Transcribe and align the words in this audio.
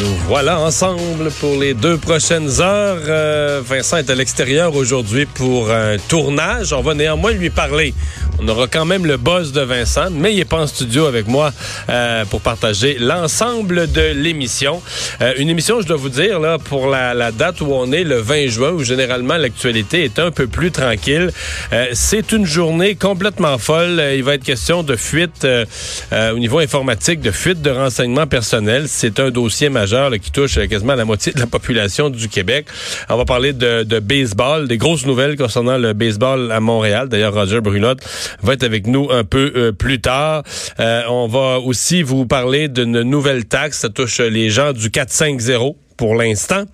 Nous 0.00 0.14
voilà 0.26 0.60
ensemble 0.60 1.30
pour 1.40 1.56
les 1.60 1.74
deux 1.74 1.96
prochaines 1.96 2.60
heures. 2.60 3.02
Euh, 3.06 3.62
Vincent 3.64 3.98
est 3.98 4.10
à 4.10 4.14
l'extérieur 4.14 4.74
aujourd'hui 4.74 5.26
pour 5.26 5.70
un 5.70 5.96
tournage. 6.08 6.72
On 6.72 6.82
va 6.82 6.94
néanmoins 6.94 7.32
lui 7.32 7.50
parler. 7.50 7.94
On 8.44 8.48
aura 8.48 8.66
quand 8.66 8.84
même 8.84 9.06
le 9.06 9.18
boss 9.18 9.52
de 9.52 9.60
Vincent, 9.60 10.10
mais 10.10 10.32
il 10.32 10.38
n'est 10.38 10.44
pas 10.44 10.60
en 10.60 10.66
studio 10.66 11.06
avec 11.06 11.28
moi 11.28 11.52
euh, 11.88 12.24
pour 12.24 12.40
partager 12.40 12.96
l'ensemble 12.98 13.92
de 13.92 14.12
l'émission. 14.14 14.82
Euh, 15.20 15.32
une 15.36 15.48
émission, 15.48 15.80
je 15.80 15.86
dois 15.86 15.96
vous 15.96 16.08
dire, 16.08 16.40
là, 16.40 16.58
pour 16.58 16.88
la, 16.88 17.14
la, 17.14 17.30
date 17.30 17.60
où 17.60 17.68
on 17.70 17.92
est, 17.92 18.02
le 18.02 18.16
20 18.16 18.48
juin, 18.48 18.70
où 18.70 18.82
généralement 18.82 19.36
l'actualité 19.36 20.02
est 20.02 20.18
un 20.18 20.32
peu 20.32 20.48
plus 20.48 20.72
tranquille. 20.72 21.30
Euh, 21.72 21.86
c'est 21.92 22.32
une 22.32 22.44
journée 22.44 22.96
complètement 22.96 23.58
folle. 23.58 24.02
Il 24.16 24.24
va 24.24 24.34
être 24.34 24.42
question 24.42 24.82
de 24.82 24.96
fuite 24.96 25.46
au 26.12 26.38
niveau 26.38 26.58
informatique, 26.58 27.20
de 27.20 27.30
fuite 27.30 27.62
de 27.62 27.70
renseignements 27.70 28.26
personnels. 28.26 28.86
C'est 28.88 29.20
un 29.20 29.30
dossier 29.30 29.68
majeur 29.68 30.10
là, 30.10 30.18
qui 30.18 30.32
touche 30.32 30.58
quasiment 30.68 30.96
la 30.96 31.04
moitié 31.04 31.32
de 31.32 31.38
la 31.38 31.46
population 31.46 32.10
du 32.10 32.28
Québec. 32.28 32.66
On 33.08 33.16
va 33.16 33.24
parler 33.24 33.52
de, 33.52 33.84
de 33.84 34.00
baseball, 34.00 34.66
des 34.66 34.78
grosses 34.78 35.06
nouvelles 35.06 35.36
concernant 35.36 35.78
le 35.78 35.92
baseball 35.92 36.50
à 36.50 36.58
Montréal. 36.58 37.08
D'ailleurs, 37.08 37.34
Roger 37.34 37.60
Brulotte 37.60 38.00
va 38.42 38.54
être 38.54 38.62
avec 38.62 38.86
nous 38.86 39.10
un 39.10 39.24
peu 39.24 39.52
euh, 39.54 39.72
plus 39.72 40.00
tard. 40.00 40.42
Euh, 40.80 41.02
on 41.08 41.26
va 41.26 41.58
aussi 41.58 42.02
vous 42.02 42.26
parler 42.26 42.68
d'une 42.68 43.02
nouvelle 43.02 43.44
taxe. 43.44 43.80
Ça 43.80 43.88
touche 43.88 44.20
les 44.20 44.50
gens 44.50 44.72
du 44.72 44.90
450 44.90 45.76
pour 45.96 46.14
l'instant. 46.14 46.64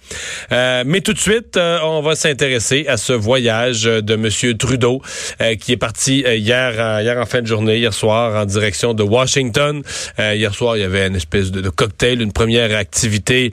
Euh, 0.52 0.82
mais 0.86 1.00
tout 1.00 1.12
de 1.12 1.18
suite, 1.18 1.56
euh, 1.56 1.78
on 1.82 2.02
va 2.02 2.14
s'intéresser 2.14 2.86
à 2.88 2.96
ce 2.96 3.12
voyage 3.12 3.84
de 3.84 4.14
M. 4.14 4.56
Trudeau 4.56 5.02
euh, 5.40 5.54
qui 5.56 5.72
est 5.72 5.76
parti 5.76 6.20
hier, 6.20 7.00
hier 7.00 7.18
en 7.18 7.26
fin 7.26 7.42
de 7.42 7.46
journée, 7.46 7.78
hier 7.78 7.92
soir, 7.92 8.40
en 8.40 8.46
direction 8.46 8.94
de 8.94 9.02
Washington. 9.02 9.82
hier 10.18 10.54
soir, 10.54 10.76
il 10.76 10.80
y 10.80 10.84
avait 10.84 11.06
une 11.06 11.16
espèce 11.16 11.50
de, 11.50 11.60
de 11.60 11.70
cocktail, 11.70 12.22
une 12.22 12.32
première 12.32 12.76
activité 12.76 13.52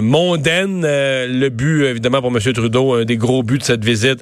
mondaine. 0.00 0.82
le 0.82 1.48
but, 1.48 1.84
évidemment, 1.84 2.20
pour 2.20 2.30
M. 2.34 2.52
Trudeau, 2.52 2.94
un 2.94 3.04
des 3.04 3.16
gros 3.16 3.42
buts 3.42 3.58
de 3.58 3.62
cette 3.62 3.84
visite, 3.84 4.20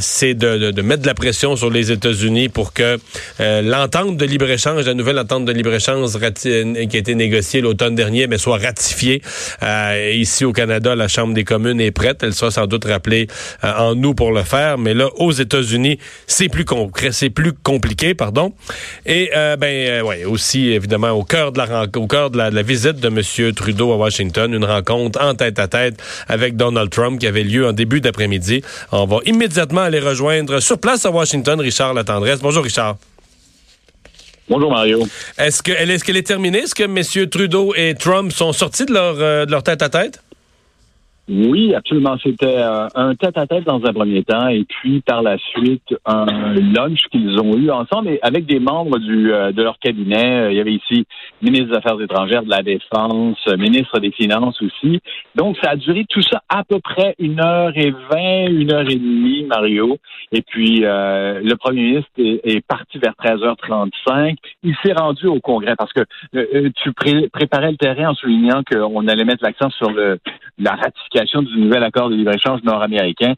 c'est 0.00 0.34
de, 0.34 0.58
de, 0.58 0.70
de, 0.70 0.82
mettre 0.82 1.02
de 1.02 1.06
la 1.06 1.14
pression 1.14 1.56
sur 1.56 1.70
les 1.70 1.92
États-Unis 1.92 2.48
pour 2.48 2.72
que 2.72 2.98
l'entente 3.38 4.16
de 4.16 4.24
libre-échange, 4.24 4.86
la 4.86 4.94
nouvelle 4.94 5.18
entente 5.18 5.44
de 5.44 5.52
libre-échange 5.52 6.12
qui 6.32 6.48
a 6.48 6.98
été 6.98 7.14
négociée 7.14 7.60
l'automne 7.60 7.94
dernier, 7.94 8.26
mais 8.26 8.38
soit 8.38 8.58
ratifiée. 8.58 9.22
Et 9.62 10.17
ici 10.20 10.44
au 10.44 10.52
Canada, 10.52 10.94
la 10.94 11.08
Chambre 11.08 11.34
des 11.34 11.44
communes 11.44 11.80
est 11.80 11.90
prête. 11.90 12.22
Elle 12.22 12.34
sera 12.34 12.50
sans 12.50 12.66
doute 12.66 12.84
rappelée 12.84 13.26
euh, 13.64 13.72
en 13.76 13.94
nous 13.94 14.14
pour 14.14 14.32
le 14.32 14.42
faire. 14.42 14.78
Mais 14.78 14.94
là, 14.94 15.08
aux 15.16 15.32
États-Unis, 15.32 15.98
c'est 16.26 16.48
plus 16.48 16.64
concret, 16.64 17.12
c'est 17.12 17.30
plus 17.30 17.52
compliqué, 17.52 18.14
pardon. 18.14 18.52
Et 19.06 19.30
euh, 19.36 19.56
ben 19.56 19.66
euh, 19.68 20.28
aussi 20.28 20.68
évidemment 20.68 21.10
au 21.10 21.24
cœur 21.24 21.52
de 21.52 21.58
la 21.58 21.86
au 21.96 22.06
cœur 22.06 22.30
de 22.30 22.38
la, 22.38 22.50
de 22.50 22.54
la, 22.54 22.62
visite 22.62 23.00
de 23.00 23.08
M. 23.08 23.52
Trudeau 23.54 23.92
à 23.92 23.96
Washington, 23.96 24.52
une 24.52 24.64
rencontre 24.64 25.22
en 25.22 25.34
tête 25.34 25.58
à 25.58 25.68
tête 25.68 26.00
avec 26.28 26.56
Donald 26.56 26.90
Trump 26.90 27.18
qui 27.18 27.26
avait 27.26 27.44
lieu 27.44 27.66
en 27.66 27.72
début 27.72 28.00
d'après-midi. 28.00 28.62
On 28.92 29.06
va 29.06 29.18
immédiatement 29.26 29.82
aller 29.82 30.00
rejoindre 30.00 30.60
sur 30.60 30.78
place 30.78 31.04
à 31.06 31.10
Washington 31.10 31.60
Richard 31.60 31.94
Latendresse. 31.94 32.40
Bonjour 32.40 32.64
Richard. 32.64 32.96
Bonjour 34.50 34.70
Mario. 34.70 35.06
Est-ce 35.36 35.62
que 35.62 35.72
est-ce 35.72 36.02
qu'elle 36.04 36.16
est 36.16 36.26
terminée? 36.26 36.60
Est-ce 36.60 36.74
que 36.74 36.84
M. 36.84 37.28
Trudeau 37.28 37.74
et 37.76 37.94
Trump 37.94 38.32
sont 38.32 38.52
sortis 38.52 38.86
de 38.86 38.94
leur, 38.94 39.16
euh, 39.18 39.44
de 39.44 39.50
leur 39.50 39.62
tête 39.62 39.82
à 39.82 39.90
tête? 39.90 40.20
Oui, 41.28 41.74
absolument. 41.74 42.16
C'était 42.22 42.56
euh, 42.56 42.88
un 42.94 43.14
tête-à-tête 43.14 43.64
dans 43.64 43.84
un 43.84 43.92
premier 43.92 44.24
temps 44.24 44.48
et 44.48 44.64
puis 44.64 45.02
par 45.02 45.20
la 45.20 45.36
suite 45.36 45.94
un 46.06 46.54
lunch 46.54 47.00
qu'ils 47.10 47.38
ont 47.38 47.54
eu 47.54 47.70
ensemble 47.70 48.08
et 48.08 48.18
avec 48.22 48.46
des 48.46 48.58
membres 48.58 48.98
du, 48.98 49.30
euh, 49.30 49.52
de 49.52 49.62
leur 49.62 49.78
cabinet. 49.78 50.40
Euh, 50.40 50.52
il 50.52 50.56
y 50.56 50.60
avait 50.60 50.72
ici 50.72 51.04
ministre 51.42 51.68
des 51.68 51.76
Affaires 51.76 52.00
étrangères, 52.00 52.44
de 52.44 52.48
la 52.48 52.62
Défense, 52.62 53.46
ministre 53.58 53.98
des 53.98 54.10
Finances 54.10 54.60
aussi. 54.62 55.00
Donc 55.34 55.58
ça 55.62 55.72
a 55.72 55.76
duré 55.76 56.06
tout 56.08 56.22
ça 56.22 56.42
à 56.48 56.64
peu 56.64 56.80
près 56.80 57.14
une 57.18 57.40
heure 57.40 57.72
et 57.76 57.90
vingt, 57.90 58.46
une 58.48 58.72
heure 58.72 58.88
et 58.88 58.96
demie, 58.96 59.44
Mario. 59.44 59.98
Et 60.32 60.40
puis 60.40 60.80
le 60.80 61.54
premier 61.56 61.82
ministre 61.82 62.10
est, 62.16 62.40
est 62.44 62.66
parti 62.66 62.98
vers 62.98 63.12
13h35. 63.22 64.36
Il 64.62 64.74
s'est 64.82 64.94
rendu 64.94 65.26
au 65.26 65.40
Congrès 65.40 65.74
parce 65.76 65.92
que 65.92 66.00
tu 66.82 66.92
préparais 67.30 67.70
le 67.70 67.76
terrain 67.76 68.10
en 68.10 68.14
soulignant 68.14 68.62
qu'on 68.62 69.06
allait 69.08 69.24
mettre 69.24 69.44
l'accent 69.44 69.70
sur 69.70 69.90
le, 69.90 70.18
la 70.58 70.72
ratification 70.72 71.17
du 71.24 71.58
nouvel 71.58 71.82
accord 71.82 72.10
de 72.10 72.14
libre-échange 72.14 72.62
nord-américain. 72.62 73.34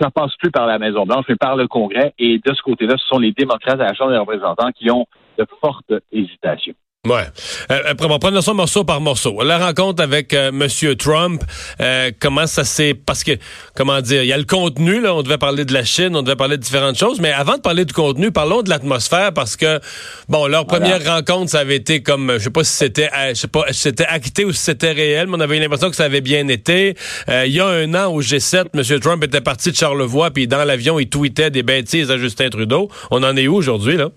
Ça 0.00 0.10
passe 0.10 0.34
plus 0.36 0.50
par 0.50 0.66
la 0.66 0.78
Maison-Blanche, 0.78 1.26
mais 1.28 1.36
par 1.36 1.56
le 1.56 1.68
Congrès. 1.68 2.14
Et 2.18 2.38
de 2.38 2.54
ce 2.54 2.62
côté-là, 2.62 2.94
ce 2.98 3.06
sont 3.06 3.18
les 3.18 3.32
démocrates 3.32 3.80
à 3.80 3.84
la 3.84 3.94
Chambre 3.94 4.12
des 4.12 4.18
représentants 4.18 4.70
qui 4.72 4.90
ont 4.90 5.06
de 5.38 5.46
fortes 5.60 5.92
hésitations. 6.10 6.74
Ouais. 7.08 7.24
Euh, 7.72 7.80
après, 7.84 8.06
on 8.06 8.10
va 8.10 8.20
prendre 8.20 8.40
ça 8.40 8.52
morceau 8.52 8.84
par 8.84 9.00
morceau. 9.00 9.42
La 9.42 9.58
rencontre 9.58 10.00
avec 10.00 10.32
euh, 10.34 10.52
Monsieur 10.52 10.94
Trump, 10.94 11.42
euh, 11.80 12.12
comment 12.20 12.46
ça 12.46 12.62
s'est... 12.62 12.94
Parce 12.94 13.24
que, 13.24 13.32
comment 13.74 14.00
dire, 14.00 14.22
il 14.22 14.28
y 14.28 14.32
a 14.32 14.38
le 14.38 14.44
contenu, 14.44 15.00
là, 15.00 15.12
on 15.12 15.24
devait 15.24 15.36
parler 15.36 15.64
de 15.64 15.74
la 15.74 15.82
Chine, 15.82 16.14
on 16.14 16.22
devait 16.22 16.36
parler 16.36 16.58
de 16.58 16.62
différentes 16.62 16.96
choses, 16.96 17.18
mais 17.18 17.32
avant 17.32 17.56
de 17.56 17.60
parler 17.60 17.84
du 17.84 17.92
contenu, 17.92 18.30
parlons 18.30 18.62
de 18.62 18.70
l'atmosphère, 18.70 19.34
parce 19.34 19.56
que, 19.56 19.80
bon, 20.28 20.46
leur 20.46 20.64
première 20.64 21.04
rencontre, 21.04 21.50
ça 21.50 21.58
avait 21.58 21.74
été 21.74 22.04
comme, 22.04 22.34
je 22.34 22.44
sais 22.44 22.50
pas 22.50 22.62
si 22.62 22.72
c'était, 22.72 23.10
je 23.30 23.34
sais 23.34 23.48
pas 23.48 23.64
si 23.72 23.80
c'était 23.80 24.06
acté 24.06 24.44
ou 24.44 24.52
si 24.52 24.62
c'était 24.62 24.92
réel, 24.92 25.26
mais 25.26 25.38
on 25.38 25.40
avait 25.40 25.58
l'impression 25.58 25.90
que 25.90 25.96
ça 25.96 26.04
avait 26.04 26.20
bien 26.20 26.46
été. 26.46 26.94
il 27.26 27.50
y 27.50 27.58
a 27.58 27.66
un 27.66 27.94
an, 27.94 28.12
au 28.12 28.22
G7, 28.22 28.66
Monsieur 28.74 29.00
Trump 29.00 29.24
était 29.24 29.40
parti 29.40 29.72
de 29.72 29.76
Charlevoix, 29.76 30.30
puis 30.30 30.46
dans 30.46 30.62
l'avion, 30.62 31.00
il 31.00 31.08
tweetait 31.08 31.50
des 31.50 31.64
bêtises 31.64 32.12
à 32.12 32.16
Justin 32.16 32.48
Trudeau. 32.48 32.88
On 33.10 33.24
en 33.24 33.36
est 33.36 33.48
où 33.48 33.56
aujourd'hui, 33.56 33.96
là? 33.96 34.10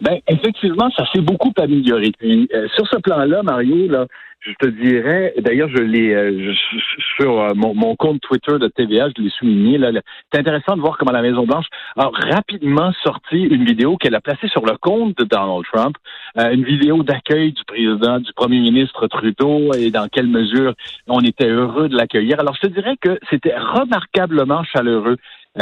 Ben, 0.00 0.20
effectivement, 0.28 0.90
ça 0.96 1.04
s'est 1.12 1.20
beaucoup 1.20 1.52
amélioré. 1.56 2.12
Puis, 2.18 2.48
euh, 2.54 2.68
sur 2.74 2.86
ce 2.86 2.98
plan-là, 2.98 3.42
Mario, 3.42 3.88
là, 3.88 4.06
je 4.40 4.52
te 4.60 4.66
dirais, 4.66 5.34
d'ailleurs, 5.38 5.68
je 5.68 5.82
l'ai 5.82 6.14
euh, 6.14 6.54
sur 7.16 7.40
euh, 7.40 7.48
mon, 7.56 7.74
mon, 7.74 7.96
compte 7.96 8.20
Twitter 8.20 8.58
de 8.60 8.68
TVA, 8.68 9.08
je 9.08 9.20
l'ai 9.20 9.30
souligné. 9.30 9.76
Là, 9.76 9.90
c'est 10.32 10.38
intéressant 10.38 10.76
de 10.76 10.80
voir 10.80 10.96
comment 10.96 11.10
la 11.10 11.22
Maison 11.22 11.44
Blanche 11.44 11.66
a 11.96 12.08
rapidement 12.12 12.92
sorti 13.02 13.42
une 13.42 13.64
vidéo 13.64 13.96
qu'elle 13.96 14.14
a 14.14 14.20
placée 14.20 14.46
sur 14.46 14.64
le 14.64 14.76
compte 14.76 15.18
de 15.18 15.24
Donald 15.24 15.64
Trump, 15.72 15.96
une 16.36 16.62
vidéo 16.62 17.02
d'accueil 17.02 17.50
du 17.50 17.64
président, 17.64 18.20
du 18.20 18.32
premier 18.34 18.60
ministre 18.60 19.08
Trudeau 19.08 19.72
et 19.74 19.90
dans 19.90 20.06
quelle 20.06 20.28
mesure 20.28 20.74
on 21.08 21.20
était 21.20 21.48
heureux 21.48 21.88
de 21.88 21.96
l'accueillir. 21.96 22.38
Alors, 22.38 22.54
je 22.54 22.68
te 22.68 22.72
dirais 22.72 22.96
que 23.00 23.18
c'était 23.30 23.56
remarquablement 23.56 24.62
chaleureux 24.62 25.16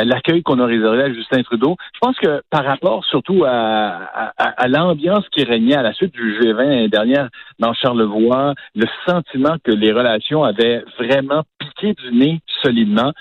l'accueil 0.05 0.43
qu'on 0.43 0.61
a 0.61 0.67
réservé 0.67 1.03
à 1.03 1.12
Justin 1.12 1.43
Trudeau. 1.43 1.77
Je 1.95 1.99
pense 2.01 2.17
que 2.19 2.43
par 2.51 2.65
rapport 2.65 3.05
surtout 3.05 3.45
à, 3.47 4.33
l'ambiance 4.69 5.25
qui 5.31 5.45
régnait 5.45 5.77
à 5.77 5.83
la 5.83 5.93
suite 5.93 6.12
du 6.12 6.39
G20 6.39 6.89
dernière 6.89 7.29
dans 7.59 7.73
Charlevoix, 7.75 8.55
le 8.75 8.87
sentiment 9.07 9.57
que 9.65 9.73
les 9.73 9.93
relations 9.93 10.45
avaient 10.45 10.84
vraiment 10.99 11.43
piqué 11.59 11.95
du 11.95 12.17
nez 12.17 12.41
solidement, 12.62 13.12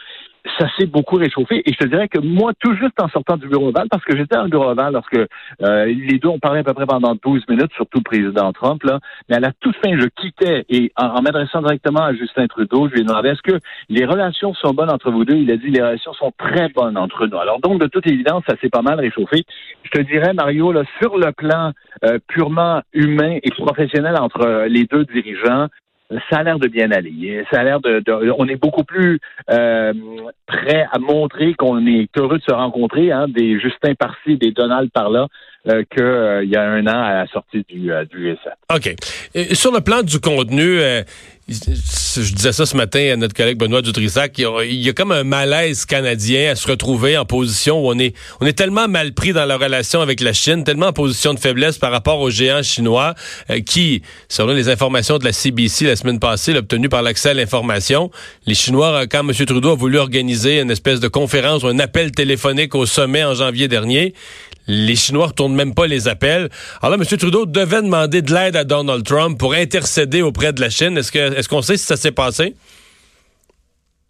ça 0.59 0.67
s'est 0.77 0.85
beaucoup 0.85 1.15
réchauffé. 1.15 1.61
Et 1.65 1.73
je 1.73 1.77
te 1.77 1.85
dirais 1.85 2.07
que 2.07 2.19
moi, 2.19 2.51
tout 2.59 2.75
juste 2.75 2.99
en 3.01 3.07
sortant 3.09 3.37
du 3.37 3.47
bureau 3.47 3.69
ovale, 3.69 3.87
parce 3.89 4.03
que 4.03 4.15
j'étais 4.15 4.37
en 4.37 4.47
bureau 4.47 4.69
ovale 4.69 4.93
lorsque 4.93 5.17
euh, 5.17 5.85
les 5.85 6.19
deux 6.19 6.29
ont 6.29 6.39
parlé 6.39 6.59
à 6.59 6.63
peu 6.63 6.73
près 6.73 6.85
pendant 6.85 7.15
12 7.15 7.43
minutes, 7.49 7.71
surtout 7.75 7.99
le 7.99 8.03
président 8.03 8.51
Trump, 8.53 8.83
là, 8.83 8.99
mais 9.29 9.35
à 9.35 9.39
la 9.39 9.51
toute 9.59 9.75
fin, 9.77 9.97
je 9.97 10.07
quittais 10.07 10.65
et 10.69 10.91
en, 10.97 11.21
m'adressant 11.21 11.61
directement 11.61 12.03
à 12.03 12.13
Justin 12.13 12.47
Trudeau, 12.47 12.87
je 12.89 12.93
lui 12.93 13.01
ai 13.01 13.03
demandé 13.03 13.29
est-ce 13.29 13.41
que 13.41 13.59
les 13.89 14.05
relations 14.05 14.53
sont 14.53 14.73
bonnes 14.73 14.91
entre 14.91 15.11
vous 15.11 15.25
deux? 15.25 15.35
Il 15.35 15.51
a 15.51 15.57
dit 15.57 15.69
les 15.69 15.81
relations 15.81 16.13
sont 16.13 16.31
très 16.37 16.69
bonnes 16.69 16.97
entre 16.97 17.27
nous. 17.27 17.37
Alors 17.37 17.59
donc, 17.59 17.81
de 17.81 17.87
toute 17.87 18.07
évidence, 18.07 18.43
ça 18.47 18.55
s'est 18.61 18.69
pas 18.69 18.81
mal 18.81 18.99
réchauffé. 18.99 19.43
Je 19.83 19.89
te 19.89 20.01
dirais, 20.01 20.33
Mario, 20.33 20.71
là, 20.71 20.83
sur 21.01 21.17
le 21.17 21.31
plan 21.31 21.71
euh, 22.03 22.19
purement 22.27 22.81
humain 22.93 23.37
et 23.41 23.51
professionnel 23.51 24.17
entre 24.19 24.65
les 24.67 24.85
deux 24.85 25.05
dirigeants, 25.05 25.67
ça 26.29 26.37
a 26.37 26.43
l'air 26.43 26.59
de 26.59 26.67
bien 26.67 26.91
aller. 26.91 27.43
Ça 27.51 27.61
a 27.61 27.63
l'air 27.63 27.79
de, 27.79 28.03
on 28.37 28.47
est 28.47 28.55
beaucoup 28.55 28.83
plus 28.83 29.19
euh, 29.49 29.93
prêt 30.45 30.85
à 30.91 30.99
montrer 30.99 31.53
qu'on 31.55 31.85
est 31.87 32.09
heureux 32.17 32.37
de 32.37 32.43
se 32.43 32.53
rencontrer, 32.53 33.11
hein, 33.11 33.27
des 33.27 33.59
Justin 33.59 33.95
par-ci, 33.95 34.37
des 34.37 34.51
Donald 34.51 34.91
par-là, 34.91 35.27
euh, 35.67 35.83
qu'il 35.89 36.03
euh, 36.03 36.45
y 36.45 36.55
a 36.55 36.61
un 36.61 36.85
an 36.85 37.03
à 37.03 37.13
la 37.13 37.27
sortie 37.27 37.65
du, 37.67 37.91
euh, 37.91 38.05
du 38.05 38.33
G7. 38.33 38.75
OK. 38.75 39.53
sur 39.55 39.73
le 39.73 39.81
plan 39.81 40.03
du 40.03 40.19
contenu, 40.19 40.79
je 41.47 42.33
disais 42.33 42.53
ça 42.53 42.65
ce 42.65 42.75
matin 42.75 43.11
à 43.13 43.15
notre 43.17 43.35
collègue 43.35 43.59
Benoît 43.59 43.83
Dutrissac, 43.83 44.39
il 44.39 44.73
y, 44.73 44.89
a, 44.89 44.93
comme 44.93 45.11
un 45.11 45.23
malaise 45.23 45.85
canadien 45.85 46.51
à 46.51 46.55
se 46.55 46.67
retrouver 46.67 47.19
en 47.19 47.25
position 47.25 47.85
où 47.85 47.91
on 47.91 47.99
est, 47.99 48.53
tellement 48.53 48.87
mal 48.87 49.13
pris 49.13 49.31
dans 49.31 49.45
la 49.45 49.55
relation 49.55 50.01
avec 50.01 50.21
la 50.21 50.33
Chine, 50.33 50.63
tellement 50.63 50.87
en 50.87 50.93
position 50.93 51.35
de 51.35 51.39
faiblesse 51.39 51.77
par 51.77 51.91
rapport 51.91 52.19
aux 52.19 52.31
géants 52.31 52.63
chinois 52.63 53.13
euh, 53.51 53.59
qui, 53.59 54.01
selon 54.27 54.53
les 54.53 54.69
informations 54.69 55.19
de 55.19 55.23
la 55.23 55.33
CBC 55.33 55.85
la 55.85 55.95
semaine 55.95 56.19
passée, 56.19 56.55
obtenues 56.55 56.89
par 56.89 57.03
l'accès 57.03 57.29
à 57.29 57.33
l'information, 57.35 58.09
les 58.47 58.55
Chinois, 58.55 59.03
euh, 59.03 59.05
quand 59.07 59.19
M. 59.19 59.31
Trudeau 59.45 59.73
a 59.73 59.75
voulu 59.75 59.99
organiser 59.99 60.61
une 60.61 60.71
espèce 60.71 60.99
de 60.99 61.07
conférence 61.07 61.61
ou 61.61 61.67
un 61.67 61.77
appel 61.77 62.11
téléphonique 62.11 62.73
au 62.73 62.87
sommet 62.87 63.23
en 63.23 63.35
janvier 63.35 63.67
dernier, 63.67 64.15
les 64.67 64.95
Chinois 64.95 65.27
retournent 65.27 65.55
même 65.55 65.73
pas 65.73 65.87
les 65.87 66.07
appels. 66.07 66.49
Alors 66.81 66.97
là, 66.97 67.03
M. 67.03 67.17
Trudeau 67.17 67.45
devait 67.45 67.81
demander 67.81 68.21
de 68.21 68.33
l'aide 68.33 68.55
à 68.55 68.63
Donald 68.63 69.03
Trump 69.03 69.37
pour 69.39 69.53
intercéder 69.53 70.21
auprès 70.21 70.53
de 70.53 70.61
la 70.61 70.69
Chine. 70.69 70.97
Est-ce 70.97 71.11
que 71.11 71.37
est-ce 71.37 71.49
qu'on 71.49 71.61
sait 71.61 71.77
si 71.77 71.85
ça 71.85 71.95
s'est 71.95 72.11
passé? 72.11 72.55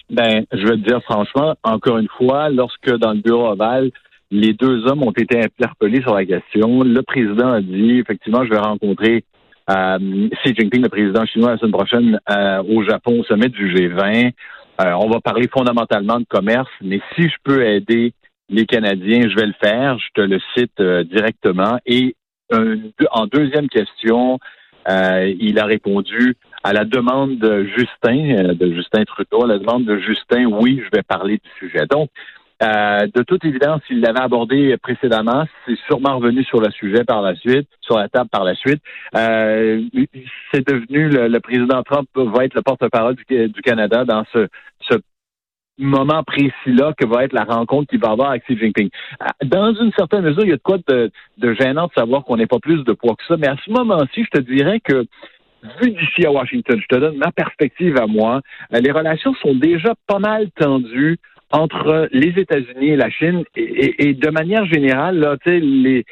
Ben, 0.10 0.46
je 0.52 0.62
veux 0.62 0.78
te 0.78 0.88
dire 0.88 1.02
franchement, 1.04 1.56
encore 1.64 1.98
une 1.98 2.10
fois, 2.18 2.50
lorsque 2.50 2.96
dans 2.98 3.14
le 3.14 3.22
bureau 3.22 3.48
ovale, 3.48 3.92
les 4.32 4.54
deux 4.54 4.86
hommes 4.86 5.04
ont 5.04 5.12
été 5.12 5.40
interpellés 5.40 6.02
sur 6.02 6.14
la 6.14 6.26
question, 6.26 6.84
le 6.84 7.02
président 7.02 7.54
a 7.54 7.62
dit 7.62 8.00
effectivement, 8.00 8.44
je 8.44 8.50
vais 8.50 8.60
rencontrer 8.60 9.24
euh, 9.70 10.30
Xi 10.44 10.54
Jinping, 10.56 10.84
le 10.84 10.90
président 10.90 11.26
chinois, 11.26 11.52
la 11.52 11.58
semaine 11.58 11.72
prochaine 11.72 12.20
euh, 12.30 12.64
au 12.64 12.84
Japon 12.84 13.20
au 13.20 13.24
sommet 13.24 13.50
du 13.50 13.74
G20. 13.74 14.32
Euh, 14.82 14.92
on 15.00 15.10
va 15.10 15.22
parler 15.22 15.48
fondamentalement 15.48 16.20
de 16.20 16.26
commerce, 16.26 16.70
mais 16.82 17.00
si 17.16 17.24
je 17.24 17.36
peux 17.44 17.66
aider 17.66 18.14
les 18.50 18.66
Canadiens, 18.66 19.28
je 19.30 19.36
vais 19.36 19.48
le 19.48 19.56
faire. 19.60 19.98
Je 20.00 20.08
te 20.14 20.22
le 20.22 20.40
cite 20.56 20.80
euh, 20.80 21.04
directement. 21.04 21.80
Et 21.86 22.16
en 23.12 23.26
deuxième 23.26 23.68
question, 23.70 24.40
euh, 24.88 25.34
il 25.40 25.58
a 25.60 25.66
répondu 25.66 26.36
à 26.64 26.74
la 26.74 26.86
demande 26.86 27.40
de 27.40 27.66
Justin, 27.66 28.50
euh, 28.50 28.54
de 28.54 28.72
Justin 28.74 29.04
Trudeau, 29.04 29.44
à 29.46 29.48
la 29.48 29.58
demande 29.58 29.86
de 29.86 29.98
Justin, 29.98 30.46
oui, 30.46 30.82
je 30.84 30.96
vais 30.96 31.04
parler 31.04 31.38
du 31.38 31.50
sujet. 31.60 31.86
Donc, 31.90 32.10
de 32.62 33.24
toute 33.24 33.44
évidence, 33.44 33.82
il 33.90 34.00
l'avait 34.00 34.22
abordé 34.22 34.78
précédemment. 34.78 35.46
C'est 35.66 35.78
sûrement 35.88 36.18
revenu 36.18 36.44
sur 36.46 36.62
le 36.62 36.72
sujet 36.72 37.04
par 37.04 37.22
la 37.22 37.36
suite, 37.36 37.68
sur 37.82 37.98
la 37.98 38.08
table 38.08 38.30
par 38.30 38.44
la 38.44 38.56
suite. 38.56 38.82
c'est 39.14 40.66
devenu 40.66 41.10
le, 41.10 41.40
président 41.40 41.84
Trump 41.84 42.08
va 42.16 42.46
être 42.46 42.54
le 42.54 42.62
porte-parole 42.62 43.16
du, 43.16 43.50
du, 43.50 43.62
Canada 43.62 44.06
dans 44.06 44.24
ce, 44.32 44.48
ce 44.90 44.96
moment 45.78 46.24
précis-là 46.24 46.94
que 46.98 47.06
va 47.06 47.24
être 47.24 47.34
la 47.34 47.44
rencontre 47.44 47.90
qu'il 47.90 48.00
va 48.00 48.12
avoir 48.12 48.32
avec 48.32 48.44
Xi 48.44 48.58
Jinping. 48.58 48.90
Ah, 49.20 49.34
dans 49.44 49.74
une 49.74 49.92
certaine 49.98 50.22
mesure, 50.22 50.44
il 50.44 50.50
y 50.50 50.54
a 50.54 50.58
de 50.58 50.62
quoi 50.62 50.78
de, 50.88 51.12
gênant 51.54 51.88
de 51.88 51.94
savoir 51.94 52.24
qu'on 52.24 52.38
n'est 52.38 52.48
pas 52.48 52.60
plus 52.60 52.84
de 52.84 52.94
poids 52.94 53.16
que 53.16 53.26
ça, 53.28 53.38
mais 53.38 53.48
à 53.48 53.56
ce 53.66 53.72
moment-ci, 53.72 54.24
je 54.24 54.40
te 54.40 54.42
dirais 54.42 54.80
que 54.80 55.06
vu 55.82 55.92
d'ici 55.92 56.26
à 56.26 56.32
Washington, 56.32 56.80
je 56.80 56.96
te 56.96 57.00
donne 57.00 57.18
ma 57.18 57.32
perspective 57.32 57.98
à 57.98 58.08
moi, 58.08 58.42
euh, 58.74 58.80
les 58.80 58.92
relations 58.92 59.34
sont 59.36 59.56
déjà 59.56 59.94
pas 60.08 60.20
mal 60.20 60.50
tendues 60.52 61.18
entre 61.52 62.08
les 62.12 62.40
États-Unis 62.40 62.90
et 62.90 62.96
la 62.96 63.10
Chine 63.10 63.44
et, 63.56 64.14
de 64.14 64.30
manière 64.30 64.66
générale, 64.66 65.20
là, 65.20 65.38
les, 65.46 66.04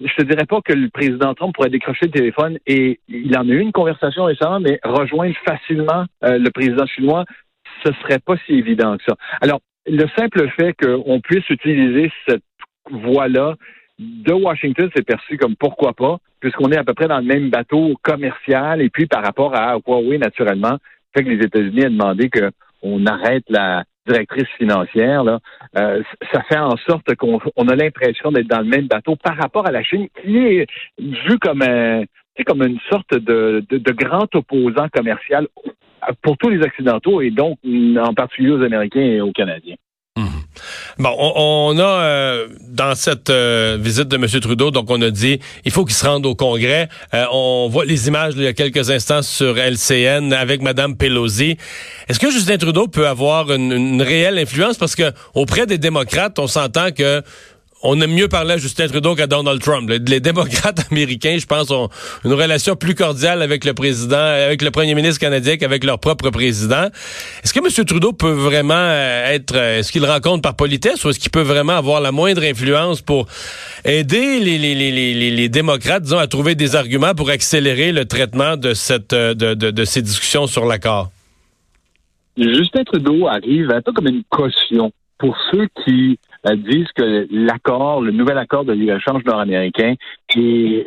je 0.00 0.14
te 0.14 0.22
dirais 0.22 0.46
pas 0.46 0.60
que 0.62 0.72
le 0.72 0.88
président 0.88 1.34
Trump 1.34 1.54
pourrait 1.54 1.70
décrocher 1.70 2.06
le 2.06 2.12
téléphone 2.12 2.58
et 2.66 3.00
il 3.08 3.36
en 3.36 3.48
a 3.48 3.52
eu 3.52 3.60
une 3.60 3.72
conversation 3.72 4.24
récemment, 4.24 4.60
mais 4.60 4.78
rejoindre 4.82 5.34
facilement 5.44 6.04
euh, 6.24 6.38
le 6.38 6.50
président 6.50 6.86
chinois, 6.86 7.24
ce 7.84 7.92
serait 8.02 8.18
pas 8.18 8.36
si 8.46 8.54
évident 8.54 8.96
que 8.96 9.04
ça. 9.04 9.16
Alors, 9.40 9.60
le 9.86 10.06
simple 10.16 10.48
fait 10.50 10.74
qu'on 10.74 11.20
puisse 11.20 11.48
utiliser 11.50 12.12
cette 12.26 12.42
voie-là 12.90 13.56
de 13.98 14.32
Washington, 14.32 14.90
c'est 14.94 15.04
perçu 15.04 15.36
comme 15.36 15.56
pourquoi 15.56 15.92
pas, 15.92 16.18
puisqu'on 16.40 16.70
est 16.70 16.76
à 16.76 16.84
peu 16.84 16.94
près 16.94 17.08
dans 17.08 17.18
le 17.18 17.24
même 17.24 17.50
bateau 17.50 17.96
commercial 18.02 18.80
et 18.80 18.90
puis 18.90 19.06
par 19.06 19.24
rapport 19.24 19.54
à 19.54 19.76
Huawei, 19.86 20.18
naturellement, 20.18 20.78
fait 21.16 21.24
que 21.24 21.30
les 21.30 21.44
États-Unis 21.44 21.86
ont 21.86 21.90
demandé 21.90 22.30
qu'on 22.30 23.06
arrête 23.06 23.44
la 23.48 23.84
directrice 24.06 24.48
financière, 24.56 25.22
là, 25.24 25.38
euh, 25.76 26.02
ça 26.32 26.42
fait 26.44 26.58
en 26.58 26.76
sorte 26.88 27.14
qu'on 27.16 27.38
a 27.38 27.76
l'impression 27.76 28.32
d'être 28.32 28.46
dans 28.46 28.60
le 28.60 28.64
même 28.64 28.86
bateau 28.86 29.16
par 29.16 29.36
rapport 29.36 29.66
à 29.66 29.70
la 29.70 29.82
Chine, 29.82 30.08
qui 30.22 30.38
est 30.38 30.66
vue 30.98 31.38
comme 31.38 31.62
un, 31.62 32.04
comme 32.46 32.62
une 32.62 32.78
sorte 32.90 33.12
de, 33.12 33.64
de, 33.68 33.78
de 33.78 33.92
grand 33.92 34.34
opposant 34.34 34.88
commercial 34.88 35.46
pour 36.22 36.36
tous 36.38 36.48
les 36.48 36.64
Occidentaux 36.64 37.20
et 37.20 37.30
donc 37.30 37.58
en 37.64 38.14
particulier 38.14 38.50
aux 38.50 38.62
Américains 38.62 39.00
et 39.00 39.20
aux 39.20 39.32
Canadiens. 39.32 39.76
Mhm. 40.18 40.42
Bon, 40.98 41.14
on, 41.16 41.78
a 41.78 41.82
euh, 41.82 42.48
dans 42.68 42.96
cette 42.96 43.30
euh, 43.30 43.78
visite 43.80 44.08
de 44.08 44.16
M. 44.16 44.26
Trudeau, 44.40 44.72
donc 44.72 44.90
on 44.90 45.00
a 45.00 45.10
dit 45.10 45.38
il 45.64 45.70
faut 45.70 45.84
qu'il 45.84 45.94
se 45.94 46.04
rende 46.04 46.26
au 46.26 46.34
Congrès. 46.34 46.88
Euh, 47.14 47.24
on 47.32 47.68
voit 47.70 47.84
les 47.84 48.08
images 48.08 48.34
il 48.36 48.42
y 48.42 48.48
a 48.48 48.52
quelques 48.52 48.90
instants 48.90 49.22
sur 49.22 49.56
LCN 49.56 50.32
avec 50.32 50.60
Mme 50.60 50.96
Pelosi. 50.96 51.56
Est-ce 52.08 52.18
que 52.18 52.32
Justin 52.32 52.58
Trudeau 52.58 52.88
peut 52.88 53.06
avoir 53.06 53.52
une, 53.52 54.02
réelle 54.02 54.38
influence? 54.38 54.76
Parce 54.76 54.96
que 54.96 55.12
auprès 55.34 55.66
des 55.66 55.78
démocrates, 55.78 56.36
on 56.40 56.48
s'entend 56.48 56.90
que 56.90 57.22
on 57.82 58.00
aime 58.00 58.12
mieux 58.12 58.28
parler 58.28 58.54
à 58.54 58.56
Justin 58.56 58.88
Trudeau 58.88 59.14
qu'à 59.14 59.26
Donald 59.26 59.60
Trump. 59.60 59.90
Les, 59.90 60.20
démocrates 60.20 60.80
américains, 60.90 61.36
je 61.38 61.46
pense, 61.46 61.70
ont 61.70 61.88
une 62.24 62.32
relation 62.32 62.74
plus 62.74 62.94
cordiale 62.94 63.42
avec 63.42 63.64
le 63.64 63.74
président, 63.74 64.16
avec 64.16 64.62
le 64.62 64.70
premier 64.70 64.94
ministre 64.94 65.20
canadien 65.20 65.56
qu'avec 65.56 65.84
leur 65.84 65.98
propre 65.98 66.30
président. 66.30 66.86
Est-ce 67.44 67.52
que 67.52 67.60
M. 67.60 67.84
Trudeau 67.84 68.12
peut 68.12 68.32
vraiment 68.32 68.74
euh, 68.74 69.32
être, 69.32 69.54
euh, 69.54 69.78
est-ce 69.78 69.92
qu'il 69.92 70.04
rencontre 70.04 70.42
par 70.42 70.56
politesse 70.56 71.04
ou 71.04 71.10
est-ce 71.10 71.20
qu'il 71.20 71.30
peut 71.30 71.42
vraiment 71.42 71.74
avoir 71.74 72.00
la 72.00 72.10
moindre 72.10 72.42
influence 72.42 73.00
pour 73.00 73.26
aider 73.84 74.40
les, 74.40 75.48
démocrates, 75.48 76.02
disons, 76.02 76.18
à 76.18 76.26
trouver 76.26 76.54
des 76.54 76.74
arguments 76.74 77.14
pour 77.14 77.30
accélérer 77.30 77.92
le 77.92 78.04
traitement 78.06 78.56
de 78.56 78.74
cette, 78.74 79.12
euh, 79.12 79.34
de, 79.34 79.84
ces 79.84 80.02
discussions 80.02 80.46
sur 80.46 80.66
l'accord? 80.66 81.10
Justin 82.36 82.84
Trudeau 82.84 83.26
arrive 83.28 83.70
un 83.70 83.82
peu 83.82 83.92
comme 83.92 84.08
une 84.08 84.22
caution 84.30 84.92
pour 85.18 85.36
ceux 85.50 85.66
qui 85.84 86.18
disent 86.56 86.90
que 86.94 87.26
l'accord, 87.30 88.00
le 88.00 88.12
nouvel 88.12 88.38
accord 88.38 88.64
de 88.64 88.72
libre-échange 88.72 89.24
nord-américain, 89.24 89.94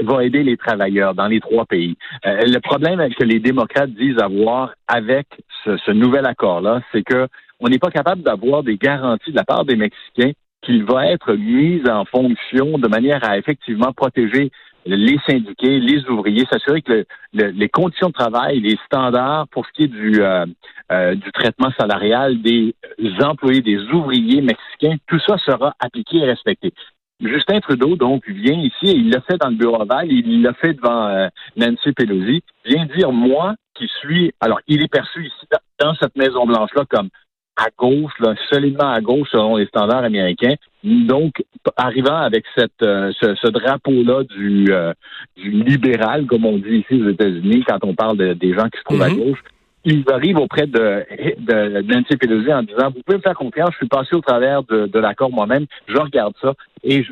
va 0.01 0.23
aider 0.23 0.43
les 0.43 0.57
travailleurs 0.57 1.13
dans 1.13 1.27
les 1.27 1.39
trois 1.39 1.65
pays. 1.65 1.95
Euh, 2.25 2.41
le 2.45 2.59
problème 2.59 3.01
que 3.13 3.23
les 3.23 3.39
démocrates 3.39 3.91
disent 3.91 4.19
avoir 4.19 4.73
avec 4.87 5.27
ce, 5.65 5.91
nouvel 5.91 6.25
accord-là, 6.25 6.81
c'est 6.91 7.03
que 7.03 7.27
on 7.59 7.67
n'est 7.67 7.79
pas 7.79 7.91
capable 7.91 8.23
d'avoir 8.23 8.63
des 8.63 8.77
garanties 8.77 9.31
de 9.31 9.35
la 9.35 9.43
part 9.43 9.65
des 9.65 9.75
Mexicains 9.75 10.31
qu'il 10.63 10.83
va 10.83 11.07
être 11.07 11.33
mis 11.33 11.81
en 11.89 12.05
fonction 12.05 12.77
de 12.77 12.87
manière 12.87 13.27
à 13.27 13.37
effectivement 13.37 13.93
protéger 13.93 14.51
les 14.85 15.19
syndiqués, 15.27 15.79
les 15.79 16.05
ouvriers, 16.07 16.45
s'assurer 16.51 16.81
que 16.81 17.05
les 17.33 17.69
conditions 17.69 18.07
de 18.07 18.13
travail, 18.13 18.59
les 18.59 18.77
standards 18.85 19.47
pour 19.49 19.65
ce 19.65 19.71
qui 19.73 19.83
est 19.83 19.87
du, 19.87 20.21
euh, 20.21 20.45
euh, 20.91 21.15
du 21.15 21.31
traitement 21.31 21.71
salarial 21.79 22.41
des 22.41 22.75
employés, 23.23 23.61
des 23.61 23.79
ouvriers 23.93 24.41
mexicains, 24.41 24.97
tout 25.07 25.19
ça 25.27 25.37
sera 25.37 25.75
appliqué 25.79 26.17
et 26.17 26.25
respecté. 26.25 26.73
Justin 27.21 27.59
Trudeau, 27.59 27.95
donc, 27.95 28.27
vient 28.27 28.59
ici 28.59 28.87
et 28.87 28.95
il 28.95 29.11
l'a 29.11 29.21
fait 29.21 29.37
dans 29.37 29.49
le 29.49 29.55
bureau 29.55 29.81
ovale, 29.81 30.11
il 30.11 30.41
l'a 30.41 30.53
fait 30.53 30.73
devant 30.73 31.07
euh, 31.07 31.27
Nancy 31.55 31.91
Pelosi, 31.93 32.41
vient 32.65 32.85
dire, 32.97 33.11
moi, 33.11 33.53
qui 33.75 33.87
suis, 33.99 34.31
alors, 34.39 34.59
il 34.67 34.81
est 34.81 34.87
perçu 34.87 35.25
ici, 35.25 35.47
dans 35.79 35.93
cette 35.95 36.15
Maison-Blanche-là, 36.15 36.85
comme 36.89 37.09
à 37.57 37.67
gauche, 37.77 38.13
là, 38.19 38.35
solidement 38.49 38.91
à 38.91 39.01
gauche 39.01 39.29
selon 39.31 39.57
les 39.57 39.65
standards 39.65 40.03
américains. 40.03 40.55
Donc, 40.83 41.43
arrivant 41.75 42.17
avec 42.17 42.45
cette, 42.55 42.81
euh, 42.81 43.11
ce, 43.21 43.47
drapeau-là 43.49 44.23
du, 44.23 44.67
euh, 44.69 44.93
du 45.35 45.51
libéral, 45.51 46.25
comme 46.25 46.45
on 46.45 46.57
dit 46.57 46.85
ici 46.89 47.01
aux 47.01 47.09
États-Unis, 47.09 47.63
quand 47.67 47.79
on 47.83 47.93
parle 47.93 48.17
des 48.17 48.53
gens 48.53 48.67
qui 48.69 48.79
se 48.79 48.83
trouvent 48.83 49.01
à 49.01 49.09
mhm. 49.09 49.17
gauche, 49.17 49.43
il 49.83 50.03
arrive 50.11 50.37
auprès 50.37 50.67
de, 50.67 51.05
de, 51.39 51.81
Nancy 51.81 52.15
Pelosi 52.17 52.53
en 52.53 52.63
disant, 52.63 52.91
vous 52.93 53.01
pouvez 53.05 53.17
me 53.17 53.23
faire 53.23 53.35
confiance, 53.35 53.71
je 53.73 53.77
suis 53.77 53.87
passé 53.87 54.15
au 54.15 54.21
travers 54.21 54.63
de, 54.63 54.85
de 54.85 54.99
l'accord 54.99 55.31
moi-même, 55.31 55.65
je 55.87 55.97
regarde 55.97 56.33
ça 56.41 56.53
et 56.83 57.03
je, 57.03 57.11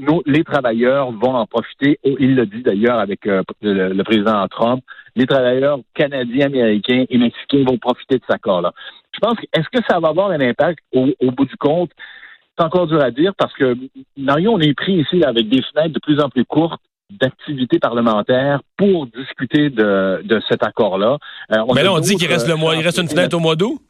nous, 0.00 0.22
les 0.26 0.44
travailleurs 0.44 1.10
vont 1.12 1.34
en 1.34 1.46
profiter. 1.46 1.98
Oh, 2.04 2.16
il 2.18 2.36
l'a 2.36 2.46
dit 2.46 2.62
d'ailleurs 2.62 2.98
avec 2.98 3.26
euh, 3.26 3.42
le, 3.62 4.02
président 4.02 4.46
Trump. 4.48 4.82
Les 5.16 5.26
travailleurs 5.26 5.78
canadiens, 5.94 6.46
américains 6.46 7.04
et 7.08 7.18
mexicains 7.18 7.64
vont 7.66 7.78
profiter 7.78 8.16
de 8.16 8.22
cet 8.26 8.36
accord-là. 8.36 8.72
Je 9.12 9.18
pense 9.20 9.36
que 9.36 9.44
est-ce 9.52 9.68
que 9.72 9.84
ça 9.88 9.98
va 10.00 10.08
avoir 10.08 10.30
un 10.30 10.40
impact 10.40 10.78
au, 10.92 11.30
bout 11.32 11.44
du 11.44 11.56
compte? 11.56 11.90
C'est 12.56 12.64
encore 12.64 12.86
dur 12.86 13.02
à 13.02 13.10
dire 13.10 13.32
parce 13.36 13.52
que, 13.54 13.76
Mario, 14.16 14.52
on 14.52 14.60
est 14.60 14.74
pris 14.74 14.94
ici 14.94 15.22
avec 15.24 15.48
des 15.48 15.62
fenêtres 15.62 15.94
de 15.94 16.00
plus 16.00 16.20
en 16.20 16.28
plus 16.28 16.44
courtes 16.44 16.80
d'activités 17.10 17.78
parlementaires 17.78 18.60
pour 18.76 19.06
discuter 19.06 19.70
de, 19.70 20.40
cet 20.48 20.62
accord-là. 20.62 21.18
Euh, 21.52 21.64
Mais 21.74 21.82
là, 21.82 21.92
on 21.92 21.98
dit 21.98 22.16
qu'il 22.16 22.28
reste 22.28 22.48
le 22.48 22.56
mois, 22.56 22.76
il 22.76 22.82
reste 22.82 22.98
une 22.98 23.06
euh, 23.06 23.10
fenêtre 23.10 23.36
au 23.36 23.40
mois 23.40 23.56
d'août? 23.56 23.80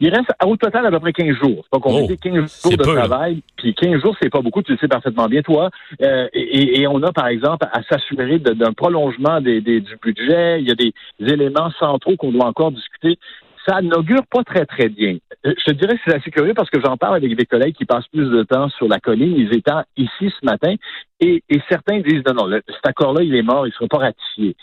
Il 0.00 0.08
reste 0.08 0.30
au 0.44 0.56
total 0.56 0.86
à 0.86 0.90
peu 0.90 1.00
près 1.00 1.12
15 1.12 1.36
jours. 1.36 1.64
C'est 1.64 1.70
pas 1.70 1.80
compliqué, 1.80 2.16
15 2.16 2.62
jours 2.62 2.76
de 2.76 2.82
travail. 2.82 3.42
Puis 3.56 3.74
15 3.74 4.00
jours, 4.02 4.16
c'est 4.20 4.30
pas 4.30 4.40
beaucoup, 4.40 4.62
tu 4.62 4.72
le 4.72 4.78
sais 4.78 4.88
parfaitement 4.88 5.26
bien, 5.26 5.42
toi. 5.42 5.70
Euh, 6.02 6.28
et, 6.32 6.86
on 6.86 7.02
a, 7.02 7.12
par 7.12 7.28
exemple, 7.28 7.66
à 7.72 7.82
s'assurer 7.82 8.38
d'un 8.38 8.72
prolongement 8.72 9.40
des, 9.40 9.60
du 9.60 9.96
budget. 10.02 10.60
Il 10.60 10.68
y 10.68 10.72
a 10.72 10.74
des 10.74 10.92
éléments 11.20 11.70
centraux 11.78 12.16
qu'on 12.16 12.32
doit 12.32 12.46
encore 12.46 12.72
discuter. 12.72 13.18
Ça 13.66 13.80
n'augure 13.80 14.26
pas 14.30 14.44
très, 14.44 14.66
très 14.66 14.88
bien. 14.88 15.16
Euh, 15.46 15.54
je 15.58 15.64
te 15.64 15.72
dirais 15.72 15.94
que 15.94 16.00
c'est 16.06 16.14
assez 16.14 16.30
curieux 16.30 16.54
parce 16.54 16.68
que 16.68 16.80
j'en 16.80 16.96
parle 16.96 17.16
avec 17.16 17.34
des 17.34 17.46
collègues 17.46 17.74
qui 17.74 17.86
passent 17.86 18.08
plus 18.08 18.28
de 18.28 18.42
temps 18.42 18.68
sur 18.70 18.88
la 18.88 19.00
colline. 19.00 19.34
Ils 19.36 19.54
étant 19.54 19.82
ici 19.96 20.32
ce 20.38 20.44
matin. 20.44 20.74
Et, 21.20 21.42
certains 21.68 22.00
disent, 22.00 22.22
non, 22.26 22.46
non, 22.46 22.60
cet 22.66 22.86
accord-là, 22.86 23.22
il 23.22 23.34
est 23.34 23.42
mort, 23.42 23.66
il 23.66 23.70
ne 23.70 23.74
sera 23.74 23.86
pas 23.88 23.98
ratifié. 23.98 24.54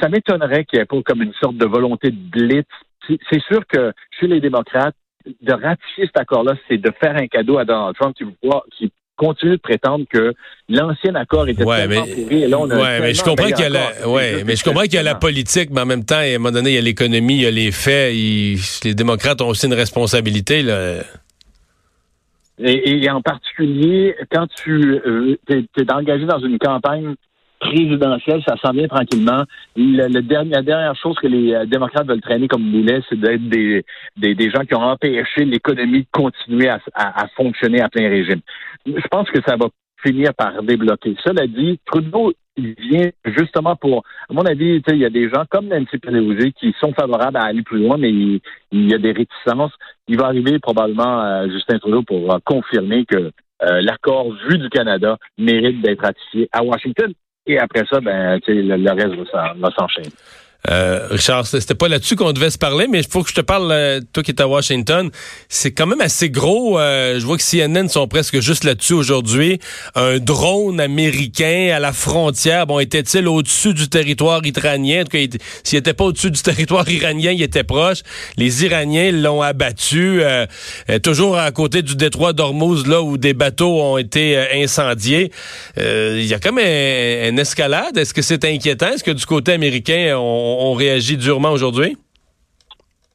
ça 0.00 0.08
m'étonnerait 0.08 0.64
qu'il 0.64 0.78
n'y 0.78 0.82
ait 0.82 0.86
pas 0.86 1.00
comme 1.04 1.22
une 1.22 1.34
sorte 1.34 1.56
de 1.56 1.66
volonté 1.66 2.10
de 2.10 2.16
blitz. 2.16 2.66
C'est 3.08 3.42
sûr 3.42 3.66
que 3.66 3.92
chez 4.18 4.26
les 4.26 4.40
démocrates, 4.40 4.94
de 5.40 5.52
ratifier 5.52 6.06
cet 6.06 6.18
accord-là, 6.18 6.54
c'est 6.68 6.78
de 6.78 6.92
faire 7.00 7.16
un 7.16 7.26
cadeau 7.26 7.58
à 7.58 7.64
Donald 7.64 7.94
Trump 7.96 8.16
qui, 8.16 8.24
qui 8.76 8.92
continue 9.16 9.52
de 9.52 9.60
prétendre 9.60 10.04
que 10.10 10.32
l'ancien 10.68 11.14
accord 11.14 11.46
était 11.46 11.64
ouais, 11.64 11.86
tellement 11.86 12.06
mais, 12.06 12.14
pourri. 12.14 12.42
Et 12.42 12.48
là, 12.48 12.58
on 12.58 12.70
a 12.70 12.76
ouais, 12.76 13.00
mais 13.00 13.14
je 13.14 13.22
comprends 13.22 13.46
qu'il 13.46 13.60
y 13.60 13.64
a 13.64 13.68
la, 13.68 14.08
ouais, 14.08 14.42
mais 14.44 14.56
je 14.56 14.64
comprends 14.64 14.82
qu'il 14.82 14.94
y 14.94 14.98
a 14.98 15.02
la 15.02 15.14
politique, 15.14 15.70
mais 15.70 15.82
en 15.82 15.86
même 15.86 16.04
temps, 16.04 16.16
à 16.16 16.22
un 16.22 16.38
moment 16.38 16.50
donné, 16.50 16.70
il 16.70 16.74
y 16.74 16.78
a 16.78 16.82
l'économie, 16.82 17.34
il 17.34 17.42
y 17.42 17.46
a 17.46 17.50
les 17.50 17.70
faits. 17.70 18.12
les 18.12 18.94
démocrates 18.94 19.40
ont 19.40 19.48
aussi 19.48 19.66
une 19.66 19.74
responsabilité. 19.74 20.62
Là. 20.62 21.02
Et, 22.58 23.04
et 23.04 23.10
en 23.10 23.20
particulier, 23.20 24.14
quand 24.30 24.46
tu 24.46 25.00
euh, 25.06 25.36
es, 25.48 25.92
engagé 25.92 26.26
dans 26.26 26.38
une 26.38 26.58
campagne 26.58 27.14
présidentielle, 27.62 28.42
ça 28.46 28.56
s'en 28.62 28.72
vient 28.72 28.88
tranquillement. 28.88 29.44
Le, 29.76 30.20
dernier, 30.20 30.50
la 30.50 30.62
dernière 30.62 30.96
chose 30.96 31.16
que 31.20 31.28
les 31.28 31.54
euh, 31.54 31.64
démocrates 31.64 32.06
veulent 32.06 32.20
traîner 32.20 32.48
comme 32.48 32.70
boulet, 32.70 33.00
c'est 33.08 33.18
d'être 33.18 33.48
des, 33.48 33.84
des, 34.16 34.34
des, 34.34 34.50
gens 34.50 34.64
qui 34.64 34.74
ont 34.74 34.82
empêché 34.82 35.44
l'économie 35.44 36.00
de 36.00 36.06
continuer 36.12 36.68
à, 36.68 36.80
à, 36.94 37.28
fonctionner 37.36 37.80
à 37.80 37.88
plein 37.88 38.08
régime. 38.08 38.40
Je 38.84 39.06
pense 39.10 39.30
que 39.30 39.40
ça 39.46 39.56
va 39.56 39.68
finir 40.04 40.34
par 40.34 40.62
débloquer. 40.62 41.14
Cela 41.24 41.46
dit, 41.46 41.78
Trudeau, 41.86 42.32
il 42.56 42.74
vient 42.74 43.10
justement 43.24 43.76
pour, 43.76 44.02
à 44.28 44.32
mon 44.32 44.44
avis, 44.44 44.82
il 44.88 44.96
y 44.98 45.04
a 45.04 45.10
des 45.10 45.30
gens 45.30 45.44
comme 45.48 45.68
Nancy 45.68 45.98
Pelosi 45.98 46.52
qui 46.52 46.74
sont 46.80 46.92
favorables 46.92 47.36
à 47.36 47.44
aller 47.44 47.62
plus 47.62 47.78
loin, 47.78 47.96
mais 47.96 48.10
il, 48.10 48.40
y 48.72 48.92
a 48.94 48.98
des 48.98 49.12
réticences. 49.12 49.72
Il 50.08 50.18
va 50.18 50.26
arriver 50.26 50.58
probablement 50.58 51.22
euh, 51.22 51.48
Justin 51.48 51.78
Trudeau 51.78 52.02
pour 52.02 52.34
euh, 52.34 52.38
confirmer 52.44 53.06
que 53.06 53.30
l'accord 53.80 54.32
vu 54.48 54.58
du 54.58 54.68
Canada 54.70 55.16
mérite 55.38 55.80
d'être 55.82 56.02
ratifié 56.02 56.48
à 56.50 56.64
Washington. 56.64 57.14
Et 57.46 57.58
après 57.58 57.84
ça, 57.90 58.00
ben, 58.00 58.38
le, 58.46 58.76
le 58.76 58.90
reste 58.92 59.32
va 59.58 59.70
s'enchaîner. 59.70 60.10
Euh, 60.70 61.08
Richard, 61.10 61.46
c'était 61.46 61.74
pas 61.74 61.88
là-dessus 61.88 62.14
qu'on 62.14 62.32
devait 62.32 62.50
se 62.50 62.58
parler, 62.58 62.86
mais 62.88 63.00
il 63.00 63.06
faut 63.06 63.22
que 63.22 63.30
je 63.30 63.34
te 63.34 63.40
parle, 63.40 63.70
euh, 63.72 64.00
toi 64.12 64.22
qui 64.22 64.30
es 64.30 64.40
à 64.40 64.46
Washington. 64.46 65.10
C'est 65.48 65.72
quand 65.72 65.86
même 65.86 66.00
assez 66.00 66.30
gros. 66.30 66.78
Euh, 66.78 67.18
je 67.18 67.26
vois 67.26 67.36
que 67.36 67.42
CNN 67.42 67.88
sont 67.88 68.06
presque 68.06 68.40
juste 68.40 68.64
là-dessus 68.64 68.92
aujourd'hui. 68.92 69.58
Un 69.94 70.18
drone 70.18 70.80
américain 70.80 71.72
à 71.74 71.80
la 71.80 71.92
frontière. 71.92 72.66
Bon, 72.66 72.78
était-il 72.78 73.26
au-dessus 73.26 73.74
du 73.74 73.88
territoire 73.88 74.44
iranien? 74.46 75.00
En 75.00 75.04
tout 75.04 75.10
cas, 75.10 75.38
s'il 75.64 75.78
n'était 75.78 75.94
pas 75.94 76.04
au-dessus 76.04 76.30
du 76.30 76.40
territoire 76.42 76.88
iranien, 76.88 77.32
il 77.32 77.42
était 77.42 77.64
proche. 77.64 78.02
Les 78.36 78.64
Iraniens 78.64 79.10
l'ont 79.10 79.42
abattu. 79.42 80.22
toujours 81.02 81.38
à 81.38 81.50
côté 81.50 81.82
du 81.82 81.96
détroit 81.96 82.32
d'Ormuz, 82.32 82.86
là 82.86 83.02
où 83.02 83.16
des 83.16 83.34
bateaux 83.34 83.80
ont 83.82 83.98
été 83.98 84.38
incendiés. 84.54 85.32
Il 85.76 86.24
y 86.24 86.34
a 86.34 86.38
comme 86.38 86.58
un, 86.58 87.28
une 87.28 87.38
escalade. 87.38 87.96
Est-ce 87.96 88.14
que 88.14 88.22
c'est 88.22 88.44
inquiétant? 88.44 88.92
Est-ce 88.92 89.04
que 89.04 89.10
du 89.10 89.26
côté 89.26 89.52
américain, 89.52 90.16
on 90.16 90.51
on, 90.60 90.74
réagit 90.74 91.16
durement 91.16 91.50
aujourd'hui? 91.50 91.96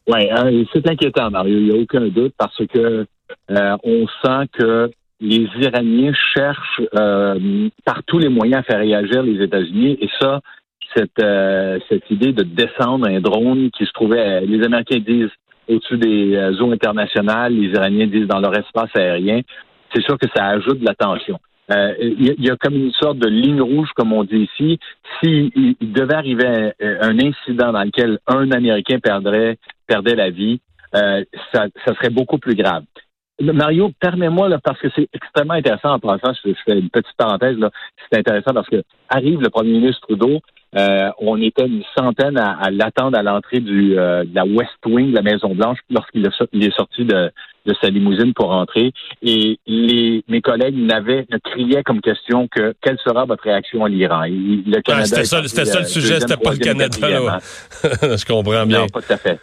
Oui, 0.08 0.30
hein, 0.32 0.50
c'est 0.74 0.90
inquiétant, 0.90 1.30
Mario. 1.30 1.58
Il 1.58 1.66
n'y 1.66 1.72
a 1.72 1.82
aucun 1.82 2.08
doute 2.08 2.34
parce 2.38 2.62
que 2.74 3.06
euh, 3.52 3.78
on 3.84 4.08
sent 4.24 4.48
que 4.54 4.92
les 5.20 5.48
Iraniens 5.60 6.14
cherchent 6.34 6.82
euh, 6.98 7.70
par 7.84 8.04
tous 8.04 8.20
les 8.20 8.30
moyens 8.30 8.62
à 8.62 8.64
faire 8.64 8.80
réagir 8.80 9.24
les 9.24 9.44
États-Unis. 9.44 9.98
Et 10.00 10.10
ça, 10.20 10.40
cette, 10.96 11.20
euh, 11.22 11.80
cette 11.90 12.10
idée 12.10 12.32
de 12.32 12.44
descendre 12.44 13.08
un 13.08 13.20
drone 13.20 13.70
qui 13.72 13.86
se 13.86 13.92
trouvait, 13.92 14.42
les 14.42 14.64
Américains 14.64 15.00
disent 15.00 15.32
au-dessus 15.68 15.98
des 15.98 16.38
eaux 16.62 16.72
internationales, 16.72 17.54
les 17.54 17.68
Iraniens 17.68 18.08
disent 18.08 18.28
dans 18.28 18.40
leur 18.40 18.58
espace 18.58 18.90
aérien, 18.96 19.42
c'est 19.94 20.02
sûr 20.02 20.18
que 20.18 20.28
ça 20.34 20.46
ajoute 20.46 20.80
de 20.80 20.86
la 20.86 20.96
tension. 20.96 21.40
Euh, 21.70 21.94
il 22.00 22.46
y, 22.46 22.50
a 22.50 22.56
comme 22.56 22.76
une 22.76 22.94
sorte 22.94 23.18
de 23.18 23.28
ligne 23.28 23.62
rouge, 23.62 23.90
comme 23.96 24.14
on 24.14 24.24
dit 24.24 24.48
ici. 24.54 24.80
S'il 25.22 25.76
devait 25.82 26.16
arriver 26.16 26.72
un, 26.80 27.20
incident 27.20 27.74
dans 27.74 27.84
lequel 27.84 28.20
un 28.28 28.52
Américain 28.52 29.00
perdrait, 29.00 29.58
perdait 29.86 30.16
la 30.16 30.30
vie, 30.30 30.62
euh, 30.96 31.24
ça, 31.54 31.66
ça, 31.86 31.94
serait 31.96 32.10
beaucoup 32.10 32.38
plus 32.38 32.56
grave. 32.56 32.84
Mario, 33.40 33.92
permets-moi, 34.00 34.50
là, 34.50 34.60
parce 34.64 34.80
que 34.80 34.88
c'est 34.96 35.08
extrêmement 35.14 35.54
intéressant 35.54 35.94
en 35.94 36.00
passant, 36.00 36.34
je, 36.44 36.54
fais 36.66 36.80
une 36.80 36.90
petite 36.90 37.16
parenthèse, 37.18 37.58
là, 37.58 37.70
c'est 38.10 38.20
intéressant 38.20 38.54
parce 38.54 38.68
que 38.70 38.82
arrive 39.10 39.42
le 39.42 39.50
premier 39.50 39.74
ministre 39.74 40.02
Trudeau, 40.08 40.42
euh, 40.76 41.10
on 41.20 41.42
était 41.42 41.66
une 41.66 41.84
centaine 41.98 42.38
à, 42.38 42.70
l'attendre 42.72 43.18
à 43.18 43.24
l'entrée 43.24 43.60
du 43.60 43.98
euh, 43.98 44.24
de 44.24 44.36
la 44.36 44.46
West 44.46 44.78
Wing 44.86 45.12
de 45.12 45.16
la 45.16 45.22
Maison 45.22 45.56
Blanche 45.56 45.80
lorsqu'il 45.90 46.26
est 46.26 46.76
sorti 46.76 47.06
de, 47.06 47.32
de 47.68 47.76
sa 47.82 47.90
limousine 47.90 48.34
pour 48.34 48.48
rentrer. 48.48 48.92
Et 49.22 49.60
les 49.68 50.24
mes 50.28 50.42
collègues 50.42 50.78
n'avaient 50.78 51.26
ne 51.30 51.38
criaient 51.38 51.84
comme 51.84 52.02
question 52.02 52.48
que 52.48 52.74
quelle 52.82 52.98
sera 53.04 53.26
votre 53.26 53.44
réaction 53.44 53.86
à 53.86 53.90
l'Iran. 53.90 54.24
Le 54.26 54.82
Canada. 54.82 55.06
c'était 55.06 55.26
ça, 55.26 55.44
c'était 55.44 55.66
ça 55.66 55.80
le 55.80 55.86
euh, 55.86 55.88
sujet, 55.88 56.20
c'était 56.20 56.38
pas 56.38 56.52
le 56.52 56.58
Canada. 56.58 56.98
je 57.84 58.26
comprends 58.26 58.66
bien. 58.66 58.80
Non, 58.80 58.88
pas 58.88 59.02
tout 59.02 59.14
à 59.14 59.18
fait. 59.18 59.40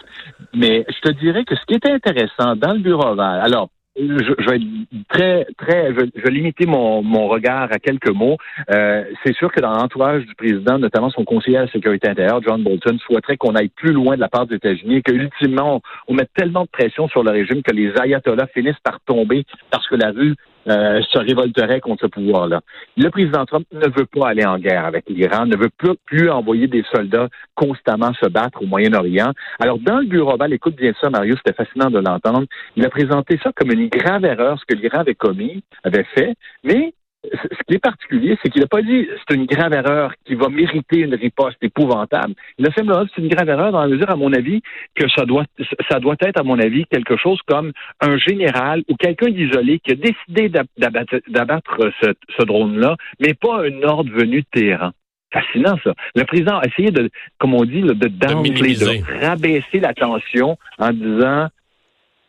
Mais 0.55 0.85
je 0.89 1.11
te 1.11 1.15
dirais 1.21 1.45
que 1.45 1.55
ce 1.55 1.65
qui 1.67 1.75
était 1.75 1.93
intéressant 1.93 2.57
dans 2.57 2.73
le 2.73 2.81
bureau 2.81 3.09
oval, 3.09 3.41
alors 3.41 3.69
je, 3.97 4.51
vais 4.51 4.57
être 4.57 5.09
très, 5.09 5.47
très, 5.57 5.95
je, 5.95 6.23
vais 6.23 6.31
limiter 6.31 6.67
mon, 6.67 7.03
mon 7.03 7.29
regard 7.29 7.69
à 7.73 7.79
quelques 7.79 8.11
mots. 8.11 8.37
Euh, 8.71 9.05
c'est 9.25 9.35
sûr 9.35 9.53
que 9.53 9.61
dans 9.61 9.73
l'entourage 9.73 10.27
du 10.27 10.35
président, 10.35 10.79
notamment 10.79 11.11
son 11.11 11.25
conseiller 11.25 11.59
à 11.59 11.63
la 11.63 11.71
sécurité 11.71 12.09
intérieure, 12.09 12.41
John 12.43 12.63
Bolton, 12.63 12.99
souhaiterait 12.99 13.37
qu'on 13.37 13.55
aille 13.55 13.69
plus 13.69 13.93
loin 13.93 14.17
de 14.17 14.21
la 14.21 14.29
part 14.29 14.47
des 14.47 14.57
États-Unis 14.57 14.97
et 14.97 15.03
que 15.03 15.13
ultimement, 15.13 15.81
on, 16.09 16.15
mette 16.15 16.31
tellement 16.35 16.63
de 16.63 16.69
pression 16.69 17.09
sur 17.09 17.23
le 17.23 17.31
régime 17.31 17.63
que 17.63 17.73
les 17.73 17.93
ayatollahs 18.01 18.49
finissent 18.49 18.81
par 18.83 19.01
tomber 19.01 19.45
parce 19.71 19.87
que 19.89 19.97
la 19.97 20.11
rue 20.11 20.35
euh, 20.69 21.03
se 21.03 21.19
révolterait 21.19 21.81
contre 21.81 22.03
ce 22.03 22.07
pouvoir-là. 22.07 22.61
Le 22.97 23.09
président 23.11 23.45
Trump 23.45 23.67
ne 23.73 23.87
veut 23.87 24.07
pas 24.07 24.29
aller 24.29 24.45
en 24.45 24.59
guerre 24.59 24.85
avec 24.85 25.09
l'Iran, 25.09 25.47
ne 25.47 25.57
veut 25.57 25.71
plus, 25.77 25.95
plus 26.05 26.31
envoyer 26.31 26.67
des 26.67 26.85
soldats 26.95 27.29
constamment 27.55 28.13
se 28.15 28.27
battre 28.27 28.63
au 28.63 28.67
Moyen-Orient. 28.67 29.33
Alors, 29.61 29.79
dans 29.79 29.99
le 29.99 30.07
bureau 30.07 30.33
Oval, 30.33 30.53
écoute 30.53 30.77
bien 30.77 30.93
ça, 31.01 31.11
Mario, 31.11 31.35
c'était 31.37 31.57
fascinant 31.57 31.91
de 31.91 31.99
l'entendre. 31.99 32.45
Il 32.77 32.85
a 32.85 32.91
présenté 32.91 33.39
ça 33.43 33.51
comme 33.55 33.71
une 33.71 33.89
grave 33.89 34.25
erreur, 34.25 34.59
ce 34.59 34.65
que 34.67 34.79
l'Iran 34.81 35.01
avait 35.01 35.15
commis, 35.15 35.63
avait 35.85 36.07
fait, 36.15 36.35
mais 36.63 36.95
ce 37.33 37.63
qui 37.67 37.75
est 37.75 37.79
particulier, 37.79 38.39
c'est 38.43 38.51
qu'il 38.51 38.61
n'a 38.61 38.67
pas 38.67 38.83
dit 38.83 39.09
c'est 39.27 39.35
une 39.35 39.47
grave 39.47 39.73
erreur 39.73 40.13
qui 40.25 40.35
va 40.35 40.49
mériter 40.49 41.01
une 41.01 41.15
riposte 41.15 41.57
épouvantable. 41.63 42.35
Il 42.59 42.67
a 42.67 42.73
simplement 42.73 43.05
dit 43.05 43.11
c'est 43.15 43.23
une 43.23 43.29
grave 43.29 43.49
erreur 43.49 43.73
dans 43.73 43.81
la 43.81 43.89
mesure, 43.89 44.11
à 44.11 44.17
mon 44.17 44.33
avis, 44.33 44.63
que 44.95 45.09
ça 45.09 45.25
doit, 45.25 45.45
ça 45.91 46.01
doit 46.01 46.17
être, 46.21 46.41
à 46.41 46.43
mon 46.43 46.59
avis, 46.59 46.85
quelque 46.87 47.17
chose 47.17 47.41
comme 47.47 47.73
un 48.01 48.17
général 48.19 48.83
ou 48.89 48.97
quelqu'un 48.97 49.31
d'isolé 49.31 49.79
qui 49.81 49.93
a 49.93 49.95
décidé 49.95 50.49
d'abattre 50.49 51.79
ce, 52.01 52.45
drone-là, 52.45 52.97
mais 53.21 53.35
pas 53.35 53.65
un 53.65 53.83
ordre 53.83 54.11
venu 54.13 54.43
de 54.43 54.47
Téhéran 54.53 54.91
fascinant, 55.33 55.77
ça. 55.83 55.93
Le 56.15 56.23
président 56.23 56.59
a 56.59 56.67
essayé 56.67 56.93
de, 56.93 57.11
comme 57.39 57.55
on 57.55 57.65
dit, 57.65 57.81
de, 57.81 57.93
de, 57.93 58.07
de 58.07 59.27
rabaisser 59.27 59.81
la 59.81 59.93
tension 59.93 60.57
en 60.79 60.93
disant 60.93 61.49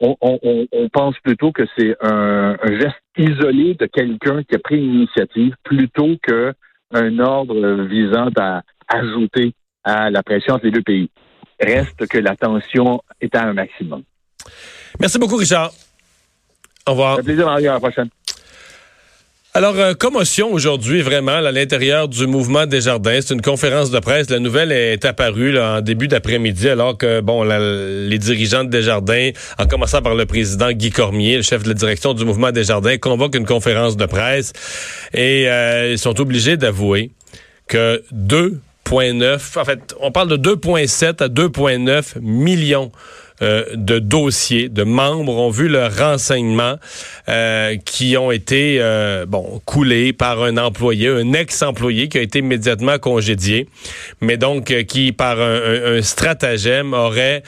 on, 0.01 0.89
pense 0.91 1.15
plutôt 1.23 1.51
que 1.51 1.63
c'est 1.77 1.95
un, 2.01 2.57
geste 2.63 2.97
isolé 3.17 3.75
de 3.75 3.85
quelqu'un 3.85 4.43
qui 4.43 4.55
a 4.55 4.59
pris 4.59 4.77
une 4.77 4.95
initiative 4.95 5.53
plutôt 5.63 6.15
qu'un 6.23 7.19
ordre 7.19 7.83
visant 7.85 8.29
à 8.37 8.61
ajouter 8.87 9.53
à 9.83 10.09
la 10.09 10.23
pression 10.23 10.55
entre 10.55 10.65
les 10.65 10.71
deux 10.71 10.81
pays. 10.81 11.09
Reste 11.59 12.07
que 12.07 12.17
la 12.17 12.35
tension 12.35 13.01
est 13.21 13.33
à 13.35 13.47
un 13.47 13.53
maximum. 13.53 14.03
Merci 14.99 15.17
beaucoup, 15.17 15.37
Richard. 15.37 15.71
Au 16.87 16.91
revoir. 16.91 17.19
Un 17.19 17.23
plaisir, 17.23 17.45
Mario. 17.45 17.71
À 17.71 17.73
la 17.73 17.79
prochaine. 17.79 18.09
Alors, 19.57 19.79
euh, 19.79 19.93
commotion 19.93 20.51
aujourd'hui, 20.51 20.99
vraiment, 20.99 21.31
à 21.31 21.49
l'intérieur 21.49 22.09
du 22.09 22.27
mouvement 22.27 22.65
des 22.65 22.81
jardins. 22.81 23.19
C'est 23.21 23.33
une 23.33 23.41
conférence 23.41 23.89
de 23.89 23.99
presse. 23.99 24.29
La 24.29 24.39
nouvelle 24.39 24.73
est 24.73 25.05
apparue 25.05 25.53
là, 25.53 25.77
en 25.77 25.81
début 25.81 26.09
d'après-midi, 26.09 26.67
alors 26.67 26.97
que, 26.97 27.21
bon, 27.21 27.43
les 27.43 28.17
dirigeants 28.17 28.65
de 28.65 28.69
Desjardins, 28.69 29.29
en 29.57 29.65
commençant 29.65 30.01
par 30.01 30.13
le 30.13 30.25
président 30.25 30.73
Guy 30.73 30.89
Cormier, 30.89 31.37
le 31.37 31.41
chef 31.41 31.63
de 31.63 31.69
la 31.69 31.73
direction 31.73 32.13
du 32.13 32.25
mouvement 32.25 32.51
des 32.51 32.65
jardins, 32.65 32.97
convoquent 32.97 33.35
une 33.35 33.45
conférence 33.45 33.95
de 33.95 34.05
presse 34.05 34.51
et 35.13 35.47
euh, 35.47 35.93
ils 35.93 35.99
sont 35.99 36.19
obligés 36.19 36.57
d'avouer 36.57 37.11
que 37.69 38.03
2,9, 38.13 39.57
en 39.57 39.63
fait, 39.63 39.95
on 40.01 40.11
parle 40.11 40.37
de 40.37 40.55
2,7 40.55 41.23
à 41.23 41.29
2,9 41.29 42.19
millions 42.19 42.91
euh, 43.41 43.65
de 43.73 43.99
dossiers, 43.99 44.69
de 44.69 44.83
membres 44.83 45.35
ont 45.37 45.49
vu 45.49 45.67
leurs 45.67 45.97
renseignements 45.97 46.75
euh, 47.27 47.75
qui 47.83 48.15
ont 48.15 48.31
été 48.31 48.77
euh, 48.79 49.25
bon 49.25 49.61
coulés 49.65 50.13
par 50.13 50.41
un 50.41 50.55
employé, 50.57 51.09
un 51.09 51.33
ex-employé 51.33 52.07
qui 52.07 52.17
a 52.17 52.21
été 52.21 52.39
immédiatement 52.39 52.97
congédié, 52.97 53.67
mais 54.21 54.37
donc 54.37 54.73
qui 54.85 55.11
par 55.11 55.39
un, 55.41 56.01
stratagème 56.01 56.93
aurait 56.93 57.43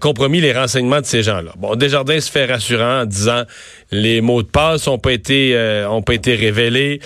compromis 0.00 0.40
les 0.40 0.52
renseignements 0.52 1.00
de 1.00 1.06
ces 1.06 1.22
gens-là. 1.22 1.52
Bon, 1.58 1.74
Desjardins 1.74 2.20
se 2.20 2.30
fait 2.30 2.44
rassurant 2.44 3.02
en 3.02 3.04
disant 3.04 3.42
les 3.90 4.20
mots 4.20 4.42
de 4.42 4.48
passe 4.48 4.86
ont 4.86 4.98
pas 4.98 5.12
été 5.12 5.56
ont 5.88 6.02
pas 6.02 6.14
été 6.14 6.34
révélés, 6.34 7.00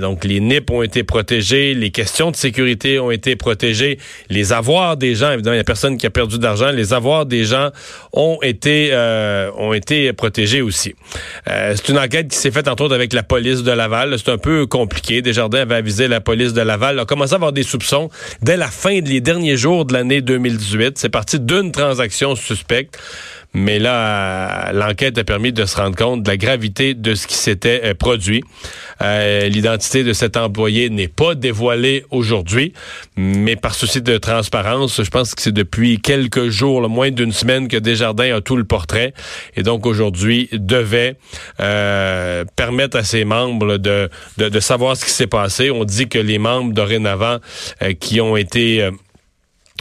donc 0.00 0.24
les 0.24 0.40
NIP 0.40 0.70
ont 0.70 0.82
été 0.82 1.02
protégés, 1.02 1.74
les 1.74 1.90
questions 1.90 2.30
de 2.30 2.36
sécurité 2.36 2.98
ont 3.00 3.10
été 3.10 3.36
protégées, 3.36 3.98
les 4.28 4.52
avoirs 4.52 4.96
des 4.96 5.14
gens, 5.14 5.32
évidemment 5.32 5.54
il 5.54 5.58
y 5.58 5.60
a 5.60 5.64
personne 5.64 5.96
qui 5.96 6.06
a 6.06 6.10
perdu 6.10 6.38
d'argent, 6.38 6.70
les 6.70 6.92
avoirs 6.92 7.26
des 7.26 7.40
dirigeants 7.40 7.70
ont 8.12 8.38
été 8.42 8.90
euh, 8.92 9.50
ont 9.56 9.72
été 9.72 10.12
protégés 10.12 10.62
aussi. 10.62 10.94
Euh, 11.48 11.74
c'est 11.76 11.88
une 11.88 11.98
enquête 11.98 12.28
qui 12.28 12.36
s'est 12.36 12.50
faite 12.50 12.68
entre 12.68 12.84
autres 12.84 12.94
avec 12.94 13.12
la 13.12 13.22
police 13.22 13.62
de 13.62 13.72
Laval. 13.72 14.16
C'est 14.18 14.30
un 14.30 14.38
peu 14.38 14.66
compliqué. 14.66 15.22
Desjardins 15.22 15.60
avait 15.60 15.76
avisé 15.76 16.08
la 16.08 16.20
police 16.20 16.52
de 16.52 16.60
Laval. 16.60 16.98
a 16.98 17.04
commencé 17.04 17.32
à 17.32 17.36
avoir 17.36 17.52
des 17.52 17.62
soupçons 17.62 18.10
dès 18.42 18.56
la 18.56 18.68
fin 18.68 19.00
des 19.00 19.20
derniers 19.20 19.56
jours 19.56 19.84
de 19.84 19.92
l'année 19.92 20.20
2018. 20.20 20.98
C'est 20.98 21.08
parti 21.08 21.40
d'une 21.40 21.72
transaction 21.72 22.34
suspecte. 22.36 22.98
Mais 23.52 23.80
là, 23.80 24.72
l'enquête 24.72 25.18
a 25.18 25.24
permis 25.24 25.52
de 25.52 25.64
se 25.64 25.76
rendre 25.76 25.96
compte 25.96 26.22
de 26.22 26.28
la 26.28 26.36
gravité 26.36 26.94
de 26.94 27.14
ce 27.14 27.26
qui 27.26 27.34
s'était 27.34 27.80
euh, 27.84 27.94
produit. 27.94 28.44
Euh, 29.02 29.48
l'identité 29.48 30.04
de 30.04 30.12
cet 30.12 30.36
employé 30.36 30.88
n'est 30.88 31.08
pas 31.08 31.34
dévoilée 31.34 32.04
aujourd'hui, 32.10 32.72
mais 33.16 33.56
par 33.56 33.74
souci 33.74 34.02
de 34.02 34.18
transparence, 34.18 35.02
je 35.02 35.10
pense 35.10 35.34
que 35.34 35.42
c'est 35.42 35.52
depuis 35.52 36.00
quelques 36.00 36.48
jours, 36.48 36.88
moins 36.88 37.10
d'une 37.10 37.32
semaine, 37.32 37.66
que 37.66 37.76
Desjardins 37.76 38.36
a 38.36 38.40
tout 38.40 38.56
le 38.56 38.64
portrait. 38.64 39.14
Et 39.56 39.62
donc 39.62 39.84
aujourd'hui, 39.84 40.48
devait 40.52 41.16
euh, 41.58 42.44
permettre 42.54 42.98
à 42.98 43.04
ses 43.04 43.24
membres 43.24 43.78
de, 43.78 44.08
de, 44.36 44.60
savoir 44.60 44.96
ce 44.96 45.04
qui 45.04 45.10
s'est 45.10 45.26
passé. 45.26 45.70
On 45.70 45.84
dit 45.84 46.08
que 46.08 46.18
les 46.18 46.38
membres 46.38 46.72
dorénavant 46.72 47.38
qui 47.98 48.20
ont 48.20 48.36
été 48.36 48.90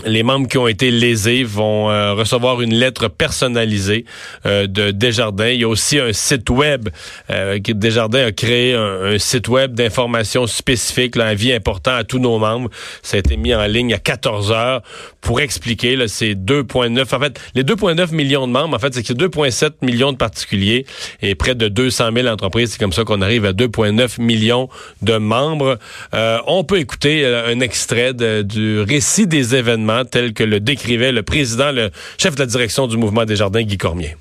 les 0.05 0.23
membres 0.23 0.47
qui 0.47 0.57
ont 0.57 0.67
été 0.67 0.91
lésés 0.91 1.43
vont 1.43 1.89
euh, 1.89 2.13
recevoir 2.13 2.61
une 2.61 2.73
lettre 2.73 3.07
personnalisée 3.07 4.05
euh, 4.45 4.67
de 4.67 4.91
Desjardins. 4.91 5.49
Il 5.49 5.61
y 5.61 5.63
a 5.63 5.67
aussi 5.67 5.99
un 5.99 6.13
site 6.13 6.49
web 6.49 6.89
euh, 7.29 7.59
que 7.59 7.71
Desjardins 7.71 8.25
a 8.25 8.31
créé 8.31 8.73
un, 8.75 9.17
site 9.17 9.47
web 9.47 9.73
d'informations 9.73 10.47
spécifiques, 10.47 11.15
là, 11.15 11.25
un 11.25 11.29
avis 11.29 11.51
important 11.51 11.95
à 11.95 12.03
tous 12.03 12.19
nos 12.19 12.37
membres. 12.39 12.69
Ça 13.01 13.17
a 13.17 13.19
été 13.19 13.37
mis 13.37 13.53
en 13.53 13.65
ligne 13.65 13.93
à 13.93 13.97
14 13.97 14.51
heures 14.51 14.81
pour 15.21 15.41
expliquer 15.41 15.95
là, 15.95 16.07
ces 16.07 16.35
2,9. 16.35 17.15
En 17.15 17.19
fait, 17.19 17.39
les 17.55 17.63
2,9 17.63 18.13
millions 18.13 18.47
de 18.47 18.51
membres, 18.51 18.75
en 18.75 18.79
fait, 18.79 18.93
c'est 18.93 19.03
que 19.03 19.13
2,7 19.13 19.71
millions 19.81 20.11
de 20.11 20.17
particuliers 20.17 20.85
et 21.21 21.35
près 21.35 21.55
de 21.55 21.67
200 21.67 22.09
000 22.15 22.27
entreprises. 22.27 22.71
C'est 22.71 22.79
comme 22.79 22.93
ça 22.93 23.03
qu'on 23.03 23.21
arrive 23.21 23.45
à 23.45 23.51
2,9 23.53 24.21
millions 24.21 24.69
de 25.01 25.17
membres. 25.17 25.77
on 26.13 26.63
peut 26.63 26.79
écouter 26.79 27.25
un 27.25 27.59
extrait 27.59 28.13
du 28.13 28.81
récit 28.81 29.27
des 29.27 29.55
événements 29.55 29.88
tel 30.09 30.33
que 30.33 30.43
le 30.43 30.59
décrivait 30.59 31.11
le 31.11 31.23
président, 31.23 31.71
le 31.71 31.89
chef 32.17 32.35
de 32.35 32.39
la 32.39 32.45
direction 32.45 32.87
du 32.87 32.97
mouvement 32.97 33.25
des 33.25 33.35
jardins, 33.35 33.61
Guy 33.61 33.77
Cormier. 33.77 34.15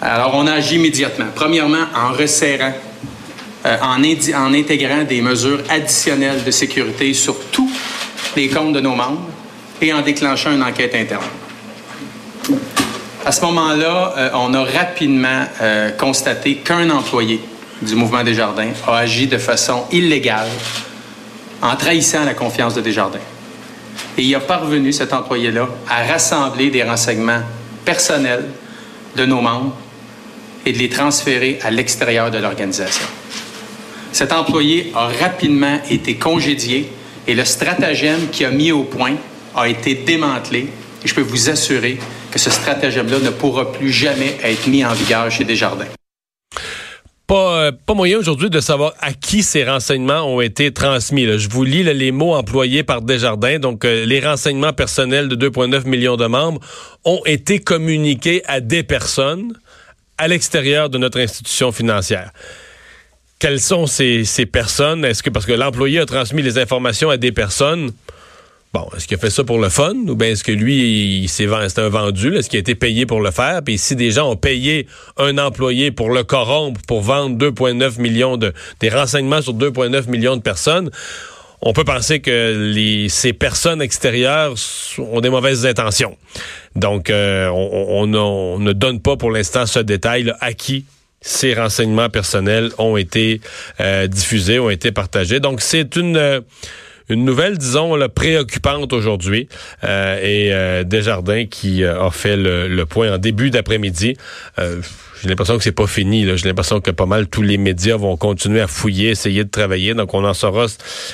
Alors, 0.00 0.34
on 0.34 0.46
a 0.46 0.52
agi 0.52 0.76
immédiatement. 0.76 1.26
Premièrement, 1.34 1.84
en 1.94 2.12
resserrant, 2.12 2.72
euh, 3.66 3.76
en, 3.82 4.02
intégrant 4.54 5.04
des 5.04 5.20
mesures 5.20 5.60
additionnelles 5.68 6.42
de 6.44 6.50
sécurité 6.50 7.12
sur 7.12 7.36
tous 7.50 7.70
les 8.34 8.48
comptes 8.48 8.72
de 8.72 8.80
nos 8.80 8.94
membres 8.94 9.28
et 9.82 9.92
en 9.92 10.00
déclenchant 10.00 10.52
une 10.52 10.62
enquête 10.62 10.94
interne. 10.94 11.24
À 13.24 13.32
ce 13.32 13.42
moment-là, 13.42 14.14
euh, 14.16 14.30
on 14.34 14.54
a 14.54 14.64
rapidement 14.64 15.44
euh, 15.60 15.90
constaté 15.90 16.56
qu'un 16.56 16.88
employé 16.88 17.40
du 17.82 17.94
mouvement 17.94 18.24
des 18.24 18.34
jardins 18.34 18.70
a 18.86 18.96
agi 18.96 19.26
de 19.26 19.38
façon 19.38 19.84
illégale 19.92 20.48
en 21.60 21.76
trahissant 21.76 22.24
la 22.24 22.34
confiance 22.34 22.74
de 22.74 22.80
Desjardins. 22.80 23.18
Et 24.20 24.24
il 24.24 24.34
a 24.34 24.40
parvenu, 24.40 24.92
cet 24.92 25.14
employé-là, 25.14 25.66
à 25.88 26.04
rassembler 26.04 26.68
des 26.68 26.82
renseignements 26.82 27.40
personnels 27.86 28.44
de 29.16 29.24
nos 29.24 29.40
membres 29.40 29.74
et 30.66 30.74
de 30.74 30.78
les 30.78 30.90
transférer 30.90 31.58
à 31.62 31.70
l'extérieur 31.70 32.30
de 32.30 32.36
l'organisation. 32.36 33.06
Cet 34.12 34.34
employé 34.34 34.92
a 34.94 35.06
rapidement 35.06 35.80
été 35.88 36.16
congédié 36.16 36.92
et 37.26 37.34
le 37.34 37.46
stratagème 37.46 38.28
qu'il 38.30 38.44
a 38.44 38.50
mis 38.50 38.72
au 38.72 38.82
point 38.82 39.14
a 39.56 39.66
été 39.66 39.94
démantelé. 39.94 40.68
Et 41.02 41.08
je 41.08 41.14
peux 41.14 41.22
vous 41.22 41.48
assurer 41.48 41.98
que 42.30 42.38
ce 42.38 42.50
stratagème-là 42.50 43.20
ne 43.20 43.30
pourra 43.30 43.72
plus 43.72 43.90
jamais 43.90 44.36
être 44.42 44.66
mis 44.66 44.84
en 44.84 44.92
vigueur 44.92 45.30
chez 45.30 45.44
Desjardins 45.44 45.86
pas, 47.30 47.60
euh, 47.60 47.72
pas 47.86 47.94
moyen 47.94 48.18
aujourd'hui 48.18 48.50
de 48.50 48.58
savoir 48.58 48.92
à 48.98 49.12
qui 49.12 49.44
ces 49.44 49.62
renseignements 49.62 50.22
ont 50.22 50.40
été 50.40 50.72
transmis. 50.72 51.38
Je 51.38 51.48
vous 51.48 51.62
lis 51.62 51.84
les 51.84 52.10
mots 52.10 52.34
employés 52.34 52.82
par 52.82 53.02
Desjardins. 53.02 53.60
Donc, 53.60 53.84
euh, 53.84 54.04
les 54.04 54.18
renseignements 54.18 54.72
personnels 54.72 55.28
de 55.28 55.36
2,9 55.36 55.86
millions 55.86 56.16
de 56.16 56.26
membres 56.26 56.60
ont 57.04 57.20
été 57.26 57.60
communiqués 57.60 58.42
à 58.48 58.58
des 58.58 58.82
personnes 58.82 59.56
à 60.18 60.26
l'extérieur 60.26 60.90
de 60.90 60.98
notre 60.98 61.20
institution 61.20 61.70
financière. 61.70 62.32
Quelles 63.38 63.60
sont 63.60 63.86
ces, 63.86 64.24
ces 64.24 64.44
personnes? 64.44 65.04
Est-ce 65.04 65.22
que 65.22 65.30
parce 65.30 65.46
que 65.46 65.52
l'employé 65.52 66.00
a 66.00 66.06
transmis 66.06 66.42
les 66.42 66.58
informations 66.58 67.10
à 67.10 67.16
des 67.16 67.30
personnes? 67.30 67.92
Bon, 68.72 68.88
est-ce 68.96 69.08
qu'il 69.08 69.16
a 69.16 69.20
fait 69.20 69.30
ça 69.30 69.42
pour 69.42 69.58
le 69.58 69.68
fun 69.68 69.94
ou 70.06 70.14
bien 70.14 70.28
est-ce 70.28 70.44
que 70.44 70.52
lui, 70.52 71.26
c'est 71.28 71.48
un 71.48 71.88
vendu, 71.88 72.36
est-ce 72.36 72.48
qu'il 72.48 72.58
a 72.58 72.60
été 72.60 72.76
payé 72.76 73.04
pour 73.04 73.20
le 73.20 73.32
faire? 73.32 73.62
Puis 73.64 73.78
si 73.78 73.96
des 73.96 74.12
gens 74.12 74.30
ont 74.30 74.36
payé 74.36 74.86
un 75.16 75.38
employé 75.38 75.90
pour 75.90 76.10
le 76.10 76.22
corrompre, 76.22 76.80
pour 76.86 77.00
vendre 77.00 77.36
2,9 77.36 78.00
millions 78.00 78.36
de, 78.36 78.52
des 78.78 78.88
renseignements 78.88 79.42
sur 79.42 79.54
2,9 79.54 80.08
millions 80.08 80.36
de 80.36 80.42
personnes, 80.42 80.88
on 81.62 81.72
peut 81.72 81.82
penser 81.82 82.20
que 82.20 82.72
les, 82.72 83.08
ces 83.08 83.32
personnes 83.32 83.82
extérieures 83.82 84.54
ont 84.98 85.20
des 85.20 85.30
mauvaises 85.30 85.66
intentions. 85.66 86.16
Donc, 86.76 87.10
euh, 87.10 87.48
on, 87.48 88.06
ne 88.06 88.72
donne 88.72 89.00
pas 89.00 89.16
pour 89.16 89.32
l'instant 89.32 89.66
ce 89.66 89.80
détail 89.80 90.32
à 90.40 90.52
qui 90.52 90.84
ces 91.20 91.54
renseignements 91.54 92.08
personnels 92.08 92.70
ont 92.78 92.96
été 92.96 93.40
euh, 93.80 94.06
diffusés, 94.06 94.60
ont 94.60 94.70
été 94.70 94.92
partagés. 94.92 95.40
Donc, 95.40 95.60
c'est 95.60 95.96
une... 95.96 96.16
Euh, 96.16 96.40
une 97.10 97.24
nouvelle, 97.24 97.58
disons, 97.58 97.96
préoccupante 98.08 98.92
aujourd'hui. 98.92 99.48
Euh, 99.84 100.18
et 100.22 100.52
euh, 100.52 100.84
Desjardins 100.84 101.46
qui 101.46 101.82
euh, 101.82 102.06
a 102.06 102.10
fait 102.10 102.36
le, 102.36 102.84
point 102.84 103.14
en 103.14 103.18
début 103.18 103.50
d'après-midi. 103.50 104.16
J'ai 105.22 105.28
l'impression 105.28 105.58
que 105.58 105.64
c'est 105.64 105.72
pas 105.72 105.86
fini. 105.86 106.26
J'ai 106.36 106.48
l'impression 106.48 106.80
que 106.80 106.90
pas 106.90 107.06
mal 107.06 107.26
tous 107.26 107.42
les 107.42 107.58
médias 107.58 107.96
vont 107.96 108.16
continuer 108.16 108.60
à 108.60 108.66
fouiller, 108.66 109.10
essayer 109.10 109.44
de 109.44 109.50
travailler. 109.50 109.92
Donc, 109.94 110.14
on 110.14 110.24
en 110.24 110.32
saura 110.32 110.66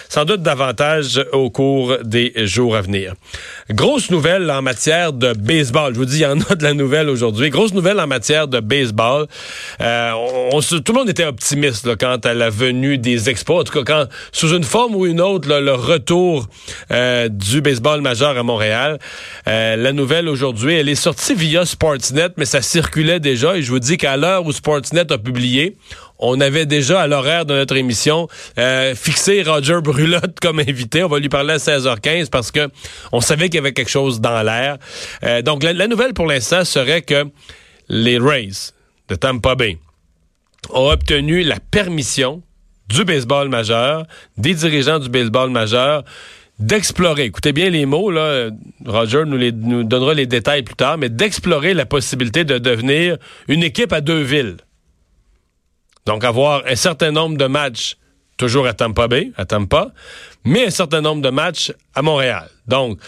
sans 0.09 0.25
doute 0.25 0.42
davantage 0.42 1.25
au 1.33 1.51
cours 1.51 1.97
des 2.05 2.33
jours 2.47 2.77
à 2.77 2.83
venir. 2.83 3.14
Grosse 3.71 4.11
nouvelle 4.11 4.51
en 4.51 4.62
matière 4.62 5.12
de 5.12 5.33
baseball. 5.33 5.95
Je 5.95 5.99
vous 5.99 6.05
dis, 6.05 6.19
il 6.19 6.23
y 6.23 6.27
en 6.27 6.40
a 6.40 6.55
de 6.55 6.62
la 6.62 6.73
nouvelle 6.73 7.09
aujourd'hui. 7.09 7.51
Grosse 7.51 7.75
nouvelle 7.75 7.99
en 7.99 8.07
matière 8.07 8.47
de 8.47 8.61
baseball. 8.61 9.27
Euh, 9.81 10.12
tout 10.85 10.92
le 10.92 10.99
monde 10.99 11.09
était 11.09 11.25
optimiste 11.25 11.87
là, 11.87 11.97
quant 11.97 12.16
à 12.16 12.35
la 12.35 12.49
venue 12.49 12.99
des 12.99 13.29
expos. 13.29 13.62
En 13.62 13.64
tout 13.64 13.73
cas, 13.73 13.85
quand, 13.85 14.09
sous 14.31 14.55
une 14.55 14.64
forme 14.64 14.95
ou 14.95 15.07
une 15.07 15.21
autre, 15.21 15.49
le 15.49 15.75
retour 15.75 16.49
euh, 16.92 17.29
du 17.29 17.61
baseball 17.61 18.01
majeur 18.01 18.38
à 18.38 18.42
Montréal. 18.42 18.99
Euh, 19.49 19.77
la 19.77 19.92
nouvelle 19.92 20.29
aujourd'hui, 20.29 20.75
elle 20.75 20.88
est 20.88 20.95
sortie 20.95 21.35
via 21.35 21.64
Sportsnet, 21.64 22.29
mais 22.37 22.45
ça 22.45 22.62
circulait 22.62 23.21
déjà. 23.21 23.57
Et 23.57 23.62
je 23.62 23.71
vous 23.71 23.81
dis 23.81 23.95
qu'à 23.96 24.16
l'heure 24.16 24.44
où 24.46 24.52
Sportsnet 24.52 25.12
a 25.12 25.18
publié, 25.18 25.76
on 26.18 26.40
avait 26.40 26.66
déjà 26.66 27.02
à 27.02 27.06
l'horaire 27.06 27.44
de 27.44 27.54
notre 27.54 27.76
émission 27.76 28.28
euh, 28.59 28.94
fixé 28.94 29.42
Roger 29.42 29.80
Brulotte 29.82 30.38
comme 30.42 30.61
invité. 30.61 31.02
On 31.02 31.09
va 31.09 31.18
lui 31.18 31.28
parler 31.28 31.54
à 31.54 31.56
16h15 31.59 32.30
parce 32.30 32.50
que 32.50 32.68
on 33.12 33.20
savait 33.20 33.46
qu'il 33.46 33.56
y 33.56 33.59
avait 33.59 33.72
quelque 33.72 33.90
chose 33.90 34.20
dans 34.20 34.42
l'air. 34.42 34.78
Euh, 35.24 35.42
donc 35.42 35.62
la, 35.62 35.87
nouvelle 35.87 36.14
pour 36.14 36.26
l'instant 36.26 36.64
serait 36.64 37.02
que 37.02 37.24
les 37.88 38.18
Rays 38.18 38.72
de 39.09 39.14
Tampa 39.14 39.54
Bay 39.54 39.78
ont 40.70 40.90
obtenu 40.90 41.42
la 41.42 41.61
permission 41.61 42.42
du 42.88 43.04
baseball 43.04 43.48
majeur, 43.48 44.06
des 44.37 44.54
dirigeants 44.54 44.98
du 44.98 45.09
baseball 45.09 45.50
majeur, 45.50 46.04
d'explorer, 46.59 47.25
écoutez 47.25 47.53
bien 47.53 47.71
les 47.71 47.87
mots, 47.87 48.11
là, 48.11 48.51
Roger 48.85 49.25
nous, 49.27 49.37
les, 49.37 49.53
donnera 49.53 50.14
les 50.14 50.27
détails 50.27 50.62
plus 50.62 50.77
tard, 50.77 50.99
mais 50.99 51.09
d'explorer 51.09 51.75
la 51.75 51.87
possibilité 51.87 52.45
de 52.45 52.59
devenir 52.59 53.19
une 53.49 53.62
équipe 53.62 53.92
à 53.92 54.01
deux 54.01 54.23
villes. 54.23 54.57
Donc 56.07 56.25
avoir 56.25 56.62
un 56.66 56.77
certain 56.77 57.11
nombre 57.11 57.37
de 57.37 57.47
matchs 57.47 57.97
toujours 58.37 58.66
à 58.66 58.75
Tampa 58.75 59.09
Bay, 59.09 59.33
à 59.37 59.45
Tampa, 59.45 59.88
mais 60.45 60.66
un 60.66 60.71
certain 60.71 61.01
nombre 61.01 61.23
de 61.23 61.31
matchs 61.31 61.73
à 61.95 62.03
Montréal. 62.03 62.49
Donc, 62.69 62.99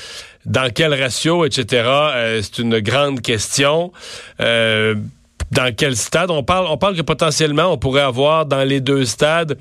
dans 0.45 0.71
quel 0.73 0.95
ratio, 0.95 1.45
etc., 1.45 1.85
euh, 1.87 2.41
c'est 2.43 2.59
une 2.59 2.81
grande 2.81 3.21
question. 3.21 3.93
Euh, 4.41 4.95
dans 5.51 5.75
quel 5.75 5.97
stade? 5.97 6.31
On 6.31 6.43
parle, 6.43 6.67
on 6.69 6.79
parle 6.79 6.97
que 6.97 7.03
potentiellement, 7.03 7.73
on 7.73 7.79
pourrait 7.79 8.03
avoir 8.03 8.47
dans 8.47 8.65
les 8.65 8.81
deux 8.81 9.05
stades, 9.05 9.59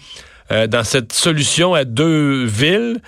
euh, 0.52 0.67
dans 0.67 0.84
cette 0.84 1.13
solution 1.13 1.73
à 1.73 1.84
deux 1.84 2.45
villes, 2.45 3.02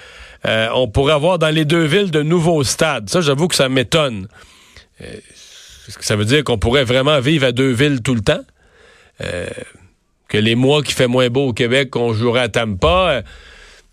euh, 0.46 0.68
on 0.74 0.88
pourrait 0.88 1.14
avoir 1.14 1.40
dans 1.40 1.50
les 1.50 1.66
deux 1.66 1.84
villes 1.84 2.12
de 2.12 2.22
nouveaux 2.22 2.64
stades. 2.64 3.10
Ça, 3.10 3.22
j'avoue 3.22 3.48
que 3.48 3.56
ça 3.56 3.70
m'étonne. 3.70 4.28
Que 5.00 6.06
ça 6.06 6.16
veut 6.16 6.26
dire 6.26 6.44
qu'on 6.44 6.58
pourrait 6.58 6.84
vraiment 6.84 7.20
vivre 7.20 7.48
à 7.48 7.52
deux 7.52 7.72
villes 7.72 8.02
tout 8.02 8.16
le 8.16 8.22
temps? 8.22 8.42
Euh, 9.22 9.48
que 10.28 10.38
les 10.38 10.56
mois 10.56 10.84
qui 10.84 10.94
fait 10.94 11.08
moins 11.08 11.30
beau 11.30 11.48
au 11.48 11.54
Québec, 11.54 11.90
qu'on 11.90 12.14
jouerait 12.14 12.42
à 12.42 12.50
Tampa? 12.50 13.24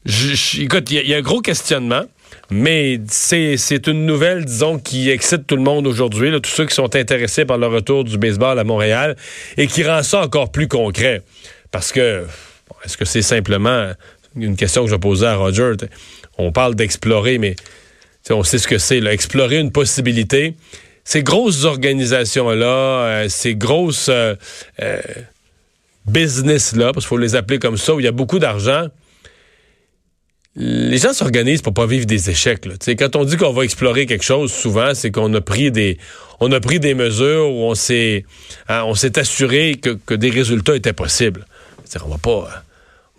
Je, 0.05 0.63
écoute, 0.63 0.91
il 0.91 1.09
y, 1.09 1.15
a 1.15 1.17
un 1.17 1.23
gros 1.23 1.41
questionnement. 1.41 2.03
Mais 2.51 3.01
c'est 3.09 3.87
une 3.89 4.07
nouvelle, 4.07 4.45
disons, 4.45 4.79
qui 4.79 5.11
excite 5.11 5.47
tout 5.47 5.57
le 5.57 5.63
monde 5.63 5.87
aujourd'hui, 5.87 6.31
tous 6.41 6.51
ceux 6.51 6.67
qui 6.67 6.75
sont 6.75 6.95
intéressés 6.95 7.45
par 7.45 7.59
le 7.59 7.67
retour 7.67 8.05
du 8.05 8.19
baseball 8.19 8.59
à 8.59 8.65
Montréal 8.65 9.17
et 9.57 9.67
qui 9.67 9.83
rend 9.83 10.03
ça 10.03 10.23
encore 10.23 10.53
plus 10.53 10.69
concret. 10.69 11.23
Parce 11.73 11.93
que, 11.93 12.25
est-ce 12.85 12.97
que 12.97 13.05
c'est 13.05 13.23
simplement 13.23 13.93
une 14.37 14.57
question 14.57 14.85
que 14.85 14.91
je 14.91 14.97
posais 14.97 15.27
à 15.27 15.37
Roger? 15.37 15.73
On 16.39 16.53
parle 16.53 16.75
d'explorer, 16.75 17.39
mais 17.39 17.57
on 18.31 18.43
sait 18.43 18.59
ce 18.59 18.69
que 18.69 18.79
c'est. 18.79 18.99
Explorer 18.99 19.59
une 19.59 19.73
possibilité, 19.73 20.55
ces 21.05 21.23
grosses 21.23 21.65
organisations-là, 21.65 22.67
euh, 22.67 23.29
ces 23.29 23.55
grosses 23.55 24.09
euh, 24.09 24.35
euh, 24.83 25.01
business-là, 26.07 26.93
parce 26.93 27.07
qu'il 27.07 27.11
faut 27.11 27.19
les 27.19 27.37
appeler 27.37 27.59
comme 27.59 27.77
ça, 27.77 27.95
où 27.95 28.01
il 28.01 28.05
y 28.05 28.09
a 28.09 28.13
beaucoup 28.13 28.39
d'argent, 28.41 28.89
les 30.57 30.99
gens 30.99 31.13
s'organisent 31.13 31.63
pour 31.63 31.75
pas 31.75 31.87
vivre 31.87 32.07
des 32.07 32.31
échecs. 32.31 32.67
Quand 32.99 33.15
on 33.15 33.25
dit 33.25 33.37
qu'on 33.37 33.53
va 33.53 33.63
explorer 33.63 34.07
quelque 34.07 34.25
chose, 34.25 34.53
souvent, 34.53 34.95
c'est 34.95 35.11
qu'on 35.11 35.33
a 35.35 35.41
pris 35.41 35.71
des 35.71 35.99
on 36.41 36.51
a 36.51 36.61
pris 36.61 36.81
des 36.81 36.95
mesures 36.95 37.51
où 37.51 37.65
on 37.65 37.75
s'est 37.75 38.25
hein, 38.69 38.83
on 38.85 38.95
s'est 38.95 39.19
assuré 39.19 39.77
que, 39.77 39.91
que, 39.91 40.15
des 40.15 40.31
résultats 40.31 40.75
étaient 40.75 40.93
possibles. 40.93 41.47
on 42.05 42.09
va 42.09 42.19
pas 42.19 42.66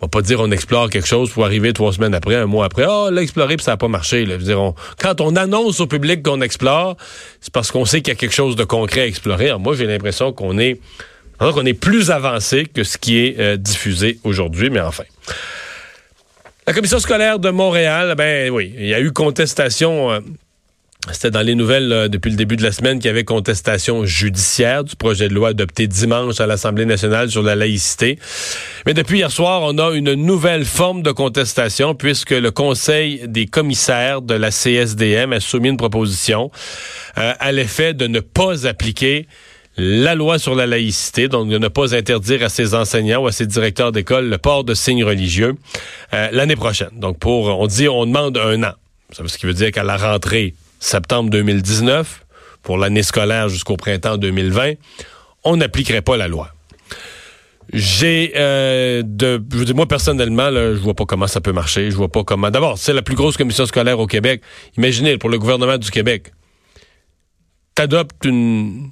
on 0.00 0.06
va 0.06 0.08
pas 0.08 0.22
dire 0.22 0.40
on 0.40 0.50
explore 0.50 0.90
quelque 0.90 1.08
chose 1.08 1.30
pour 1.30 1.44
arriver 1.44 1.72
trois 1.72 1.92
semaines 1.92 2.14
après, 2.14 2.36
un 2.36 2.46
mois 2.46 2.66
après, 2.66 2.86
oh, 2.88 3.10
l'a 3.10 3.22
puis 3.22 3.64
ça 3.64 3.72
n'a 3.72 3.76
pas 3.76 3.88
marché. 3.88 4.24
Là. 4.24 4.36
Dire, 4.36 4.72
quand 5.00 5.20
on 5.20 5.34
annonce 5.36 5.80
au 5.80 5.86
public 5.86 6.22
qu'on 6.22 6.40
explore, 6.40 6.96
c'est 7.40 7.52
parce 7.52 7.72
qu'on 7.72 7.84
sait 7.84 8.00
qu'il 8.00 8.12
y 8.12 8.16
a 8.16 8.18
quelque 8.18 8.34
chose 8.34 8.56
de 8.56 8.64
concret 8.64 9.02
à 9.02 9.06
explorer. 9.06 9.52
moi, 9.58 9.74
j'ai 9.74 9.86
l'impression 9.86 10.32
qu'on 10.32 10.58
est 10.58 10.80
qu'on 11.38 11.66
est 11.66 11.74
plus 11.74 12.10
avancé 12.10 12.66
que 12.66 12.82
ce 12.82 12.98
qui 12.98 13.18
est 13.18 13.38
euh, 13.38 13.56
diffusé 13.56 14.18
aujourd'hui, 14.24 14.70
mais 14.70 14.80
enfin. 14.80 15.04
La 16.66 16.72
commission 16.72 16.98
scolaire 16.98 17.38
de 17.38 17.50
Montréal, 17.50 18.14
ben 18.16 18.50
oui, 18.50 18.74
il 18.76 18.86
y 18.86 18.94
a 18.94 19.00
eu 19.00 19.12
contestation. 19.12 20.10
Euh, 20.10 20.20
c'était 21.12 21.30
dans 21.30 21.42
les 21.42 21.54
nouvelles 21.54 21.92
euh, 21.92 22.08
depuis 22.08 22.30
le 22.30 22.36
début 22.36 22.56
de 22.56 22.62
la 22.62 22.72
semaine 22.72 22.98
qu'il 22.98 23.06
y 23.06 23.10
avait 23.10 23.24
contestation 23.24 24.04
judiciaire 24.04 24.84
du 24.84 24.96
projet 24.96 25.28
de 25.28 25.34
loi 25.34 25.50
adopté 25.50 25.86
dimanche 25.86 26.40
à 26.40 26.46
l'Assemblée 26.46 26.86
nationale 26.86 27.30
sur 27.30 27.42
la 27.42 27.56
laïcité. 27.56 28.18
Mais 28.86 28.94
depuis 28.94 29.18
hier 29.18 29.30
soir, 29.30 29.62
on 29.62 29.78
a 29.78 29.94
une 29.94 30.14
nouvelle 30.14 30.64
forme 30.64 31.02
de 31.02 31.10
contestation 31.10 31.94
puisque 31.94 32.30
le 32.30 32.50
Conseil 32.50 33.22
des 33.26 33.46
commissaires 33.46 34.22
de 34.22 34.34
la 34.34 34.50
CSDM 34.50 35.32
a 35.32 35.40
soumis 35.40 35.68
une 35.70 35.76
proposition 35.76 36.50
euh, 37.18 37.32
à 37.38 37.52
l'effet 37.52 37.94
de 37.94 38.06
ne 38.06 38.20
pas 38.20 38.66
appliquer 38.66 39.26
la 39.76 40.16
loi 40.16 40.38
sur 40.38 40.56
la 40.56 40.66
laïcité, 40.66 41.28
donc 41.28 41.48
de 41.48 41.56
ne 41.56 41.68
pas 41.68 41.94
interdire 41.94 42.42
à 42.42 42.48
ses 42.48 42.74
enseignants 42.74 43.22
ou 43.22 43.28
à 43.28 43.32
ses 43.32 43.46
directeurs 43.46 43.92
d'école 43.92 44.28
le 44.28 44.38
port 44.38 44.64
de 44.64 44.74
signes 44.74 45.04
religieux 45.04 45.54
euh, 46.12 46.28
l'année 46.32 46.56
prochaine. 46.56 46.90
Donc 46.94 47.18
pour, 47.18 47.46
on 47.46 47.66
dit, 47.66 47.88
on 47.88 48.04
demande 48.04 48.36
un 48.38 48.62
an. 48.64 48.72
Ça 49.12 49.22
ce 49.26 49.38
qui 49.38 49.46
veut 49.46 49.54
dire 49.54 49.70
qu'à 49.70 49.84
la 49.84 49.96
rentrée 49.96 50.54
septembre 50.78 51.30
2019, 51.30 52.24
pour 52.62 52.78
l'année 52.78 53.02
scolaire 53.02 53.48
jusqu'au 53.48 53.76
printemps 53.76 54.16
2020, 54.16 54.74
on 55.44 55.56
n'appliquerait 55.56 56.02
pas 56.02 56.16
la 56.16 56.28
loi. 56.28 56.50
J'ai 57.72 58.32
euh, 58.36 59.02
de 59.04 59.42
je 59.52 59.58
veux 59.58 59.74
moi 59.74 59.86
personnellement 59.86 60.48
là, 60.48 60.74
je 60.74 60.80
vois 60.80 60.94
pas 60.94 61.04
comment 61.04 61.26
ça 61.26 61.42
peut 61.42 61.52
marcher, 61.52 61.90
je 61.90 61.96
vois 61.96 62.08
pas 62.08 62.24
comment 62.24 62.50
d'abord, 62.50 62.78
c'est 62.78 62.94
la 62.94 63.02
plus 63.02 63.14
grosse 63.14 63.36
commission 63.36 63.66
scolaire 63.66 63.98
au 64.00 64.06
Québec. 64.06 64.42
Imaginez 64.78 65.18
pour 65.18 65.28
le 65.28 65.38
gouvernement 65.38 65.76
du 65.76 65.90
Québec. 65.90 66.32
T'adoptes 67.74 68.24
une 68.24 68.90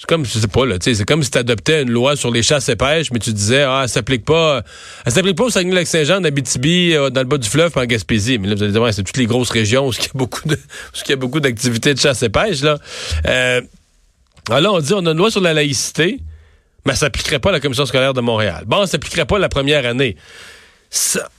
c'est 0.00 0.06
comme, 0.06 0.24
je 0.24 0.38
sais 0.38 0.48
pas, 0.48 0.64
là, 0.64 0.76
c'est 0.80 1.04
comme 1.04 1.22
si 1.22 1.30
tu 1.30 1.36
adoptais 1.36 1.82
une 1.82 1.90
loi 1.90 2.16
sur 2.16 2.30
les 2.30 2.42
chasses 2.42 2.70
et 2.70 2.76
pêches, 2.76 3.10
mais 3.12 3.18
tu 3.18 3.34
disais, 3.34 3.64
ah, 3.64 3.80
elle 3.82 3.88
s'applique 3.90 4.24
pas, 4.24 4.62
elle 5.04 5.12
s'applique 5.12 5.36
pas 5.36 5.44
au 5.44 5.50
Saguenay-Lac-Saint-Jean, 5.50 6.20
en 6.20 6.24
Abitibi, 6.24 6.94
euh, 6.94 7.10
dans 7.10 7.20
le 7.20 7.26
bas 7.26 7.36
du 7.36 7.46
fleuve, 7.46 7.76
en 7.76 7.84
Gaspésie. 7.84 8.38
Mais 8.38 8.48
là, 8.48 8.54
vous 8.54 8.62
allez 8.62 8.72
dire, 8.72 8.80
ouais, 8.80 8.92
c'est 8.92 9.02
toutes 9.02 9.18
les 9.18 9.26
grosses 9.26 9.50
régions 9.50 9.88
où 9.88 9.92
il 9.92 10.02
y 10.02 10.06
a 10.06 10.10
beaucoup 10.14 10.48
de, 10.48 10.54
où 10.94 10.98
y 11.06 11.12
a 11.12 11.16
beaucoup 11.16 11.38
d'activités 11.38 11.92
de 11.92 12.00
chasse 12.00 12.22
et 12.22 12.30
pêche, 12.30 12.62
là. 12.62 12.78
Euh, 13.26 13.60
alors 14.48 14.76
on 14.76 14.80
dit, 14.80 14.94
on 14.94 15.04
a 15.04 15.10
une 15.10 15.18
loi 15.18 15.30
sur 15.30 15.42
la 15.42 15.52
laïcité, 15.52 16.18
mais 16.86 16.92
elle 16.92 16.96
s'appliquerait 16.96 17.38
pas 17.38 17.50
à 17.50 17.52
la 17.52 17.60
commission 17.60 17.84
scolaire 17.84 18.14
de 18.14 18.22
Montréal. 18.22 18.64
Bon, 18.66 18.80
elle 18.80 18.88
s'appliquerait 18.88 19.26
pas 19.26 19.38
la 19.38 19.50
première 19.50 19.84
année. 19.84 20.16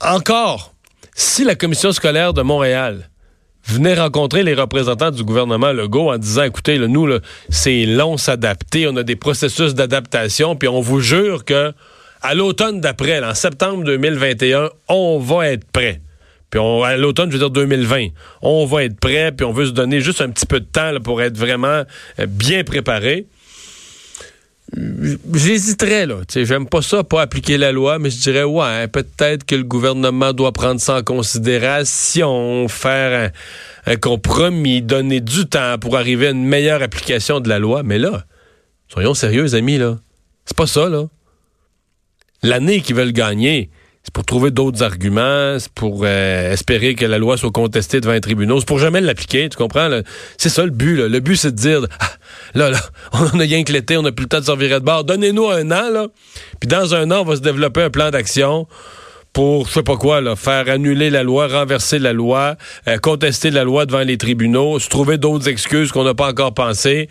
Encore, 0.01 0.75
si 1.15 1.43
la 1.43 1.55
commission 1.55 1.91
scolaire 1.93 2.33
de 2.33 2.43
Montréal 2.43 3.09
venait 3.71 3.95
rencontrer 3.95 4.43
les 4.43 4.53
représentants 4.53 5.11
du 5.11 5.23
gouvernement 5.23 5.71
Legault 5.71 6.11
en 6.11 6.17
disant 6.17 6.43
écoutez, 6.43 6.77
nous, 6.79 7.07
c'est 7.49 7.85
long 7.85 8.17
s'adapter, 8.17 8.87
on 8.87 8.95
a 8.95 9.03
des 9.03 9.15
processus 9.15 9.73
d'adaptation, 9.73 10.55
puis 10.55 10.67
on 10.67 10.81
vous 10.81 10.99
jure 10.99 11.45
que 11.45 11.73
à 12.21 12.35
l'automne 12.35 12.81
d'après, 12.81 13.23
en 13.23 13.33
septembre 13.33 13.83
2021, 13.83 14.69
on 14.89 15.19
va 15.19 15.49
être 15.49 15.65
prêt. 15.71 16.01
Puis 16.51 16.59
on, 16.59 16.83
à 16.83 16.97
l'automne, 16.97 17.31
je 17.31 17.37
veux 17.37 17.39
dire 17.39 17.49
2020, 17.49 18.09
on 18.41 18.65
va 18.65 18.83
être 18.83 18.99
prêt, 18.99 19.31
puis 19.31 19.45
on 19.45 19.53
veut 19.53 19.65
se 19.65 19.71
donner 19.71 20.01
juste 20.01 20.21
un 20.21 20.29
petit 20.29 20.45
peu 20.45 20.59
de 20.59 20.65
temps 20.65 20.91
pour 21.03 21.21
être 21.21 21.37
vraiment 21.37 21.83
euh, 22.19 22.25
bien 22.27 22.63
préparé. 22.63 23.25
J'hésiterais, 24.73 26.05
là. 26.05 26.21
J'aime 26.33 26.65
pas 26.65 26.81
ça, 26.81 27.03
pas 27.03 27.21
appliquer 27.21 27.57
la 27.57 27.71
loi, 27.71 27.99
mais 27.99 28.09
je 28.09 28.19
dirais, 28.19 28.43
ouais, 28.43 28.87
peut-être 28.87 29.45
que 29.45 29.55
le 29.55 29.63
gouvernement 29.63 30.31
doit 30.31 30.53
prendre 30.53 30.79
ça 30.79 30.97
en 30.97 31.03
considération, 31.03 32.67
faire 32.69 33.31
un, 33.85 33.95
compromis, 33.97 34.81
donner 34.81 35.19
du 35.19 35.45
temps 35.45 35.77
pour 35.77 35.97
arriver 35.97 36.27
à 36.27 36.31
une 36.31 36.45
meilleure 36.45 36.81
application 36.81 37.41
de 37.41 37.49
la 37.49 37.59
loi. 37.59 37.83
Mais 37.83 37.97
là, 37.97 38.25
soyons 38.87 39.13
sérieux, 39.13 39.55
amis, 39.55 39.77
là. 39.77 39.99
C'est 40.45 40.55
pas 40.55 40.67
ça, 40.67 40.87
là. 40.87 41.07
L'année 42.41 42.79
qu'ils 42.79 42.95
veulent 42.95 43.11
gagner, 43.11 43.69
c'est 44.03 44.13
pour 44.13 44.25
trouver 44.25 44.49
d'autres 44.49 44.81
arguments, 44.81 45.57
c'est 45.59 45.71
pour 45.71 46.01
euh, 46.03 46.51
espérer 46.51 46.95
que 46.95 47.05
la 47.05 47.19
loi 47.19 47.37
soit 47.37 47.51
contestée 47.51 48.01
devant 48.01 48.13
les 48.13 48.21
tribunaux, 48.21 48.59
c'est 48.59 48.67
pour 48.67 48.79
jamais 48.79 48.99
l'appliquer, 48.99 49.47
tu 49.47 49.57
comprends? 49.57 49.89
C'est 50.37 50.49
ça 50.49 50.63
le 50.63 50.71
but. 50.71 50.95
Là. 50.95 51.07
Le 51.07 51.19
but, 51.19 51.35
c'est 51.35 51.51
de 51.51 51.55
dire, 51.55 51.87
ah, 51.99 52.05
là, 52.55 52.71
là, 52.71 52.79
on 53.13 53.39
a 53.39 53.43
rien 53.43 53.63
que 53.63 53.71
l'été, 53.71 53.97
on 53.97 54.01
n'a 54.01 54.11
plus 54.11 54.23
le 54.23 54.29
temps 54.29 54.39
de 54.39 54.45
servir 54.45 54.79
de 54.79 54.85
bord, 54.85 55.03
donnez-nous 55.03 55.49
un 55.49 55.69
an, 55.71 55.89
là, 55.91 56.07
puis 56.59 56.67
dans 56.67 56.95
un 56.95 57.11
an, 57.11 57.21
on 57.21 57.25
va 57.25 57.35
se 57.35 57.41
développer 57.41 57.83
un 57.83 57.89
plan 57.91 58.09
d'action 58.09 58.67
pour, 59.33 59.67
je 59.67 59.73
sais 59.73 59.83
pas 59.83 59.97
quoi, 59.97 60.35
faire 60.35 60.67
annuler 60.69 61.09
la 61.09 61.23
loi, 61.23 61.47
renverser 61.47 61.99
la 61.99 62.11
loi, 62.11 62.57
euh, 62.87 62.97
contester 62.97 63.49
la 63.49 63.63
loi 63.63 63.85
devant 63.85 64.01
les 64.01 64.17
tribunaux, 64.17 64.79
se 64.79 64.89
trouver 64.89 65.17
d'autres 65.17 65.47
excuses 65.47 65.91
qu'on 65.91 66.03
n'a 66.03 66.13
pas 66.13 66.29
encore 66.29 66.53
pensées, 66.53 67.07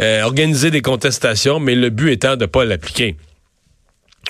euh, 0.00 0.22
organiser 0.22 0.70
des 0.70 0.82
contestations, 0.82 1.58
mais 1.58 1.74
le 1.74 1.90
but 1.90 2.12
étant 2.12 2.36
de 2.36 2.42
ne 2.42 2.46
pas 2.46 2.64
l'appliquer. 2.64 3.16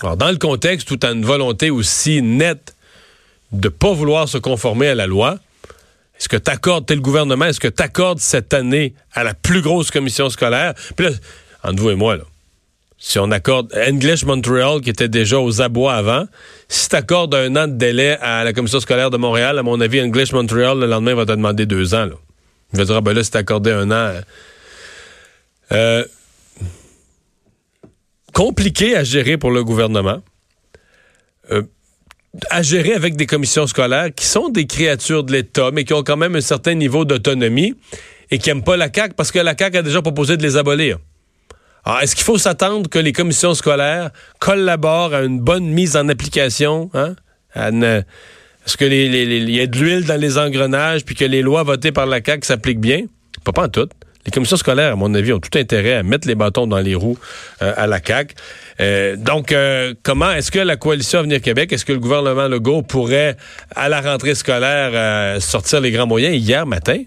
Alors, 0.02 0.16
dans 0.16 0.30
le 0.30 0.37
contexte 0.37 0.87
tout 0.87 1.00
à 1.02 1.11
une 1.11 1.24
volonté 1.24 1.70
aussi 1.70 2.22
nette 2.22 2.74
de 3.52 3.68
ne 3.68 3.72
pas 3.72 3.92
vouloir 3.92 4.28
se 4.28 4.38
conformer 4.38 4.88
à 4.88 4.94
la 4.94 5.06
loi, 5.06 5.38
est-ce 6.18 6.28
que 6.28 6.37
tu 6.37 6.50
accordes, 6.50 6.87
t'es 6.87 6.94
le 6.94 7.00
gouvernement, 7.00 7.46
est-ce 7.46 7.61
que 7.61 7.68
tu 7.68 7.82
accordes 7.82 8.18
cette 8.18 8.52
année 8.52 8.94
à 9.12 9.24
la 9.24 9.34
plus 9.34 9.62
grosse 9.62 9.90
commission 9.90 10.30
scolaire? 10.30 10.74
Puis 10.96 11.06
là, 11.06 11.12
entre 11.62 11.82
vous 11.82 11.90
et 11.90 11.94
moi, 11.94 12.16
là, 12.16 12.24
si 13.00 13.18
on 13.20 13.30
accorde 13.30 13.72
English 13.74 14.24
Montreal, 14.24 14.80
qui 14.80 14.90
était 14.90 15.08
déjà 15.08 15.38
aux 15.38 15.62
abois 15.62 15.94
avant, 15.94 16.26
si 16.68 16.88
tu 16.88 16.96
accordes 16.96 17.34
un 17.34 17.54
an 17.54 17.68
de 17.68 17.74
délai 17.74 18.18
à 18.20 18.42
la 18.42 18.52
commission 18.52 18.80
scolaire 18.80 19.11
de 19.11 19.16
Montréal, 19.16 19.58
à 19.58 19.62
mon 19.62 19.80
avis, 19.80 20.00
English 20.00 20.32
Montreal, 20.32 20.78
le 20.80 20.87
lendemain, 20.87 21.14
va 21.14 21.24
te 21.24 21.30
demander 21.30 21.64
deux 21.64 21.94
ans. 21.94 22.06
Là. 22.06 22.14
Il 22.72 22.78
va 22.78 22.84
dire, 22.84 22.96
ah, 22.96 23.00
ben 23.00 23.12
là, 23.12 23.22
si 23.22 23.37
accordé 23.37 23.70
un 23.70 23.90
an... 23.90 24.20
Euh, 25.70 26.04
compliqué 28.38 28.94
à 28.94 29.03
gérer 29.03 29.37
pour 29.37 29.51
le 29.51 29.64
gouvernement. 29.64 30.22
Euh, 31.51 31.62
à 32.51 32.62
gérer 32.62 32.94
avec 32.94 33.16
des 33.16 33.27
commissions 33.27 33.66
scolaires 33.66 34.14
qui 34.14 34.27
sont 34.27 34.48
des 34.48 34.64
créatures 34.64 35.24
de 35.24 35.33
l'État, 35.33 35.70
mais 35.72 35.83
qui 35.83 35.92
ont 35.92 36.05
quand 36.05 36.16
même 36.16 36.37
un 36.37 36.40
certain 36.40 36.74
niveau 36.74 37.05
d'autonomie 37.05 37.74
et 38.31 38.38
qui 38.38 38.48
n'aiment 38.48 38.62
pas 38.62 38.77
la 38.77 38.90
CAQ 38.94 39.14
parce 39.16 39.33
que 39.33 39.40
la 39.40 39.57
CAQ 39.59 39.79
a 39.79 39.83
déjà 39.83 40.03
proposé 40.03 40.37
de 40.37 40.44
les 40.44 40.57
abolir. 40.57 40.98
Alors, 41.85 41.98
est-ce 42.01 42.14
qu'il 42.14 42.24
faut 42.24 42.38
s'attendre 42.38 42.88
que 42.88 43.01
les 43.01 43.12
commissions 43.12 43.55
scolaires 43.55 44.12
collaborent 44.38 45.14
à 45.14 45.22
une 45.22 45.40
bonne 45.40 45.66
mise 45.66 45.96
en 45.96 46.09
application? 46.09 46.90
Hein? 46.94 47.16
Est-ce 47.57 48.77
qu'il 48.77 48.92
y 48.92 49.61
a 49.61 49.66
de 49.66 49.79
l'huile 49.79 50.05
dans 50.05 50.20
les 50.20 50.38
engrenages 50.38 51.05
puis 51.05 51.16
que 51.16 51.24
les 51.24 51.42
lois 51.42 51.64
votées 51.64 51.90
par 51.90 52.07
la 52.07 52.20
CAQ 52.24 52.46
s'appliquent 52.46 52.81
bien? 52.81 53.07
Pas, 53.42 53.51
pas 53.51 53.64
en 53.64 53.68
toutes 53.68 53.97
les 54.26 54.33
commissions 54.33 54.57
scolaires, 54.57 54.92
à 54.92 54.96
mon 54.96 55.14
avis, 55.14 55.33
ont 55.33 55.40
tout 55.40 55.57
intérêt 55.59 55.94
à 55.94 56.02
mettre 56.02 56.28
les 56.28 56.35
bâtons 56.35 56.66
dans 56.66 56.78
les 56.78 56.94
roues 56.94 57.18
euh, 57.62 57.72
à 57.76 57.87
la 57.87 58.00
CAQ. 58.04 58.35
Euh, 58.81 59.16
donc, 59.16 59.52
euh, 59.52 59.94
comment 60.02 60.31
est-ce 60.33 60.50
que 60.50 60.59
la 60.59 60.76
coalition 60.76 61.20
Avenir 61.20 61.40
Québec, 61.40 61.72
est-ce 61.72 61.85
que 61.85 61.92
le 61.92 61.98
gouvernement 61.98 62.48
Legault 62.48 62.83
pourrait, 62.83 63.37
à 63.74 63.88
la 63.88 64.00
rentrée 64.00 64.35
scolaire, 64.35 65.40
sortir 65.40 65.81
les 65.81 65.92
grands 65.92 66.07
moyens? 66.07 66.37
Hier 66.37 66.66
matin, 66.66 67.02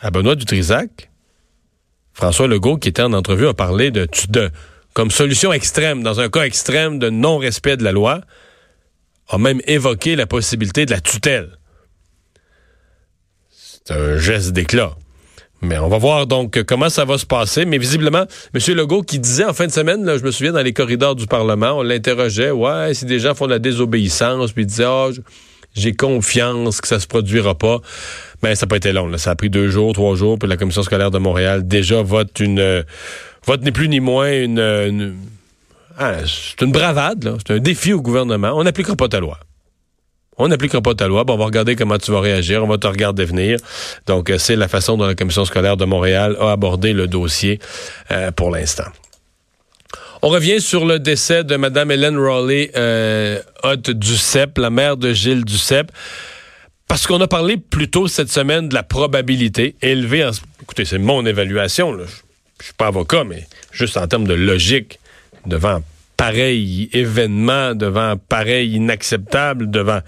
à 0.00 0.10
Benoît 0.10 0.36
Dutrisac, 0.36 1.10
François 2.12 2.46
Legault, 2.46 2.76
qui 2.76 2.88
était 2.88 3.02
en 3.02 3.14
entrevue, 3.14 3.48
a 3.48 3.54
parlé 3.54 3.90
de, 3.90 4.06
de 4.28 4.50
comme 4.92 5.10
solution 5.10 5.52
extrême, 5.52 6.02
dans 6.02 6.20
un 6.20 6.28
cas 6.28 6.42
extrême 6.42 6.98
de 6.98 7.10
non-respect 7.10 7.76
de 7.76 7.84
la 7.84 7.92
loi, 7.92 8.20
a 9.28 9.38
même 9.38 9.60
évoqué 9.66 10.16
la 10.16 10.26
possibilité 10.26 10.86
de 10.86 10.90
la 10.90 11.00
tutelle. 11.00 11.58
C'est 13.50 13.92
un 13.92 14.18
geste 14.18 14.52
d'éclat. 14.52 14.96
Mais 15.60 15.78
on 15.78 15.88
va 15.88 15.98
voir 15.98 16.26
donc 16.26 16.62
comment 16.62 16.88
ça 16.88 17.04
va 17.04 17.18
se 17.18 17.26
passer. 17.26 17.64
Mais 17.64 17.78
visiblement, 17.78 18.24
M. 18.54 18.74
Legault 18.74 19.02
qui 19.02 19.18
disait 19.18 19.44
en 19.44 19.52
fin 19.52 19.66
de 19.66 19.72
semaine, 19.72 20.04
là, 20.04 20.16
je 20.18 20.24
me 20.24 20.30
souviens 20.30 20.52
dans 20.52 20.62
les 20.62 20.72
corridors 20.72 21.16
du 21.16 21.26
Parlement, 21.26 21.72
on 21.78 21.82
l'interrogeait, 21.82 22.50
ouais, 22.50 22.94
si 22.94 23.04
des 23.06 23.18
gens 23.18 23.34
font 23.34 23.46
de 23.46 23.52
la 23.52 23.58
désobéissance, 23.58 24.52
puis 24.52 24.62
il 24.62 24.66
disait, 24.66 24.86
oh, 24.86 25.10
j'ai 25.74 25.94
confiance 25.94 26.80
que 26.80 26.88
ça 26.88 27.00
se 27.00 27.06
produira 27.06 27.56
pas. 27.56 27.80
Mais 28.42 28.54
ça 28.54 28.66
n'a 28.66 28.70
pas 28.70 28.76
été 28.76 28.92
long. 28.92 29.08
Là. 29.08 29.18
Ça 29.18 29.32
a 29.32 29.34
pris 29.36 29.50
deux 29.50 29.68
jours, 29.68 29.92
trois 29.92 30.14
jours, 30.14 30.38
puis 30.38 30.48
la 30.48 30.56
Commission 30.56 30.82
scolaire 30.82 31.10
de 31.10 31.18
Montréal 31.18 31.66
déjà 31.66 32.02
vote 32.02 32.38
une 32.40 32.84
vote 33.46 33.62
ni 33.62 33.72
plus 33.72 33.88
ni 33.88 34.00
moins 34.00 34.30
une, 34.30 35.16
ah, 35.98 36.14
c'est 36.24 36.64
une 36.64 36.70
bravade. 36.70 37.36
C'est 37.38 37.54
un 37.54 37.58
défi 37.58 37.92
au 37.92 38.00
gouvernement. 38.00 38.52
On 38.54 38.62
n'appliquera 38.62 38.94
pas 38.94 39.08
ta 39.08 39.18
loi. 39.18 39.38
On 40.38 40.48
n'appliquera 40.48 40.80
pas 40.80 40.94
ta 40.94 41.08
loi, 41.08 41.24
on 41.28 41.36
va 41.36 41.44
regarder 41.44 41.76
comment 41.76 41.98
tu 41.98 42.10
vas 42.12 42.20
réagir, 42.20 42.62
on 42.62 42.68
va 42.68 42.78
te 42.78 42.86
regarder 42.86 43.24
venir. 43.24 43.58
Donc, 44.06 44.32
c'est 44.38 44.56
la 44.56 44.68
façon 44.68 44.96
dont 44.96 45.06
la 45.06 45.14
commission 45.14 45.44
scolaire 45.44 45.76
de 45.76 45.84
Montréal 45.84 46.36
a 46.40 46.52
abordé 46.52 46.92
le 46.92 47.08
dossier 47.08 47.58
pour 48.36 48.50
l'instant. 48.50 48.86
On 50.20 50.28
revient 50.28 50.60
sur 50.60 50.84
le 50.84 50.98
décès 50.98 51.44
de 51.44 51.54
Mme 51.56 51.92
Hélène 51.92 52.18
Raleigh 52.18 52.70
euh, 52.76 53.40
Duceppe, 53.86 54.58
la 54.58 54.70
mère 54.70 54.96
de 54.96 55.12
Gilles 55.12 55.44
Duceppe. 55.44 55.92
Parce 56.88 57.06
qu'on 57.06 57.20
a 57.20 57.28
parlé 57.28 57.56
plus 57.56 57.88
tôt 57.88 58.08
cette 58.08 58.30
semaine 58.30 58.68
de 58.68 58.74
la 58.74 58.82
probabilité 58.82 59.76
élevée. 59.80 60.28
Écoutez, 60.62 60.84
c'est 60.84 60.98
mon 60.98 61.24
évaluation. 61.24 61.96
Je 61.98 62.64
suis 62.64 62.74
pas 62.74 62.88
avocat, 62.88 63.22
mais 63.24 63.46
juste 63.70 63.96
en 63.96 64.08
termes 64.08 64.26
de 64.26 64.34
logique, 64.34 64.98
devant 65.46 65.82
pareil 66.18 66.90
événement, 66.92 67.74
devant 67.74 68.16
pareil 68.18 68.74
inacceptable, 68.74 69.70
devant 69.70 70.00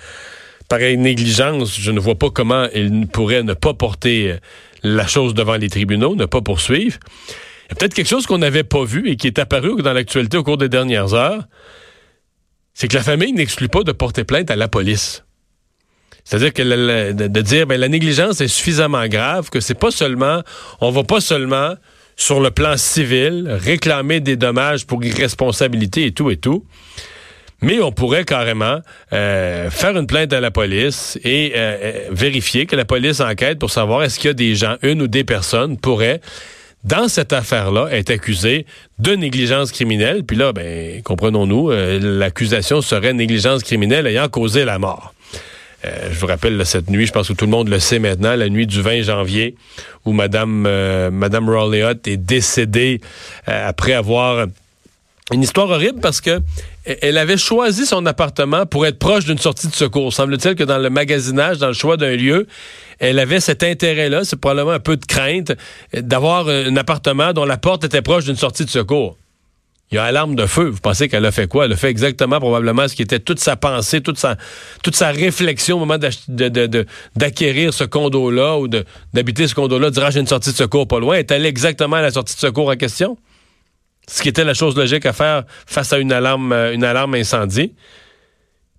pareille 0.68 0.98
négligence, 0.98 1.80
je 1.80 1.90
ne 1.90 1.98
vois 1.98 2.16
pas 2.16 2.28
comment 2.28 2.66
il 2.74 3.06
pourrait 3.06 3.42
ne 3.42 3.54
pas 3.54 3.72
porter 3.72 4.36
la 4.82 5.06
chose 5.06 5.32
devant 5.32 5.56
les 5.56 5.70
tribunaux, 5.70 6.14
ne 6.16 6.26
pas 6.26 6.42
poursuivre. 6.42 6.98
Il 7.70 7.76
peut-être 7.76 7.94
quelque 7.94 8.08
chose 8.08 8.26
qu'on 8.26 8.38
n'avait 8.38 8.64
pas 8.64 8.84
vu 8.84 9.08
et 9.08 9.16
qui 9.16 9.28
est 9.28 9.38
apparu 9.38 9.80
dans 9.82 9.92
l'actualité 9.92 10.36
au 10.36 10.42
cours 10.42 10.58
des 10.58 10.68
dernières 10.68 11.14
heures. 11.14 11.44
C'est 12.74 12.88
que 12.88 12.96
la 12.96 13.02
famille 13.02 13.32
n'exclut 13.32 13.68
pas 13.68 13.84
de 13.84 13.92
porter 13.92 14.24
plainte 14.24 14.50
à 14.50 14.56
la 14.56 14.68
police. 14.68 15.24
C'est-à-dire 16.24 16.52
que 16.52 16.62
de, 17.12 17.40
dire 17.40 17.66
ben, 17.66 17.80
la 17.80 17.88
négligence 17.88 18.40
est 18.40 18.48
suffisamment 18.48 19.06
grave 19.06 19.50
que 19.50 19.60
c'est 19.60 19.78
pas 19.78 19.90
seulement, 19.90 20.42
on 20.80 20.90
va 20.90 21.04
pas 21.04 21.20
seulement 21.20 21.74
sur 22.20 22.38
le 22.38 22.50
plan 22.50 22.76
civil 22.76 23.48
réclamer 23.48 24.20
des 24.20 24.36
dommages 24.36 24.86
pour 24.86 25.02
irresponsabilité 25.02 26.04
et 26.04 26.12
tout 26.12 26.30
et 26.30 26.36
tout, 26.36 26.66
mais 27.62 27.80
on 27.80 27.92
pourrait 27.92 28.26
carrément 28.26 28.80
euh, 29.14 29.70
faire 29.70 29.96
une 29.96 30.06
plainte 30.06 30.32
à 30.34 30.40
la 30.40 30.50
police 30.50 31.18
et 31.24 31.52
euh, 31.56 31.76
euh, 31.82 31.92
vérifier 32.10 32.66
que 32.66 32.76
la 32.76 32.84
police 32.84 33.20
enquête 33.20 33.58
pour 33.58 33.70
savoir 33.70 34.02
est-ce 34.02 34.18
qu'il 34.18 34.28
y 34.28 34.30
a 34.30 34.34
des 34.34 34.54
gens, 34.54 34.76
une 34.82 35.00
ou 35.00 35.06
des 35.08 35.24
personnes 35.24 35.78
pourraient 35.78 36.20
dans 36.84 37.08
cette 37.08 37.32
affaire-là, 37.34 37.88
est 37.90 38.08
accusé 38.08 38.64
de 38.98 39.14
négligence 39.14 39.70
criminelle. 39.70 40.24
Puis 40.24 40.36
là, 40.36 40.54
ben, 40.54 41.02
comprenons-nous, 41.02 41.70
l'accusation 41.70 42.80
serait 42.80 43.12
négligence 43.12 43.62
criminelle 43.62 44.06
ayant 44.06 44.28
causé 44.28 44.64
la 44.64 44.78
mort. 44.78 45.12
Euh, 45.84 46.08
je 46.12 46.18
vous 46.18 46.26
rappelle 46.26 46.64
cette 46.66 46.90
nuit, 46.90 47.06
je 47.06 47.12
pense 47.12 47.28
que 47.28 47.32
tout 47.32 47.46
le 47.46 47.50
monde 47.50 47.68
le 47.68 47.78
sait 47.78 47.98
maintenant, 47.98 48.36
la 48.36 48.48
nuit 48.48 48.66
du 48.66 48.82
20 48.82 49.02
janvier, 49.02 49.54
où 50.04 50.12
Madame 50.12 50.64
euh, 50.66 51.10
Madame 51.10 51.48
Raleigh 51.48 51.98
est 52.06 52.16
décédée 52.16 53.00
après 53.46 53.94
avoir 53.94 54.46
une 55.32 55.42
histoire 55.42 55.70
horrible 55.70 56.00
parce 56.00 56.20
que 56.20 56.40
elle 56.84 57.18
avait 57.18 57.36
choisi 57.36 57.86
son 57.86 58.04
appartement 58.06 58.66
pour 58.66 58.86
être 58.86 58.98
proche 58.98 59.24
d'une 59.24 59.38
sortie 59.38 59.68
de 59.68 59.74
secours. 59.74 60.12
Semble-t-il 60.12 60.54
que 60.54 60.64
dans 60.64 60.78
le 60.78 60.90
magasinage, 60.90 61.58
dans 61.58 61.68
le 61.68 61.72
choix 61.72 61.96
d'un 61.96 62.16
lieu, 62.16 62.46
elle 62.98 63.18
avait 63.18 63.40
cet 63.40 63.62
intérêt-là, 63.62 64.24
c'est 64.24 64.40
probablement 64.40 64.72
un 64.72 64.80
peu 64.80 64.96
de 64.96 65.04
crainte, 65.04 65.52
d'avoir 65.94 66.48
un 66.48 66.76
appartement 66.76 67.32
dont 67.32 67.44
la 67.44 67.58
porte 67.58 67.84
était 67.84 68.02
proche 68.02 68.24
d'une 68.24 68.36
sortie 68.36 68.64
de 68.64 68.70
secours. 68.70 69.16
Il 69.90 69.96
y 69.96 69.98
a 69.98 70.04
alarme 70.04 70.36
de 70.36 70.46
feu. 70.46 70.68
Vous 70.68 70.80
pensez 70.80 71.08
qu'elle 71.08 71.26
a 71.26 71.32
fait 71.32 71.48
quoi? 71.48 71.64
Elle 71.64 71.72
a 71.72 71.76
fait 71.76 71.88
exactement 71.88 72.38
probablement 72.38 72.86
ce 72.86 72.94
qui 72.94 73.02
était 73.02 73.18
toute 73.18 73.40
sa 73.40 73.56
pensée, 73.56 74.00
toute 74.00 74.18
sa, 74.18 74.36
toute 74.84 74.94
sa 74.94 75.10
réflexion 75.10 75.76
au 75.76 75.80
moment 75.80 75.98
d'acquérir 77.16 77.74
ce 77.74 77.82
condo-là 77.82 78.58
ou 78.58 78.68
d'habiter 78.68 79.48
ce 79.48 79.54
condo-là, 79.56 79.90
dire 79.90 80.04
ah, 80.04 80.16
une 80.16 80.28
sortie 80.28 80.52
de 80.52 80.56
secours 80.56 80.86
pas 80.86 81.00
loin. 81.00 81.16
Est-elle 81.16 81.44
exactement 81.44 81.96
à 81.96 82.02
la 82.02 82.12
sortie 82.12 82.34
de 82.34 82.40
secours 82.40 82.68
en 82.68 82.76
question? 82.76 83.18
Ce 84.06 84.22
qui 84.22 84.28
était 84.28 84.44
la 84.44 84.54
chose 84.54 84.76
logique 84.76 85.06
à 85.06 85.12
faire 85.12 85.42
face 85.66 85.92
à 85.92 85.98
une 85.98 86.12
alarme, 86.12 86.52
euh, 86.52 86.72
une 86.72 86.84
alarme 86.84 87.14
incendie. 87.16 87.74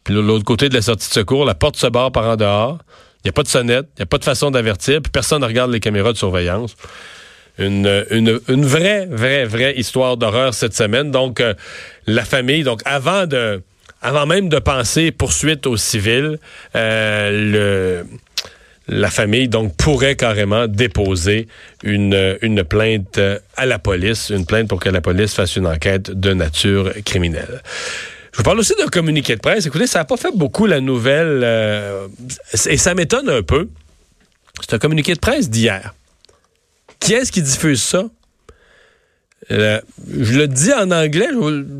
Puis 0.06 0.14
l'autre 0.14 0.46
côté 0.46 0.70
de 0.70 0.74
la 0.74 0.82
sortie 0.82 1.10
de 1.10 1.14
secours, 1.14 1.44
la 1.44 1.56
porte 1.56 1.76
se 1.76 1.88
barre 1.88 2.14
par 2.14 2.26
en 2.26 2.38
dehors. 2.38 2.80
Il 3.24 3.28
n'y 3.28 3.30
a 3.30 3.34
pas 3.34 3.44
de 3.44 3.50
sonnette, 3.50 3.88
il 3.98 4.00
n'y 4.00 4.04
a 4.04 4.08
pas 4.08 4.18
de 4.18 4.24
façon 4.24 4.50
d'avertir, 4.50 5.02
puis 5.02 5.12
personne 5.12 5.42
ne 5.42 5.46
regarde 5.46 5.72
les 5.72 5.80
caméras 5.80 6.14
de 6.14 6.18
surveillance. 6.18 6.76
Une, 7.58 8.06
une, 8.10 8.66
vraie, 8.66 9.06
vraie, 9.06 9.46
vraie 9.46 9.74
histoire 9.78 10.18
d'horreur 10.18 10.54
cette 10.54 10.74
semaine. 10.76 11.12
Donc, 11.12 11.40
euh, 11.40 11.54
la 12.08 12.24
famille, 12.24 12.64
donc 12.64 12.82
avant 12.86 13.28
de 13.28 13.62
avant 14.02 14.26
même 14.26 14.50
de 14.50 14.58
penser 14.58 15.12
poursuite 15.12 15.68
au 15.68 15.78
civil, 15.78 16.40
euh, 16.76 18.02
le, 18.02 18.06
la 18.88 19.12
famille 19.12 19.48
donc 19.48 19.76
pourrait 19.78 20.16
carrément 20.16 20.68
déposer 20.68 21.48
une, 21.84 22.38
une 22.42 22.64
plainte 22.64 23.20
à 23.56 23.66
la 23.68 23.78
police, 23.78 24.32
une 24.32 24.46
plainte 24.46 24.68
pour 24.68 24.80
que 24.80 24.90
la 24.90 25.02
police 25.02 25.36
fasse 25.36 25.56
une 25.56 25.68
enquête 25.68 26.10
de 26.10 26.34
nature 26.34 26.92
criminelle. 27.06 27.62
Je 28.32 28.38
vous 28.38 28.44
parle 28.44 28.60
aussi 28.60 28.74
d'un 28.78 28.88
communiqué 28.88 29.36
de 29.36 29.42
presse. 29.42 29.66
Écoutez, 29.66 29.88
ça 29.88 30.00
n'a 30.00 30.06
pas 30.06 30.18
fait 30.18 30.36
beaucoup 30.36 30.66
la 30.66 30.80
nouvelle 30.80 31.42
euh, 31.44 32.08
et 32.66 32.78
ça 32.78 32.96
m'étonne 32.96 33.30
un 33.30 33.44
peu. 33.44 33.68
C'est 34.62 34.74
un 34.74 34.80
communiqué 34.80 35.14
de 35.14 35.20
presse 35.20 35.50
d'hier. 35.50 35.94
Qui 37.02 37.14
est-ce 37.14 37.32
qui 37.32 37.42
diffuse 37.42 37.82
ça? 37.82 38.06
Je 39.50 40.38
le 40.38 40.48
dis 40.48 40.72
en 40.72 40.92
anglais, 40.92 41.28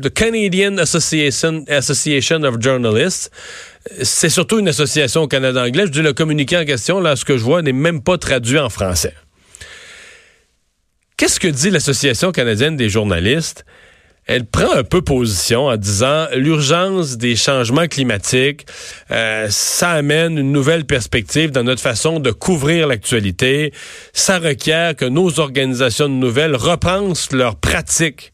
The 0.02 0.12
Canadian 0.12 0.76
Association, 0.78 1.64
Association 1.68 2.42
of 2.42 2.60
Journalists. 2.60 3.30
C'est 4.02 4.28
surtout 4.28 4.58
une 4.58 4.68
association 4.68 5.22
au 5.22 5.28
Canada 5.28 5.62
anglais. 5.62 5.84
Je 5.86 5.92
dis 5.92 6.02
le 6.02 6.12
communiqué 6.12 6.58
en 6.58 6.64
question, 6.64 7.00
là, 7.00 7.16
ce 7.16 7.24
que 7.24 7.38
je 7.38 7.44
vois, 7.44 7.62
n'est 7.62 7.72
même 7.72 8.02
pas 8.02 8.18
traduit 8.18 8.58
en 8.58 8.68
français. 8.68 9.14
Qu'est-ce 11.16 11.38
que 11.38 11.48
dit 11.48 11.70
l'Association 11.70 12.32
canadienne 12.32 12.76
des 12.76 12.88
journalistes? 12.88 13.64
Elle 14.32 14.46
prend 14.46 14.72
un 14.72 14.82
peu 14.82 15.02
position 15.02 15.66
en 15.66 15.76
disant 15.76 16.26
l'urgence 16.34 17.18
des 17.18 17.36
changements 17.36 17.86
climatiques, 17.86 18.64
euh, 19.10 19.48
ça 19.50 19.90
amène 19.90 20.38
une 20.38 20.52
nouvelle 20.52 20.86
perspective 20.86 21.50
dans 21.50 21.62
notre 21.62 21.82
façon 21.82 22.18
de 22.18 22.30
couvrir 22.30 22.86
l'actualité. 22.86 23.74
Ça 24.14 24.38
requiert 24.38 24.96
que 24.96 25.04
nos 25.04 25.38
organisations 25.38 26.08
de 26.08 26.14
nouvelles 26.14 26.56
repensent 26.56 27.36
leurs 27.36 27.56
pratiques 27.56 28.32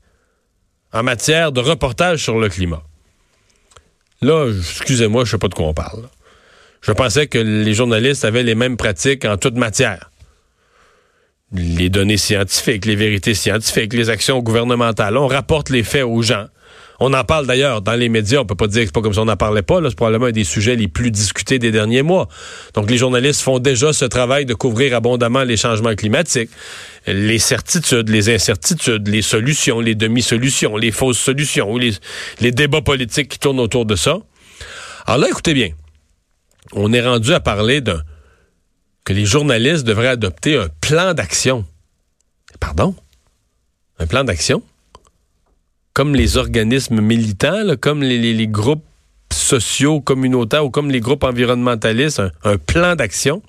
en 0.93 1.03
matière 1.03 1.51
de 1.51 1.61
reportage 1.61 2.23
sur 2.23 2.39
le 2.39 2.49
climat. 2.49 2.85
Là, 4.23 4.53
excusez-moi, 4.57 5.25
je 5.25 5.33
sais 5.33 5.39
pas 5.39 5.49
de 5.49 5.55
quoi 5.55 5.67
on 5.67 5.75
parle. 5.75 6.09
Je 6.81 6.93
pensais 6.93 7.27
que 7.27 7.39
les 7.39 7.75
journalistes 7.75 8.25
avaient 8.25 8.45
les 8.45 8.55
mêmes 8.55 8.77
pratiques 8.77 9.25
en 9.25 9.37
toute 9.37 9.57
matière 9.57 10.11
les 11.53 11.89
données 11.89 12.17
scientifiques, 12.17 12.85
les 12.85 12.97
vérités 12.97 13.35
scientifiques, 13.35 13.93
les 13.95 14.11
actions 14.11 14.41
gouvernementales. 14.41 15.17
On 15.17 15.27
rapporte 15.27 15.71
les 15.71 15.83
faits 15.83 16.05
aux 16.05 16.23
gens. 16.23 16.47
On 17.01 17.15
en 17.15 17.23
parle 17.23 17.47
d'ailleurs 17.47 17.81
dans 17.81 17.95
les 17.95 18.09
médias. 18.09 18.41
On 18.41 18.45
peut 18.45 18.57
pas 18.57 18.67
dire 18.67 18.81
que 18.81 18.87
c'est 18.87 18.93
pas 18.93 19.03
comme 19.03 19.13
si 19.13 19.21
on 19.21 19.25
n'en 19.25 19.37
parlait 19.37 19.63
pas. 19.63 19.81
C'est 19.89 19.95
probablement 19.95 20.27
un 20.27 20.33
des 20.33 20.45
sujets 20.45 20.75
les 20.75 20.89
plus 20.89 21.13
discutés 21.13 21.61
des 21.61 21.71
derniers 21.71 22.03
mois. 22.03 22.29
Donc, 22.75 22.91
les 22.91 22.97
journalistes 22.97 23.41
font 23.41 23.61
déjà 23.61 23.93
ce 23.93 24.05
travail 24.05 24.47
de 24.47 24.55
couvrir 24.55 24.97
abondamment 24.97 25.45
les 25.45 25.57
changements 25.57 25.95
climatiques, 25.95 26.51
les 27.07 27.39
certitudes, 27.39 28.09
les 28.09 28.35
incertitudes, 28.35 29.07
les 29.07 29.23
solutions, 29.23 29.79
les 29.79 29.95
demi-solutions, 29.95 30.77
les 30.77 30.91
fausses 30.91 31.19
solutions, 31.19 31.71
ou 31.71 31.79
les, 31.79 31.93
les 32.41 32.51
débats 32.51 32.83
politiques 32.83 33.29
qui 33.29 33.39
tournent 33.39 33.61
autour 33.61 33.87
de 33.87 33.95
ça. 33.95 34.19
Alors 35.07 35.19
là, 35.21 35.29
écoutez 35.29 35.55
bien. 35.55 35.71
On 36.73 36.93
est 36.93 37.01
rendu 37.01 37.33
à 37.33 37.41
parler 37.41 37.81
d'un 37.81 38.03
les 39.13 39.25
journalistes 39.25 39.85
devraient 39.85 40.09
adopter 40.09 40.57
un 40.57 40.69
plan 40.81 41.15
d'action. 41.15 41.65
Pardon? 42.61 42.95
Un 43.99 44.07
plan 44.07 44.25
d'action? 44.25 44.63
Comme 45.93 46.15
les 46.15 46.37
organismes 46.37 47.01
militants, 47.01 47.75
comme 47.81 48.03
les, 48.03 48.47
groupes 48.47 48.85
sociaux, 49.33 50.01
communautaires 50.01 50.65
ou 50.65 50.71
comme 50.71 50.91
les 50.91 51.01
groupes 51.01 51.25
environnementalistes, 51.25 52.23
un, 52.45 52.57
plan 52.59 52.95
d'action. 52.95 53.43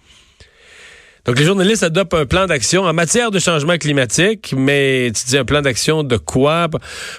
Donc, 1.25 1.37
les 1.37 1.45
journalistes 1.45 1.83
adoptent 1.83 2.15
un 2.15 2.25
plan 2.25 2.47
d'action 2.47 2.83
en 2.83 2.93
matière 2.93 3.29
de 3.29 3.37
changement 3.37 3.77
climatique, 3.77 4.55
mais 4.57 5.11
tu 5.13 5.25
dis 5.25 5.37
un 5.37 5.45
plan 5.45 5.61
d'action 5.61 6.03
de 6.03 6.17
quoi? 6.17 6.69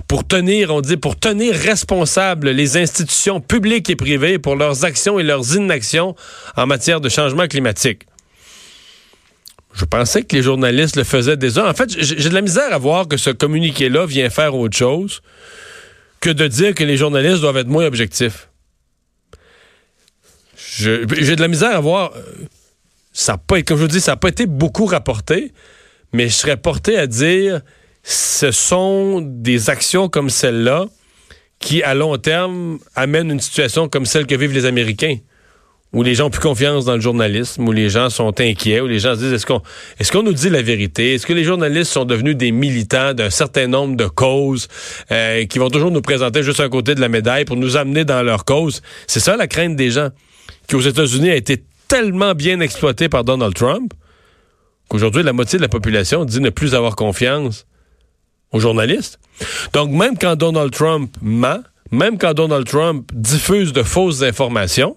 Pour 0.08 0.26
tenir, 0.26 0.74
on 0.74 0.80
dit, 0.80 0.96
pour 0.96 1.16
tenir 1.16 1.54
responsables 1.54 2.50
les 2.50 2.76
institutions 2.76 3.40
publiques 3.40 3.88
et 3.88 3.96
privées 3.96 4.38
pour 4.40 4.56
leurs 4.56 4.84
actions 4.84 5.20
et 5.20 5.22
leurs 5.22 5.54
inactions 5.54 6.16
en 6.56 6.66
matière 6.66 7.00
de 7.00 7.08
changement 7.08 7.46
climatique. 7.46 8.06
Je 9.72 9.84
pensais 9.84 10.22
que 10.22 10.34
les 10.34 10.42
journalistes 10.42 10.96
le 10.96 11.04
faisaient 11.04 11.36
déjà. 11.36 11.68
En 11.68 11.74
fait, 11.74 11.90
j'ai 11.98 12.28
de 12.28 12.34
la 12.34 12.40
misère 12.40 12.72
à 12.72 12.78
voir 12.78 13.06
que 13.06 13.16
ce 13.16 13.30
communiqué-là 13.30 14.04
vient 14.06 14.28
faire 14.28 14.54
autre 14.54 14.76
chose 14.76 15.22
que 16.20 16.30
de 16.30 16.46
dire 16.48 16.74
que 16.74 16.84
les 16.84 16.96
journalistes 16.96 17.40
doivent 17.40 17.56
être 17.56 17.68
moins 17.68 17.86
objectifs. 17.86 18.48
J'ai 20.76 21.06
de 21.06 21.40
la 21.40 21.48
misère 21.48 21.74
à 21.74 21.80
voir. 21.80 22.12
Euh, 22.16 22.22
ça 23.12 23.38
pas, 23.38 23.62
comme 23.62 23.76
je 23.76 23.82
vous 23.82 23.88
dis, 23.88 24.00
ça 24.00 24.12
n'a 24.12 24.16
pas 24.16 24.28
été 24.28 24.46
beaucoup 24.46 24.86
rapporté, 24.86 25.52
mais 26.12 26.28
je 26.28 26.34
serais 26.34 26.56
porté 26.56 26.96
à 26.96 27.06
dire 27.06 27.60
ce 28.02 28.50
sont 28.50 29.20
des 29.20 29.68
actions 29.68 30.08
comme 30.08 30.30
celle-là 30.30 30.86
qui, 31.58 31.82
à 31.82 31.94
long 31.94 32.16
terme, 32.16 32.78
amènent 32.94 33.30
une 33.30 33.40
situation 33.40 33.88
comme 33.88 34.06
celle 34.06 34.26
que 34.26 34.34
vivent 34.34 34.54
les 34.54 34.64
Américains 34.64 35.16
où 35.92 36.02
les 36.04 36.14
gens 36.14 36.26
ont 36.26 36.30
plus 36.30 36.40
confiance 36.40 36.84
dans 36.84 36.94
le 36.94 37.00
journalisme, 37.00 37.66
où 37.66 37.72
les 37.72 37.88
gens 37.88 38.10
sont 38.10 38.40
inquiets, 38.40 38.80
où 38.80 38.86
les 38.86 39.00
gens 39.00 39.14
se 39.14 39.20
disent 39.20 39.32
est-ce 39.32 39.46
qu'on 39.46 39.60
est-ce 39.98 40.12
qu'on 40.12 40.22
nous 40.22 40.32
dit 40.32 40.48
la 40.48 40.62
vérité? 40.62 41.14
Est-ce 41.14 41.26
que 41.26 41.32
les 41.32 41.42
journalistes 41.42 41.90
sont 41.90 42.04
devenus 42.04 42.36
des 42.36 42.52
militants 42.52 43.12
d'un 43.12 43.30
certain 43.30 43.66
nombre 43.66 43.96
de 43.96 44.06
causes 44.06 44.68
euh, 45.10 45.44
qui 45.46 45.58
vont 45.58 45.68
toujours 45.68 45.90
nous 45.90 46.02
présenter 46.02 46.42
juste 46.42 46.60
un 46.60 46.68
côté 46.68 46.94
de 46.94 47.00
la 47.00 47.08
médaille 47.08 47.44
pour 47.44 47.56
nous 47.56 47.76
amener 47.76 48.04
dans 48.04 48.22
leur 48.22 48.44
cause? 48.44 48.82
C'est 49.08 49.20
ça 49.20 49.36
la 49.36 49.48
crainte 49.48 49.74
des 49.74 49.90
gens. 49.90 50.10
qui 50.68 50.76
aux 50.76 50.80
États-Unis 50.80 51.30
a 51.30 51.36
été 51.36 51.64
tellement 51.88 52.34
bien 52.34 52.60
exploité 52.60 53.08
par 53.08 53.24
Donald 53.24 53.54
Trump 53.54 53.92
qu'aujourd'hui, 54.88 55.22
la 55.24 55.32
moitié 55.32 55.58
de 55.58 55.62
la 55.62 55.68
population 55.68 56.24
dit 56.24 56.40
ne 56.40 56.50
plus 56.50 56.74
avoir 56.74 56.94
confiance 56.94 57.66
aux 58.52 58.60
journalistes. 58.60 59.18
Donc, 59.72 59.90
même 59.90 60.18
quand 60.18 60.36
Donald 60.36 60.72
Trump 60.72 61.16
ment, 61.22 61.62
même 61.90 62.18
quand 62.18 62.34
Donald 62.34 62.66
Trump 62.66 63.10
diffuse 63.14 63.72
de 63.72 63.82
fausses 63.82 64.22
informations, 64.22 64.96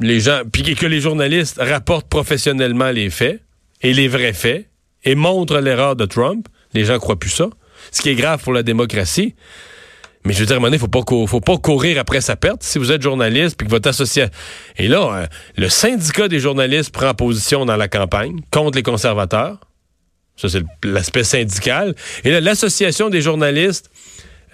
les 0.00 0.20
gens, 0.20 0.42
puis 0.50 0.74
que 0.74 0.86
les 0.86 1.00
journalistes 1.00 1.58
rapportent 1.60 2.08
professionnellement 2.08 2.90
les 2.90 3.10
faits 3.10 3.42
et 3.82 3.92
les 3.92 4.08
vrais 4.08 4.32
faits 4.32 4.68
et 5.04 5.14
montrent 5.14 5.58
l'erreur 5.58 5.96
de 5.96 6.04
Trump, 6.06 6.48
les 6.72 6.84
gens 6.84 6.98
croient 6.98 7.18
plus 7.18 7.30
ça. 7.30 7.48
Ce 7.92 8.02
qui 8.02 8.08
est 8.08 8.14
grave 8.14 8.42
pour 8.42 8.52
la 8.52 8.62
démocratie. 8.62 9.34
Mais 10.24 10.32
je 10.32 10.40
veux 10.40 10.46
dire, 10.46 10.62
à 10.62 10.66
un 10.66 10.78
faut 10.78 11.40
pas, 11.40 11.58
courir 11.58 11.98
après 11.98 12.22
sa 12.22 12.34
perte. 12.34 12.62
Si 12.62 12.78
vous 12.78 12.90
êtes 12.90 13.02
journaliste 13.02 13.58
puis 13.58 13.66
que 13.66 13.70
votre 13.70 13.88
association... 13.90 14.32
Et 14.78 14.88
là, 14.88 15.10
euh, 15.12 15.26
le 15.56 15.68
syndicat 15.68 16.28
des 16.28 16.40
journalistes 16.40 16.90
prend 16.90 17.12
position 17.12 17.66
dans 17.66 17.76
la 17.76 17.88
campagne 17.88 18.40
contre 18.50 18.76
les 18.76 18.82
conservateurs. 18.82 19.60
Ça, 20.36 20.48
c'est 20.48 20.62
l'aspect 20.82 21.24
syndical. 21.24 21.94
Et 22.24 22.30
là, 22.30 22.40
l'association 22.40 23.10
des 23.10 23.20
journalistes 23.20 23.90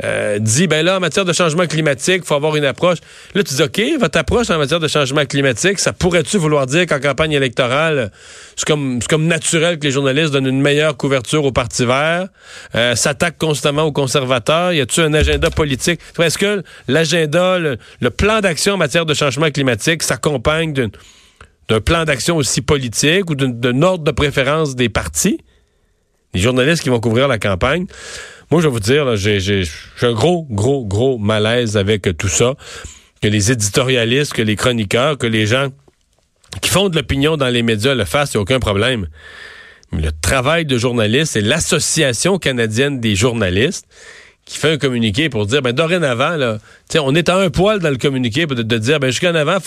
euh, 0.04 0.38
dit, 0.38 0.66
ben 0.66 0.84
là, 0.84 0.96
en 0.96 1.00
matière 1.00 1.24
de 1.24 1.32
changement 1.32 1.66
climatique, 1.66 2.22
il 2.22 2.24
faut 2.24 2.34
avoir 2.34 2.56
une 2.56 2.64
approche. 2.64 2.98
Là, 3.34 3.42
tu 3.42 3.54
dis, 3.54 3.62
OK, 3.62 3.80
votre 3.98 4.18
approche 4.18 4.48
en 4.50 4.58
matière 4.58 4.80
de 4.80 4.88
changement 4.88 5.26
climatique, 5.26 5.78
ça 5.78 5.92
pourrait-tu 5.92 6.38
vouloir 6.38 6.66
dire 6.66 6.86
qu'en 6.86 7.00
campagne 7.00 7.32
électorale, 7.32 8.10
c'est 8.56 8.66
comme, 8.66 9.00
comme 9.08 9.26
naturel 9.26 9.78
que 9.78 9.84
les 9.84 9.90
journalistes 9.90 10.32
donnent 10.32 10.46
une 10.46 10.60
meilleure 10.60 10.96
couverture 10.96 11.44
au 11.44 11.52
Parti 11.52 11.84
vert, 11.84 12.28
euh, 12.74 12.94
s'attaquent 12.94 13.38
constamment 13.38 13.82
aux 13.82 13.92
conservateurs? 13.92 14.72
Y 14.72 14.80
a-tu 14.80 15.00
un 15.00 15.12
agenda 15.12 15.50
politique? 15.50 16.00
Est-ce 16.18 16.38
que 16.38 16.62
l'agenda, 16.88 17.58
le, 17.58 17.78
plan 18.10 18.40
d'action 18.40 18.74
en 18.74 18.78
matière 18.78 19.06
de 19.06 19.14
changement 19.14 19.50
climatique 19.50 20.02
s'accompagne 20.02 20.72
d'un 20.72 21.80
plan 21.80 22.04
d'action 22.04 22.36
aussi 22.36 22.60
politique 22.60 23.30
ou 23.30 23.34
d'un 23.34 23.82
ordre 23.82 24.04
de 24.04 24.10
préférence 24.10 24.74
des 24.76 24.88
partis? 24.88 25.38
Les 26.32 26.40
journalistes 26.40 26.82
qui 26.82 26.88
vont 26.88 27.00
couvrir 27.00 27.28
la 27.28 27.38
campagne. 27.38 27.86
Moi, 28.50 28.60
je 28.60 28.66
vais 28.66 28.72
vous 28.72 28.80
dire, 28.80 29.16
j'ai 29.16 29.64
un 30.02 30.12
gros, 30.12 30.46
gros, 30.50 30.84
gros 30.84 31.18
malaise 31.18 31.76
avec 31.76 32.16
tout 32.16 32.28
ça. 32.28 32.54
Que 33.22 33.28
les 33.28 33.52
éditorialistes, 33.52 34.32
que 34.32 34.42
les 34.42 34.56
chroniqueurs, 34.56 35.18
que 35.18 35.26
les 35.26 35.46
gens 35.46 35.68
qui 36.60 36.70
font 36.70 36.88
de 36.88 36.96
l'opinion 36.96 37.36
dans 37.36 37.48
les 37.48 37.62
médias 37.62 37.94
le 37.94 38.04
fassent, 38.04 38.34
il 38.34 38.38
n'y 38.38 38.40
a 38.40 38.42
aucun 38.42 38.58
problème. 38.58 39.06
Mais 39.92 40.02
le 40.02 40.10
travail 40.12 40.64
de 40.64 40.78
journaliste, 40.78 41.32
c'est 41.32 41.40
l'Association 41.40 42.38
canadienne 42.38 43.00
des 43.00 43.14
journalistes 43.14 43.86
qui 44.46 44.58
fait 44.58 44.72
un 44.72 44.78
communiqué 44.78 45.28
pour 45.28 45.46
dire, 45.46 45.62
ben 45.62 45.72
dorénavant, 45.72 46.58
on 46.96 47.14
est 47.14 47.28
à 47.28 47.36
un 47.36 47.50
poil 47.50 47.78
dans 47.78 47.90
le 47.90 47.98
communiqué 47.98 48.48
pour 48.48 48.56
de, 48.56 48.78
dire, 48.78 48.98
ben 48.98 49.10
jusqu'en 49.10 49.34
avant, 49.36 49.58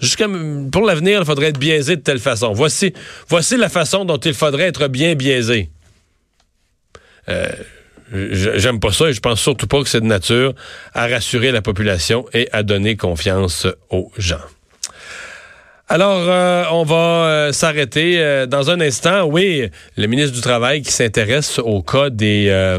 jusqu'à, 0.00 0.26
pour 0.70 0.86
l'avenir, 0.86 1.20
il 1.20 1.26
faudrait 1.26 1.48
être 1.48 1.58
biaisé 1.58 1.96
de 1.96 2.00
telle 2.00 2.18
façon. 2.18 2.52
Voici, 2.52 2.94
voici 3.28 3.58
la 3.58 3.68
façon 3.68 4.06
dont 4.06 4.16
il 4.16 4.32
faudrait 4.32 4.64
être 4.64 4.88
bien 4.88 5.14
biaisé. 5.14 5.68
Euh, 7.28 7.46
J'aime 8.12 8.78
pas 8.78 8.92
ça 8.92 9.08
et 9.08 9.12
je 9.12 9.20
pense 9.20 9.40
surtout 9.40 9.66
pas 9.66 9.82
que 9.82 9.88
c'est 9.88 10.00
de 10.00 10.06
nature 10.06 10.54
à 10.94 11.06
rassurer 11.06 11.50
la 11.50 11.62
population 11.62 12.26
et 12.34 12.48
à 12.52 12.62
donner 12.62 12.96
confiance 12.96 13.66
aux 13.90 14.10
gens. 14.18 14.36
Alors, 15.88 16.22
euh, 16.26 16.64
on 16.72 16.84
va 16.84 16.94
euh, 16.94 17.52
s'arrêter 17.52 18.18
euh, 18.18 18.46
dans 18.46 18.70
un 18.70 18.80
instant. 18.80 19.24
Oui, 19.24 19.68
le 19.98 20.06
ministre 20.06 20.34
du 20.34 20.40
Travail 20.40 20.80
qui 20.80 20.90
s'intéresse 20.90 21.58
au 21.58 21.82
cas 21.82 22.08
des 22.08 22.78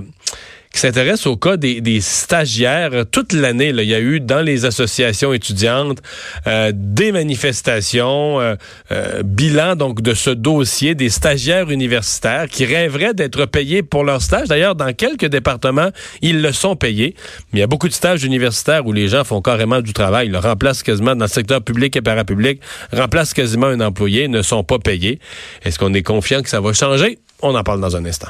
qui 0.74 0.80
s'intéresse 0.80 1.28
au 1.28 1.38
cas 1.38 1.56
des, 1.56 1.82
des 1.82 2.02
stagiaires. 2.02 3.06
Toute 3.10 3.32
l'année, 3.32 3.70
il 3.70 3.84
y 3.84 3.94
a 3.94 4.00
eu 4.00 4.20
dans 4.20 4.42
les 4.42 4.66
associations 4.66 5.32
étudiantes 5.32 6.00
euh, 6.48 6.72
des 6.74 7.12
manifestations, 7.12 8.42
euh, 8.42 8.56
euh, 8.92 9.22
bilan 9.24 9.76
donc 9.76 10.02
de 10.02 10.16
ce 10.16 10.32
dossier 10.32 10.96
des 10.96 11.10
stagiaires 11.10 11.70
universitaires 11.70 12.48
qui 12.50 12.66
rêveraient 12.66 13.14
d'être 13.14 13.46
payés 13.46 13.84
pour 13.84 14.04
leur 14.04 14.22
stage. 14.22 14.48
D'ailleurs, 14.48 14.76
dans 14.76 14.92
quelques 14.94 15.28
départements, 15.28 15.92
ils 16.22 16.42
le 16.42 16.52
sont 16.52 16.76
payés. 16.76 17.16
Mais 17.52 17.60
il 17.60 17.62
y 17.62 17.64
a 17.64 17.68
beaucoup 17.68 17.88
de 17.88 17.94
stages 17.94 18.24
universitaires 18.24 18.86
où 18.88 18.94
les 18.94 19.08
gens 19.08 19.24
font 19.24 19.44
carrément 19.44 19.82
du 19.82 19.94
travail. 19.94 20.30
Le 20.30 20.40
remplacent 20.40 20.82
quasiment 20.82 21.16
dans 21.16 21.26
le 21.26 21.30
secteur 21.30 21.62
public 21.62 21.96
et 21.96 22.02
parapublic, 22.02 22.60
remplacent 22.92 23.36
quasiment 23.36 23.68
un 23.68 23.80
employé, 23.80 24.28
ne 24.28 24.42
sont 24.42 24.64
pas 24.64 24.80
payés. 24.80 25.20
Est-ce 25.64 25.78
qu'on 25.78 25.94
est 25.94 26.04
confiant 26.04 26.42
que 26.42 26.50
ça 26.50 26.60
va 26.60 26.74
changer? 26.74 27.20
On 27.44 27.54
en 27.54 27.64
parle 27.64 27.80
dans 27.80 27.96
un 27.96 28.06
instant. 28.06 28.30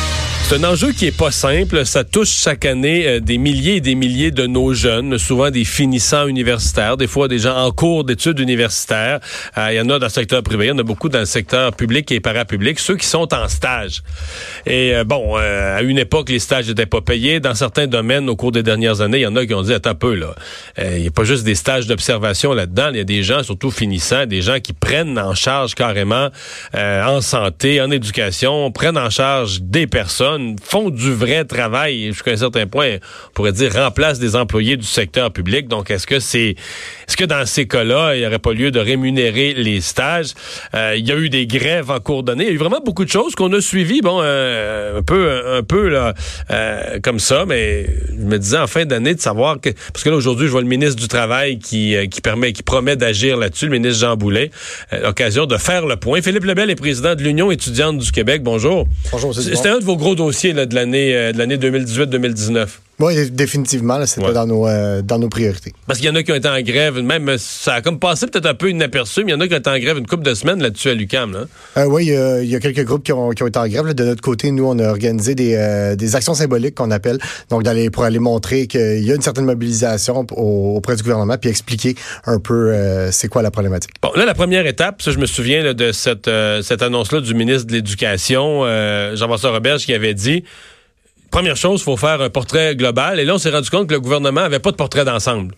C'est 0.51 0.65
un 0.65 0.69
enjeu 0.69 0.91
qui 0.91 1.05
est 1.05 1.17
pas 1.17 1.31
simple. 1.31 1.85
Ça 1.85 2.03
touche 2.03 2.27
chaque 2.27 2.65
année 2.65 3.07
euh, 3.07 3.19
des 3.21 3.37
milliers 3.37 3.77
et 3.77 3.79
des 3.79 3.95
milliers 3.95 4.31
de 4.31 4.47
nos 4.47 4.73
jeunes, 4.73 5.17
souvent 5.17 5.49
des 5.49 5.63
finissants 5.63 6.27
universitaires, 6.27 6.97
des 6.97 7.07
fois 7.07 7.29
des 7.29 7.39
gens 7.39 7.55
en 7.55 7.71
cours 7.71 8.03
d'études 8.03 8.37
universitaires. 8.37 9.21
Euh, 9.57 9.69
il 9.71 9.77
y 9.77 9.79
en 9.79 9.89
a 9.89 9.97
dans 9.97 10.07
le 10.07 10.09
secteur 10.09 10.43
privé, 10.43 10.65
il 10.65 10.67
y 10.67 10.71
en 10.73 10.77
a 10.77 10.83
beaucoup 10.83 11.07
dans 11.07 11.19
le 11.19 11.25
secteur 11.25 11.73
public 11.73 12.11
et 12.11 12.19
parapublic, 12.19 12.79
ceux 12.79 12.97
qui 12.97 13.05
sont 13.05 13.33
en 13.33 13.47
stage. 13.47 14.03
Et 14.65 14.93
euh, 14.93 15.05
bon, 15.05 15.37
à 15.37 15.81
une 15.83 15.97
époque, 15.97 16.27
les 16.27 16.39
stages 16.39 16.67
n'étaient 16.67 16.85
pas 16.85 16.99
payés. 16.99 17.39
Dans 17.39 17.55
certains 17.55 17.87
domaines, 17.87 18.27
au 18.27 18.35
cours 18.35 18.51
des 18.51 18.61
dernières 18.61 18.99
années, 18.99 19.19
il 19.19 19.23
y 19.23 19.27
en 19.27 19.37
a 19.37 19.45
qui 19.45 19.53
ont 19.53 19.61
dit, 19.61 19.73
attends 19.73 19.91
un 19.91 19.95
peu, 19.95 20.15
là, 20.15 20.35
il 20.77 21.01
n'y 21.01 21.07
a 21.07 21.11
pas 21.11 21.23
juste 21.23 21.45
des 21.45 21.55
stages 21.55 21.87
d'observation 21.87 22.51
là-dedans, 22.51 22.89
il 22.91 22.97
y 22.97 22.99
a 22.99 23.05
des 23.05 23.23
gens, 23.23 23.41
surtout 23.41 23.71
finissants, 23.71 24.25
des 24.25 24.41
gens 24.41 24.59
qui 24.59 24.73
prennent 24.73 25.17
en 25.17 25.33
charge 25.33 25.75
carrément 25.75 26.27
en 26.73 27.21
santé, 27.21 27.79
en 27.79 27.89
éducation, 27.89 28.69
prennent 28.71 28.97
en 28.97 29.09
charge 29.09 29.61
des 29.61 29.87
personnes 29.87 30.40
font 30.63 30.89
du 30.89 31.13
vrai 31.13 31.45
travail 31.45 32.07
jusqu'à 32.07 32.31
un 32.31 32.37
certain 32.37 32.67
point, 32.67 32.95
on 32.95 33.33
pourrait 33.33 33.51
dire, 33.51 33.73
remplacent 33.73 34.19
des 34.19 34.35
employés 34.35 34.77
du 34.77 34.85
secteur 34.85 35.31
public. 35.31 35.67
Donc, 35.67 35.91
est-ce 35.91 36.07
que 36.07 36.19
c'est, 36.19 36.55
est-ce 37.07 37.17
que 37.17 37.25
dans 37.25 37.45
ces 37.45 37.67
cas-là, 37.67 38.15
il 38.15 38.21
n'y 38.21 38.25
aurait 38.25 38.39
pas 38.39 38.53
lieu 38.53 38.71
de 38.71 38.79
rémunérer 38.79 39.53
les 39.53 39.81
stages? 39.81 40.31
Euh, 40.73 40.95
il 40.97 41.07
y 41.07 41.11
a 41.11 41.15
eu 41.15 41.29
des 41.29 41.47
grèves 41.47 41.91
en 41.91 41.99
cours 41.99 42.23
d'année. 42.23 42.45
Il 42.45 42.47
y 42.47 42.51
a 42.51 42.53
eu 42.53 42.57
vraiment 42.57 42.81
beaucoup 42.83 43.05
de 43.05 43.09
choses 43.09 43.35
qu'on 43.35 43.51
a 43.53 43.61
suivies, 43.61 44.01
bon, 44.01 44.19
euh, 44.21 44.99
un 44.99 45.03
peu, 45.03 45.29
un 45.57 45.63
peu, 45.63 45.89
là, 45.89 46.13
euh, 46.49 46.99
comme 47.01 47.19
ça, 47.19 47.45
mais 47.47 47.87
je 48.09 48.23
me 48.23 48.37
disais 48.37 48.57
en 48.57 48.67
fin 48.67 48.85
d'année 48.85 49.15
de 49.15 49.21
savoir 49.21 49.59
que, 49.59 49.69
parce 49.93 50.03
que 50.03 50.09
là, 50.09 50.15
aujourd'hui, 50.15 50.47
je 50.47 50.51
vois 50.51 50.61
le 50.61 50.67
ministre 50.67 51.01
du 51.01 51.07
Travail 51.07 51.59
qui, 51.59 51.95
qui 52.09 52.21
permet, 52.21 52.53
qui 52.53 52.63
promet 52.63 52.95
d'agir 52.95 53.37
là-dessus, 53.37 53.65
le 53.65 53.71
ministre 53.77 53.99
Jean 53.99 54.15
Boulet, 54.15 54.51
l'occasion 55.03 55.45
de 55.45 55.57
faire 55.57 55.85
le 55.85 55.95
point. 55.95 56.21
Philippe 56.21 56.45
Lebel 56.45 56.69
est 56.69 56.75
président 56.75 57.15
de 57.15 57.23
l'Union 57.23 57.51
étudiante 57.51 57.97
du 57.97 58.11
Québec. 58.11 58.43
Bonjour. 58.43 58.87
Bonjour, 59.11 59.35
C'était 59.35 59.69
un 59.69 59.79
de 59.79 59.83
vos 59.83 59.97
gros 59.97 60.15
dossiers 60.15 60.30
de 60.31 60.75
l'année 60.75 61.15
euh, 61.15 61.31
de 61.31 61.37
l'année 61.37 61.57
2018-2019. 61.57 62.67
Oui, 63.01 63.31
définitivement, 63.31 64.05
c'était 64.05 64.31
dans, 64.31 64.45
nos, 64.45 64.67
euh, 64.67 65.01
dans 65.01 65.17
nos 65.17 65.27
priorités. 65.27 65.73
Parce 65.87 65.99
qu'il 65.99 66.07
y 66.07 66.11
en 66.11 66.15
a 66.15 66.21
qui 66.21 66.31
ont 66.31 66.35
été 66.35 66.47
en 66.47 66.61
grève, 66.61 66.99
même 66.99 67.35
ça 67.39 67.75
a 67.75 67.81
comme 67.81 67.97
passé 67.97 68.27
peut-être 68.27 68.45
un 68.45 68.53
peu 68.53 68.69
inaperçu, 68.69 69.23
mais 69.23 69.31
il 69.31 69.35
y 69.35 69.37
en 69.37 69.41
a 69.41 69.47
qui 69.47 69.55
ont 69.55 69.57
été 69.57 69.69
en 69.71 69.79
grève 69.79 69.97
une 69.97 70.05
couple 70.05 70.23
de 70.23 70.35
semaines 70.35 70.61
là-dessus 70.61 70.89
à 70.89 70.93
l'UCAM. 70.93 71.47
Euh, 71.77 71.85
oui, 71.85 72.07
il 72.07 72.49
y, 72.49 72.55
a 72.55 72.59
quelques 72.59 72.85
groupes 72.85 73.03
qui 73.03 73.11
ont, 73.11 73.31
été 73.31 73.57
en 73.57 73.67
grève. 73.67 73.93
De 73.95 74.03
notre 74.03 74.21
côté, 74.21 74.51
nous, 74.51 74.65
on 74.65 74.77
a 74.77 74.89
organisé 74.89 75.33
des, 75.33 75.95
des 75.97 76.15
actions 76.15 76.35
symboliques 76.35 76.75
qu'on 76.75 76.91
appelle, 76.91 77.17
donc 77.49 77.63
d'aller 77.63 77.89
pour 77.89 78.03
aller 78.03 78.19
montrer 78.19 78.67
qu'il 78.67 79.03
y 79.03 79.11
a 79.11 79.15
une 79.15 79.21
certaine 79.21 79.45
mobilisation 79.45 80.25
auprès 80.31 80.95
du 80.95 81.01
gouvernement, 81.01 81.37
puis 81.39 81.49
expliquer 81.49 81.95
un 82.25 82.39
peu 82.39 82.75
c'est 83.11 83.29
quoi 83.29 83.41
la 83.41 83.51
problématique. 83.51 83.91
Bon, 84.01 84.11
là, 84.15 84.25
la 84.25 84.35
première 84.35 84.67
étape, 84.67 85.01
ça, 85.01 85.11
je 85.11 85.17
me 85.17 85.25
souviens 85.25 85.73
de 85.73 85.91
cette, 85.91 86.29
cette 86.61 86.81
annonce-là 86.81 87.21
du 87.21 87.33
ministre 87.33 87.65
de 87.67 87.73
l'Éducation, 87.73 88.63
Jean-François 89.15 89.51
Roberge, 89.51 89.85
qui 89.85 89.93
avait 89.93 90.13
dit 90.13 90.43
première 91.31 91.55
chose, 91.55 91.79
il 91.79 91.83
faut 91.83 91.97
faire 91.97 92.21
un 92.21 92.29
portrait 92.29 92.75
global. 92.75 93.19
Et 93.19 93.25
là, 93.25 93.35
on 93.35 93.37
s'est 93.37 93.49
rendu 93.49 93.69
compte 93.69 93.87
que 93.87 93.93
le 93.93 94.01
gouvernement 94.01 94.41
avait 94.41 94.59
pas 94.59 94.71
de 94.71 94.75
portrait 94.75 95.05
d'ensemble. 95.05 95.55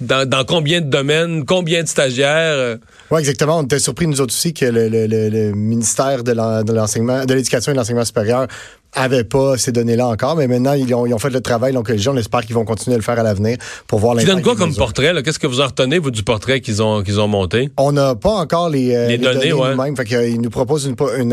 dans, 0.00 0.44
combien 0.46 0.80
de 0.80 0.86
domaines, 0.86 1.44
combien 1.44 1.82
de 1.82 1.88
stagiaires? 1.88 2.56
Euh? 2.56 2.76
Oui, 3.10 3.20
exactement. 3.20 3.58
On 3.58 3.62
était 3.62 3.78
surpris, 3.78 4.06
nous 4.06 4.20
autres 4.20 4.34
aussi, 4.34 4.54
que 4.54 4.64
le, 4.64 5.52
ministère 5.52 6.24
de 6.24 6.32
l'enseignement, 6.72 7.24
de 7.24 7.34
l'éducation 7.34 7.70
et 7.70 7.74
de 7.74 7.78
l'enseignement 7.78 8.04
supérieur 8.04 8.48
avait 8.94 9.24
pas 9.24 9.58
ces 9.58 9.72
données-là 9.72 10.06
encore, 10.06 10.36
mais 10.36 10.46
maintenant, 10.46 10.72
ils 10.72 10.94
ont, 10.94 11.18
fait 11.18 11.28
le 11.28 11.42
travail. 11.42 11.74
Donc, 11.74 11.90
les 11.90 11.98
gens, 11.98 12.14
on 12.14 12.16
espère 12.16 12.40
qu'ils 12.40 12.54
vont 12.54 12.64
continuer 12.64 12.94
à 12.94 12.98
le 12.98 13.04
faire 13.04 13.18
à 13.18 13.22
l'avenir 13.22 13.58
pour 13.86 13.98
voir 13.98 14.14
l'impact. 14.14 14.28
Tu 14.28 14.34
donnes 14.34 14.42
quoi 14.42 14.56
comme 14.56 14.74
portrait? 14.74 15.12
Qu'est-ce 15.22 15.38
que 15.38 15.46
vous 15.46 15.60
en 15.60 15.66
retenez, 15.66 15.98
vous, 15.98 16.10
du 16.10 16.22
portrait 16.22 16.60
qu'ils 16.62 16.82
ont, 16.82 17.02
qu'ils 17.02 17.20
ont 17.20 17.28
monté? 17.28 17.68
On 17.76 17.92
n'a 17.92 18.14
pas 18.14 18.32
encore 18.32 18.70
les, 18.70 18.94
euh, 18.94 19.08
les, 19.08 19.18
données, 19.18 19.50
données 19.50 19.70
nous-mêmes. 19.74 19.96
Fait 19.96 20.06
qu'ils 20.06 20.40
nous 20.40 20.50
proposent 20.50 20.86
une, 20.86 20.96
une 21.18 21.32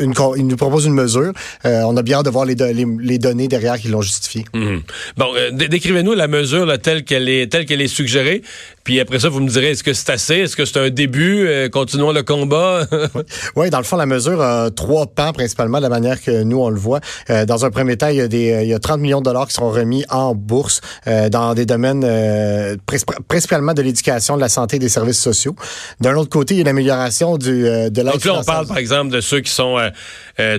euh, 0.00 0.34
il 0.36 0.46
nous 0.46 0.56
propose 0.56 0.86
une 0.86 0.94
mesure. 0.94 1.32
Euh, 1.64 1.82
on 1.86 1.96
a 1.96 2.02
bien 2.02 2.18
hâte 2.18 2.24
de 2.24 2.30
voir 2.30 2.44
les, 2.44 2.54
données 3.18 3.48
derrière 3.48 3.78
qui 3.78 3.88
l'ont 3.88 4.02
justifié. 4.02 4.44
Mhm. 4.54 4.82
Bon, 5.16 5.26
euh, 5.36 5.50
décrivez-nous 5.50 6.14
la 6.14 6.28
mesure 6.28 6.78
telle 6.80 7.04
qu'elle 7.04 7.28
est 7.28 7.88
suggérée. 7.88 8.42
Puis 8.90 8.98
après 8.98 9.20
ça, 9.20 9.28
vous 9.28 9.38
me 9.38 9.48
direz, 9.48 9.70
est-ce 9.70 9.84
que 9.84 9.92
c'est 9.92 10.10
assez? 10.10 10.34
Est-ce 10.34 10.56
que 10.56 10.64
c'est 10.64 10.80
un 10.80 10.90
début? 10.90 11.46
Euh, 11.46 11.68
continuons 11.68 12.10
le 12.10 12.24
combat? 12.24 12.88
oui, 13.54 13.70
dans 13.70 13.78
le 13.78 13.84
fond, 13.84 13.96
la 13.96 14.04
mesure 14.04 14.42
a 14.42 14.72
trois 14.72 15.06
pans 15.06 15.32
principalement 15.32 15.78
de 15.78 15.84
la 15.84 15.88
manière 15.88 16.20
que 16.20 16.42
nous, 16.42 16.58
on 16.58 16.70
le 16.70 16.76
voit. 16.80 16.98
Euh, 17.30 17.46
dans 17.46 17.64
un 17.64 17.70
premier 17.70 17.96
temps, 17.96 18.08
il 18.08 18.16
y, 18.16 18.20
a 18.20 18.26
des, 18.26 18.62
il 18.62 18.68
y 18.68 18.74
a 18.74 18.80
30 18.80 18.98
millions 18.98 19.20
de 19.20 19.26
dollars 19.26 19.46
qui 19.46 19.54
seront 19.54 19.70
remis 19.70 20.04
en 20.10 20.34
bourse 20.34 20.80
euh, 21.06 21.28
dans 21.28 21.54
des 21.54 21.66
domaines 21.66 22.00
principalement 23.28 23.74
de 23.74 23.82
l'éducation, 23.82 24.34
de 24.34 24.40
la 24.40 24.48
santé 24.48 24.74
et 24.74 24.78
des 24.80 24.88
services 24.88 25.20
sociaux. 25.20 25.54
D'un 26.00 26.16
autre 26.16 26.30
côté, 26.30 26.54
il 26.54 26.58
y 26.58 26.60
a 26.62 26.64
l'amélioration 26.64 27.38
du, 27.38 27.62
de 27.62 27.92
l'aide 27.94 28.14
Donc 28.14 28.24
là, 28.24 28.38
on 28.40 28.42
parle, 28.42 28.66
par 28.66 28.78
exemple, 28.78 29.12
de 29.12 29.20
ceux 29.20 29.38
qui 29.38 29.52
sont 29.52 29.76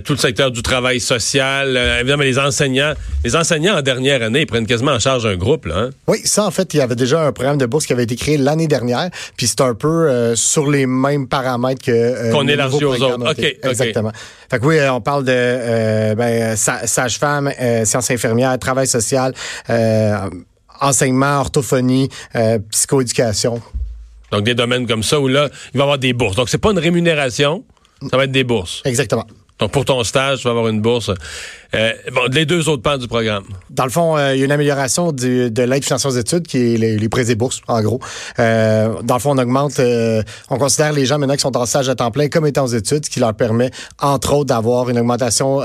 tout 0.06 0.14
le 0.14 0.20
secteur 0.20 0.52
du 0.52 0.62
travail 0.62 1.02
social, 1.02 1.76
évidemment, 2.00 2.24
les 2.24 2.40
enseignants. 2.40 2.94
Les 3.26 3.36
enseignants, 3.36 3.78
en 3.78 3.82
dernière 3.82 4.24
année, 4.24 4.42
ils 4.42 4.48
prennent 4.48 4.66
quasiment 4.66 4.92
en 4.92 5.00
charge 5.00 5.26
un 5.26 5.36
groupe. 5.36 5.66
Là, 5.66 5.78
hein? 5.78 5.90
Oui, 6.08 6.20
ça, 6.24 6.46
en 6.46 6.52
fait, 6.52 6.74
il 6.74 6.78
y 6.78 6.82
avait 6.82 6.96
déjà 6.96 7.26
un 7.26 7.34
programme 7.34 7.58
de 7.58 7.66
bourse 7.66 7.86
qui 7.86 7.92
avait 7.92 8.04
été 8.04 8.16
créé 8.22 8.38
l'année 8.38 8.68
dernière, 8.68 9.10
puis 9.36 9.48
c'est 9.48 9.62
un 9.62 9.74
peu 9.74 9.88
euh, 9.88 10.36
sur 10.36 10.70
les 10.70 10.86
mêmes 10.86 11.28
paramètres 11.28 11.84
que 11.84 11.92
euh, 11.92 12.32
qu'on 12.32 12.48
élargit 12.48 12.86
aux 12.86 13.02
autres. 13.02 13.32
OK, 13.32 13.58
exactement. 13.64 14.12
Fait 14.50 14.60
que 14.60 14.66
oui, 14.66 14.78
euh, 14.78 14.94
on 14.94 15.02
parle 15.02 15.26
de 15.26 16.14
ben, 16.14 16.56
sage-femme, 16.56 17.52
sciences 17.84 18.12
infirmières, 18.12 18.58
travail 18.60 18.88
social, 18.88 19.34
enseignement, 20.80 21.40
orthophonie, 21.40 22.10
psychoéducation. 22.70 23.62
Donc 24.32 24.44
des 24.44 24.56
domaines 24.56 24.88
comme 24.88 25.04
ça 25.04 25.20
où 25.20 25.28
là, 25.28 25.50
il 25.74 25.78
va 25.78 25.80
y 25.80 25.82
avoir 25.82 25.98
des 25.98 26.14
bourses. 26.14 26.36
Donc 26.36 26.50
c'est 26.50 26.58
pas 26.58 26.72
une 26.72 26.80
rémunération, 26.80 27.64
ça 28.10 28.18
va 28.18 28.26
être 28.26 28.32
des 28.32 28.44
bourses. 28.44 28.82
Exactement. 28.86 29.26
Donc, 29.62 29.72
pour 29.72 29.86
ton 29.86 30.04
stage, 30.04 30.40
tu 30.40 30.46
vas 30.46 30.50
avoir 30.50 30.68
une 30.70 30.82
bourse. 30.82 31.12
Euh, 31.76 31.94
bon, 32.12 32.22
les 32.32 32.48
deux 32.48 32.68
autres 32.68 32.82
pans 32.82 32.98
du 32.98 33.08
programme. 33.08 33.44
Dans 33.70 33.84
le 33.86 33.92
fond, 33.92 34.18
euh, 34.18 34.34
il 34.34 34.40
y 34.40 34.42
a 34.42 34.46
une 34.46 34.52
amélioration 34.52 35.12
de 35.12 35.62
l'aide 35.62 35.86
financière 35.86 36.12
aux 36.12 36.18
études, 36.18 36.48
qui 36.48 36.58
est 36.58 36.78
les, 36.78 37.10
prêts 37.10 37.30
et 37.30 37.36
bourses, 37.36 37.62
en 37.68 37.80
gros. 37.82 38.00
Euh, 38.40 39.02
dans 39.04 39.16
le 39.16 39.20
fond, 39.20 39.32
on 39.32 39.38
augmente, 39.38 39.80
on 40.50 40.58
considère 40.58 40.94
les 40.94 41.06
gens 41.06 41.20
maintenant 41.20 41.36
qui 41.36 41.42
sont 41.42 41.56
en 41.56 41.66
stage 41.68 41.90
à 41.90 41.96
temps 41.96 42.10
plein 42.10 42.28
comme 42.28 42.48
étant 42.48 42.64
aux 42.64 42.74
études, 42.74 43.06
ce 43.06 43.10
qui 43.12 43.20
leur 43.20 43.36
permet, 43.36 43.70
entre 44.02 44.34
autres, 44.34 44.46
d'avoir 44.46 44.90
une 44.90 44.98
augmentation 44.98 45.60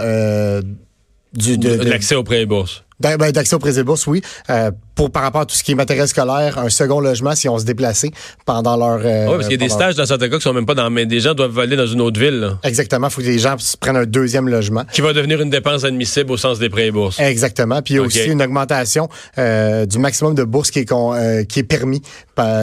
du, 1.32 1.58
de, 1.58 1.76
de 1.76 1.88
l'accès 1.88 2.14
aux 2.16 2.22
prêts 2.22 2.42
et 2.42 2.46
bourses. 2.46 2.84
Ben, 3.00 3.18
d'accès 3.30 3.54
aux 3.54 3.58
prêts 3.58 3.78
et 3.78 3.82
bourses, 3.82 4.06
oui. 4.06 4.22
Euh, 4.48 4.70
pour 4.94 5.10
par 5.10 5.22
rapport 5.22 5.42
à 5.42 5.46
tout 5.46 5.54
ce 5.54 5.62
qui 5.62 5.72
est 5.72 5.74
matériel 5.74 6.08
scolaire, 6.08 6.58
un 6.58 6.70
second 6.70 7.00
logement 7.00 7.34
si 7.34 7.48
on 7.48 7.58
se 7.58 7.64
déplaçait 7.64 8.10
pendant 8.46 8.76
leur. 8.76 9.00
Euh, 9.04 9.26
oui, 9.26 9.32
parce 9.32 9.48
qu'il 9.48 9.60
y 9.60 9.62
a 9.62 9.66
des 9.66 9.72
stages 9.72 9.94
dans 9.94 10.06
certains 10.06 10.30
cas 10.30 10.36
qui 10.36 10.42
sont 10.42 10.54
même 10.54 10.64
pas 10.64 10.74
dans. 10.74 10.88
Mais 10.88 11.04
des 11.04 11.20
gens 11.20 11.34
doivent 11.34 11.58
aller 11.58 11.76
dans 11.76 11.86
une 11.86 12.00
autre 12.00 12.18
ville. 12.18 12.40
Là. 12.40 12.58
Exactement. 12.62 13.08
Il 13.08 13.10
faut 13.12 13.20
que 13.20 13.26
les 13.26 13.38
gens 13.38 13.56
prennent 13.80 13.98
un 13.98 14.06
deuxième 14.06 14.48
logement. 14.48 14.84
Qui 14.92 15.02
va 15.02 15.12
devenir 15.12 15.40
une 15.42 15.50
dépense 15.50 15.84
admissible 15.84 16.32
au 16.32 16.38
sens 16.38 16.58
des 16.58 16.70
prêts 16.70 16.86
et 16.86 16.90
bourses. 16.90 17.20
Exactement. 17.20 17.82
Puis 17.82 17.94
il 17.94 17.96
y 17.98 18.00
a 18.00 18.02
aussi 18.02 18.24
une 18.24 18.42
augmentation 18.42 19.08
euh, 19.36 19.84
du 19.84 19.98
maximum 19.98 20.34
de 20.34 20.44
bourses 20.44 20.70
qui 20.70 20.78
est, 20.78 20.90
euh, 20.90 21.44
qui 21.44 21.58
est 21.58 21.64
permis 21.64 22.00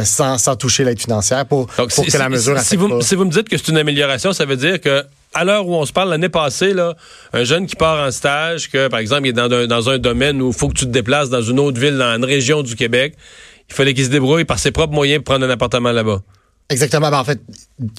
sans, 0.03 0.37
sans 0.39 0.55
toucher 0.55 0.83
l'aide 0.83 0.99
financière 0.99 1.45
pour, 1.45 1.67
pour 1.67 1.87
que 1.87 2.17
la 2.17 2.29
mesure. 2.29 2.59
Si 2.59 2.75
vous, 2.75 3.01
si 3.01 3.15
vous 3.15 3.25
me 3.25 3.31
dites 3.31 3.49
que 3.49 3.57
c'est 3.57 3.67
une 3.67 3.77
amélioration, 3.77 4.33
ça 4.33 4.45
veut 4.45 4.57
dire 4.57 4.81
que 4.81 5.03
à 5.33 5.43
l'heure 5.43 5.67
où 5.67 5.75
on 5.75 5.85
se 5.85 5.93
parle, 5.93 6.09
l'année 6.09 6.29
passée, 6.29 6.73
là, 6.73 6.95
un 7.33 7.43
jeune 7.43 7.65
qui 7.65 7.75
part 7.75 8.05
en 8.05 8.11
stage, 8.11 8.69
que 8.69 8.87
par 8.87 8.99
exemple, 8.99 9.25
il 9.25 9.29
est 9.29 9.33
dans 9.33 9.51
un, 9.51 9.67
dans 9.67 9.89
un 9.89 9.97
domaine 9.97 10.41
où 10.41 10.49
il 10.49 10.53
faut 10.53 10.67
que 10.67 10.75
tu 10.75 10.85
te 10.85 10.91
déplaces 10.91 11.29
dans 11.29 11.41
une 11.41 11.59
autre 11.59 11.79
ville, 11.79 11.97
dans 11.97 12.15
une 12.15 12.25
région 12.25 12.61
du 12.61 12.75
Québec, 12.75 13.15
il 13.69 13.75
fallait 13.75 13.93
qu'il 13.93 14.05
se 14.05 14.09
débrouille 14.09 14.45
par 14.45 14.59
ses 14.59 14.71
propres 14.71 14.93
moyens 14.93 15.23
pour 15.23 15.33
prendre 15.33 15.45
un 15.45 15.49
appartement 15.49 15.91
là-bas. 15.91 16.21
Exactement. 16.69 17.09
Ben, 17.09 17.19
en 17.19 17.23
fait, 17.23 17.41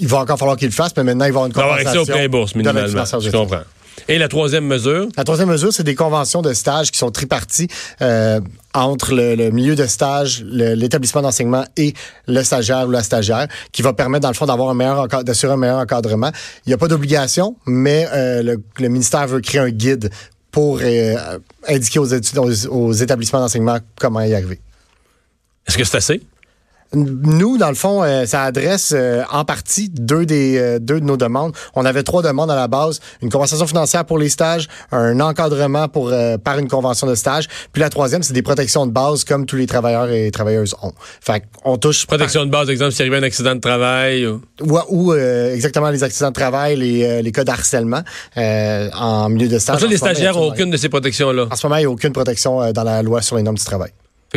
il 0.01 0.09
va 0.09 0.19
encore 0.19 0.39
falloir 0.39 0.57
qu'il 0.57 0.69
le 0.69 0.75
fasse, 0.75 0.97
mais 0.97 1.05
maintenant, 1.05 1.27
il 1.27 1.33
va 1.33 1.41
avoir 1.41 1.47
une 1.47 1.53
compensation. 1.53 1.81
Il 1.81 1.85
va 1.85 1.91
avoir 1.91 2.17
accès 2.17 2.27
aux 2.27 2.29
bourses, 2.31 2.55
minimalement. 2.55 3.05
Je 3.21 3.31
comprends. 3.31 3.63
Et 4.09 4.19
la 4.19 4.29
troisième 4.29 4.67
mesure? 4.67 5.09
La 5.17 5.25
troisième 5.25 5.49
mesure, 5.49 5.73
c'est 5.73 5.85
des 5.85 5.95
conventions 5.95 6.43
de 6.43 6.53
stage 6.53 6.91
qui 6.91 6.99
sont 6.99 7.11
triparties 7.11 7.69
euh, 8.03 8.41
entre 8.75 9.15
le, 9.15 9.51
milieu 9.51 9.75
de 9.75 9.87
stage, 9.87 10.45
l'établissement 10.45 11.23
d'enseignement 11.23 11.65
et 11.77 11.95
le 12.27 12.43
stagiaire 12.43 12.87
ou 12.87 12.91
la 12.91 13.03
stagiaire, 13.03 13.49
qui 13.73 13.83
va 13.83 13.93
permettre, 13.93 14.23
dans 14.23 14.29
le 14.29 14.35
fond, 14.35 14.47
d'avoir 14.47 14.71
un 14.71 14.75
meilleur 14.75 15.09
d'assurer 15.09 15.53
un 15.53 15.57
meilleur 15.57 15.79
encadrement. 15.79 16.31
Il 16.67 16.71
n'y 16.71 16.75
a 16.75 16.79
pas 16.79 16.89
d'obligation, 16.89 17.57
mais 17.67 18.07
euh, 18.13 18.57
le, 18.79 18.89
ministère 18.89 19.27
veut 19.27 19.41
créer 19.41 19.61
un 19.61 19.71
guide 19.71 20.11
pour 20.51 20.81
euh, 20.83 21.39
indiquer 21.69 21.99
aux, 21.99 22.15
aux, 22.15 22.67
aux 22.69 22.93
établissements 22.93 23.41
d'enseignement 23.41 23.79
comment 23.99 24.21
y 24.21 24.35
arriver. 24.35 24.61
Est-ce 25.67 25.79
que 25.79 25.85
c'est 25.85 25.97
assez? 25.97 26.21
Nous, 26.95 27.59
dans 27.59 27.69
le 27.69 27.75
fond, 27.75 28.03
euh, 28.03 28.27
ça 28.27 28.43
adresse 28.43 28.93
euh, 28.95 29.23
en 29.31 29.45
partie 29.45 29.89
deux 29.89 30.27
des 30.27 30.59
euh, 30.59 30.79
deux 30.79 31.01
de 31.01 31.05
nos 31.05 31.17
demandes. 31.17 31.53
On 31.75 31.85
avait 31.85 32.03
trois 32.03 32.23
demandes 32.23 32.51
à 32.51 32.57
la 32.57 32.69
base 32.69 33.01
une 33.23 33.31
compensation 33.31 33.67
financière 33.67 34.05
pour 34.05 34.19
les 34.19 34.29
stages, 34.29 34.69
un 34.93 35.21
encadrement 35.21 35.89
pour 35.89 36.13
par 36.43 36.59
une 36.59 36.69
convention 36.69 37.07
de 37.07 37.15
stage, 37.15 37.47
puis 37.73 37.81
la 37.81 37.91
troisième, 37.91 38.23
c'est 38.23 38.33
des 38.33 38.43
protections 38.43 38.87
de 38.87 38.93
base 38.93 39.25
comme 39.25 39.47
tous 39.47 39.57
les 39.57 39.67
travailleurs 39.67 40.11
et 40.11 40.31
travailleuses 40.31 40.75
ont. 40.83 40.93
Fait 41.21 41.45
on 41.65 41.77
touche 41.77 42.07
protection 42.07 42.45
de 42.45 42.51
base, 42.51 42.71
exemple, 42.71 42.93
s'il 42.93 43.03
arrive 43.03 43.23
un 43.23 43.27
accident 43.27 43.55
de 43.55 43.61
travail 43.61 44.27
ou, 44.27 44.41
ou, 44.89 45.15
exactement 45.15 45.91
les 45.91 46.03
accidents 46.03 46.29
de 46.29 46.35
travail, 46.35 46.77
les, 46.77 47.23
les 47.23 47.33
cas 47.33 47.45
d'harcèlement 47.45 48.03
en 48.37 49.29
milieu 49.29 49.49
de 49.49 49.59
stage. 49.59 49.83
En 49.83 49.87
les 49.87 49.97
stagiaires 49.97 50.35
n'ont 50.35 50.49
aucune 50.49 50.71
de 50.71 50.77
ces 50.77 50.89
protections 50.89 51.33
là. 51.33 51.47
En 51.51 51.57
ce 51.57 51.67
moment, 51.67 51.77
il 51.77 51.81
n'y 51.81 51.87
a 51.87 51.91
aucune 51.91 52.13
protection 52.13 52.73
dans 52.73 52.85
la 52.85 53.03
loi 53.03 53.23
sur 53.23 53.37
les 53.37 53.43
normes 53.43 53.57
du 53.57 53.65
travail 53.65 53.91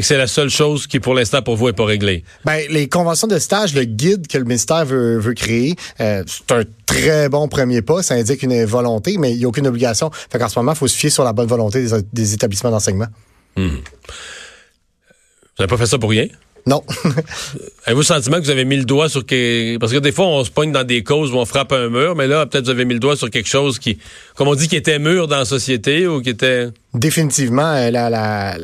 c'est 0.03 0.17
la 0.17 0.27
seule 0.27 0.49
chose 0.49 0.87
qui, 0.87 0.99
pour 0.99 1.13
l'instant, 1.13 1.41
pour 1.41 1.55
vous, 1.55 1.67
n'est 1.67 1.73
pas 1.73 1.85
réglée. 1.85 2.23
Ben, 2.45 2.65
les 2.69 2.87
conventions 2.87 3.27
de 3.27 3.39
stage, 3.39 3.73
le 3.73 3.83
guide 3.83 4.27
que 4.27 4.37
le 4.37 4.43
ministère 4.43 4.85
veut, 4.85 5.17
veut 5.17 5.33
créer, 5.33 5.75
euh, 5.99 6.23
c'est 6.27 6.51
un 6.51 6.63
très 6.85 7.29
bon 7.29 7.47
premier 7.47 7.81
pas. 7.81 8.03
Ça 8.03 8.13
indique 8.13 8.43
une 8.43 8.63
volonté, 8.65 9.17
mais 9.17 9.31
il 9.31 9.39
n'y 9.39 9.45
a 9.45 9.47
aucune 9.47 9.67
obligation. 9.67 10.11
Fait 10.31 10.37
qu'en 10.37 10.49
ce 10.49 10.59
moment, 10.59 10.73
il 10.73 10.77
faut 10.77 10.87
se 10.87 10.97
fier 10.97 11.09
sur 11.09 11.23
la 11.23 11.33
bonne 11.33 11.47
volonté 11.47 11.85
des, 12.13 12.33
établissements 12.33 12.71
d'enseignement. 12.71 13.07
Hmm. 13.55 13.67
Vous 13.67 15.63
n'avez 15.63 15.69
pas 15.69 15.77
fait 15.77 15.87
ça 15.87 15.97
pour 15.97 16.11
rien? 16.11 16.27
Non. 16.67 16.83
Avez-vous 17.85 18.01
le 18.01 18.05
sentiment 18.05 18.37
que 18.37 18.43
vous 18.43 18.49
avez 18.49 18.65
mis 18.65 18.75
le 18.75 18.83
doigt 18.83 19.07
sur 19.07 19.25
quelque... 19.25 19.79
Parce 19.79 19.93
que 19.93 19.97
des 19.97 20.11
fois, 20.11 20.27
on 20.27 20.43
se 20.43 20.51
pogne 20.51 20.73
dans 20.73 20.83
des 20.83 21.01
causes 21.01 21.31
où 21.31 21.37
on 21.37 21.45
frappe 21.45 21.71
un 21.71 21.89
mur, 21.89 22.15
mais 22.15 22.27
là, 22.27 22.45
peut-être 22.45 22.65
vous 22.65 22.71
avez 22.71 22.83
mis 22.83 22.93
le 22.93 22.99
doigt 22.99 23.15
sur 23.15 23.29
quelque 23.29 23.47
chose 23.47 23.79
qui, 23.79 23.97
comme 24.35 24.49
on 24.49 24.55
dit, 24.55 24.67
qui 24.67 24.75
était 24.75 24.99
mûr 24.99 25.27
dans 25.27 25.37
la 25.37 25.45
société 25.45 26.07
ou 26.07 26.21
qui 26.21 26.29
était... 26.29 26.67
Définitivement, 26.93 27.73
euh, 27.73 27.89
la, 27.89 28.09
la, 28.09 28.57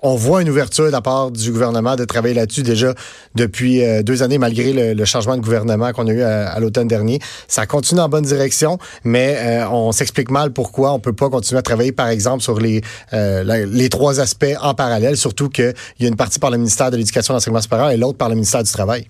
on 0.00 0.14
voit 0.14 0.42
une 0.42 0.48
ouverture 0.48 0.84
de 0.84 0.90
la 0.90 1.00
part 1.00 1.30
du 1.30 1.50
gouvernement 1.50 1.96
de 1.96 2.04
travailler 2.04 2.34
là-dessus 2.34 2.62
déjà 2.62 2.94
depuis 3.34 3.82
euh, 3.82 4.02
deux 4.02 4.22
années, 4.22 4.38
malgré 4.38 4.94
le, 4.94 5.04
changement 5.04 5.36
de 5.36 5.42
gouvernement 5.42 5.92
qu'on 5.92 6.06
a 6.06 6.12
eu 6.12 6.22
à, 6.22 6.58
l'automne 6.60 6.88
dernier. 6.88 7.18
Ça 7.48 7.66
continue 7.66 8.00
en 8.00 8.08
bonne 8.08 8.24
direction, 8.24 8.78
mais 9.04 9.36
euh, 9.38 9.68
on 9.70 9.92
s'explique 9.92 10.30
mal 10.30 10.52
pourquoi 10.52 10.92
on 10.92 11.00
peut 11.00 11.12
pas 11.12 11.30
continuer 11.30 11.58
à 11.58 11.62
travailler, 11.62 11.92
par 11.92 12.08
exemple, 12.08 12.42
sur 12.42 12.60
les, 12.60 12.82
euh, 13.12 13.66
les 13.66 13.88
trois 13.88 14.20
aspects 14.20 14.46
en 14.60 14.74
parallèle, 14.74 15.16
surtout 15.16 15.48
qu'il 15.48 15.74
y 16.00 16.04
a 16.04 16.08
une 16.08 16.16
partie 16.16 16.38
par 16.38 16.50
le 16.50 16.58
ministère 16.58 16.90
de 16.90 16.96
l'Éducation 16.96 17.32
et 17.32 17.34
de 17.34 17.38
l'Enseignement 17.38 17.60
supérieur 17.60 17.90
et 17.90 17.96
l'autre 17.96 18.18
par 18.18 18.28
le 18.28 18.34
ministère 18.34 18.62
du 18.62 18.70
Travail. 18.70 19.08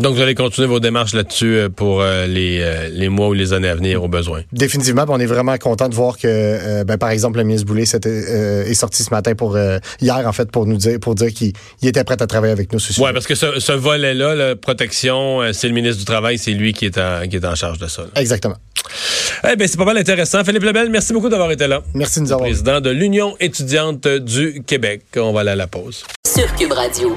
Donc, 0.00 0.16
vous 0.16 0.20
allez 0.20 0.34
continuer 0.34 0.66
vos 0.66 0.80
démarches 0.80 1.14
là-dessus 1.14 1.56
euh, 1.56 1.68
pour 1.68 2.00
euh, 2.00 2.26
les, 2.26 2.60
euh, 2.60 2.88
les, 2.90 3.08
mois 3.08 3.28
ou 3.28 3.32
les 3.32 3.52
années 3.52 3.68
à 3.68 3.76
venir 3.76 4.02
au 4.02 4.08
besoin. 4.08 4.42
Définitivement. 4.52 5.04
On 5.08 5.20
est 5.20 5.26
vraiment 5.26 5.56
content 5.58 5.88
de 5.88 5.94
voir 5.94 6.18
que, 6.18 6.82
ben, 6.82 6.98
par 6.98 7.10
exemple, 7.10 7.38
le 7.38 7.44
ministre 7.44 7.66
Boulay 7.66 7.82
est 7.84 8.74
sorti 8.74 9.02
ce 9.04 9.10
matin 9.10 9.34
pour 9.34 9.56
hier, 10.00 10.22
en 10.26 10.32
fait, 10.32 10.50
pour 10.50 10.66
nous 10.66 10.76
dire, 10.76 10.98
pour 10.98 11.14
dire 11.14 11.32
qu'il 11.32 11.52
était 11.82 12.02
prêt 12.04 12.20
à 12.20 12.26
travailler 12.26 12.52
avec 12.52 12.72
nous. 12.72 12.80
Oui, 12.98 13.10
parce 13.12 13.26
que 13.26 13.34
ce, 13.34 13.60
ce 13.60 13.72
volet-là, 13.72 14.34
la 14.34 14.56
protection, 14.56 15.42
c'est 15.52 15.68
le 15.68 15.74
ministre 15.74 15.98
du 15.98 16.04
Travail, 16.04 16.38
c'est 16.38 16.52
lui 16.52 16.72
qui 16.72 16.86
est, 16.86 16.98
en, 16.98 17.28
qui 17.28 17.36
est 17.36 17.44
en 17.44 17.54
charge 17.54 17.78
de 17.78 17.86
ça. 17.86 18.04
Exactement. 18.16 18.56
Eh 19.48 19.56
bien, 19.56 19.66
c'est 19.66 19.76
pas 19.76 19.84
mal 19.84 19.98
intéressant. 19.98 20.42
Philippe 20.44 20.64
Lebel, 20.64 20.90
merci 20.90 21.12
beaucoup 21.12 21.28
d'avoir 21.28 21.50
été 21.50 21.66
là. 21.66 21.82
Merci 21.94 22.20
de 22.20 22.24
nous 22.24 22.32
avoir. 22.32 22.48
Président 22.48 22.80
de 22.80 22.90
l'Union 22.90 23.36
étudiante 23.40 24.06
du 24.08 24.62
Québec. 24.66 25.02
On 25.16 25.32
va 25.32 25.40
aller 25.40 25.50
à 25.50 25.56
la 25.56 25.66
pause. 25.66 26.04
Sur 26.26 26.52
Cube 26.56 26.72
Radio. 26.72 27.16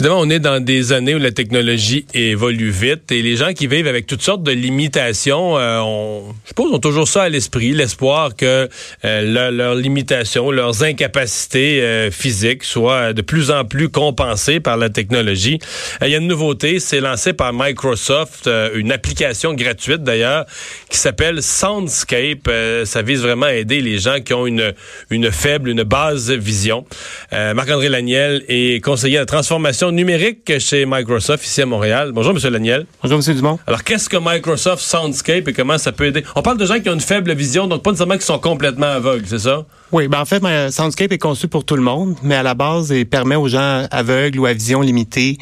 Évidemment, 0.00 0.20
on 0.20 0.30
est 0.30 0.38
dans 0.38 0.62
des 0.62 0.92
années 0.92 1.16
où 1.16 1.18
la 1.18 1.32
technologie 1.32 2.06
évolue 2.14 2.70
vite 2.70 3.10
et 3.10 3.20
les 3.20 3.34
gens 3.34 3.52
qui 3.52 3.66
vivent 3.66 3.88
avec 3.88 4.06
toutes 4.06 4.22
sortes 4.22 4.44
de 4.44 4.52
limitations, 4.52 5.58
euh, 5.58 6.20
je 6.44 6.50
suppose, 6.50 6.72
ont 6.72 6.78
toujours 6.78 7.08
ça 7.08 7.22
à 7.22 7.28
l'esprit, 7.28 7.72
l'espoir 7.72 8.36
que 8.36 8.68
euh, 9.04 9.50
leurs 9.50 9.74
limitations, 9.74 10.52
leurs 10.52 10.84
incapacités 10.84 11.82
euh, 11.82 12.12
physiques 12.12 12.62
soient 12.62 13.12
de 13.12 13.22
plus 13.22 13.50
en 13.50 13.64
plus 13.64 13.88
compensées 13.88 14.60
par 14.60 14.76
la 14.76 14.88
technologie. 14.88 15.58
Il 16.00 16.10
y 16.10 16.14
a 16.14 16.18
une 16.18 16.28
nouveauté, 16.28 16.78
c'est 16.78 17.00
lancé 17.00 17.32
par 17.32 17.52
Microsoft, 17.52 18.48
une 18.76 18.92
application 18.92 19.52
gratuite 19.52 20.04
d'ailleurs, 20.04 20.46
qui 20.90 20.96
s'appelle 20.96 21.42
Soundscape. 21.42 22.48
ça 22.84 23.02
vise 23.02 23.22
vraiment 23.22 23.46
à 23.46 23.54
aider 23.54 23.80
les 23.80 23.98
gens 23.98 24.20
qui 24.20 24.32
ont 24.32 24.46
une, 24.46 24.74
une 25.10 25.32
faible, 25.32 25.70
une 25.70 25.82
basse 25.82 26.30
vision. 26.30 26.86
Marc-André 27.32 27.88
Laniel 27.88 28.44
est 28.46 28.80
conseiller 28.84 29.18
de 29.18 29.24
transformation 29.24 29.87
numérique 29.92 30.58
chez 30.58 30.86
Microsoft 30.86 31.44
ici 31.44 31.62
à 31.62 31.66
Montréal. 31.66 32.12
Bonjour, 32.12 32.34
M. 32.36 32.52
Laniel. 32.52 32.86
Bonjour, 33.02 33.20
M. 33.26 33.34
Dumont. 33.34 33.58
Alors, 33.66 33.84
qu'est-ce 33.84 34.08
que 34.08 34.16
Microsoft 34.16 34.82
Soundscape 34.82 35.48
et 35.48 35.52
comment 35.52 35.78
ça 35.78 35.92
peut 35.92 36.06
aider? 36.06 36.24
On 36.34 36.42
parle 36.42 36.58
de 36.58 36.66
gens 36.66 36.80
qui 36.80 36.88
ont 36.88 36.94
une 36.94 37.00
faible 37.00 37.32
vision, 37.34 37.66
donc 37.66 37.82
pas 37.82 37.90
nécessairement 37.90 38.18
qui 38.18 38.26
sont 38.26 38.38
complètement 38.38 38.86
aveugles, 38.86 39.26
c'est 39.26 39.38
ça? 39.38 39.64
Oui, 39.92 40.08
ben 40.08 40.20
en 40.20 40.24
fait, 40.24 40.42
Soundscape 40.70 41.12
est 41.12 41.18
conçu 41.18 41.48
pour 41.48 41.64
tout 41.64 41.76
le 41.76 41.82
monde, 41.82 42.16
mais 42.22 42.34
à 42.34 42.42
la 42.42 42.54
base, 42.54 42.90
il 42.90 43.06
permet 43.06 43.36
aux 43.36 43.48
gens 43.48 43.86
aveugles 43.90 44.38
ou 44.38 44.46
à 44.46 44.52
vision 44.52 44.80
limitée 44.80 45.38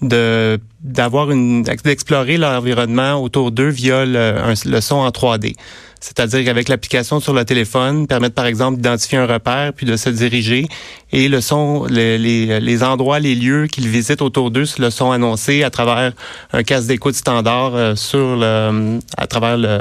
de 0.00 0.58
d'avoir 0.80 1.32
une 1.32 1.64
d'explorer 1.64 2.36
l'environnement 2.36 3.20
autour 3.20 3.50
d'eux 3.50 3.68
via 3.68 4.04
le, 4.04 4.34
le 4.64 4.80
son 4.80 4.96
en 4.96 5.08
3D. 5.08 5.54
C'est-à-dire 6.00 6.44
qu'avec 6.44 6.68
l'application 6.68 7.20
sur 7.20 7.32
le 7.32 7.44
téléphone, 7.44 8.06
permettre 8.06 8.34
par 8.34 8.46
exemple 8.46 8.76
d'identifier 8.76 9.18
un 9.18 9.26
repère 9.26 9.72
puis 9.72 9.86
de 9.86 9.96
se 9.96 10.10
diriger 10.10 10.66
et 11.12 11.28
le 11.28 11.40
son, 11.40 11.86
les, 11.86 12.18
les, 12.18 12.60
les 12.60 12.82
endroits, 12.82 13.18
les 13.18 13.34
lieux 13.34 13.66
qu'ils 13.66 13.88
visitent 13.88 14.22
autour 14.22 14.50
d'eux 14.50 14.64
le 14.78 14.90
sont 14.90 15.10
annoncés 15.10 15.62
à 15.62 15.70
travers 15.70 16.12
un 16.52 16.62
casque 16.62 16.88
d'écoute 16.88 17.14
standard 17.14 17.74
euh, 17.74 17.94
sur 17.94 18.36
le, 18.36 18.98
à 19.16 19.26
travers 19.26 19.56
le, 19.56 19.78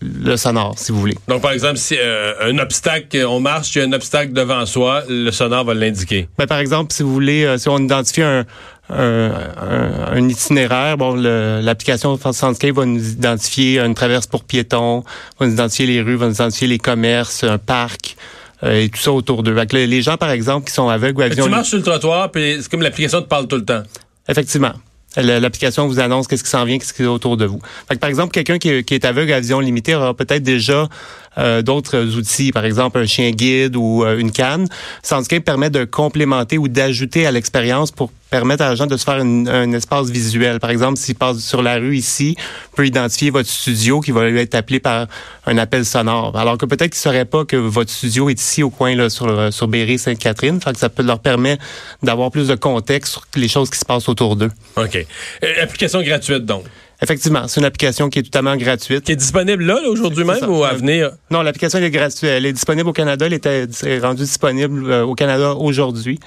le, 0.00 0.36
sonore, 0.36 0.74
si 0.78 0.92
vous 0.92 1.00
voulez. 1.00 1.16
Donc 1.28 1.42
par 1.42 1.52
exemple, 1.52 1.76
si 1.76 1.96
euh, 1.98 2.34
un 2.40 2.58
obstacle, 2.58 3.24
on 3.26 3.40
marche, 3.40 3.74
il 3.74 3.78
y 3.80 3.82
a 3.82 3.84
un 3.84 3.92
obstacle 3.92 4.32
devant 4.32 4.64
soi, 4.66 5.02
le 5.08 5.30
sonore 5.30 5.64
va 5.64 5.74
l'indiquer. 5.74 6.28
Ben, 6.38 6.46
par 6.46 6.58
exemple, 6.58 6.92
si 6.92 7.02
vous 7.02 7.12
voulez, 7.12 7.44
euh, 7.44 7.58
si 7.58 7.68
on 7.68 7.78
identifie 7.78 8.22
un, 8.22 8.44
un, 8.92 9.32
un, 10.12 10.28
itinéraire. 10.28 10.96
Bon, 10.96 11.14
l'application 11.14 12.18
Soundscape 12.18 12.74
va 12.74 12.84
nous 12.84 13.10
identifier 13.10 13.80
une 13.80 13.94
traverse 13.94 14.26
pour 14.26 14.44
piétons, 14.44 15.04
va 15.38 15.46
nous 15.46 15.52
identifier 15.52 15.86
les 15.86 16.00
rues, 16.00 16.16
va 16.16 16.26
nous 16.26 16.34
identifier 16.34 16.68
les 16.68 16.78
commerces, 16.78 17.44
un 17.44 17.58
parc. 17.58 18.16
Euh, 18.62 18.82
et 18.82 18.88
tout 18.88 19.00
ça 19.00 19.12
autour 19.12 19.42
d'eux. 19.42 19.56
Les 19.72 20.02
gens, 20.02 20.16
par 20.16 20.30
exemple, 20.30 20.66
qui 20.66 20.74
sont 20.74 20.88
aveugles 20.88 21.18
ou 21.20 21.22
à 21.22 21.28
vision... 21.28 21.44
Tu 21.44 21.50
marches 21.50 21.68
sur 21.68 21.78
le 21.78 21.82
trottoir, 21.82 22.30
puis 22.30 22.58
c'est 22.60 22.70
comme 22.70 22.82
l'application 22.82 23.22
te 23.22 23.26
parle 23.26 23.46
tout 23.46 23.56
le 23.56 23.64
temps. 23.64 23.82
Effectivement. 24.28 24.72
L'application 25.16 25.88
vous 25.88 25.98
annonce 25.98 26.28
qu'est-ce 26.28 26.44
qui 26.44 26.50
s'en 26.50 26.64
vient, 26.64 26.78
qu'est-ce 26.78 26.92
qui 26.92 27.02
est 27.02 27.06
autour 27.06 27.36
de 27.36 27.44
vous. 27.44 27.60
Fait 27.88 27.98
par 27.98 28.08
exemple, 28.08 28.32
quelqu'un 28.32 28.58
qui, 28.58 28.68
est 28.68 29.04
aveugle 29.04 29.32
à 29.32 29.40
vision 29.40 29.58
limitée 29.58 29.96
aura 29.96 30.14
peut-être 30.14 30.44
déjà 30.44 30.88
euh, 31.38 31.62
d'autres 31.62 32.16
outils, 32.16 32.50
par 32.52 32.64
exemple 32.64 32.98
un 32.98 33.06
chien 33.06 33.30
guide 33.30 33.76
ou 33.76 34.04
euh, 34.04 34.18
une 34.18 34.32
canne. 34.32 34.66
Soundscape 35.02 35.44
permet 35.44 35.70
de 35.70 35.84
complémenter 35.84 36.58
ou 36.58 36.68
d'ajouter 36.68 37.26
à 37.26 37.30
l'expérience 37.30 37.92
pour 37.92 38.10
permettre 38.30 38.62
à 38.62 38.68
la 38.68 38.74
gens 38.76 38.86
de 38.86 38.96
se 38.96 39.04
faire 39.04 39.20
un 39.20 39.72
espace 39.72 40.08
visuel. 40.08 40.60
Par 40.60 40.70
exemple, 40.70 40.98
s'il 40.98 41.16
passe 41.16 41.38
sur 41.38 41.62
la 41.62 41.76
rue 41.76 41.96
ici, 41.96 42.36
peut 42.76 42.86
identifier 42.86 43.30
votre 43.30 43.48
studio 43.48 44.00
qui 44.00 44.12
va 44.12 44.28
lui 44.28 44.38
être 44.38 44.54
appelé 44.54 44.78
par 44.78 45.08
un 45.46 45.58
appel 45.58 45.84
sonore. 45.84 46.36
Alors 46.36 46.56
que 46.56 46.64
peut-être 46.64 46.92
qu'il 46.92 46.98
ne 46.98 47.12
saurait 47.12 47.24
pas 47.24 47.44
que 47.44 47.56
votre 47.56 47.90
studio 47.90 48.30
est 48.30 48.40
ici 48.40 48.62
au 48.62 48.70
coin 48.70 48.94
là, 48.94 49.10
sur, 49.10 49.52
sur 49.52 49.66
Berry-Sainte-Catherine. 49.66 50.60
Fait 50.60 50.72
que 50.72 50.78
ça 50.78 50.88
peut 50.88 51.02
leur 51.02 51.18
permettre 51.18 51.64
d'avoir 52.04 52.30
plus 52.30 52.46
de 52.46 52.54
contexte 52.54 53.12
sur 53.12 53.26
les 53.34 53.48
choses 53.48 53.68
qui 53.68 53.78
se 53.78 53.84
passent 53.84 54.08
autour 54.08 54.36
d'eux. 54.36 54.50
OK. 54.76 55.06
Euh, 55.42 55.62
application 55.62 56.00
gratuite, 56.02 56.44
donc? 56.44 56.64
Effectivement, 57.02 57.48
c'est 57.48 57.60
une 57.60 57.66
application 57.66 58.10
qui 58.10 58.18
est 58.18 58.22
totalement 58.22 58.56
gratuite. 58.56 59.04
Qui 59.04 59.12
est 59.12 59.16
disponible 59.16 59.64
là, 59.64 59.78
aujourd'hui 59.88 60.24
même 60.24 60.48
ou 60.48 60.64
à 60.64 60.74
venir? 60.74 61.12
Non, 61.30 61.42
l'application 61.42 61.78
est 61.78 61.90
gratuite. 61.90 62.24
Elle 62.24 62.46
est 62.46 62.52
disponible 62.52 62.88
au 62.88 62.92
Canada. 62.92 63.26
Elle 63.26 63.34
est 63.34 63.98
rendue 64.00 64.22
disponible 64.22 64.90
euh, 64.90 65.04
au 65.04 65.14
Canada 65.14 65.54
aujourd'hui. 65.54 66.18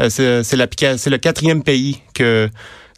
Euh, 0.00 0.08
c'est 0.10 0.56
le 0.56 1.16
quatrième 1.16 1.62
pays 1.62 2.02
que 2.12 2.48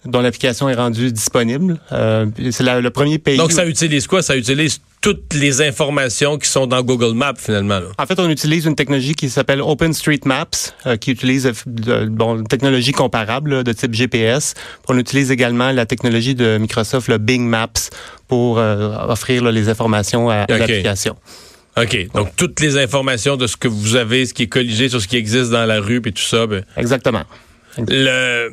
dont 0.08 0.20
l'application 0.20 0.68
est 0.68 0.74
rendue 0.74 1.12
disponible. 1.12 1.78
Euh, 1.92 2.26
c'est 2.50 2.62
le 2.62 2.90
premier 2.90 3.18
pays. 3.18 3.36
Donc, 3.36 3.52
ça 3.52 3.66
utilise 3.66 4.06
quoi? 4.06 4.22
Ça 4.22 4.36
utilise 4.36 4.80
toutes 5.00 5.34
les 5.34 5.62
informations 5.62 6.38
qui 6.38 6.48
sont 6.48 6.66
dans 6.66 6.82
Google 6.82 7.14
Maps, 7.14 7.34
finalement. 7.36 7.80
En 7.98 8.06
fait, 8.06 8.18
on 8.18 8.28
utilise 8.28 8.64
une 8.64 8.74
technologie 8.74 9.14
qui 9.14 9.28
s'appelle 9.28 9.60
OpenStreetMaps, 9.60 10.74
euh, 10.86 10.96
qui 10.96 11.12
utilise 11.12 11.46
euh, 11.46 12.06
bon, 12.08 12.38
une 12.38 12.46
technologie 12.46 12.92
comparable 12.92 13.62
de 13.62 13.72
type 13.72 13.94
GPS. 13.94 14.54
On 14.88 14.98
utilise 14.98 15.30
également 15.30 15.70
la 15.72 15.86
technologie 15.86 16.34
de 16.34 16.56
Microsoft, 16.58 17.08
le 17.08 17.18
Bing 17.18 17.46
Maps, 17.46 17.90
pour 18.26 18.58
offrir 18.58 19.44
les 19.50 19.68
informations 19.68 20.28
à, 20.28 20.46
l'application. 20.48 21.16
OK. 21.76 22.08
Donc, 22.14 22.34
toutes 22.36 22.60
les 22.60 22.76
informations 22.76 23.36
de 23.36 23.46
ce 23.46 23.56
que 23.56 23.68
vous 23.68 23.96
avez, 23.96 24.26
ce 24.26 24.34
qui 24.34 24.44
est 24.44 24.48
colligé 24.48 24.88
sur 24.88 25.00
ce 25.00 25.06
qui 25.06 25.16
existe 25.16 25.50
dans 25.50 25.64
la 25.64 25.80
rue, 25.80 26.02
et 26.04 26.12
tout 26.12 26.22
ça. 26.22 26.46
Ben, 26.46 26.64
Exactement. 26.76 27.22
Le 27.78 28.50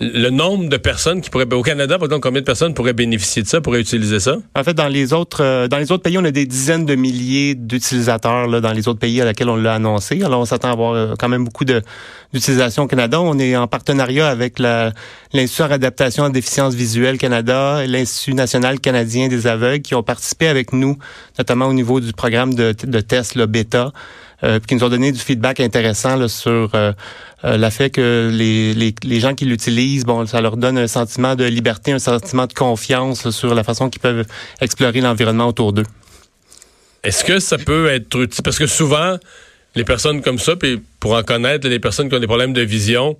le 0.00 0.30
nombre 0.30 0.70
de 0.70 0.78
personnes 0.78 1.20
qui 1.20 1.28
pourraient 1.28 1.52
au 1.52 1.62
Canada, 1.62 1.98
par 1.98 2.06
exemple, 2.06 2.22
combien 2.22 2.40
de 2.40 2.46
personnes 2.46 2.72
pourraient 2.72 2.94
bénéficier 2.94 3.42
de 3.42 3.46
ça, 3.46 3.60
pourraient 3.60 3.82
utiliser 3.82 4.18
ça? 4.18 4.38
En 4.56 4.64
fait, 4.64 4.72
dans 4.72 4.88
les 4.88 5.12
autres 5.12 5.44
euh, 5.44 5.68
dans 5.68 5.76
les 5.76 5.92
autres 5.92 6.02
pays, 6.02 6.16
on 6.16 6.24
a 6.24 6.30
des 6.30 6.46
dizaines 6.46 6.86
de 6.86 6.94
milliers 6.94 7.54
d'utilisateurs 7.54 8.46
là 8.46 8.62
dans 8.62 8.72
les 8.72 8.88
autres 8.88 8.98
pays 8.98 9.20
à 9.20 9.26
laquelle 9.26 9.50
on 9.50 9.56
l'a 9.56 9.74
annoncé. 9.74 10.22
Alors 10.22 10.40
on 10.40 10.46
s'attend 10.46 10.68
à 10.68 10.72
avoir 10.72 10.94
euh, 10.94 11.14
quand 11.18 11.28
même 11.28 11.44
beaucoup 11.44 11.66
d'utilisation 11.66 12.84
au 12.84 12.86
Canada. 12.86 13.20
On 13.20 13.38
est 13.38 13.54
en 13.56 13.66
partenariat 13.66 14.28
avec 14.28 14.58
l'Institut 14.58 15.62
en 15.62 15.70
adaptation 15.70 16.24
à 16.24 16.30
déficience 16.30 16.74
visuelle 16.74 17.18
Canada 17.18 17.84
et 17.84 17.86
l'Institut 17.86 18.32
national 18.32 18.80
canadien 18.80 19.28
des 19.28 19.46
aveugles 19.46 19.82
qui 19.82 19.94
ont 19.94 20.02
participé 20.02 20.46
avec 20.46 20.72
nous, 20.72 20.96
notamment 21.38 21.66
au 21.66 21.74
niveau 21.74 22.00
du 22.00 22.14
programme 22.14 22.54
de, 22.54 22.74
de 22.82 23.00
test 23.00 23.34
le 23.34 23.44
bêta. 23.44 23.92
Euh, 24.42 24.58
qui 24.58 24.74
nous 24.74 24.84
ont 24.84 24.88
donné 24.88 25.12
du 25.12 25.18
feedback 25.18 25.60
intéressant 25.60 26.26
sur 26.26 26.70
euh, 26.74 26.92
euh, 27.44 27.58
le 27.58 27.68
fait 27.70 27.90
que 27.90 28.30
les, 28.32 28.72
les, 28.72 28.94
les 29.04 29.20
gens 29.20 29.34
qui 29.34 29.44
l'utilisent, 29.44 30.06
bon, 30.06 30.24
ça 30.24 30.40
leur 30.40 30.56
donne 30.56 30.78
un 30.78 30.86
sentiment 30.86 31.36
de 31.36 31.44
liberté, 31.44 31.92
un 31.92 31.98
sentiment 31.98 32.46
de 32.46 32.54
confiance 32.54 33.28
sur 33.30 33.54
la 33.54 33.64
façon 33.64 33.90
qu'ils 33.90 34.00
peuvent 34.00 34.24
explorer 34.62 35.02
l'environnement 35.02 35.48
autour 35.48 35.74
d'eux. 35.74 35.84
Est-ce 37.02 37.22
que 37.22 37.38
ça 37.38 37.58
peut 37.58 37.88
être 37.88 38.18
utile? 38.18 38.42
Parce 38.42 38.58
que 38.58 38.66
souvent, 38.66 39.18
les 39.74 39.84
personnes 39.84 40.22
comme 40.22 40.38
ça, 40.38 40.56
puis 40.56 40.82
pour 41.00 41.12
en 41.12 41.22
connaître, 41.22 41.68
les 41.68 41.78
personnes 41.78 42.08
qui 42.08 42.14
ont 42.14 42.20
des 42.20 42.26
problèmes 42.26 42.54
de 42.54 42.62
vision, 42.62 43.18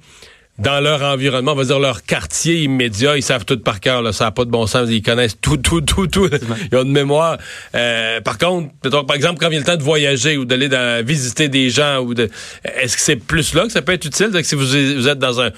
dans 0.61 0.81
leur 0.81 1.03
environnement, 1.03 1.53
on 1.53 1.57
va 1.57 1.65
dire 1.65 1.79
leur 1.79 2.03
quartier 2.03 2.63
immédiat, 2.63 3.17
ils 3.17 3.23
savent 3.23 3.45
tout 3.45 3.59
par 3.59 3.81
cœur. 3.81 4.03
Là, 4.03 4.13
ça 4.13 4.25
n'a 4.27 4.31
pas 4.31 4.45
de 4.45 4.51
bon 4.51 4.67
sens. 4.67 4.89
Ils 4.91 5.03
connaissent 5.03 5.41
tout, 5.41 5.57
tout, 5.57 5.81
tout, 5.81 6.07
tout. 6.07 6.29
Ils 6.71 6.77
ont 6.77 6.85
de 6.85 6.91
mémoire. 6.91 7.39
Euh, 7.75 8.21
par 8.21 8.37
contre, 8.37 8.69
par 9.07 9.17
exemple, 9.17 9.41
quand 9.41 9.49
vient 9.49 9.59
le 9.59 9.65
temps 9.65 9.77
de 9.77 9.83
voyager 9.83 10.37
ou 10.37 10.45
d'aller 10.45 10.69
visiter 11.03 11.49
des 11.49 11.71
gens, 11.71 12.01
ou 12.01 12.15
de, 12.15 12.29
est-ce 12.65 12.97
que 12.97 13.03
c'est 13.03 13.17
plus 13.17 13.55
là 13.55 13.65
que 13.65 13.73
ça 13.73 13.81
peut 13.81 13.93
être 13.93 14.05
utile? 14.05 14.31
Que 14.33 14.43
si 14.43 14.55
vous, 14.55 14.67
vous 14.67 15.09
êtes 15.09 15.19
dans 15.19 15.41
un 15.41 15.51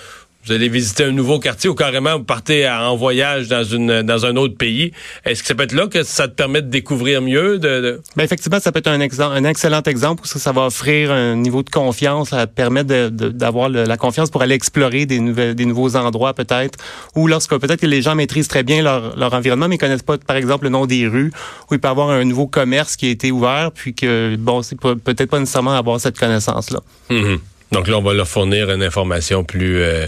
vous 0.44 0.52
allez 0.52 0.68
visiter 0.68 1.04
un 1.04 1.12
nouveau 1.12 1.38
quartier 1.38 1.70
ou 1.70 1.74
carrément 1.74 2.18
vous 2.18 2.24
partez 2.24 2.68
en 2.68 2.96
voyage 2.96 3.48
dans 3.48 3.62
une 3.62 4.02
dans 4.02 4.26
un 4.26 4.36
autre 4.36 4.56
pays. 4.56 4.92
Est-ce 5.24 5.42
que 5.42 5.48
ça 5.48 5.54
peut 5.54 5.62
être 5.62 5.72
là 5.72 5.86
que 5.86 6.02
ça 6.02 6.26
te 6.26 6.34
permet 6.34 6.62
de 6.62 6.68
découvrir 6.68 7.22
mieux? 7.22 7.58
De, 7.58 8.00
Ben 8.16 8.24
effectivement, 8.24 8.58
ça 8.58 8.72
peut 8.72 8.80
être 8.80 8.88
un, 8.88 9.00
exemple, 9.00 9.36
un 9.36 9.44
excellent 9.44 9.82
exemple 9.82 10.22
où 10.24 10.26
ça, 10.26 10.38
ça 10.38 10.52
va 10.52 10.62
offrir 10.62 11.12
un 11.12 11.36
niveau 11.36 11.62
de 11.62 11.70
confiance, 11.70 12.30
ça 12.30 12.46
permet 12.46 12.84
d'avoir 12.84 13.68
la 13.68 13.96
confiance 13.96 14.30
pour 14.30 14.42
aller 14.42 14.54
explorer 14.54 15.06
des, 15.06 15.20
nouvelles, 15.20 15.54
des 15.54 15.64
nouveaux 15.64 15.96
endroits 15.96 16.34
peut-être, 16.34 16.78
ou 17.14 17.28
lorsque 17.28 17.56
peut-être 17.56 17.80
que 17.80 17.86
les 17.86 18.02
gens 18.02 18.14
maîtrisent 18.14 18.48
très 18.48 18.62
bien 18.62 18.82
leur, 18.82 19.16
leur 19.16 19.34
environnement, 19.34 19.68
mais 19.68 19.76
ils 19.76 19.78
connaissent 19.78 20.02
pas, 20.02 20.18
par 20.18 20.36
exemple, 20.36 20.64
le 20.64 20.70
nom 20.70 20.86
des 20.86 21.06
rues, 21.06 21.32
où 21.70 21.74
il 21.74 21.80
peut 21.80 21.88
y 21.88 21.90
avoir 21.90 22.10
un 22.10 22.24
nouveau 22.24 22.46
commerce 22.46 22.96
qui 22.96 23.06
a 23.06 23.10
été 23.10 23.30
ouvert, 23.30 23.70
puis 23.72 23.94
que, 23.94 24.36
bon, 24.36 24.62
c'est 24.62 24.78
peut-être 24.80 25.30
pas 25.30 25.38
nécessairement 25.38 25.74
avoir 25.74 26.00
cette 26.00 26.18
connaissance-là. 26.18 26.80
Mm-hmm. 27.10 27.38
Donc 27.72 27.88
là, 27.88 27.98
on 27.98 28.02
va 28.02 28.12
leur 28.12 28.28
fournir 28.28 28.70
une 28.70 28.82
information 28.82 29.44
plus 29.44 29.80
euh, 29.80 30.06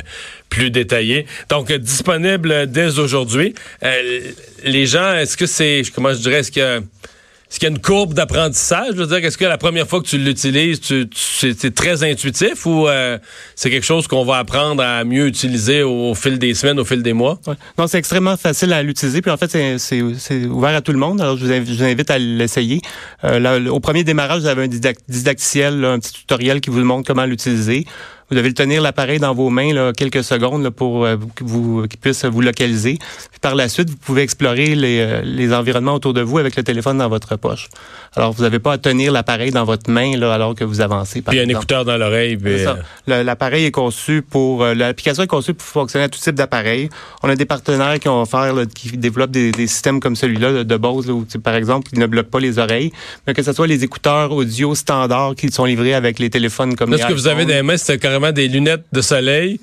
plus 0.50 0.70
détaillée. 0.70 1.26
Donc 1.48 1.70
euh, 1.70 1.78
disponible 1.78 2.70
dès 2.70 2.98
aujourd'hui. 2.98 3.54
Euh, 3.82 4.20
les 4.64 4.86
gens, 4.86 5.14
est-ce 5.14 5.36
que 5.36 5.46
c'est 5.46 5.82
comment 5.94 6.12
je 6.12 6.18
dirais, 6.18 6.40
est-ce 6.40 6.52
que 6.52 6.82
est-ce 7.54 7.60
qu'il 7.60 7.68
y 7.68 7.72
a 7.72 7.76
une 7.76 7.80
courbe 7.80 8.14
d'apprentissage? 8.14 8.94
Je 8.96 9.00
veux 9.00 9.06
dire, 9.06 9.24
est-ce 9.24 9.38
que 9.38 9.44
la 9.44 9.58
première 9.58 9.86
fois 9.86 10.00
que 10.00 10.08
tu 10.08 10.18
l'utilises, 10.18 10.80
tu, 10.80 11.08
c'est 11.14 11.72
très 11.72 12.02
intuitif 12.02 12.66
ou 12.66 12.88
euh, 12.88 13.16
c'est 13.54 13.70
quelque 13.70 13.86
chose 13.86 14.08
qu'on 14.08 14.24
va 14.24 14.38
apprendre 14.38 14.82
à 14.82 15.04
mieux 15.04 15.28
utiliser 15.28 15.84
au, 15.84 16.16
fil 16.16 16.40
des 16.40 16.54
semaines, 16.54 16.80
au 16.80 16.84
fil 16.84 17.00
des 17.04 17.12
mois? 17.12 17.38
Non, 17.78 17.86
c'est 17.86 17.98
extrêmement 17.98 18.36
facile 18.36 18.72
à 18.72 18.82
l'utiliser. 18.82 19.22
Puis 19.22 19.30
en 19.30 19.36
fait, 19.36 19.78
c'est 19.78 20.02
ouvert 20.46 20.74
à 20.74 20.80
tout 20.80 20.90
le 20.90 20.98
monde. 20.98 21.20
Alors, 21.20 21.36
je 21.36 21.44
vous 21.44 21.84
invite, 21.84 22.10
à 22.10 22.18
l'essayer. 22.18 22.80
Euh, 23.22 23.68
au 23.68 23.78
premier 23.78 24.02
démarrage, 24.02 24.40
vous 24.40 24.48
avez 24.48 24.64
un 24.64 24.98
didacticiel, 25.08 25.84
un 25.84 26.00
petit 26.00 26.12
tutoriel 26.12 26.60
qui 26.60 26.70
vous 26.70 26.82
montre 26.82 27.06
comment 27.06 27.24
l'utiliser. 27.24 27.86
Vous 28.34 28.38
devez 28.38 28.48
le 28.48 28.54
tenir 28.54 28.82
l'appareil 28.82 29.20
dans 29.20 29.32
vos 29.32 29.48
mains 29.48 29.72
là, 29.72 29.92
quelques 29.92 30.24
secondes 30.24 30.64
là, 30.64 30.72
pour 30.72 31.04
euh, 31.04 31.16
qu'il 31.36 32.00
puisse 32.00 32.24
vous 32.24 32.40
localiser. 32.40 32.98
Puis 33.30 33.38
par 33.40 33.54
la 33.54 33.68
suite, 33.68 33.88
vous 33.90 33.96
pouvez 33.96 34.22
explorer 34.22 34.74
les, 34.74 34.98
euh, 34.98 35.22
les, 35.22 35.54
environnements 35.54 35.94
autour 35.94 36.14
de 36.14 36.20
vous 36.20 36.38
avec 36.38 36.56
le 36.56 36.64
téléphone 36.64 36.98
dans 36.98 37.08
votre 37.08 37.36
poche. 37.36 37.68
Alors, 38.16 38.32
vous 38.32 38.42
n'avez 38.42 38.58
pas 38.58 38.72
à 38.72 38.78
tenir 38.78 39.12
l'appareil 39.12 39.52
dans 39.52 39.64
votre 39.64 39.88
main 39.88 40.16
là, 40.16 40.34
alors 40.34 40.56
que 40.56 40.64
vous 40.64 40.80
avancez. 40.80 41.22
Par 41.22 41.30
puis 41.30 41.38
un 41.38 41.48
écouteur 41.48 41.84
dans 41.84 41.96
l'oreille. 41.96 42.36
Euh, 42.44 42.74
l'appareil 43.22 43.66
est 43.66 43.70
conçu 43.70 44.20
pour 44.22 44.64
l'application 44.64 45.22
est 45.22 45.28
conçue 45.28 45.54
pour 45.54 45.64
fonctionner 45.64 46.06
à 46.06 46.08
tout 46.08 46.18
type 46.18 46.34
d'appareil. 46.34 46.88
On 47.22 47.28
a 47.28 47.36
des 47.36 47.44
partenaires 47.44 48.00
qui 48.00 48.08
ont 48.08 48.22
offert, 48.22 48.52
qui 48.74 48.96
développent 48.96 49.30
des, 49.30 49.52
des 49.52 49.68
systèmes 49.68 50.00
comme 50.00 50.16
celui-là 50.16 50.64
de 50.64 50.76
base, 50.76 51.08
où, 51.08 51.24
par 51.40 51.54
exemple, 51.54 51.88
qui 51.88 52.00
ne 52.00 52.06
bloquent 52.06 52.30
pas 52.30 52.40
les 52.40 52.58
oreilles, 52.58 52.90
mais 53.28 53.32
que 53.32 53.44
ce 53.44 53.52
soit 53.52 53.68
les 53.68 53.84
écouteurs 53.84 54.32
audio 54.32 54.74
standards 54.74 55.36
qui 55.36 55.52
sont 55.52 55.66
livrés 55.66 55.94
avec 55.94 56.18
les 56.18 56.30
téléphones 56.30 56.74
comme 56.74 56.90
là, 56.90 56.98
ce 56.98 57.06
que 57.06 57.12
vous 57.12 57.28
avez 57.28 57.44
des 57.44 57.62
mains, 57.62 57.76
c'est 57.76 57.98
des 58.32 58.48
lunettes 58.48 58.84
de 58.92 59.00
soleil 59.00 59.60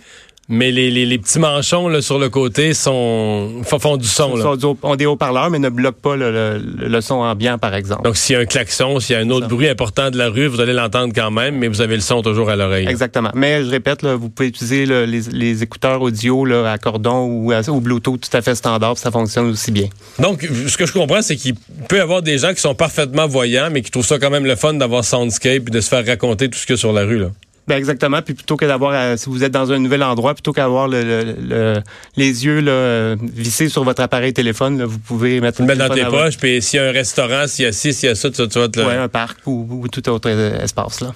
mais 0.52 0.70
les, 0.70 0.92
les, 0.92 1.06
les, 1.06 1.18
petits 1.18 1.40
manchons 1.40 1.88
là, 1.88 2.02
sur 2.02 2.20
le 2.20 2.28
côté 2.28 2.74
sont 2.74 3.62
font 3.64 3.96
du 3.96 4.08
son. 4.08 4.36
Là. 4.36 4.58
Sont, 4.60 4.78
ont 4.84 4.96
des 4.98 5.06
haut-parleurs, 5.06 5.50
mais 5.50 5.60
ne 5.60 5.70
bloquent 5.70 6.02
pas 6.02 6.18
le, 6.18 6.62
le, 6.78 7.02
son 7.02 7.16
ambiant, 7.16 7.58
par 7.58 7.74
exemple. 7.74 8.04
Donc, 8.04 8.18
s'il 8.18 8.34
y 8.34 8.38
a 8.38 8.42
un 8.42 8.46
klaxon, 8.46 9.00
s'il 9.00 9.16
y 9.16 9.20
a 9.20 9.22
un 9.22 9.30
autre 9.30 9.48
bruit 9.48 9.70
important 9.70 10.12
de 10.12 10.18
la 10.18 10.28
rue, 10.28 10.48
vous 10.48 10.60
allez 10.60 10.74
l'entendre 10.74 11.14
quand 11.16 11.32
même, 11.32 11.58
mais 11.58 11.70
vous 11.70 11.80
avez 11.80 11.96
le 11.96 12.02
son 12.02 12.22
toujours 12.22 12.50
à 12.50 12.58
l'oreille. 12.58 12.86
Exactement. 12.86 13.32
Mais 13.34 13.64
je 13.64 13.70
répète, 13.70 14.02
là, 14.02 14.16
vous 14.16 14.28
pouvez 14.28 14.50
utiliser 14.50 14.86
les, 14.86 15.22
les, 15.22 15.64
écouteurs 15.64 16.02
audio 16.02 16.44
là, 16.44 16.70
à 16.70 16.78
cordon 16.78 17.28
ou, 17.28 17.54
ou 17.54 17.82
Bluetooth 17.82 18.20
tout 18.20 18.38
à 18.38 18.42
fait 18.42 18.56
standard, 18.56 18.98
ça 18.98 19.10
fonctionne 19.10 19.50
aussi 19.50 19.72
bien. 19.72 19.88
Donc, 20.20 20.42
ce 20.68 20.76
que 20.76 20.86
je 20.86 20.92
comprends, 20.92 21.22
c'est 21.22 21.38
qu'il 21.38 21.56
peut 21.88 21.98
y 21.98 22.02
avoir 22.02 22.22
des 22.22 22.40
gens 22.40 22.54
qui 22.54 22.60
sont 22.60 22.76
parfaitement 22.76 23.26
voyants, 23.26 23.70
mais 23.72 23.82
qui 23.82 23.90
trouvent 23.90 24.06
ça 24.06 24.20
quand 24.20 24.30
même 24.30 24.46
le 24.46 24.58
fun 24.58 24.74
d'avoir 24.74 25.06
Soundscape 25.06 25.68
et 25.68 25.72
de 25.72 25.80
se 25.80 25.88
faire 25.88 26.06
raconter 26.06 26.50
tout 26.50 26.60
ce 26.60 26.66
qu'il 26.66 26.76
y 26.76 26.78
a 26.78 26.78
sur 26.78 26.92
la 26.92 27.04
rue. 27.04 27.20
Là. 27.20 27.28
Ben 27.68 27.78
exactement. 27.78 28.22
Puis 28.22 28.34
plutôt 28.34 28.58
que 28.58 28.66
d'avoir, 28.66 28.92
euh, 28.94 29.18
si 29.18 29.30
vous 29.30 29.44
êtes 29.44 29.52
dans 29.52 29.72
un 29.72 29.80
nouvel 29.80 30.04
endroit, 30.04 30.34
plutôt 30.34 30.52
qu'avoir 30.52 30.88
le, 30.88 31.04
le, 31.04 31.36
le, 31.42 31.74
les 32.18 32.46
yeux 32.46 32.60
là, 32.60 33.16
vissés 33.22 33.70
sur 33.70 33.84
votre 33.84 34.02
appareil 34.02 34.34
téléphone, 34.34 34.80
là, 34.80 34.86
vous 34.86 35.00
pouvez 35.00 35.40
mettre 35.42 35.62
le 35.62 35.68
mets 35.68 35.76
dans 35.76 35.90
tes 35.90 36.04
poches, 36.06 36.38
puis 36.38 36.62
s'il 36.62 36.80
y 36.80 36.84
a 36.84 36.88
un 36.88 36.92
restaurant, 36.92 37.48
s'il 37.48 37.66
y 37.66 37.68
a 37.68 37.72
ci, 37.72 37.94
s'il 37.94 38.10
y 38.10 38.12
a 38.12 38.16
ça, 38.16 38.30
tu, 38.30 38.48
tu 38.48 38.60
vas 38.60 38.68
te 38.68 38.80
le... 38.80 38.86
Ouais, 38.88 38.96
un 38.96 39.08
parc 39.08 39.40
ou, 39.46 39.68
ou 39.70 39.88
tout 39.88 40.08
autre 40.10 40.30
euh, 40.30 40.64
espace 40.64 41.02
là. 41.02 41.14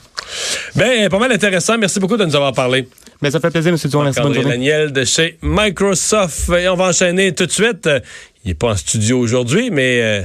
Ben, 0.76 1.10
pas 1.10 1.20
mal 1.20 1.32
intéressant. 1.32 1.78
Merci 1.78 2.00
beaucoup 2.00 2.18
de 2.18 2.26
nous 2.26 2.36
avoir 2.36 2.54
parlé. 2.54 2.88
Mais 3.22 3.32
ça 3.32 3.40
fait 3.40 3.50
plaisir, 3.50 3.72
M. 3.72 3.78
Dumont. 3.90 4.04
Merci, 4.04 4.22
journée. 4.22 4.44
Daniel 4.44 4.92
de 4.92 5.04
chez 5.04 5.38
Microsoft. 5.42 6.50
Et 6.50 6.68
on 6.68 6.76
va 6.76 6.86
enchaîner 6.86 7.34
tout 7.34 7.46
de 7.46 7.52
suite. 7.52 7.90
Il 8.44 8.50
n'est 8.50 8.54
pas 8.54 8.70
en 8.70 8.76
studio 8.76 9.20
aujourd'hui, 9.20 9.70
mais 9.72 10.02
euh, 10.02 10.22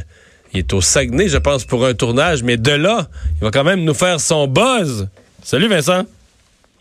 il 0.53 0.61
est 0.61 0.73
au 0.73 0.81
Saguenay, 0.81 1.29
je 1.29 1.39
pense, 1.39 1.65
pour 1.65 1.85
un 1.85 1.95
tournage. 1.95 2.43
Mais 2.43 2.57
de 2.57 2.73
là, 2.73 3.09
il 3.41 3.45
va 3.45 3.51
quand 3.51 3.65
même 3.65 3.85
nous 3.85 3.95
faire 3.95 4.21
son 4.21 4.47
buzz. 4.47 5.09
Salut 5.43 5.69
Vincent. 5.69 6.05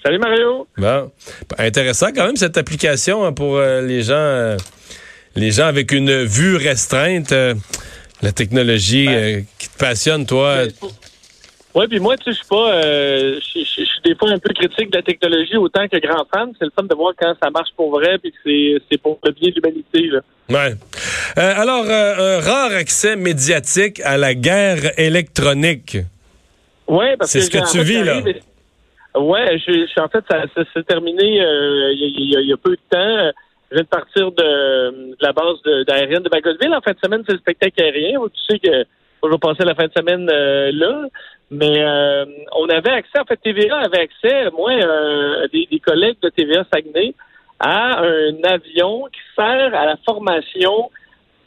Salut 0.03 0.19
Mario. 0.19 0.67
Bon. 0.77 1.11
Intéressant 1.57 2.07
quand 2.15 2.25
même 2.25 2.35
cette 2.37 2.57
application 2.57 3.25
hein, 3.25 3.33
pour 3.33 3.57
euh, 3.57 3.81
les 3.81 4.01
gens 4.01 4.13
euh, 4.15 4.57
les 5.35 5.51
gens 5.51 5.65
avec 5.65 5.91
une 5.91 6.23
vue 6.23 6.55
restreinte. 6.55 7.31
euh, 7.31 7.53
la 8.21 8.31
technologie 8.33 9.07
euh, 9.07 9.41
qui 9.57 9.69
te 9.69 9.77
passionne, 9.77 10.25
toi. 10.25 10.63
Oui, 11.73 11.85
puis 11.87 11.99
moi, 11.99 12.17
tu 12.17 12.25
sais, 12.25 12.31
je 12.31 12.35
suis 12.35 12.47
pas, 12.49 12.81
je 12.81 13.39
suis 13.63 14.01
des 14.03 14.13
fois 14.15 14.29
un 14.31 14.39
peu 14.39 14.53
critique 14.53 14.91
de 14.91 14.97
la 14.97 15.03
technologie 15.03 15.55
autant 15.55 15.87
que 15.87 15.97
grand 16.05 16.25
fan. 16.33 16.51
C'est 16.59 16.65
le 16.65 16.71
fun 16.75 16.83
de 16.83 16.93
voir 16.95 17.13
quand 17.17 17.33
ça 17.41 17.49
marche 17.49 17.69
pour 17.77 17.91
vrai, 17.91 18.17
puis 18.17 18.31
que 18.31 18.37
c'est, 18.43 18.83
c'est 18.91 18.97
pour 18.97 19.19
le 19.23 19.31
bien 19.31 19.51
de 19.51 19.55
l'humanité. 19.55 20.09
Ouais. 20.49 20.75
Alors, 21.37 21.85
un 21.85 22.39
rare 22.41 22.71
accès 22.73 23.15
médiatique 23.15 24.01
à 24.03 24.17
la 24.17 24.33
guerre 24.33 24.99
électronique. 24.99 25.97
Ouais, 26.87 27.15
parce 27.17 27.31
C'est 27.31 27.39
que 27.39 27.45
ce 27.45 27.49
que 27.51 27.71
tu 27.71 27.77
fait, 27.77 27.83
vis, 27.83 28.03
là. 28.03 28.21
Ouais, 29.15 29.57
je, 29.57 29.71
je- 29.71 30.01
en 30.01 30.07
fait, 30.07 30.23
ça, 30.29 30.43
ça 30.55 30.63
s'est 30.73 30.83
terminé 30.83 31.41
euh, 31.41 31.91
il 31.93 32.31
y, 32.31 32.37
a- 32.37 32.41
y 32.41 32.53
a- 32.53 32.57
peu 32.57 32.71
de 32.71 32.75
temps. 32.89 33.31
Je 33.71 33.75
viens 33.75 33.83
de 33.83 33.87
partir 33.87 34.31
de, 34.31 35.11
de 35.11 35.17
la 35.21 35.31
base 35.33 35.61
d'aérienne 35.87 36.23
de 36.23 36.29
Bagotville. 36.29 36.73
En 36.73 36.81
fin 36.81 36.91
de 36.91 36.99
semaine, 37.03 37.23
c'est 37.27 37.33
le 37.33 37.39
spectacle 37.39 37.81
aérien. 37.83 38.19
Tu 38.33 38.41
sais 38.49 38.59
que 38.59 38.85
je 39.23 39.29
vais 39.29 39.37
passer 39.37 39.63
la 39.65 39.75
fin 39.75 39.85
de 39.87 39.91
semaine 39.95 40.27
euh, 40.31 40.71
là. 40.73 41.05
Mais 41.51 41.83
euh, 41.83 42.25
on 42.55 42.67
avait 42.69 42.91
accès, 42.91 43.19
en 43.19 43.25
fait, 43.25 43.37
TVA 43.37 43.77
avait 43.77 44.01
accès, 44.01 44.51
moi, 44.51 44.71
euh, 44.71 45.47
des, 45.51 45.67
des 45.71 45.79
collègues 45.79 46.17
de 46.21 46.29
TVA 46.29 46.63
Saguenay, 46.71 47.13
à 47.59 48.01
un 48.01 48.43
avion 48.43 49.05
qui 49.11 49.19
sert 49.35 49.73
à 49.75 49.85
la 49.85 49.97
formation 50.05 50.91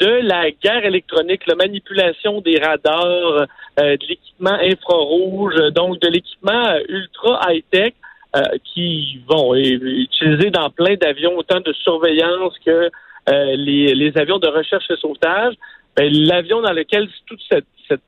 de 0.00 0.06
la 0.26 0.50
guerre 0.50 0.84
électronique, 0.84 1.46
la 1.46 1.54
manipulation 1.54 2.40
des 2.40 2.58
radars, 2.58 3.46
euh, 3.80 3.96
de 3.96 4.06
l'équipement 4.08 4.58
infrarouge, 4.60 5.54
donc 5.74 6.00
de 6.00 6.08
l'équipement 6.08 6.66
euh, 6.68 6.80
ultra 6.88 7.40
high-tech 7.48 7.94
euh, 8.36 8.40
qui 8.64 9.20
vont 9.28 9.54
être 9.54 9.82
utilisés 9.84 10.50
dans 10.50 10.70
plein 10.70 10.94
d'avions, 10.94 11.36
autant 11.36 11.60
de 11.60 11.72
surveillance 11.74 12.54
que 12.64 12.90
euh, 13.30 13.56
les, 13.56 13.94
les 13.94 14.16
avions 14.18 14.38
de 14.38 14.48
recherche 14.48 14.90
et 14.90 14.96
sauvetage. 14.96 15.54
Ben, 15.96 16.10
L'avion 16.12 16.60
dans 16.62 16.72
lequel 16.72 17.08
toute 17.26 17.40
cette, 17.50 17.66
cette- 17.88 18.00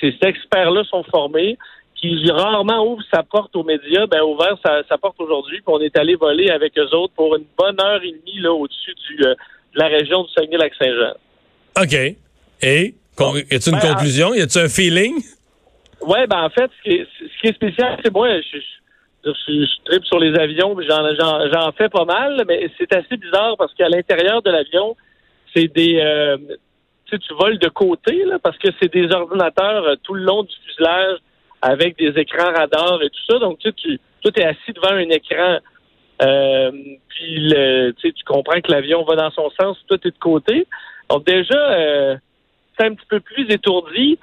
ces, 0.00 0.16
experts-là 0.22 0.82
sont 0.84 1.04
formés, 1.04 1.56
qui 1.94 2.30
rarement 2.30 2.84
ouvre 2.86 3.02
sa 3.12 3.22
porte 3.22 3.54
aux 3.56 3.62
médias, 3.62 4.06
ben, 4.06 4.20
ouvert 4.22 4.56
sa, 4.64 4.82
sa 4.88 4.98
porte 4.98 5.20
aujourd'hui, 5.20 5.58
puis 5.58 5.68
on 5.68 5.80
est 5.80 5.96
allé 5.96 6.14
voler 6.16 6.50
avec 6.50 6.76
eux 6.78 6.94
autres 6.94 7.14
pour 7.14 7.36
une 7.36 7.46
bonne 7.56 7.80
heure 7.80 8.02
et 8.02 8.10
demie 8.12 8.40
là, 8.40 8.52
au-dessus 8.52 8.94
du, 9.08 9.24
euh, 9.24 9.34
la 9.76 9.86
région 9.88 10.24
du 10.24 10.32
Saguenay-Lac-Saint-Jean. 10.32 11.14
OK. 11.82 12.16
Et, 12.62 12.94
con- 13.16 13.36
y 13.36 13.40
a-t-il 13.54 13.74
une 13.74 13.80
Ben, 13.80 13.92
conclusion? 13.94 14.34
Y 14.34 14.40
a-t-il 14.42 14.64
un 14.64 14.68
feeling? 14.68 15.14
Ouais, 16.00 16.26
ben 16.26 16.42
en 16.44 16.50
fait, 16.50 16.70
ce 16.78 16.82
qui 16.82 16.96
est, 16.96 17.06
ce 17.20 17.40
qui 17.40 17.48
est 17.48 17.54
spécial, 17.54 17.98
c'est 18.04 18.12
moi, 18.12 18.28
je, 18.40 18.58
je, 18.58 19.30
je, 19.32 19.64
je 19.64 19.84
tripe 19.84 20.04
sur 20.04 20.18
les 20.18 20.38
avions, 20.38 20.76
j'en, 20.80 21.72
fais 21.72 21.88
pas 21.88 22.04
mal, 22.04 22.44
mais 22.46 22.70
c'est 22.78 22.92
assez 22.94 23.16
bizarre 23.16 23.56
parce 23.56 23.72
qu'à 23.74 23.88
l'intérieur 23.88 24.42
de 24.42 24.50
l'avion, 24.50 24.96
c'est 25.54 25.68
des, 25.74 25.98
euh, 26.00 26.36
tu 27.06 27.16
sais, 27.16 27.18
tu 27.18 27.34
voles 27.34 27.58
de 27.58 27.68
côté 27.68 28.24
là, 28.24 28.38
parce 28.38 28.58
que 28.58 28.68
c'est 28.80 28.92
des 28.92 29.10
ordinateurs 29.12 29.84
euh, 29.84 29.94
tout 30.02 30.14
le 30.14 30.22
long 30.22 30.42
du 30.42 30.54
fuselage 30.66 31.18
avec 31.62 31.96
des 31.98 32.12
écrans 32.20 32.52
radars 32.52 33.02
et 33.02 33.10
tout 33.10 33.32
ça. 33.32 33.38
Donc 33.38 33.58
tu 33.58 33.68
sais, 33.68 33.74
tu, 33.74 34.00
toi, 34.22 34.32
t'es 34.32 34.44
assis 34.44 34.72
devant 34.74 34.92
un 34.92 35.08
écran. 35.10 35.58
Euh, 36.22 36.70
puis 37.08 37.36
le, 37.48 37.92
tu 37.92 38.12
comprends 38.24 38.60
que 38.60 38.70
l'avion 38.70 39.04
va 39.04 39.16
dans 39.16 39.30
son 39.30 39.50
sens, 39.60 39.76
toi 39.86 39.98
t'es 39.98 40.10
de 40.10 40.18
côté. 40.18 40.66
Donc 41.10 41.26
déjà, 41.26 41.72
euh, 41.72 42.16
c'est 42.76 42.86
un 42.86 42.94
petit 42.94 43.06
peu 43.08 43.20
plus 43.20 43.46
étourdi. 43.50 44.18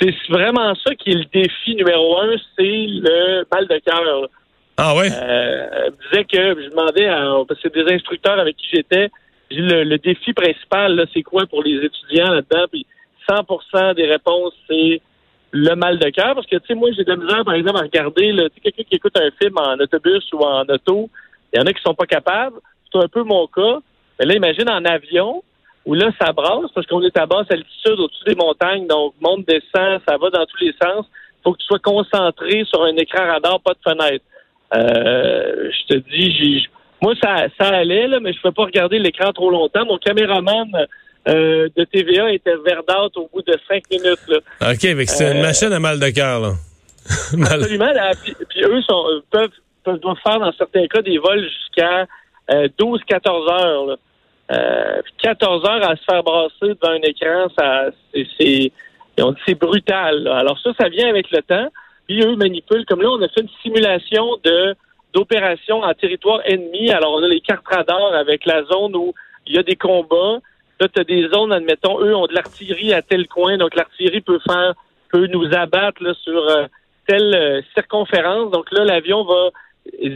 C'est 0.00 0.14
vraiment 0.28 0.74
ça 0.74 0.94
qui 0.94 1.10
est 1.10 1.14
le 1.14 1.24
défi 1.32 1.74
numéro 1.76 2.18
un, 2.18 2.36
c'est 2.56 2.62
le 2.64 3.46
mal 3.52 3.66
de 3.68 3.78
cœur. 3.78 4.28
Ah 4.76 4.94
ouais? 4.94 5.08
Euh, 5.10 5.68
elle 5.72 5.92
me 5.92 6.10
disait 6.10 6.24
que 6.24 6.62
je 6.62 6.68
demandais 6.68 7.06
à 7.06 7.32
parce 7.48 7.60
que 7.60 7.68
c'est 7.74 7.84
des 7.84 7.94
instructeurs 7.94 8.38
avec 8.38 8.56
qui 8.56 8.68
j'étais. 8.72 9.08
Le, 9.50 9.84
le 9.84 9.98
défi 9.98 10.32
principal, 10.32 10.96
là, 10.96 11.04
c'est 11.14 11.22
quoi 11.22 11.46
pour 11.46 11.62
les 11.62 11.84
étudiants 11.84 12.32
là-dedans? 12.32 12.66
Puis 12.70 12.84
100% 13.28 13.94
des 13.94 14.06
réponses, 14.06 14.52
c'est 14.68 15.00
le 15.52 15.74
mal 15.74 15.98
de 15.98 16.10
cœur. 16.10 16.34
Parce 16.34 16.46
que 16.46 16.56
tu 16.56 16.66
sais, 16.66 16.74
moi, 16.74 16.90
j'ai 16.96 17.04
de 17.04 17.10
la 17.10 17.16
misère, 17.16 17.44
par 17.44 17.54
exemple, 17.54 17.78
à 17.78 17.82
regarder 17.82 18.32
là, 18.32 18.48
tu 18.48 18.56
sais, 18.56 18.60
quelqu'un 18.60 18.82
qui 18.82 18.96
écoute 18.96 19.16
un 19.16 19.30
film 19.40 19.54
en 19.56 19.74
autobus 19.78 20.24
ou 20.32 20.40
en 20.40 20.64
auto. 20.64 21.08
Il 21.56 21.60
y 21.60 21.62
en 21.62 21.66
a 21.66 21.72
qui 21.72 21.80
sont 21.82 21.94
pas 21.94 22.04
capables. 22.06 22.56
C'est 22.92 22.98
un 22.98 23.08
peu 23.08 23.22
mon 23.22 23.46
cas. 23.46 23.78
Mais 24.20 24.26
là, 24.26 24.34
imagine 24.34 24.68
en 24.68 24.84
avion 24.84 25.42
où 25.86 25.94
là, 25.94 26.10
ça 26.20 26.32
brasse 26.32 26.70
parce 26.74 26.86
qu'on 26.86 27.02
est 27.02 27.16
à 27.16 27.24
basse 27.24 27.46
altitude 27.50 27.98
au-dessus 27.98 28.24
des 28.26 28.34
montagnes. 28.34 28.86
Donc, 28.86 29.14
monte, 29.22 29.46
descend, 29.46 30.00
ça 30.06 30.16
va 30.18 30.28
dans 30.30 30.44
tous 30.44 30.62
les 30.64 30.74
sens. 30.82 31.06
faut 31.42 31.52
que 31.52 31.58
tu 31.58 31.66
sois 31.66 31.78
concentré 31.78 32.64
sur 32.68 32.82
un 32.82 32.94
écran 32.96 33.24
radar, 33.26 33.58
pas 33.60 33.72
de 33.72 33.78
fenêtre. 33.90 34.24
Euh, 34.74 35.70
je 35.70 35.94
te 35.94 35.98
dis, 36.10 36.36
j'ai, 36.36 36.68
moi, 37.00 37.14
ça, 37.22 37.46
ça 37.58 37.68
allait, 37.68 38.06
là, 38.08 38.20
mais 38.20 38.32
je 38.32 38.38
ne 38.38 38.42
pouvais 38.42 38.54
pas 38.54 38.64
regarder 38.64 38.98
l'écran 38.98 39.32
trop 39.32 39.50
longtemps. 39.50 39.86
Mon 39.86 39.96
caméraman 39.98 40.68
euh, 41.28 41.68
de 41.76 41.84
TVA 41.84 42.32
était 42.32 42.56
verdâtre 42.56 43.16
au 43.18 43.30
bout 43.32 43.42
de 43.42 43.56
cinq 43.68 43.82
minutes. 43.90 44.20
Là. 44.28 44.38
OK, 44.72 44.80
que 44.80 45.04
c'est 45.06 45.30
une 45.32 45.38
Euh, 45.38 45.42
machine 45.42 45.72
à 45.72 45.78
mal 45.80 46.00
de 46.00 46.10
cœur, 46.10 46.40
là. 46.40 46.52
Absolument. 47.32 47.92
là, 47.92 48.10
puis, 48.22 48.34
puis 48.48 48.64
eux 48.64 48.82
sont, 48.82 49.04
euh, 49.08 49.22
peuvent, 49.30 49.50
doivent 49.94 50.18
faire 50.22 50.40
dans 50.40 50.52
certains 50.52 50.86
cas 50.86 51.02
des 51.02 51.18
vols 51.18 51.42
jusqu'à 51.42 52.06
euh, 52.50 52.68
12-14 52.78 53.50
heures. 53.50 53.86
Là. 53.86 53.96
Euh, 54.52 55.02
puis 55.02 55.12
14 55.22 55.64
heures 55.64 55.90
à 55.90 55.96
se 55.96 56.02
faire 56.04 56.22
brasser 56.22 56.52
devant 56.60 56.92
un 56.92 57.02
écran, 57.02 57.48
ça 57.58 57.86
c'est, 58.38 58.70
on 59.20 59.32
dit 59.32 59.40
c'est 59.46 59.58
brutal. 59.58 60.28
Alors 60.28 60.58
ça, 60.60 60.70
ça 60.78 60.88
vient 60.88 61.08
avec 61.08 61.30
le 61.30 61.42
temps. 61.42 61.68
Puis 62.06 62.22
eux 62.22 62.36
manipulent. 62.36 62.84
Comme 62.86 63.02
là, 63.02 63.10
on 63.10 63.22
a 63.22 63.28
fait 63.28 63.40
une 63.40 63.48
simulation 63.62 64.36
de 64.44 64.76
d'opération 65.12 65.82
en 65.82 65.94
territoire 65.94 66.40
ennemi. 66.44 66.90
Alors 66.90 67.14
on 67.14 67.22
a 67.22 67.28
les 67.28 67.40
cartes 67.40 67.66
radars 67.66 68.14
avec 68.14 68.44
la 68.44 68.62
zone 68.64 68.94
où 68.94 69.14
il 69.46 69.54
y 69.54 69.58
a 69.58 69.62
des 69.62 69.76
combats. 69.76 70.38
Là, 70.78 70.88
tu 70.88 71.00
as 71.00 71.04
des 71.04 71.28
zones, 71.28 71.52
admettons, 71.52 72.00
eux 72.00 72.14
ont 72.14 72.26
de 72.26 72.34
l'artillerie 72.34 72.92
à 72.92 73.00
tel 73.00 73.26
coin, 73.28 73.56
donc 73.56 73.74
l'artillerie 73.74 74.20
peut 74.20 74.40
faire 74.46 74.74
peut 75.10 75.26
nous 75.26 75.46
abattre 75.54 76.02
sur 76.22 76.38
euh, 76.38 76.66
telle 77.06 77.34
euh, 77.34 77.60
circonférence. 77.74 78.50
Donc 78.50 78.70
là, 78.72 78.84
l'avion 78.84 79.24
va 79.24 79.50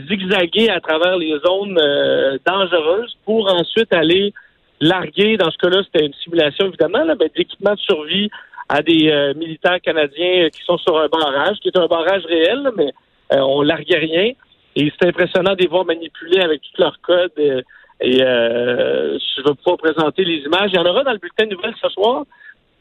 zigzaguer 0.09 0.69
à 0.69 0.79
travers 0.79 1.17
les 1.17 1.37
zones 1.45 1.77
euh, 1.79 2.37
dangereuses 2.45 3.17
pour 3.25 3.51
ensuite 3.51 3.93
aller 3.93 4.33
larguer, 4.79 5.37
dans 5.37 5.51
ce 5.51 5.57
cas-là, 5.57 5.83
c'était 5.83 6.05
une 6.05 6.13
simulation 6.13 6.67
évidemment, 6.67 7.03
là, 7.03 7.15
ben, 7.15 7.29
d'équipement 7.35 7.73
de 7.73 7.79
survie 7.79 8.29
à 8.67 8.81
des 8.81 9.09
euh, 9.09 9.33
militaires 9.35 9.81
canadiens 9.81 10.49
qui 10.49 10.63
sont 10.63 10.77
sur 10.77 10.97
un 10.97 11.07
barrage, 11.07 11.57
qui 11.61 11.67
est 11.69 11.77
un 11.77 11.87
barrage 11.87 12.25
réel, 12.25 12.69
mais 12.77 12.91
euh, 13.33 13.39
on 13.39 13.61
larguait 13.61 13.97
rien. 13.97 14.31
Et 14.75 14.91
c'est 14.97 15.09
impressionnant 15.09 15.53
de 15.53 15.61
les 15.61 15.67
voir 15.67 15.85
manipuler 15.85 16.39
avec 16.39 16.61
tout 16.61 16.81
leur 16.81 16.99
code. 17.01 17.31
euh, 17.37 17.61
et 18.03 18.23
euh, 18.23 19.19
je 19.19 19.43
vais 19.43 19.53
pouvoir 19.55 19.77
présenter 19.77 20.23
les 20.23 20.39
images. 20.39 20.71
Il 20.73 20.75
y 20.75 20.79
en 20.79 20.85
aura 20.85 21.03
dans 21.03 21.11
le 21.11 21.19
bulletin 21.19 21.45
de 21.45 21.55
nouvelles 21.55 21.75
ce 21.81 21.89
soir. 21.89 22.23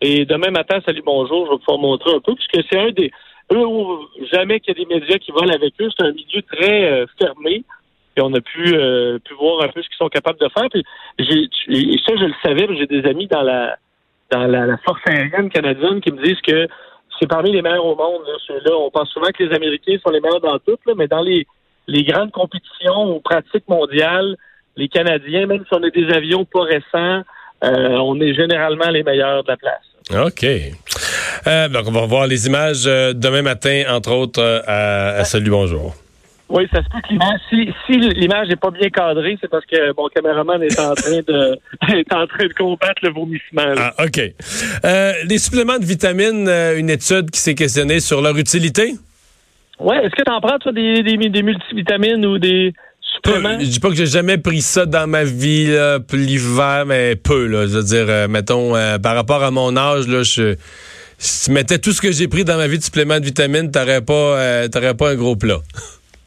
Et 0.01 0.25
demain 0.25 0.51
matin, 0.51 0.81
salut, 0.87 1.03
bonjour, 1.05 1.47
je 1.47 1.53
vais 1.53 1.59
pouvoir 1.59 1.79
montrer 1.79 2.15
un 2.15 2.21
peu, 2.21 2.35
puisque 2.35 2.67
c'est 2.71 2.79
un 2.79 2.91
des... 2.91 3.11
Eux, 3.53 3.65
jamais 4.33 4.61
qu'il 4.61 4.77
y 4.77 4.81
a 4.81 4.85
des 4.85 4.95
médias 4.95 5.19
qui 5.19 5.33
volent 5.33 5.53
avec 5.53 5.75
eux. 5.81 5.89
C'est 5.97 6.07
un 6.07 6.13
milieu 6.13 6.43
très 6.43 6.91
euh, 6.91 7.07
fermé. 7.19 7.65
Et 8.17 8.21
on 8.23 8.33
a 8.35 8.41
pu, 8.41 8.75
euh, 8.75 9.19
pu 9.19 9.35
voir 9.35 9.63
un 9.63 9.69
peu 9.69 9.83
ce 9.83 9.89
qu'ils 9.89 9.97
sont 9.97 10.09
capables 10.09 10.39
de 10.39 10.49
faire. 10.49 10.69
Puis 10.71 10.85
j'ai, 11.19 11.49
ça, 12.07 12.15
je 12.17 12.25
le 12.25 12.35
savais, 12.43 12.67
j'ai 12.77 12.87
des 12.87 13.09
amis 13.09 13.27
dans 13.27 13.43
la 13.43 13.77
dans 14.31 14.47
la, 14.47 14.77
force 14.79 15.01
aérienne 15.07 15.51
canadienne 15.51 16.01
qui 16.01 16.13
me 16.13 16.23
disent 16.23 16.41
que 16.47 16.69
c'est 17.19 17.29
parmi 17.29 17.53
les 17.53 17.63
meilleurs 17.63 17.85
au 17.85 17.97
monde. 17.97 18.23
Là, 18.27 18.35
ceux-là. 18.47 18.77
On 18.77 18.91
pense 18.91 19.11
souvent 19.11 19.29
que 19.37 19.43
les 19.43 19.55
Américains 19.55 19.97
sont 20.05 20.11
les 20.11 20.21
meilleurs 20.21 20.41
dans 20.41 20.59
tout, 20.59 20.79
là, 20.87 20.95
mais 20.97 21.09
dans 21.09 21.21
les, 21.21 21.47
les 21.87 22.05
grandes 22.05 22.31
compétitions 22.31 23.17
ou 23.17 23.21
pratiques 23.21 23.69
mondiales, 23.69 24.37
les 24.77 24.89
Canadiens, 24.89 25.47
même 25.47 25.65
si 25.69 25.75
on 25.75 25.83
a 25.83 25.91
des 25.91 26.09
avions 26.15 26.45
pas 26.45 26.63
récents, 26.63 27.23
euh, 27.65 27.99
on 27.99 28.21
est 28.21 28.35
généralement 28.35 28.89
les 28.89 29.03
meilleurs 29.03 29.43
de 29.43 29.49
la 29.49 29.57
place. 29.57 30.27
OK. 30.27 30.47
Euh, 31.47 31.69
donc, 31.69 31.85
on 31.87 31.93
va 31.93 32.07
voir 32.07 32.27
les 32.27 32.47
images 32.47 32.85
euh, 32.87 33.13
demain 33.13 33.43
matin, 33.43 33.85
entre 33.91 34.13
autres, 34.13 34.41
euh, 34.41 34.61
à, 34.67 35.21
à 35.21 35.25
Salut 35.25 35.51
Bonjour. 35.51 35.95
Oui, 36.49 36.67
ça 36.73 36.83
se 36.83 36.89
peut 36.89 36.99
que 37.03 37.13
l'image, 37.13 37.41
si, 37.49 37.73
si 37.87 37.97
l'image 38.19 38.49
n'est 38.49 38.57
pas 38.57 38.73
bien 38.73 38.89
cadrée, 38.91 39.39
c'est 39.41 39.49
parce 39.49 39.65
que 39.67 39.95
mon 39.97 40.09
caméraman 40.09 40.61
est 40.65 40.81
en 40.81 40.95
train 40.95 41.21
de 41.27 41.57
est 41.97 42.13
en 42.13 42.27
train 42.27 42.47
de 42.49 42.53
combattre 42.55 43.01
le 43.03 43.11
vomissement. 43.11 43.67
là. 43.75 43.95
Ah, 43.97 44.05
OK. 44.05 44.21
Euh, 44.85 45.13
les 45.29 45.39
suppléments 45.39 45.79
de 45.79 45.85
vitamines, 45.85 46.49
une 46.49 46.91
étude 46.91 47.31
qui 47.31 47.39
s'est 47.39 47.55
questionnée 47.55 48.01
sur 48.01 48.21
leur 48.21 48.37
utilité? 48.37 48.95
Ouais, 49.79 49.97
est-ce 50.05 50.11
que 50.15 50.23
tu 50.25 50.33
en 50.33 50.41
prends, 50.41 50.59
toi, 50.59 50.73
des, 50.73 51.05
des, 51.05 51.17
des 51.17 51.43
multivitamines 51.43 52.27
ou 52.27 52.39
des 52.39 52.73
suppléments? 53.15 53.59
Je 53.61 53.67
dis 53.67 53.81
pas 53.81 53.89
que 53.89 53.95
j'ai 53.95 54.07
jamais 54.07 54.37
pris 54.37 54.61
ça 54.61 54.87
dans 54.87 55.07
ma 55.07 55.23
vie, 55.23 55.73
l'hiver, 56.13 56.85
mais 56.85 57.15
peu, 57.15 57.47
là. 57.47 57.69
Je 57.69 57.77
veux 57.79 57.85
dire, 57.85 58.07
euh, 58.09 58.27
mettons, 58.29 58.75
euh, 58.75 58.99
par 58.99 59.15
rapport 59.15 59.43
à 59.45 59.53
mon 59.53 59.77
âge, 59.77 60.09
là, 60.09 60.25
je. 60.25 60.57
Si 61.23 61.45
tu 61.45 61.55
mettais 61.55 61.79
tout 61.79 61.93
ce 61.93 62.01
que 62.01 62.13
j'ai 62.13 62.29
pris 62.29 62.45
dans 62.45 62.57
ma 62.57 62.67
vie 62.67 62.79
de 62.79 62.83
suppléments 62.83 63.21
de 63.21 63.27
vitamines, 63.27 63.71
t'aurais 63.71 64.01
pas, 64.01 64.41
euh, 64.41 64.69
t'aurais 64.69 64.95
pas 64.95 65.11
un 65.11 65.17
gros 65.17 65.37
plat. 65.37 65.59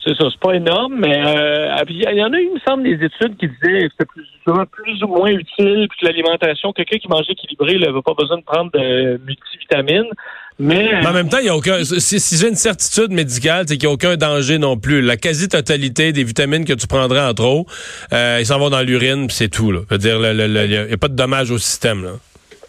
C'est 0.05 0.15
ça, 0.15 0.25
c'est 0.29 0.39
pas 0.39 0.53
énorme, 0.53 0.97
mais 0.99 1.17
euh, 1.25 1.83
il 1.89 1.97
y 1.97 2.23
en 2.23 2.31
a 2.31 2.37
eu, 2.37 2.45
il 2.45 2.53
me 2.53 2.59
semble, 2.59 2.83
des 2.83 3.03
études 3.03 3.35
qui 3.37 3.47
disaient 3.47 3.87
que 3.87 3.89
c'était 3.91 4.05
plus, 4.05 4.27
plus 4.71 5.03
ou 5.03 5.07
moins 5.07 5.31
utile 5.31 5.87
que 5.87 6.05
l'alimentation. 6.05 6.73
Quelqu'un 6.73 6.97
qui 6.97 7.07
mange 7.07 7.25
équilibré 7.27 7.79
n'avait 7.79 8.01
pas 8.05 8.13
besoin 8.13 8.37
de 8.37 8.43
prendre 8.43 8.69
de 8.71 9.19
multivitamines. 9.25 10.11
Mais, 10.59 10.89
Mais 11.01 11.07
en 11.07 11.13
même 11.13 11.29
temps, 11.29 11.39
il 11.39 11.45
y 11.45 11.49
a 11.49 11.55
aucun. 11.55 11.83
Si, 11.83 12.19
si 12.19 12.37
j'ai 12.37 12.49
une 12.49 12.55
certitude 12.55 13.11
médicale, 13.11 13.65
c'est 13.67 13.77
qu'il 13.77 13.87
n'y 13.87 13.91
a 13.91 13.95
aucun 13.95 14.15
danger 14.15 14.59
non 14.59 14.77
plus. 14.77 15.01
La 15.01 15.17
quasi-totalité 15.17 16.11
des 16.11 16.23
vitamines 16.23 16.65
que 16.65 16.73
tu 16.73 16.85
prendrais 16.85 17.21
en 17.21 17.33
trop, 17.33 17.65
euh, 18.13 18.37
ils 18.39 18.45
s'en 18.45 18.59
vont 18.59 18.69
dans 18.69 18.81
l'urine, 18.81 19.25
puis 19.25 19.35
c'est 19.35 19.49
tout. 19.49 19.71
Là. 19.71 19.79
Je 19.89 19.95
veux 19.95 19.97
dire, 19.97 20.17
il 20.17 20.87
n'y 20.87 20.93
a, 20.93 20.97
pas 20.97 21.07
de 21.07 21.15
dommage 21.15 21.49
au 21.49 21.57
système. 21.57 22.03
Là. 22.03 22.11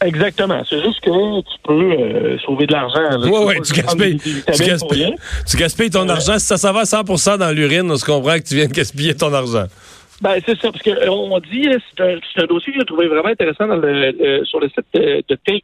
Exactement. 0.04 0.62
C'est 0.68 0.82
juste 0.82 1.00
que 1.00 1.40
tu 1.40 1.58
peux 1.64 1.92
euh, 1.92 2.38
sauver 2.38 2.66
de 2.66 2.72
l'argent. 2.72 3.00
Oui, 3.22 3.30
oui, 3.46 3.54
tu 3.62 3.72
gaspilles. 3.72 4.18
Tu 4.18 4.64
gaspilles, 4.64 5.14
tu 5.48 5.56
gaspilles 5.56 5.90
ton 5.90 6.08
argent. 6.08 6.38
Si 6.38 6.46
ça, 6.46 6.56
ça 6.56 6.72
va 6.72 6.80
à 6.80 6.84
100% 6.84 7.38
dans 7.38 7.50
l'urine, 7.50 7.90
on 7.90 7.96
se 7.96 8.04
comprend 8.04 8.36
que 8.36 8.44
tu 8.44 8.54
viens 8.54 8.66
de 8.66 8.72
gaspiller 8.72 9.14
ton 9.14 9.32
argent. 9.32 9.66
Ben, 10.20 10.40
c'est 10.46 10.58
ça, 10.60 10.70
parce 10.70 10.82
qu'on 10.82 11.40
dit, 11.40 11.68
c'est 11.96 12.02
un, 12.02 12.42
un, 12.42 12.46
dossier 12.46 12.72
que 12.72 12.78
j'ai 12.78 12.84
trouvé 12.84 13.08
vraiment 13.08 13.28
intéressant 13.28 13.66
dans 13.66 13.76
le, 13.76 14.44
sur 14.44 14.60
le 14.60 14.68
site 14.68 14.86
de, 14.94 15.24
de 15.28 15.38
Take 15.44 15.62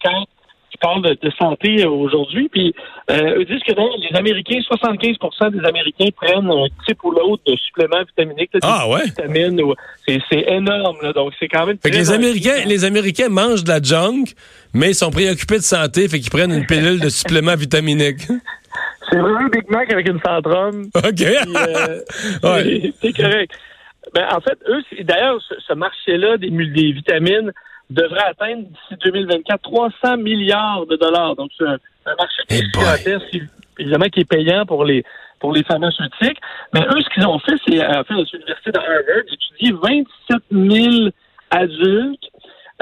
parle 0.81 1.03
de, 1.03 1.19
de 1.21 1.31
santé 1.39 1.85
aujourd'hui. 1.85 2.49
Puis 2.49 2.75
euh, 3.11 3.39
eux 3.39 3.45
disent 3.45 3.63
que 3.67 3.75
non, 3.75 3.91
les 3.99 4.17
Américains, 4.17 4.59
75% 4.71 5.51
des 5.51 5.67
Américains 5.67 6.09
prennent 6.17 6.51
un 6.51 6.67
type 6.87 7.03
ou 7.05 7.11
l'autre 7.11 7.43
de 7.47 7.57
suppléments 7.57 8.03
vitaminiques. 8.07 8.51
ah 8.63 8.89
ouais? 8.89 9.03
C'est 10.31 10.45
énorme. 10.49 10.97
Là, 11.03 11.13
donc 11.13 11.33
c'est 11.39 11.49
quand 11.49 11.67
même. 11.67 11.79
Fait 11.83 11.91
que 11.91 11.97
les 11.97 12.11
Américains, 12.11 12.65
les 12.67 12.85
Américains 12.85 13.29
mangent 13.29 13.65
de 13.65 13.69
la 13.69 13.83
junk, 13.83 14.25
mais 14.75 14.91
ils 14.91 14.95
sont 14.95 15.11
préoccupés 15.11 15.59
de 15.59 15.63
santé, 15.63 16.09
fait 16.09 16.21
qu'ils 16.21 16.31
prennent 16.31 16.53
une 16.53 16.67
pilule 16.67 17.01
de 17.01 17.09
suppléments 17.09 17.57
vitaminiques. 17.57 18.27
C'est 19.11 19.19
vraiment 19.19 19.41
un 19.41 19.49
Big 19.49 19.69
Mac 19.69 19.93
avec 19.93 20.09
une 20.09 20.21
centrome. 20.25 20.89
OK. 20.95 21.21
euh, 21.23 22.01
ouais. 22.45 22.93
C'est 23.03 23.13
correct. 23.13 23.53
Ben, 24.15 24.27
en 24.33 24.41
fait, 24.41 24.59
eux, 24.69 24.83
d'ailleurs, 25.03 25.41
ce, 25.49 25.55
ce 25.67 25.73
marché-là 25.75 26.37
des, 26.37 26.51
des 26.51 26.93
vitamines, 26.93 27.53
devrait 27.91 28.25
atteindre 28.25 28.63
d'ici 28.63 29.01
2024 29.05 29.61
300 29.63 30.17
milliards 30.17 30.87
de 30.87 30.97
dollars. 30.97 31.37
Donc, 31.37 31.51
c'est 31.59 31.67
un, 31.67 31.79
un, 32.07 32.15
marché 32.17 32.43
qui 32.49 32.57
est 32.57 33.43
évidemment 33.79 34.07
qui 34.07 34.21
est 34.21 34.25
payant 34.25 34.65
pour 34.67 34.85
les 34.85 35.05
pour 35.41 35.53
les 35.53 35.63
pharmaceutiques. 35.65 36.39
Mais 36.75 36.81
eux, 36.81 37.01
ce 37.01 37.09
qu'ils 37.15 37.27
ont 37.27 37.39
fait, 37.39 37.55
c'est 37.67 37.85
en 37.85 38.05
fait, 38.05 38.15
l'université 38.15 38.73
de 38.73 38.79
Harvard, 38.79 39.25
d'étudier 39.29 39.73
27 39.73 40.39
000 40.51 41.09
adultes 41.51 42.31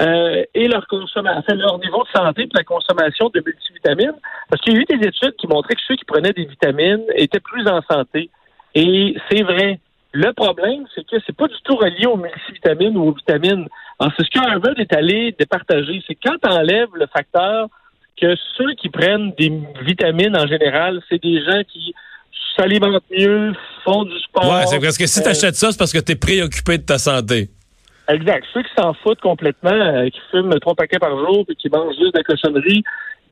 euh, 0.01 0.45
et 0.55 0.69
leur 0.69 0.87
consommation, 0.87 1.39
enfin, 1.39 1.55
leur 1.55 1.79
niveau 1.79 2.05
de 2.05 2.19
santé 2.19 2.43
et 2.43 2.49
la 2.55 2.65
consommation 2.65 3.31
de 3.31 3.43
multivitamines. 3.45 4.15
Parce 4.49 4.63
qu'il 4.63 4.75
y 4.75 4.77
a 4.77 4.81
eu 4.81 4.85
des 4.85 5.07
études 5.07 5.35
qui 5.37 5.47
montraient 5.47 5.75
que 5.75 5.81
ceux 5.87 5.97
qui 5.97 6.05
prenaient 6.05 6.33
des 6.33 6.45
vitamines 6.45 7.05
étaient 7.15 7.41
plus 7.41 7.67
en 7.67 7.81
santé. 7.83 8.31
Et 8.75 9.17
c'est 9.31 9.43
vrai. 9.43 9.81
Le 10.13 10.33
problème, 10.33 10.87
c'est 10.95 11.07
que 11.07 11.17
c'est 11.27 11.37
pas 11.37 11.49
du 11.49 11.57
tout 11.65 11.77
relié 11.77 12.07
aux 12.07 12.17
multivitamines 12.17 12.97
ou 12.97 13.09
aux 13.09 13.13
vitamines. 13.13 13.69
Alors, 13.99 14.13
c'est 14.17 14.25
ce 14.25 14.31
qu'Harvard 14.31 14.79
est 14.79 14.93
allé 14.93 15.35
départager. 15.39 16.03
C'est 16.07 16.15
quand 16.15 16.37
tu 16.43 16.49
enlèves 16.49 16.89
le 16.95 17.07
facteur 17.07 17.69
que 18.21 18.35
ceux 18.57 18.75
qui 18.75 18.89
prennent 18.89 19.33
des 19.39 19.53
vitamines 19.83 20.37
en 20.37 20.47
général, 20.47 21.01
c'est 21.09 21.23
des 21.23 21.43
gens 21.45 21.63
qui 21.73 21.95
s'alimentent 22.57 23.03
mieux, 23.11 23.53
font 23.85 24.05
du 24.05 24.19
sport. 24.21 24.53
Ouais, 24.53 24.67
c'est 24.67 24.81
parce 24.81 24.99
que 24.99 25.07
si 25.07 25.23
tu 25.23 25.29
achètes 25.29 25.55
ça, 25.55 25.71
c'est 25.73 25.79
parce 25.79 25.93
que 25.93 25.99
tu 25.99 26.13
es 26.13 26.17
préoccupé 26.17 26.79
de 26.79 26.83
ta 26.83 26.99
santé. 26.99 27.51
Exact. 28.09 28.45
Ceux 28.55 28.63
qui 28.63 28.71
s'en 28.77 28.95
foutent 28.95 29.21
complètement, 29.21 29.71
euh, 29.71 30.09
qui 30.09 30.21
fument 30.31 30.59
trois 30.61 30.75
paquets 30.75 30.99
par 30.99 31.11
jour 31.11 31.45
et 31.49 31.55
qui 31.55 31.69
mangent 31.69 31.95
juste 31.95 32.15
de 32.15 32.19
la 32.19 32.25
cochonnerie, 32.25 32.83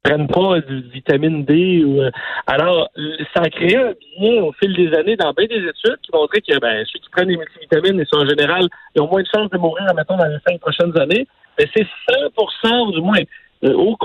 prennent 0.06 0.28
pas 0.28 0.60
du 0.60 0.82
vitamine 0.92 1.44
D. 1.44 1.84
Ou, 1.84 2.00
euh, 2.00 2.10
alors, 2.46 2.88
ça 3.34 3.42
a 3.42 3.50
créé 3.50 3.76
un 3.76 3.92
bien 4.18 4.42
au 4.42 4.52
fil 4.52 4.74
des 4.74 4.96
années 4.96 5.16
dans 5.16 5.32
bien 5.32 5.46
des 5.46 5.56
études 5.56 5.98
qui 6.02 6.10
montraient 6.12 6.40
que 6.40 6.58
ben, 6.60 6.84
ceux 6.86 6.98
qui 7.00 7.10
prennent 7.10 7.28
des 7.28 7.36
multivitamines, 7.36 8.00
ils 8.00 8.06
sont 8.06 8.22
en 8.22 8.28
général, 8.28 8.66
ils 8.94 9.02
ont 9.02 9.08
moins 9.08 9.22
de 9.22 9.28
chances 9.34 9.50
de 9.50 9.58
mourir, 9.58 9.86
mettons, 9.94 10.16
dans 10.16 10.26
les 10.26 10.38
cinq 10.46 10.60
prochaines 10.60 10.96
années. 10.98 11.26
Mais 11.58 11.66
c'est 11.74 11.86
100% 12.10 12.92
du 12.92 13.00
moins. 13.00 13.18
Euh, 13.64 13.72
au, 13.72 13.96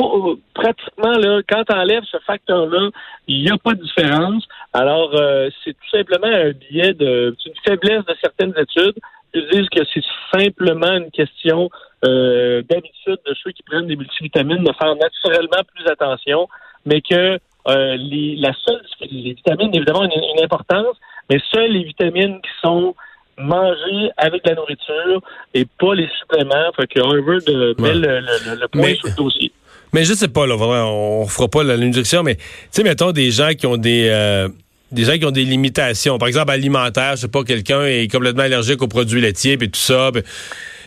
pratiquement, 0.53 1.11
là, 1.11 1.41
quand 1.47 1.63
tu 1.65 1.75
enlèves 1.75 2.03
ce 2.09 2.17
facteur-là, 2.25 2.89
il 3.27 3.43
n'y 3.43 3.51
a 3.51 3.57
pas 3.57 3.73
de 3.73 3.83
différence. 3.83 4.47
Alors, 4.73 5.11
euh, 5.13 5.49
c'est 5.63 5.73
tout 5.73 5.89
simplement 5.89 6.27
un 6.27 6.51
biais 6.51 6.93
de, 6.93 7.35
une 7.45 7.53
faiblesse 7.65 8.05
de 8.05 8.15
certaines 8.21 8.53
études 8.57 8.95
ils 9.33 9.47
disent 9.51 9.69
que 9.69 9.83
c'est 9.93 10.03
simplement 10.33 10.93
une 10.97 11.11
question 11.11 11.69
euh, 12.05 12.61
d'habitude 12.69 13.17
de 13.25 13.33
ceux 13.43 13.51
qui 13.51 13.63
prennent 13.63 13.87
des 13.87 13.95
multivitamines 13.95 14.63
de 14.63 14.73
faire 14.73 14.95
naturellement 14.95 15.63
plus 15.73 15.87
attention, 15.87 16.47
mais 16.85 17.01
que 17.01 17.39
euh, 17.67 17.95
les, 17.95 18.35
la 18.37 18.53
seule, 18.65 18.81
les 19.01 19.33
vitamines, 19.33 19.73
évidemment, 19.73 20.01
ont 20.01 20.09
une, 20.09 20.43
importance, 20.43 20.97
mais 21.29 21.39
seules 21.53 21.71
les 21.71 21.83
vitamines 21.83 22.41
qui 22.41 22.49
sont 22.61 22.95
mangées 23.37 24.09
avec 24.17 24.41
la 24.45 24.55
nourriture 24.55 25.21
et 25.53 25.65
pas 25.79 25.95
les 25.95 26.07
suppléments. 26.19 26.71
Fait 26.75 26.87
que 26.87 26.99
Harvard 26.99 27.41
euh, 27.47 27.73
met 27.79 27.93
le, 27.93 28.19
le, 28.19 28.59
le, 28.61 28.67
point 28.67 28.81
mais, 28.81 28.95
sur 28.95 29.07
le 29.07 29.15
dossier. 29.15 29.51
Mais 29.93 30.03
je 30.05 30.13
sais 30.13 30.27
pas, 30.27 30.47
là, 30.47 30.55
on 30.55 31.25
fera 31.27 31.47
pas 31.47 31.63
l'injection, 31.63 32.23
mais 32.23 32.35
tu 32.35 32.43
sais, 32.71 32.83
mettons 32.83 33.11
des 33.11 33.31
gens 33.31 33.51
qui 33.53 33.67
ont 33.67 33.77
des... 33.77 34.07
Euh 34.09 34.49
des 34.91 35.05
gens 35.05 35.17
qui 35.17 35.25
ont 35.25 35.31
des 35.31 35.45
limitations. 35.45 36.17
Par 36.17 36.27
exemple, 36.27 36.51
alimentaire, 36.51 37.15
je 37.15 37.21
sais 37.21 37.27
pas, 37.27 37.43
quelqu'un 37.43 37.85
est 37.85 38.11
complètement 38.11 38.43
allergique 38.43 38.81
aux 38.81 38.87
produits 38.87 39.21
laitiers 39.21 39.53
et 39.53 39.57
tout 39.69 39.79
ça. 39.79 40.11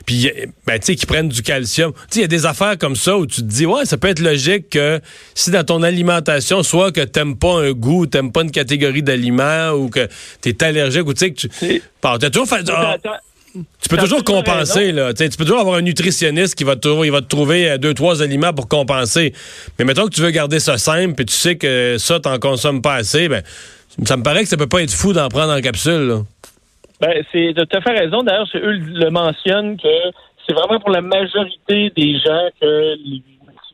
Puis, 0.07 0.31
ben, 0.67 0.79
tu 0.79 0.87
sais, 0.87 0.97
qui 0.97 1.07
prennent 1.07 1.29
du 1.29 1.43
calcium. 1.43 1.93
Tu 1.93 1.99
sais, 2.11 2.19
il 2.19 2.23
y 2.23 2.25
a 2.25 2.29
des 2.29 2.47
affaires 2.47 2.77
comme 2.79 2.97
ça 2.97 3.17
où 3.17 3.27
tu 3.27 3.37
te 3.37 3.47
dis, 3.47 3.67
ouais, 3.67 3.85
ça 3.87 3.97
peut 3.97 4.09
être 4.09 4.21
logique 4.21 4.71
que 4.71 5.01
si 5.35 5.51
dans 5.51 5.65
ton 5.65 5.83
alimentation, 5.83 6.63
soit 6.63 6.93
que 6.93 7.01
t'aimes 7.01 7.37
pas 7.37 7.61
un 7.61 7.73
goût, 7.73 8.07
t'aimes 8.07 8.33
pas 8.33 8.43
une 8.43 8.51
catégorie 8.51 9.03
d'aliments 9.03 9.71
ou 9.71 9.89
que 9.89 10.09
t'es 10.41 10.63
allergique 10.63 11.07
ou 11.07 11.15
tu 11.15 11.21
sais 11.21 11.33
que 11.33 11.41
tu... 11.41 11.49
Toujours 12.31 12.49
fait... 12.49 12.65
Tu 13.81 13.89
peux 13.89 13.97
toujours 13.99 14.25
compenser, 14.25 14.91
là. 14.91 15.15
tu 15.15 15.29
peux 15.29 15.45
toujours 15.45 15.61
avoir 15.61 15.77
un 15.77 15.83
nutritionniste 15.83 16.57
qui 16.57 16.65
va 16.65 16.75
te, 16.75 17.05
il 17.05 17.13
va 17.13 17.21
te 17.21 17.29
trouver 17.29 17.79
deux, 17.79 17.95
trois 17.95 18.21
aliments 18.21 18.53
pour 18.53 18.67
compenser. 18.67 19.33
Mais 19.79 19.85
mettons 19.85 20.07
que 20.07 20.15
tu 20.15 20.23
veux 20.23 20.31
garder 20.31 20.59
ça 20.59 20.77
simple 20.77 21.23
et 21.23 21.25
tu 21.25 21.35
sais 21.35 21.55
que 21.55 21.97
ça, 21.99 22.19
t'en 22.19 22.39
consommes 22.41 22.83
pas 22.83 22.95
assez, 22.95 23.29
ben, 23.29 23.45
ça 24.05 24.17
me 24.17 24.25
paraît 24.25 24.43
que 24.43 24.49
ça 24.49 24.57
peut 24.57 24.67
pas 24.67 24.83
être 24.83 24.93
fou 24.93 25.13
d'en 25.13 25.29
prendre 25.29 25.53
en 25.53 25.61
capsule. 25.61 26.09
Là. 26.09 26.23
Ben, 27.05 27.23
c'est 27.33 27.53
de 27.53 27.65
tout 27.65 27.77
à 27.77 27.81
fait 27.83 27.99
raison. 27.99 28.23
D'ailleurs, 28.23 28.49
eux 28.55 28.73
le 28.73 29.11
mentionnent 29.11 29.77
que 29.77 29.89
c'est 30.47 30.55
vraiment 30.55 30.79
pour 30.81 30.91
la 30.91 31.03
majorité 31.03 31.91
des 31.95 32.19
gens 32.19 32.49
que 32.61 32.95
les 32.97 33.23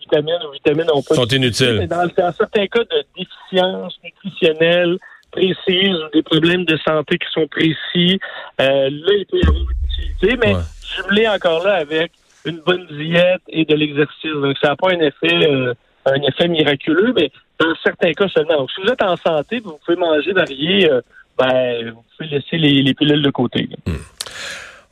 vitamines 0.01 0.41
ou 0.49 0.53
vitamines 0.53 0.91
ont 0.93 1.03
pas 1.03 1.15
sont 1.15 1.27
inutiles. 1.27 1.87
Dans, 1.89 2.09
dans, 2.17 2.33
certains 2.33 2.67
cas 2.67 2.81
de 2.81 3.05
déficience 3.17 3.99
nutritionnelle 4.03 4.99
précise 5.31 5.95
ou 5.95 6.11
des 6.13 6.23
problèmes 6.23 6.65
de 6.65 6.77
santé 6.79 7.19
qui 7.19 7.31
sont 7.33 7.47
précis, 7.47 8.19
euh, 8.61 8.91
là, 8.91 9.13
il 9.17 9.27
peut 9.31 9.39
y 9.39 9.47
avoir 9.47 9.63
une 9.63 9.77
utilité, 9.85 10.37
mais 10.37 10.55
ouais. 10.57 10.63
jumelé 10.97 11.29
encore 11.29 11.65
là 11.65 11.75
avec 11.75 12.11
une 12.45 12.59
bonne 12.67 12.87
diète 12.91 13.43
et 13.49 13.65
de 13.65 13.75
l'exercice. 13.77 14.33
Donc, 14.43 14.57
ça 14.61 14.71
n'a 14.71 14.77
pas 14.77 14.91
un 14.91 15.01
effet, 15.01 15.47
euh, 15.47 15.73
un 16.07 16.23
effet 16.23 16.49
miraculeux, 16.49 17.13
mais 17.15 17.31
dans 17.61 17.75
certains 17.85 18.13
cas 18.13 18.27
seulement. 18.29 18.57
Donc, 18.57 18.73
si 18.73 18.81
vous 18.81 18.89
êtes 18.89 19.03
en 19.05 19.17
santé, 19.17 19.61
vous 19.61 19.79
pouvez 19.85 19.97
manger 19.97 20.33
varié, 20.33 20.91
euh, 20.91 21.01
ben, 21.41 21.91
vous 21.95 22.05
pouvez 22.17 22.29
laisser 22.29 22.59
les, 22.59 22.83
les 22.83 22.95
pilules 22.95 23.23
de 23.23 23.31
côté. 23.31 23.69
Hmm. 23.87 23.95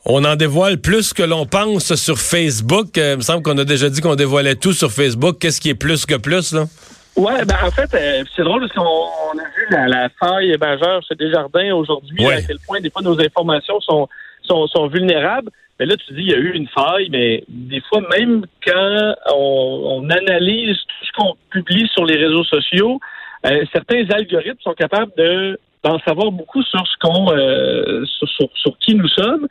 On 0.07 0.25
en 0.25 0.37
dévoile 0.37 0.79
plus 0.79 1.13
que 1.13 1.23
l'on 1.23 1.45
pense 1.45 1.95
sur 1.95 2.19
Facebook. 2.19 2.97
Euh, 2.97 3.13
il 3.15 3.17
me 3.19 3.23
semble 3.23 3.43
qu'on 3.43 3.59
a 3.59 3.65
déjà 3.65 3.91
dit 3.91 4.01
qu'on 4.01 4.15
dévoilait 4.15 4.55
tout 4.55 4.73
sur 4.73 4.91
Facebook. 4.91 5.39
Qu'est-ce 5.39 5.61
qui 5.61 5.69
est 5.69 5.75
plus 5.75 6.07
que 6.07 6.17
plus, 6.17 6.53
là? 6.55 6.65
Ouais, 7.17 7.45
ben 7.45 7.57
en 7.63 7.71
fait, 7.71 7.93
euh, 7.95 8.25
c'est 8.35 8.45
drôle 8.45 8.61
parce 8.61 8.73
qu'on 8.73 9.39
a 9.39 9.49
vu 9.57 9.67
la, 9.71 9.89
la 9.89 10.09
faille 10.21 10.57
majeure 10.59 11.03
chez 11.07 11.17
Desjardins 11.17 11.75
aujourd'hui, 11.75 12.25
ouais. 12.25 12.35
à 12.35 12.43
quel 12.43 12.59
point 12.67 12.81
des 12.81 12.91
fois 12.91 13.03
nos 13.03 13.21
informations 13.21 13.81
sont, 13.81 14.09
sont, 14.43 14.67
sont 14.69 14.87
vulnérables. 14.87 15.51
Mais 15.79 15.87
là, 15.87 15.97
tu 15.97 16.15
dis, 16.15 16.23
il 16.23 16.31
y 16.31 16.35
a 16.35 16.39
eu 16.39 16.53
une 16.53 16.69
faille, 16.69 17.09
mais 17.11 17.45
des 17.49 17.83
fois, 17.89 18.01
même 18.17 18.47
quand 18.67 19.15
on, 19.35 20.03
on 20.05 20.11
analyse 20.11 20.77
tout 20.77 21.07
ce 21.07 21.13
qu'on 21.17 21.37
publie 21.51 21.89
sur 21.93 22.05
les 22.05 22.17
réseaux 22.17 22.45
sociaux, 22.45 23.01
euh, 23.47 23.65
certains 23.73 24.05
algorithmes 24.11 24.63
sont 24.63 24.75
capables 24.75 25.13
de 25.19 25.59
d'en 25.85 25.99
savoir 26.01 26.31
beaucoup 26.33 26.63
sur 26.63 26.87
ce 26.87 26.97
qu'on 27.01 27.33
euh, 27.33 28.05
sur, 28.07 28.29
sur, 28.29 28.49
sur, 28.55 28.79
qui 28.79 28.95
nous 28.95 29.09
sommes. 29.09 29.47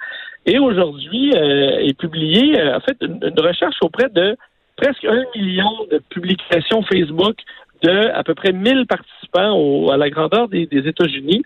Et 0.45 0.59
aujourd'hui 0.59 1.33
euh, 1.35 1.79
est 1.79 1.97
publié 1.97 2.61
en 2.71 2.79
fait 2.79 2.97
une, 3.01 3.39
recherche 3.39 3.75
auprès 3.81 4.09
de 4.09 4.35
presque 4.75 5.05
un 5.05 5.23
million 5.35 5.85
de 5.91 6.01
publications 6.09 6.81
Facebook 6.83 7.37
de 7.83 8.09
à 8.13 8.23
peu 8.23 8.33
près 8.33 8.51
1000 8.51 8.85
participants 8.87 9.55
au, 9.55 9.91
à 9.91 9.97
la 9.97 10.09
grandeur 10.09 10.47
des, 10.47 10.65
des 10.65 10.87
États-Unis. 10.87 11.43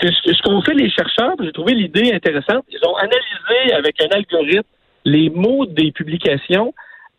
C'est 0.00 0.12
ce 0.12 0.42
qu'ont 0.42 0.62
fait 0.62 0.74
les 0.74 0.90
chercheurs. 0.90 1.34
J'ai 1.40 1.52
trouvé 1.52 1.74
l'idée 1.74 2.12
intéressante. 2.12 2.64
Ils 2.70 2.80
ont 2.86 2.96
analysé 2.96 3.74
avec 3.74 4.00
un 4.02 4.08
algorithme 4.16 4.68
les 5.04 5.30
mots 5.30 5.66
des 5.66 5.92
publications 5.92 6.74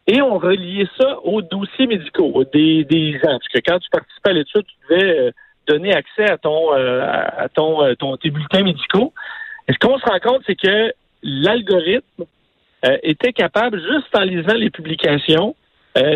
et 0.08 0.22
ont 0.22 0.38
relié 0.38 0.88
ça 1.00 1.20
aux 1.24 1.42
dossiers 1.42 1.88
médicaux 1.88 2.44
des, 2.54 2.84
des 2.86 3.14
gens. 3.14 3.40
Parce 3.40 3.48
que 3.54 3.60
quand 3.66 3.80
tu 3.80 3.90
participais 3.90 4.30
à 4.30 4.34
l'étude, 4.34 4.66
tu 4.66 4.76
devais 4.90 5.34
donner 5.68 5.94
accès 5.94 6.30
à 6.30 6.38
ton, 6.38 6.74
euh, 6.74 7.02
à 7.02 7.48
ton, 7.50 7.84
euh, 7.84 7.96
ton, 7.96 8.18
tes 8.18 8.30
bulletins 8.30 8.64
médicaux. 8.64 9.14
Et 9.68 9.74
ce 9.74 9.80
qu'on 9.80 9.98
se 9.98 10.06
rend 10.06 10.20
compte, 10.20 10.44
c'est 10.46 10.56
que 10.56 10.94
l'algorithme 11.22 12.26
euh, 12.86 12.98
était 13.04 13.34
capable, 13.34 13.80
juste 13.80 14.16
en 14.16 14.22
lisant 14.22 14.56
les 14.56 14.70
publications, 14.70 15.56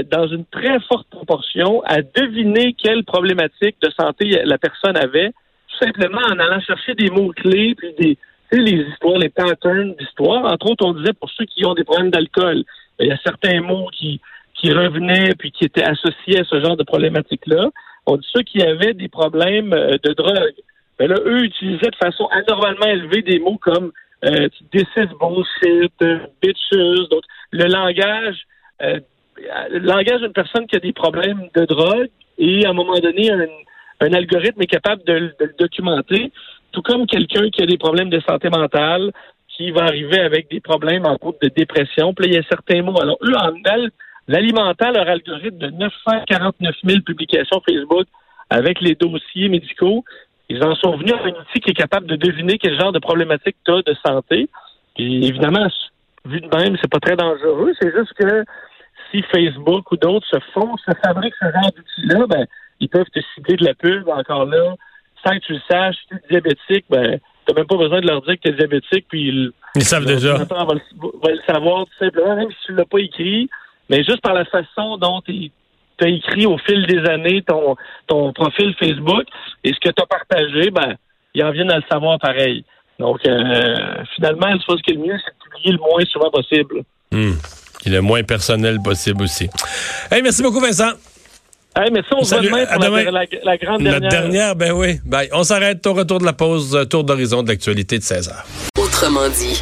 dans 0.09 0.25
une 0.25 0.43
très 0.45 0.79
forte 0.89 1.07
proportion, 1.07 1.83
à 1.85 2.01
deviner 2.01 2.73
quelle 2.73 3.03
problématique 3.03 3.75
de 3.79 3.91
santé 3.91 4.41
la 4.43 4.57
personne 4.57 4.97
avait, 4.97 5.29
tout 5.29 5.85
simplement 5.85 6.17
en 6.17 6.39
allant 6.39 6.59
chercher 6.61 6.95
des 6.95 7.11
mots-clés, 7.11 7.75
puis 7.75 7.93
des, 7.99 8.17
les 8.51 8.87
histoires, 8.89 9.19
les 9.19 9.29
patterns 9.29 9.93
d'histoire. 9.93 10.51
Entre 10.51 10.71
autres, 10.71 10.83
on 10.83 10.93
disait 10.93 11.13
pour 11.13 11.29
ceux 11.29 11.45
qui 11.45 11.63
ont 11.63 11.75
des 11.75 11.83
problèmes 11.83 12.09
d'alcool, 12.09 12.63
il 12.99 13.07
y 13.07 13.11
a 13.11 13.17
certains 13.23 13.61
mots 13.61 13.87
qui, 13.93 14.19
qui 14.55 14.71
revenaient 14.71 15.35
puis 15.37 15.51
qui 15.51 15.65
étaient 15.65 15.83
associés 15.83 16.39
à 16.39 16.43
ce 16.43 16.59
genre 16.61 16.77
de 16.77 16.83
problématique-là. 16.83 17.69
On 18.07 18.17
dit 18.17 18.27
ceux 18.33 18.43
qui 18.43 18.61
avaient 18.61 18.93
des 18.93 19.09
problèmes 19.09 19.69
de 19.69 20.13
drogue. 20.13 20.55
Ben 20.97 21.09
là, 21.09 21.17
eux 21.25 21.43
utilisaient 21.43 21.91
de 21.91 21.95
façon 21.95 22.27
anormalement 22.27 22.87
élevée 22.87 23.21
des 23.21 23.39
mots 23.39 23.59
comme 23.61 23.91
euh, 24.25 24.47
this 24.71 24.87
is 24.95 25.07
bullshit, 25.19 25.93
euh, 26.01 26.19
bitches, 26.41 27.09
donc 27.11 27.21
le 27.51 27.65
langage, 27.65 28.47
euh, 28.81 28.99
le 29.69 29.79
langage 29.79 30.21
d'une 30.21 30.33
personne 30.33 30.65
qui 30.65 30.75
a 30.75 30.79
des 30.79 30.93
problèmes 30.93 31.49
de 31.55 31.65
drogue 31.65 32.09
et 32.39 32.65
à 32.65 32.71
un 32.71 32.73
moment 32.73 32.97
donné, 32.97 33.31
un, 33.31 33.45
un 34.01 34.13
algorithme 34.13 34.61
est 34.61 34.67
capable 34.67 35.03
de, 35.03 35.35
de, 35.39 35.45
le 35.45 35.55
documenter, 35.59 36.31
tout 36.71 36.81
comme 36.81 37.05
quelqu'un 37.05 37.49
qui 37.49 37.61
a 37.61 37.65
des 37.65 37.77
problèmes 37.77 38.09
de 38.09 38.19
santé 38.21 38.49
mentale, 38.49 39.11
qui 39.49 39.71
va 39.71 39.83
arriver 39.83 40.19
avec 40.19 40.49
des 40.49 40.61
problèmes 40.61 41.05
en 41.05 41.17
cours 41.17 41.35
de 41.41 41.49
dépression. 41.49 42.13
Puis 42.13 42.25
là, 42.25 42.31
il 42.31 42.35
y 42.35 42.39
a 42.39 42.47
certains 42.47 42.81
mots. 42.83 42.99
Alors, 43.01 43.17
eux, 43.23 43.35
en 43.35 43.51
l'alimentant 44.27 44.91
leur 44.91 45.07
algorithme 45.07 45.57
de 45.57 45.69
949 45.69 46.75
000 46.83 47.01
publications 47.01 47.61
Facebook 47.67 48.07
avec 48.49 48.81
les 48.81 48.95
dossiers 48.95 49.49
médicaux, 49.49 50.03
ils 50.49 50.63
en 50.63 50.75
sont 50.75 50.95
venus 50.97 51.13
à 51.13 51.25
un 51.25 51.31
outil 51.31 51.59
qui 51.59 51.71
est 51.71 51.75
capable 51.75 52.07
de 52.07 52.15
deviner 52.15 52.57
quel 52.57 52.79
genre 52.79 52.91
de 52.91 52.99
problématique 52.99 53.57
tu 53.65 53.71
as 53.71 53.81
de 53.81 53.95
santé. 54.05 54.49
Et 54.97 55.27
évidemment, 55.27 55.67
vu 56.25 56.41
de 56.41 56.47
même, 56.55 56.77
c'est 56.81 56.89
pas 56.89 56.99
très 56.99 57.15
dangereux. 57.15 57.73
C'est 57.81 57.93
juste 57.95 58.13
que 58.13 58.45
si 59.11 59.21
Facebook 59.23 59.91
ou 59.91 59.97
d'autres 59.97 60.27
se 60.27 60.39
font, 60.53 60.75
se 60.77 60.91
fabriquent 61.03 61.35
ce 61.39 61.45
genre 61.45 61.71
d'outils-là, 61.75 62.27
ben, 62.27 62.45
ils 62.79 62.89
peuvent 62.89 63.09
te 63.13 63.19
citer 63.35 63.55
de 63.55 63.65
la 63.65 63.73
pub 63.73 64.07
encore 64.07 64.45
là. 64.45 64.75
Sans 65.25 65.33
que 65.33 65.45
tu 65.45 65.53
le 65.53 65.59
saches, 65.69 65.95
si 65.95 66.07
tu 66.07 66.15
es 66.15 66.19
diabétique, 66.29 66.85
ben, 66.89 67.19
t'as 67.45 67.53
même 67.53 67.65
pas 67.65 67.77
besoin 67.77 68.01
de 68.01 68.07
leur 68.07 68.21
dire 68.21 68.35
que 68.35 68.41
tu 68.41 68.49
es 68.49 68.53
diabétique, 68.53 69.05
puis 69.09 69.27
ils, 69.27 69.51
ils 69.75 69.83
savent 69.83 70.05
déjà. 70.05 70.35
Va 70.35 70.65
le, 70.73 70.79
le, 71.29 71.39
savoir 71.45 71.85
tout 71.85 72.05
simplement, 72.05 72.35
même 72.35 72.51
si 72.51 72.67
tu 72.67 72.73
l'as 72.73 72.85
pas 72.85 72.99
écrit, 72.99 73.49
mais 73.89 74.03
juste 74.03 74.21
par 74.21 74.33
la 74.33 74.45
façon 74.45 74.97
dont 74.97 75.21
tu 75.21 75.51
as 76.01 76.07
écrit 76.07 76.45
au 76.45 76.57
fil 76.59 76.85
des 76.85 76.99
années 77.09 77.41
ton, 77.41 77.75
ton 78.07 78.33
profil 78.33 78.75
Facebook 78.79 79.23
et 79.63 79.73
ce 79.73 79.79
que 79.79 79.93
tu 79.93 80.01
as 80.01 80.05
partagé, 80.05 80.69
ben, 80.71 80.95
ils 81.33 81.43
en 81.43 81.51
viennent 81.51 81.71
à 81.71 81.77
le 81.77 81.83
savoir 81.89 82.19
pareil. 82.19 82.63
Donc, 82.99 83.19
euh, 83.27 83.75
finalement, 84.15 84.47
je 84.59 84.65
pense 84.65 84.81
que 84.81 84.91
le 84.91 84.99
mieux, 84.99 85.17
c'est 85.23 85.31
de 85.31 85.51
publier 85.51 85.71
le 85.73 85.77
moins 85.77 86.03
souvent 86.11 86.31
possible. 86.31 86.83
Mmh. 87.11 87.33
Et 87.85 87.89
le 87.89 88.01
moins 88.01 88.23
personnel 88.23 88.79
possible 88.83 89.23
aussi. 89.23 89.49
Hey, 90.11 90.21
merci 90.21 90.41
beaucoup, 90.41 90.59
Vincent. 90.59 90.93
Hey, 91.75 91.91
mais 91.91 92.01
ça, 92.01 92.15
on 92.17 92.23
Salut, 92.23 92.47
demain 92.47 92.65
pour 92.65 92.81
la, 92.81 93.11
la, 93.11 93.25
la, 93.43 93.57
grande 93.57 93.83
dernière. 93.83 94.01
Notre 94.01 94.07
dernière, 94.07 94.55
ben 94.55 94.71
oui. 94.71 94.99
Bye. 95.05 95.29
On 95.31 95.43
s'arrête 95.43 95.85
au 95.85 95.93
retour 95.93 96.19
de 96.19 96.25
la 96.25 96.33
pause, 96.33 96.75
euh, 96.75 96.85
tour 96.85 97.03
d'horizon 97.03 97.43
de 97.43 97.49
l'actualité 97.49 97.99
de 97.99 98.03
16 98.03 98.29
h 98.29 98.81
Autrement 98.81 99.29
dit. 99.29 99.61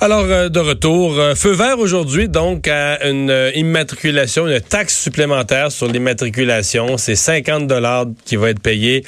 Alors, 0.00 0.26
euh, 0.26 0.48
de 0.48 0.60
retour, 0.60 1.18
euh, 1.18 1.34
feu 1.34 1.50
vert 1.50 1.80
aujourd'hui, 1.80 2.28
donc, 2.28 2.68
à 2.68 3.04
une 3.04 3.30
euh, 3.30 3.50
immatriculation, 3.56 4.46
une 4.46 4.60
taxe 4.60 4.96
supplémentaire 4.96 5.72
sur 5.72 5.88
l'immatriculation. 5.88 6.96
C'est 6.98 7.16
50 7.16 7.66
dollars 7.66 8.06
qui 8.24 8.36
va 8.36 8.50
être 8.50 8.60
payé 8.60 9.04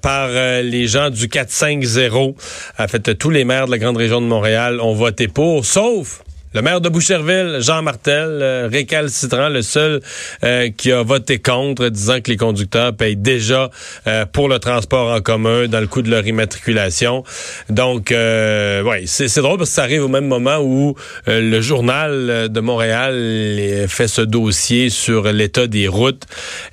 par 0.00 0.28
les 0.62 0.86
gens 0.86 1.10
du 1.10 1.28
450. 1.28 2.36
En 2.78 2.88
fait, 2.88 3.18
tous 3.18 3.28
les 3.28 3.44
maires 3.44 3.66
de 3.66 3.72
la 3.72 3.78
grande 3.78 3.98
région 3.98 4.22
de 4.22 4.26
Montréal 4.26 4.80
ont 4.80 4.94
voté 4.94 5.28
pour, 5.28 5.66
sauf 5.66 6.22
le 6.54 6.62
maire 6.62 6.80
de 6.80 6.88
Boucherville, 6.88 7.58
Jean 7.60 7.82
Martel, 7.82 8.38
euh, 8.40 8.68
récalcitrant, 8.70 9.48
le 9.48 9.62
seul 9.62 10.00
euh, 10.44 10.70
qui 10.76 10.92
a 10.92 11.02
voté 11.02 11.40
contre, 11.40 11.88
disant 11.88 12.20
que 12.20 12.30
les 12.30 12.36
conducteurs 12.36 12.94
payent 12.94 13.16
déjà 13.16 13.70
euh, 14.06 14.24
pour 14.24 14.48
le 14.48 14.60
transport 14.60 15.12
en 15.12 15.20
commun 15.20 15.66
dans 15.66 15.80
le 15.80 15.88
coût 15.88 16.00
de 16.00 16.10
leur 16.10 16.24
immatriculation. 16.24 17.24
Donc, 17.70 18.12
euh, 18.12 18.82
ouais, 18.82 19.02
c'est 19.06 19.40
drôle 19.40 19.58
parce 19.58 19.70
que 19.70 19.74
ça 19.74 19.82
arrive 19.82 20.04
au 20.04 20.08
même 20.08 20.28
moment 20.28 20.58
où 20.62 20.94
le 21.26 21.60
journal 21.60 22.48
de 22.48 22.60
Montréal 22.60 23.86
fait 23.88 24.08
ce 24.08 24.20
dossier 24.20 24.90
sur 24.90 25.24
l'état 25.32 25.66
des 25.66 25.88
routes 25.88 26.24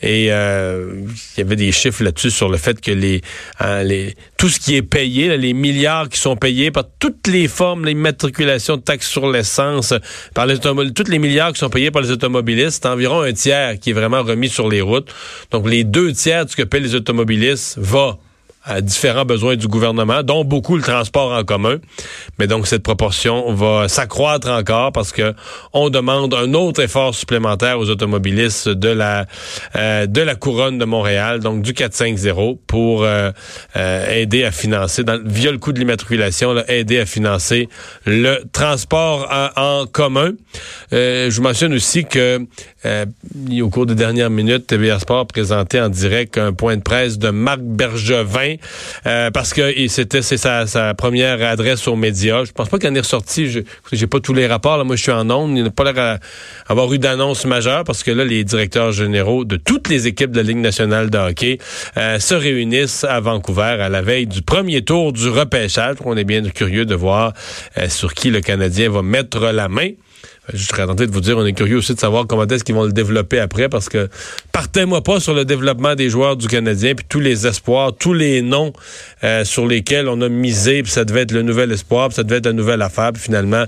et 0.04 0.26
il 0.26 1.38
y 1.38 1.42
avait 1.42 1.56
des 1.56 1.72
chiffres 1.72 2.04
là-dessus 2.04 2.30
sur 2.30 2.50
le 2.50 2.58
fait 2.58 2.80
que 2.80 2.92
les, 2.92 3.22
hein, 3.60 3.82
les 3.84 4.16
tout 4.42 4.50
ce 4.50 4.60
qui 4.60 4.76
est 4.76 4.82
payé, 4.82 5.38
les 5.38 5.54
milliards 5.54 6.10
qui 6.10 6.20
sont 6.20 6.36
payés 6.36 6.72
par 6.72 6.86
toutes 6.98 7.28
les 7.28 7.48
formes, 7.48 7.86
l'immatriculation 7.86 8.76
de 8.76 8.82
taxes 8.82 9.08
sur 9.08 9.30
l'essence 9.30 9.94
par 10.34 10.48
les 10.48 10.58
toutes 10.58 11.10
les 11.10 11.20
milliards 11.20 11.54
qui 11.54 11.60
sont 11.60 11.70
payés 11.70 11.92
par 11.92 12.02
les 12.02 12.10
automobilistes, 12.10 12.82
c'est 12.82 12.90
environ 12.90 13.22
un 13.22 13.34
tiers 13.34 13.80
qui 13.80 13.92
est 13.92 13.94
vraiment 13.94 14.24
remis 14.24 14.50
sur 14.50 14.68
les 14.68 14.82
routes. 14.82 15.14
Donc 15.52 15.70
les 15.70 15.84
deux 15.84 16.12
tiers 16.14 16.46
de 16.46 16.50
ce 16.50 16.56
que 16.56 16.64
paient 16.64 16.80
les 16.80 16.96
automobilistes 16.96 17.78
va 17.78 18.18
à 18.64 18.82
différents 18.82 19.26
besoins 19.26 19.56
du 19.56 19.68
gouvernement, 19.68 20.22
dont 20.22 20.44
beaucoup 20.44 20.76
le 20.76 20.84
transport 20.84 21.32
en 21.32 21.44
commun. 21.44 21.78
Mais 22.38 22.46
donc 22.46 22.68
cette 22.68 22.84
proportion 22.84 23.54
va 23.54 23.88
s'accroître 23.88 24.50
encore 24.50 24.92
parce 24.92 25.12
que 25.12 25.34
on 25.74 25.90
demande 25.90 26.34
un 26.36 26.54
autre 26.54 26.82
effort 26.82 27.16
supplémentaire 27.16 27.80
aux 27.80 27.90
automobilistes 27.90 28.70
de 28.70 28.90
la 28.90 29.26
euh, 29.76 30.06
de 30.06 30.22
la 30.22 30.36
couronne 30.36 30.78
de 30.78 30.86
Montréal, 30.86 31.40
donc 31.40 31.64
du 31.64 31.74
450 31.74 32.60
pour 32.68 33.04
euh, 33.04 33.32
euh, 33.76 34.16
aider 34.16 34.44
à 34.44 34.52
financer 34.52 35.04
dans, 35.04 35.20
via 35.26 35.52
le 35.52 35.58
coût 35.58 35.74
de 35.74 35.80
l'immatriculation, 35.80 36.56
aider 36.68 37.00
à 37.00 37.06
financer 37.06 37.68
le 38.06 38.44
transport 38.52 39.28
en, 39.32 39.82
en 39.82 39.86
commun. 39.88 40.34
je 40.92 41.36
vous 41.36 41.42
mentionne 41.42 41.74
aussi 41.74 42.06
que 42.06 42.46
au 43.62 43.70
cours 43.70 43.86
des 43.86 43.96
dernières 43.96 44.30
minutes, 44.30 44.68
TVA 44.68 45.00
Sport 45.00 45.28
présenté 45.28 45.80
en 45.80 45.90
direct 45.90 46.38
un 46.38 46.54
point 46.54 46.78
de 46.78 46.82
presse 46.82 47.18
de 47.18 47.30
Marc 47.30 47.60
Bergevin 47.62 48.51
euh, 49.06 49.32
parce 49.32 49.54
que 49.54 49.88
c'était 49.88 50.22
c'est 50.22 50.38
sa, 50.38 50.94
première 50.94 51.42
adresse 51.44 51.88
aux 51.88 51.96
médias. 51.96 52.44
Je 52.44 52.52
pense 52.52 52.70
pas 52.70 52.78
qu'il 52.78 52.90
en 52.90 52.96
est 52.96 53.00
ressorti. 53.00 53.50
Je 53.50 53.62
j'ai 53.92 54.08
pas 54.08 54.20
tous 54.20 54.34
les 54.34 54.48
rapports. 54.48 54.84
Moi, 54.86 54.96
je 54.96 55.04
suis 55.04 55.12
en 55.12 55.30
ondes. 55.30 55.58
Il 55.58 55.64
n'a 55.64 55.70
pas 55.70 55.92
l'air 55.92 56.20
d'avoir 56.68 56.92
eu 56.94 57.00
d'annonce 57.00 57.46
majeure 57.46 57.84
parce 57.84 58.04
que 58.04 58.12
là, 58.12 58.24
les 58.24 58.44
directeurs 58.44 58.92
généraux 58.92 59.46
de 59.46 59.58
toutes 59.58 59.90
les 59.90 60.08
équipes 60.08 60.32
de 60.32 60.38
la 60.38 60.44
Ligue 60.44 60.58
nationale 60.58 61.10
de 61.10 61.18
hockey 61.18 61.58
euh, 61.98 62.20
se 62.20 62.34
réunissent 62.34 63.04
à 63.04 63.20
Vancouver 63.20 63.78
à 63.80 63.90
la 63.90 64.02
veille 64.02 64.28
du 64.28 64.42
premier 64.42 64.84
tour 64.84 65.14
du 65.14 65.30
repêchage. 65.30 65.98
On 66.06 66.18
est 66.18 66.24
bien 66.24 66.42
curieux 66.44 66.86
de 66.86 66.96
voir 66.96 67.34
euh, 67.78 67.90
sur 67.90 68.14
qui 68.14 68.30
le 68.32 68.42
Canadien 68.42 68.90
va 68.90 69.02
mettre 69.02 69.40
la 69.40 69.68
main. 69.68 69.90
Je 70.52 70.58
serais 70.58 70.88
tenté 70.88 71.06
de 71.06 71.12
vous 71.12 71.22
dire, 71.22 71.38
on 71.38 71.46
est 71.46 71.54
curieux 71.54 71.78
aussi 71.78 71.94
de 71.94 72.00
savoir 72.00 72.26
comment 72.26 72.48
est-ce 72.48 72.64
qu'ils 72.64 72.74
vont 72.74 72.86
le 72.86 72.92
développer 72.92 73.40
après, 73.40 73.70
parce 73.70 73.90
que 73.90 74.10
partez-moi 74.52 75.02
pas 75.04 75.20
sur 75.20 75.36
le 75.36 75.46
développement 75.46 75.94
des 75.94 76.10
joueurs 76.10 76.36
du 76.36 76.48
Canadien, 76.48 76.96
puis 76.96 77.06
tous 77.08 77.20
les 77.20 77.46
espoirs, 77.46 77.94
tous 77.94 78.14
les 78.14 78.42
noms 78.42 78.74
euh, 79.24 79.46
sur 79.46 79.68
lesquels 79.68 80.10
on 80.10 80.20
a 80.22 80.30
misé, 80.30 80.82
puis 80.82 80.92
ça 80.92 81.06
devait 81.06 81.22
être 81.22 81.32
le 81.32 81.44
nouvel 81.44 81.72
espoir, 81.72 82.10
puis 82.10 82.16
ça 82.16 82.24
devait 82.24 82.38
être 82.38 82.48
la 82.48 82.54
nouvelle 82.54 82.82
affaire, 82.82 83.14
puis 83.14 83.22
finalement, 83.22 83.66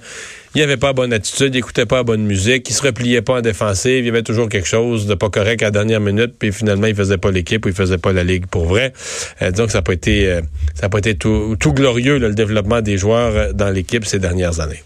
il 0.55 0.59
n'y 0.59 0.63
avait 0.63 0.78
pas 0.78 0.93
bonne 0.93 1.13
attitude, 1.13 1.53
il 1.53 1.57
n'écoutait 1.57 1.86
pas 1.86 1.97
la 1.97 2.03
bonne 2.03 2.24
musique, 2.24 2.67
il 2.69 2.74
se 2.74 2.82
repliait 2.82 3.21
pas 3.21 3.36
en 3.36 3.41
défensive, 3.41 3.99
il 3.99 4.05
y 4.05 4.09
avait 4.09 4.24
toujours 4.24 4.49
quelque 4.49 4.67
chose 4.67 5.05
de 5.05 5.13
pas 5.13 5.30
correct 5.30 5.61
à 5.61 5.65
la 5.65 5.71
dernière 5.71 5.99
minute, 5.99 6.34
puis 6.38 6.51
finalement, 6.51 6.88
il 6.88 6.95
faisait 6.95 7.17
pas 7.19 7.30
l'équipe 7.30 7.65
ou 7.65 7.69
il 7.69 7.76
faisait 7.76 7.97
pas 7.99 8.13
la 8.13 8.24
ligue 8.24 8.47
pour 8.47 8.65
vrai. 8.65 8.93
Euh, 9.41 9.51
donc, 9.51 9.71
ça 9.71 9.80
n'a 9.80 9.82
pas 9.84 9.93
été, 9.93 10.28
euh, 10.28 10.41
ça 10.74 10.88
a 10.88 10.89
pas 10.89 10.99
été 10.99 11.15
tout, 11.15 11.55
tout 11.59 11.74
glorieux, 11.74 12.17
le 12.17 12.34
développement 12.34 12.82
des 12.82 12.97
joueurs 12.97 13.36
euh, 13.36 13.53
dans 13.53 13.69
l'équipe 13.69 14.05
ces 14.05 14.19
dernières 14.19 14.59
années 14.59 14.84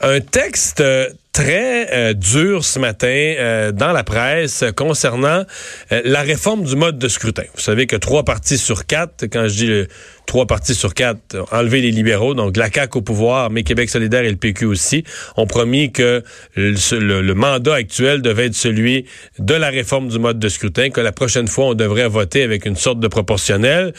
un 0.00 0.20
texte 0.20 0.80
euh, 0.80 1.08
très 1.32 1.92
euh, 1.92 2.14
dur 2.14 2.64
ce 2.64 2.78
matin 2.78 3.06
euh, 3.08 3.72
dans 3.72 3.92
la 3.92 4.04
presse 4.04 4.64
concernant 4.74 5.44
la 5.90 6.22
réforme 6.22 6.64
du 6.64 6.76
mode 6.76 6.98
de 6.98 7.08
scrutin. 7.08 7.44
Vous 7.54 7.60
savez 7.60 7.86
que 7.86 7.96
trois 7.96 8.24
partis 8.24 8.58
sur 8.58 8.86
quatre, 8.86 9.26
quand 9.26 9.48
je 9.48 9.54
dis 9.54 9.88
trois 10.26 10.46
partis 10.46 10.74
sur 10.74 10.94
quatre, 10.94 11.36
enlever 11.52 11.80
les 11.82 11.90
libéraux, 11.90 12.34
donc 12.34 12.56
la 12.56 12.70
CAQ 12.70 12.98
au 12.98 13.02
pouvoir, 13.02 13.50
mais 13.50 13.62
Québec 13.62 13.90
solidaire 13.90 14.24
et 14.24 14.30
le 14.30 14.36
PQ 14.36 14.64
aussi, 14.64 15.04
ont 15.36 15.46
promis 15.46 15.92
que 15.92 16.22
le, 16.56 17.32
mandat 17.34 17.74
actuel 17.74 18.22
devait 18.22 18.46
être 18.46 18.54
celui 18.54 19.04
de 19.38 19.54
la 19.54 19.68
réforme 19.68 20.08
du 20.08 20.18
mode 20.18 20.38
de 20.38 20.48
scrutin, 20.48 20.90
que 20.90 21.00
la 21.00 21.12
prochaine 21.12 21.48
fois 21.48 21.66
on 21.66 21.74
devrait 21.74 22.08
voter 22.08 22.42
avec 22.42 22.66
une 22.66 22.76
sorte 22.76 22.98
de 22.98 23.08
proportionnel. 23.08 23.92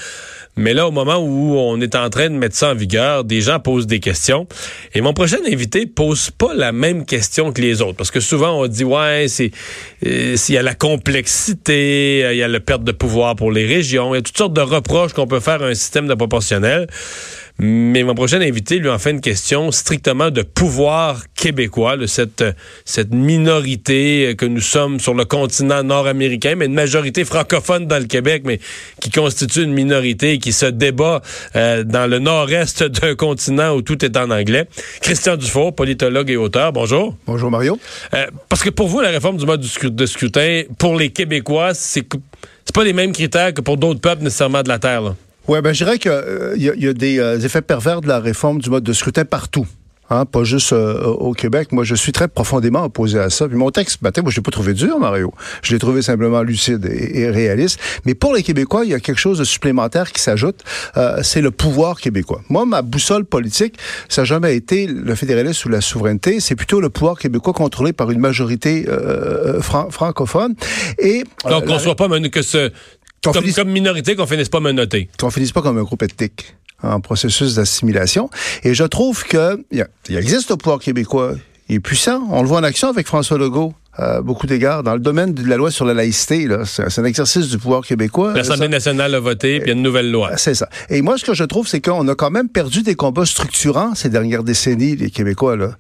Mais 0.57 0.73
là, 0.73 0.87
au 0.87 0.91
moment 0.91 1.17
où 1.17 1.55
on 1.57 1.79
est 1.79 1.95
en 1.95 2.09
train 2.09 2.29
de 2.29 2.35
mettre 2.35 2.55
ça 2.55 2.71
en 2.71 2.75
vigueur, 2.75 3.23
des 3.23 3.41
gens 3.41 3.59
posent 3.59 3.87
des 3.87 3.99
questions. 3.99 4.47
Et 4.93 5.01
mon 5.01 5.13
prochain 5.13 5.37
invité 5.47 5.85
pose 5.85 6.31
pas 6.31 6.53
la 6.53 6.71
même 6.71 7.05
question 7.05 7.51
que 7.51 7.61
les 7.61 7.81
autres. 7.81 7.95
Parce 7.95 8.11
que 8.11 8.19
souvent, 8.19 8.59
on 8.59 8.67
dit, 8.67 8.83
ouais, 8.83 9.25
c'est, 9.27 9.51
euh, 10.05 10.35
s'il 10.35 10.55
y 10.55 10.57
a 10.57 10.63
la 10.63 10.73
complexité, 10.73 12.21
euh, 12.23 12.33
il 12.33 12.37
y 12.37 12.43
a 12.43 12.47
le 12.47 12.59
perte 12.59 12.83
de 12.83 12.91
pouvoir 12.91 13.35
pour 13.35 13.51
les 13.51 13.65
régions, 13.65 14.13
il 14.13 14.17
y 14.17 14.19
a 14.19 14.21
toutes 14.23 14.37
sortes 14.37 14.53
de 14.53 14.61
reproches 14.61 15.13
qu'on 15.13 15.27
peut 15.27 15.39
faire 15.39 15.61
à 15.61 15.67
un 15.67 15.73
système 15.75 16.07
de 16.07 16.15
proportionnel. 16.15 16.87
Mais 17.59 18.03
mon 18.03 18.13
prochain 18.13 18.39
invité 18.39 18.77
lui 18.77 18.89
en 18.89 18.99
fait 18.99 19.11
une 19.11 19.21
question 19.21 19.71
strictement 19.71 20.29
de 20.29 20.43
pouvoir 20.43 21.23
québécois, 21.35 21.97
de 21.97 22.05
cette, 22.05 22.43
cette 22.85 23.11
minorité 23.11 24.35
que 24.37 24.45
nous 24.45 24.61
sommes 24.61 24.99
sur 24.99 25.15
le 25.15 25.25
continent 25.25 25.81
nord-américain, 25.83 26.53
mais 26.55 26.65
une 26.65 26.75
majorité 26.75 27.25
francophone 27.25 27.87
dans 27.87 27.97
le 27.97 28.05
Québec, 28.05 28.43
mais 28.45 28.59
qui 29.01 29.09
constitue 29.09 29.63
une 29.63 29.73
minorité 29.73 30.37
qui 30.37 30.53
se 30.53 30.67
débat 30.67 31.21
euh, 31.55 31.83
dans 31.83 32.05
le 32.05 32.19
nord-est 32.19 32.83
d'un 32.83 33.15
continent 33.15 33.75
où 33.75 33.81
tout 33.81 34.05
est 34.05 34.15
en 34.17 34.29
anglais. 34.29 34.67
Christian 35.01 35.35
Dufault, 35.35 35.71
politologue 35.71 36.29
et 36.29 36.37
auteur, 36.37 36.71
bonjour. 36.73 37.15
Bonjour 37.25 37.49
Mario. 37.49 37.79
Euh, 38.13 38.27
parce 38.49 38.61
que 38.61 38.69
pour 38.69 38.87
vous, 38.87 39.01
la 39.01 39.09
réforme 39.09 39.37
du 39.37 39.45
mode 39.45 39.61
de 39.61 40.05
scrutin, 40.05 40.63
pour 40.77 40.95
les 40.95 41.09
Québécois, 41.09 41.73
c'est 41.73 42.07
c'est 42.65 42.75
pas 42.75 42.83
les 42.83 42.93
mêmes 42.93 43.13
critères 43.13 43.53
que 43.53 43.61
pour 43.61 43.77
d'autres 43.77 44.01
peuples 44.01 44.23
nécessairement 44.23 44.61
de 44.61 44.67
la 44.67 44.77
Terre. 44.77 45.01
Là. 45.01 45.15
Oui, 45.47 45.61
ben, 45.61 45.71
je 45.71 45.83
dirais 45.83 45.97
qu'il 45.97 46.11
euh, 46.11 46.55
y, 46.57 46.87
a 46.87 46.93
des 46.93 47.19
euh, 47.19 47.39
effets 47.39 47.61
pervers 47.61 48.01
de 48.01 48.07
la 48.07 48.19
réforme 48.19 48.59
du 48.59 48.69
mode 48.69 48.83
de 48.83 48.91
scrutin 48.91 49.23
partout. 49.23 49.65
Hein, 50.09 50.25
pas 50.25 50.43
juste 50.43 50.73
euh, 50.73 51.03
au 51.03 51.33
Québec. 51.33 51.71
Moi, 51.71 51.85
je 51.85 51.95
suis 51.95 52.11
très 52.11 52.27
profondément 52.27 52.83
opposé 52.83 53.19
à 53.19 53.29
ça. 53.29 53.47
Puis 53.47 53.55
mon 53.57 53.71
texte, 53.71 53.99
ben, 54.01 54.11
moi, 54.21 54.29
je 54.29 54.37
l'ai 54.37 54.41
pas 54.41 54.51
trouvé 54.51 54.73
dur, 54.73 54.99
Mario. 54.99 55.33
Je 55.61 55.73
l'ai 55.73 55.79
trouvé 55.79 56.01
simplement 56.01 56.41
lucide 56.41 56.85
et, 56.85 57.29
réaliste. 57.29 57.79
Mais 58.05 58.13
pour 58.13 58.33
les 58.33 58.43
Québécois, 58.43 58.83
il 58.83 58.91
y 58.91 58.93
a 58.93 58.99
quelque 58.99 59.19
chose 59.19 59.39
de 59.39 59.45
supplémentaire 59.45 60.11
qui 60.11 60.21
s'ajoute. 60.21 60.63
c'est 61.23 61.41
le 61.41 61.51
pouvoir 61.51 61.99
québécois. 61.99 62.41
Moi, 62.49 62.65
ma 62.65 62.81
boussole 62.81 63.25
politique, 63.25 63.77
ça 64.07 64.21
n'a 64.21 64.25
jamais 64.25 64.55
été 64.55 64.87
le 64.87 65.15
fédéralisme 65.15 65.69
ou 65.69 65.71
la 65.71 65.81
souveraineté. 65.81 66.39
C'est 66.39 66.55
plutôt 66.55 66.79
le 66.79 66.89
pouvoir 66.89 67.17
québécois 67.19 67.53
contrôlé 67.53 67.91
par 67.91 68.09
une 68.11 68.19
majorité 68.19 68.85
francophone. 69.59 70.55
Et 70.99 71.23
donc, 71.49 71.65
on 71.67 71.73
ne 71.73 71.79
soit 71.79 71.95
pas 71.95 72.07
que 72.07 72.41
ce 72.41 72.71
comme, 73.24 73.70
minorité, 73.70 74.15
qu'on 74.15 74.28
finisse 74.28 74.49
pas 74.49 74.59
menotter. 74.59 75.09
Qu'on 75.20 75.30
finisse 75.30 75.51
pas 75.51 75.61
comme 75.61 75.78
un 75.78 75.84
groupe 75.84 76.03
ethnique 76.03 76.55
en 76.84 77.01
processus 77.01 77.55
d'assimilation. 77.55 78.30
Et 78.63 78.74
je 78.74 78.84
trouve 78.84 79.24
que 79.24 79.59
il 79.72 80.18
existe 80.18 80.49
le 80.49 80.57
pouvoir 80.57 80.80
québécois. 80.80 81.34
Il 81.70 81.76
est 81.76 81.80
puissant. 81.80 82.22
On 82.30 82.41
le 82.41 82.47
voit 82.47 82.59
en 82.59 82.63
action 82.63 82.88
avec 82.88 83.07
François 83.07 83.38
Legault. 83.38 83.74
Euh, 83.99 84.22
beaucoup 84.22 84.45
d'égards. 84.45 84.84
Dans 84.84 84.93
le 84.93 84.99
domaine 84.99 85.34
de 85.34 85.43
la 85.47 85.57
loi 85.57 85.72
sur 85.72 85.84
la 85.84 85.95
laïcité, 85.95 86.47
c'est 86.65 86.99
un 86.99 87.03
exercice 87.03 87.49
du 87.49 87.57
pouvoir 87.57 87.82
québécois. 87.84 88.34
L'Assemblée 88.36 88.68
nationale 88.68 89.15
a 89.15 89.20
voté, 89.20 89.59
puis 89.59 89.65
il 89.65 89.68
y 89.70 89.72
a 89.72 89.74
une 89.76 89.82
nouvelle 89.82 90.11
loi. 90.11 90.38
C'est 90.38 90.53
ça. 90.53 90.70
Et 90.89 91.01
moi, 91.01 91.18
ce 91.18 91.26
que 91.26 91.34
je 91.34 91.43
trouve, 91.43 91.68
c'est 91.68 91.82
qu'on 91.82 92.07
a 92.07 92.13
quand 92.13 92.30
même 92.30 92.47
perdu 92.47 92.84
des 92.84 92.93
combats 92.93 93.26
structurants 93.26 93.95
ces 93.95 94.09
dernières 94.09 94.43
décennies, 94.43 94.95
les 94.95 95.09
Québécois. 95.09 95.55
Là. 95.55 95.72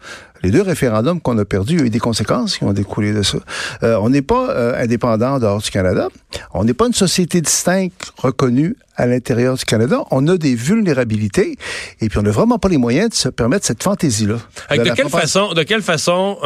Les 0.43 0.51
deux 0.51 0.61
référendums 0.61 1.21
qu'on 1.21 1.37
a 1.37 1.45
perdus, 1.45 1.73
il 1.73 1.79
y 1.79 1.83
a 1.83 1.85
eu 1.85 1.89
des 1.89 1.99
conséquences 1.99 2.57
qui 2.57 2.63
ont 2.63 2.73
découlé 2.73 3.13
de 3.13 3.23
ça. 3.23 3.39
Euh, 3.83 3.97
on 4.01 4.09
n'est 4.09 4.21
pas 4.21 4.49
euh, 4.49 4.81
indépendant 4.81 5.39
dehors 5.39 5.61
du 5.61 5.69
Canada. 5.69 6.09
On 6.53 6.63
n'est 6.63 6.73
pas 6.73 6.87
une 6.87 6.93
société 6.93 7.41
distincte 7.41 8.11
reconnue 8.17 8.75
à 8.95 9.05
l'intérieur 9.05 9.55
du 9.55 9.65
Canada. 9.65 10.03
On 10.11 10.27
a 10.27 10.37
des 10.37 10.55
vulnérabilités 10.55 11.55
et 12.01 12.09
puis 12.09 12.17
on 12.17 12.23
n'a 12.23 12.31
vraiment 12.31 12.57
pas 12.57 12.69
les 12.69 12.77
moyens 12.77 13.09
de 13.09 13.15
se 13.15 13.29
permettre 13.29 13.65
cette 13.65 13.83
fantaisie-là. 13.83 14.37
De, 14.71 14.95
quelle 14.95 15.09
façon, 15.09 15.53
de 15.53 15.63
quelle 15.63 15.83
façon 15.83 16.37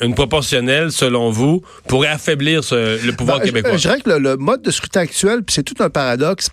une 0.00 0.14
proportionnelle, 0.14 0.90
selon 0.90 1.30
vous, 1.30 1.62
pourrait 1.86 2.08
affaiblir 2.08 2.62
le 2.72 3.10
pouvoir 3.12 3.38
ben, 3.38 3.44
québécois? 3.44 3.76
Je, 3.76 3.82
dirais 3.82 4.00
que 4.00 4.10
le, 4.10 4.36
mode 4.36 4.62
de 4.62 4.70
scrutin 4.72 5.00
actuel, 5.00 5.42
c'est 5.48 5.62
tout 5.62 5.80
un 5.80 5.90
paradoxe, 5.90 6.50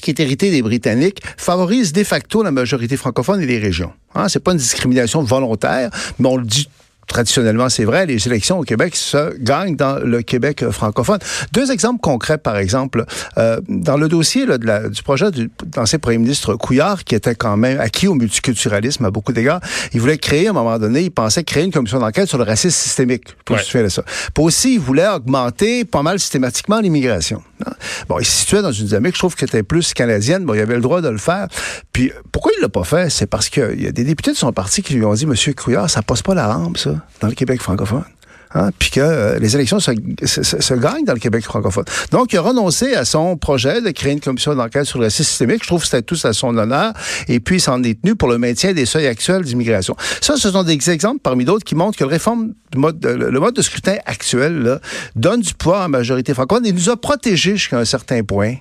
qui 0.00 0.10
est 0.10 0.20
hérité 0.20 0.50
des 0.50 0.62
Britanniques, 0.62 1.20
favorise 1.36 1.92
de 1.92 2.04
facto 2.04 2.42
la 2.42 2.50
majorité 2.50 2.96
francophone 2.96 3.40
et 3.42 3.46
les 3.46 3.58
régions. 3.58 3.92
Hein, 4.14 4.28
c'est 4.28 4.42
pas 4.42 4.52
une 4.52 4.58
discrimination 4.58 5.22
volontaire, 5.22 5.90
mais 6.18 6.28
on 6.28 6.36
le 6.36 6.44
dit 6.44 6.68
traditionnellement, 7.10 7.68
c'est 7.68 7.84
vrai, 7.84 8.06
les 8.06 8.26
élections 8.26 8.58
au 8.58 8.62
Québec 8.62 8.94
se 8.96 9.36
gagnent 9.38 9.76
dans 9.76 9.98
le 9.98 10.22
Québec 10.22 10.64
francophone. 10.70 11.18
Deux 11.52 11.70
exemples 11.70 12.00
concrets, 12.00 12.38
par 12.38 12.56
exemple, 12.56 13.04
euh, 13.36 13.60
dans 13.68 13.96
le 13.96 14.08
dossier 14.08 14.46
là, 14.46 14.58
de 14.58 14.66
la, 14.66 14.88
du 14.88 15.02
projet 15.02 15.30
du 15.30 15.50
l'ancien 15.76 15.98
premier 15.98 16.18
ministre 16.18 16.54
Couillard, 16.54 17.04
qui 17.04 17.14
était 17.14 17.34
quand 17.34 17.56
même 17.56 17.80
acquis 17.80 18.06
au 18.06 18.14
multiculturalisme 18.14 19.04
à 19.04 19.10
beaucoup 19.10 19.32
d'égards, 19.32 19.60
il 19.92 20.00
voulait 20.00 20.18
créer, 20.18 20.46
à 20.46 20.50
un 20.50 20.52
moment 20.52 20.78
donné, 20.78 21.02
il 21.02 21.10
pensait 21.10 21.42
créer 21.42 21.64
une 21.64 21.72
commission 21.72 21.98
d'enquête 21.98 22.28
sur 22.28 22.38
le 22.38 22.44
racisme 22.44 22.76
systémique. 22.76 23.24
Pour 23.44 23.56
ouais. 23.56 23.82
de 23.82 23.88
ça. 23.88 24.02
Puis 24.34 24.44
aussi, 24.44 24.74
il 24.74 24.80
voulait 24.80 25.08
augmenter 25.08 25.84
pas 25.84 26.02
mal 26.02 26.20
systématiquement 26.20 26.80
l'immigration. 26.80 27.42
Hein. 27.66 27.72
Bon, 28.08 28.18
il 28.20 28.24
se 28.24 28.32
situait 28.32 28.62
dans 28.62 28.72
une 28.72 28.86
dynamique, 28.86 29.14
je 29.14 29.18
trouve, 29.18 29.34
qui 29.34 29.44
était 29.44 29.64
plus 29.64 29.92
canadienne. 29.94 30.44
Bon, 30.44 30.54
il 30.54 30.60
avait 30.60 30.76
le 30.76 30.80
droit 30.80 31.00
de 31.00 31.08
le 31.08 31.18
faire. 31.18 31.48
Puis, 31.92 32.12
pourquoi 32.30 32.52
il 32.56 32.62
l'a 32.62 32.68
pas 32.68 32.84
fait? 32.84 33.10
C'est 33.10 33.26
parce 33.26 33.48
qu'il 33.48 33.82
y 33.82 33.86
a 33.86 33.92
des 33.92 34.04
députés 34.04 34.30
de 34.30 34.36
son 34.36 34.52
parti 34.52 34.82
qui 34.82 34.94
lui 34.94 35.04
ont 35.04 35.14
dit, 35.14 35.26
Monsieur 35.26 35.52
Couillard, 35.52 35.90
ça 35.90 36.02
passe 36.02 36.22
pas 36.22 36.34
la 36.34 36.46
rampe, 36.46 36.78
ça 36.78 36.99
dans 37.20 37.28
le 37.28 37.34
Québec 37.34 37.60
francophone. 37.60 38.04
Hein, 38.52 38.70
puis 38.76 38.90
que 38.90 39.00
euh, 39.00 39.38
les 39.38 39.54
élections 39.54 39.78
se, 39.78 39.92
se, 40.24 40.74
gagnent 40.74 41.04
dans 41.04 41.12
le 41.12 41.20
Québec 41.20 41.44
francophone. 41.44 41.84
Donc, 42.10 42.32
il 42.32 42.38
a 42.38 42.40
renoncé 42.40 42.94
à 42.94 43.04
son 43.04 43.36
projet 43.36 43.80
de 43.80 43.90
créer 43.90 44.12
une 44.12 44.20
commission 44.20 44.56
d'enquête 44.56 44.86
sur 44.86 44.98
le 44.98 45.04
racisme 45.04 45.28
systémique. 45.28 45.62
Je 45.62 45.68
trouve 45.68 45.82
que 45.82 45.86
c'était 45.86 46.02
tout 46.02 46.16
à 46.24 46.32
son 46.32 46.56
honneur. 46.58 46.92
Et 47.28 47.38
puis, 47.38 47.56
il 47.56 47.60
s'en 47.60 47.80
est 47.84 48.02
tenu 48.02 48.16
pour 48.16 48.28
le 48.28 48.38
maintien 48.38 48.72
des 48.72 48.86
seuils 48.86 49.06
actuels 49.06 49.42
d'immigration. 49.42 49.94
Ça, 50.20 50.36
ce 50.36 50.50
sont 50.50 50.64
des 50.64 50.90
exemples 50.90 51.20
parmi 51.22 51.44
d'autres 51.44 51.64
qui 51.64 51.76
montrent 51.76 51.96
que 51.96 52.02
le 52.02 53.38
mode, 53.38 53.54
de 53.54 53.62
scrutin 53.62 53.98
actuel 54.04 54.80
donne 55.14 55.42
du 55.42 55.54
poids 55.54 55.78
à 55.78 55.82
la 55.82 55.88
majorité 55.88 56.34
francophone 56.34 56.66
et 56.66 56.72
nous 56.72 56.90
a 56.90 57.00
protégés 57.00 57.56
jusqu'à 57.56 57.78
un 57.78 57.84
certain 57.84 58.24
point 58.24 58.56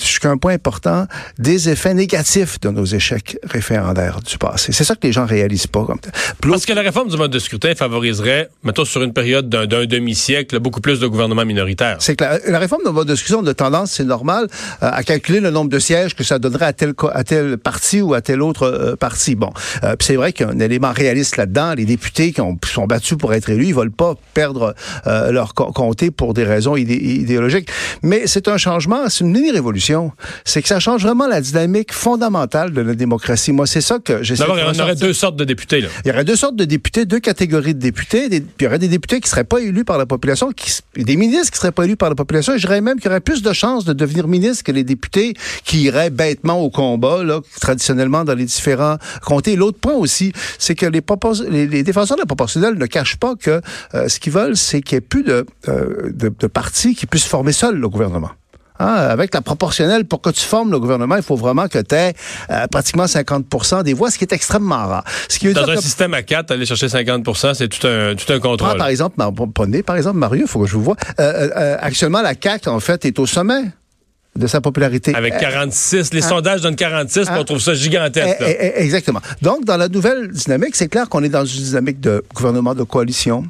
jusqu'à 0.00 0.30
un 0.30 0.38
point 0.38 0.54
important, 0.54 1.06
des 1.38 1.68
effets 1.68 1.94
négatifs 1.94 2.58
de 2.60 2.70
nos 2.70 2.84
échecs 2.84 3.38
référendaires 3.44 4.20
du 4.20 4.38
passé. 4.38 4.72
C'est 4.72 4.84
ça 4.84 4.94
que 4.94 5.06
les 5.06 5.12
gens 5.12 5.26
réalisent 5.26 5.66
pas. 5.66 5.84
Comme 5.84 5.98
Parce 6.40 6.64
que 6.64 6.72
la 6.72 6.80
réforme 6.80 7.08
du 7.08 7.16
mode 7.16 7.30
de 7.30 7.38
scrutin 7.38 7.74
favoriserait, 7.74 8.48
mettons, 8.62 8.84
sur 8.84 9.02
une 9.02 9.12
période 9.12 9.48
d'un 9.48 9.86
demi-siècle, 9.86 10.58
beaucoup 10.58 10.80
plus 10.80 11.00
de 11.00 11.06
gouvernements 11.06 11.44
minoritaires. 11.44 11.96
C'est 12.00 12.16
que 12.16 12.24
la, 12.24 12.58
réforme 12.58 12.82
du 12.84 12.90
mode 12.90 13.08
de 13.08 13.14
scrutin, 13.14 13.40
on 13.42 13.46
a 13.46 13.54
tendance, 13.54 13.92
c'est 13.92 14.04
normal, 14.04 14.48
euh, 14.82 14.90
à 14.90 15.02
calculer 15.02 15.40
le 15.40 15.50
nombre 15.50 15.70
de 15.70 15.78
sièges 15.78 16.14
que 16.14 16.24
ça 16.24 16.38
donnerait 16.38 16.66
à 16.66 16.72
tel, 16.72 16.94
à 17.12 17.24
tel 17.24 17.58
parti 17.58 18.00
ou 18.00 18.14
à 18.14 18.22
tel 18.22 18.42
autre 18.42 18.62
euh, 18.62 18.96
parti. 18.96 19.34
Bon, 19.34 19.52
euh, 19.82 19.96
c'est 20.00 20.16
vrai 20.16 20.32
qu'il 20.32 20.46
y 20.46 20.48
a 20.48 20.52
un 20.52 20.60
élément 20.60 20.92
réaliste 20.92 21.36
là-dedans. 21.36 21.74
Les 21.74 21.84
députés 21.84 22.32
qui 22.32 22.40
ont, 22.40 22.58
sont 22.64 22.86
battus 22.86 23.18
pour 23.18 23.34
être 23.34 23.50
élus, 23.50 23.66
ils 23.66 23.74
veulent 23.74 23.90
pas 23.90 24.14
perdre 24.32 24.74
leur 25.04 25.54
comté 25.54 26.10
pour 26.10 26.34
des 26.34 26.44
raisons 26.44 26.76
idéologiques. 26.76 27.68
Mais 28.02 28.26
c'est 28.26 28.48
un 28.48 28.56
changement, 28.56 29.08
c'est 29.08 29.24
une 29.24 29.30
mini-révolution 29.30 29.73
c'est 30.44 30.62
que 30.62 30.68
ça 30.68 30.80
change 30.80 31.02
vraiment 31.02 31.26
la 31.26 31.40
dynamique 31.40 31.92
fondamentale 31.92 32.72
de 32.72 32.80
la 32.80 32.94
démocratie. 32.94 33.52
Moi, 33.52 33.66
c'est 33.66 33.80
ça 33.80 33.98
que 33.98 34.22
j'essaie 34.22 34.42
D'abord, 34.42 34.58
il 34.58 34.76
y 34.76 34.82
aurait 34.82 34.94
deux 34.94 35.12
sortes 35.12 35.36
de 35.36 35.44
députés. 35.44 35.80
Là. 35.80 35.88
Il 36.04 36.08
y 36.08 36.10
aurait 36.10 36.24
deux 36.24 36.36
sortes 36.36 36.56
de 36.56 36.64
députés, 36.64 37.04
deux 37.06 37.20
catégories 37.20 37.74
de 37.74 37.80
députés. 37.80 38.28
puis 38.28 38.44
il 38.60 38.64
y 38.64 38.66
aurait 38.66 38.78
des 38.78 38.88
députés 38.88 39.20
qui 39.20 39.28
seraient 39.28 39.44
pas 39.44 39.60
élus 39.60 39.84
par 39.84 39.98
la 39.98 40.06
population, 40.06 40.50
qui, 40.52 40.72
des 40.96 41.16
ministres 41.16 41.52
qui 41.52 41.58
seraient 41.58 41.72
pas 41.72 41.84
élus 41.84 41.96
par 41.96 42.08
la 42.08 42.14
population. 42.14 42.54
Et 42.54 42.58
je 42.58 42.66
dirais 42.66 42.80
même 42.80 42.98
qu'il 42.98 43.06
y 43.06 43.08
aurait 43.08 43.20
plus 43.20 43.42
de 43.42 43.52
chances 43.52 43.84
de 43.84 43.92
devenir 43.92 44.28
ministre 44.28 44.64
que 44.64 44.72
les 44.72 44.84
députés 44.84 45.34
qui 45.64 45.82
iraient 45.82 46.10
bêtement 46.10 46.60
au 46.60 46.70
combat, 46.70 47.22
là, 47.24 47.40
traditionnellement 47.60 48.24
dans 48.24 48.34
les 48.34 48.44
différents 48.44 48.96
comtés. 49.22 49.56
L'autre 49.56 49.78
point 49.78 49.94
aussi, 49.94 50.32
c'est 50.58 50.74
que 50.74 50.86
les, 50.86 51.02
les, 51.66 51.82
défenseurs 51.82 52.16
de 52.16 52.22
la 52.22 52.26
proportionnelle 52.26 52.74
ne 52.74 52.86
cachent 52.86 53.16
pas 53.16 53.34
que 53.36 53.60
euh, 53.94 54.08
ce 54.08 54.20
qu'ils 54.20 54.32
veulent, 54.32 54.56
c'est 54.56 54.82
qu'il 54.82 54.96
n'y 54.96 54.98
ait 54.98 55.08
plus 55.08 55.22
de, 55.22 55.46
euh, 55.68 56.10
de, 56.12 56.32
de 56.38 56.46
partis 56.46 56.94
qui 56.94 57.06
puissent 57.06 57.26
former 57.26 57.52
seuls 57.52 57.76
le 57.76 57.88
gouvernement. 57.88 58.30
Hein, 58.80 58.86
avec 58.86 59.32
la 59.32 59.40
proportionnelle, 59.40 60.04
pour 60.04 60.20
que 60.20 60.30
tu 60.30 60.40
formes 60.40 60.72
le 60.72 60.80
gouvernement, 60.80 61.14
il 61.14 61.22
faut 61.22 61.36
vraiment 61.36 61.68
que 61.68 61.78
tu 61.78 61.94
aies 61.94 62.12
euh, 62.50 62.66
pratiquement 62.66 63.04
50% 63.04 63.84
des 63.84 63.94
voix, 63.94 64.10
ce 64.10 64.18
qui 64.18 64.24
est 64.24 64.32
extrêmement 64.32 64.88
rare. 64.88 65.04
Ce 65.28 65.38
qui 65.38 65.52
Dans 65.52 65.70
un 65.70 65.76
système 65.76 66.12
à 66.12 66.22
4, 66.22 66.50
aller 66.50 66.66
chercher 66.66 66.88
50% 66.88 67.54
c'est 67.54 67.68
tout 67.68 67.86
un, 67.86 68.16
tout 68.16 68.32
un 68.32 68.40
contrôle. 68.40 68.70
Ah, 68.72 68.76
par 68.76 68.88
exemple, 68.88 69.16
prenez 69.54 69.84
par 69.84 69.96
exemple 69.96 70.16
Mario, 70.18 70.42
il 70.46 70.48
faut 70.48 70.60
que 70.60 70.66
je 70.66 70.74
vous 70.74 70.82
vois. 70.82 70.96
Euh, 71.20 71.50
euh, 71.56 71.76
actuellement, 71.80 72.20
la 72.20 72.34
CAQ, 72.34 72.68
en 72.68 72.80
fait, 72.80 73.04
est 73.04 73.16
au 73.20 73.26
sommet 73.26 73.62
de 74.36 74.46
sa 74.46 74.60
popularité. 74.60 75.14
Avec 75.14 75.38
46, 75.38 76.12
les 76.12 76.24
hein? 76.24 76.28
sondages 76.28 76.60
donnent 76.60 76.76
46, 76.76 77.28
hein? 77.28 77.36
on 77.38 77.44
trouve 77.44 77.60
ça 77.60 77.74
gigantesque. 77.74 78.36
Eh, 78.40 78.44
eh, 78.44 78.72
eh, 78.76 78.82
exactement. 78.82 79.20
Donc, 79.42 79.64
dans 79.64 79.76
la 79.76 79.88
nouvelle 79.88 80.30
dynamique, 80.30 80.74
c'est 80.74 80.88
clair 80.88 81.08
qu'on 81.08 81.22
est 81.22 81.28
dans 81.28 81.44
une 81.44 81.62
dynamique 81.62 82.00
de 82.00 82.24
gouvernement 82.34 82.74
de 82.74 82.82
coalition, 82.82 83.44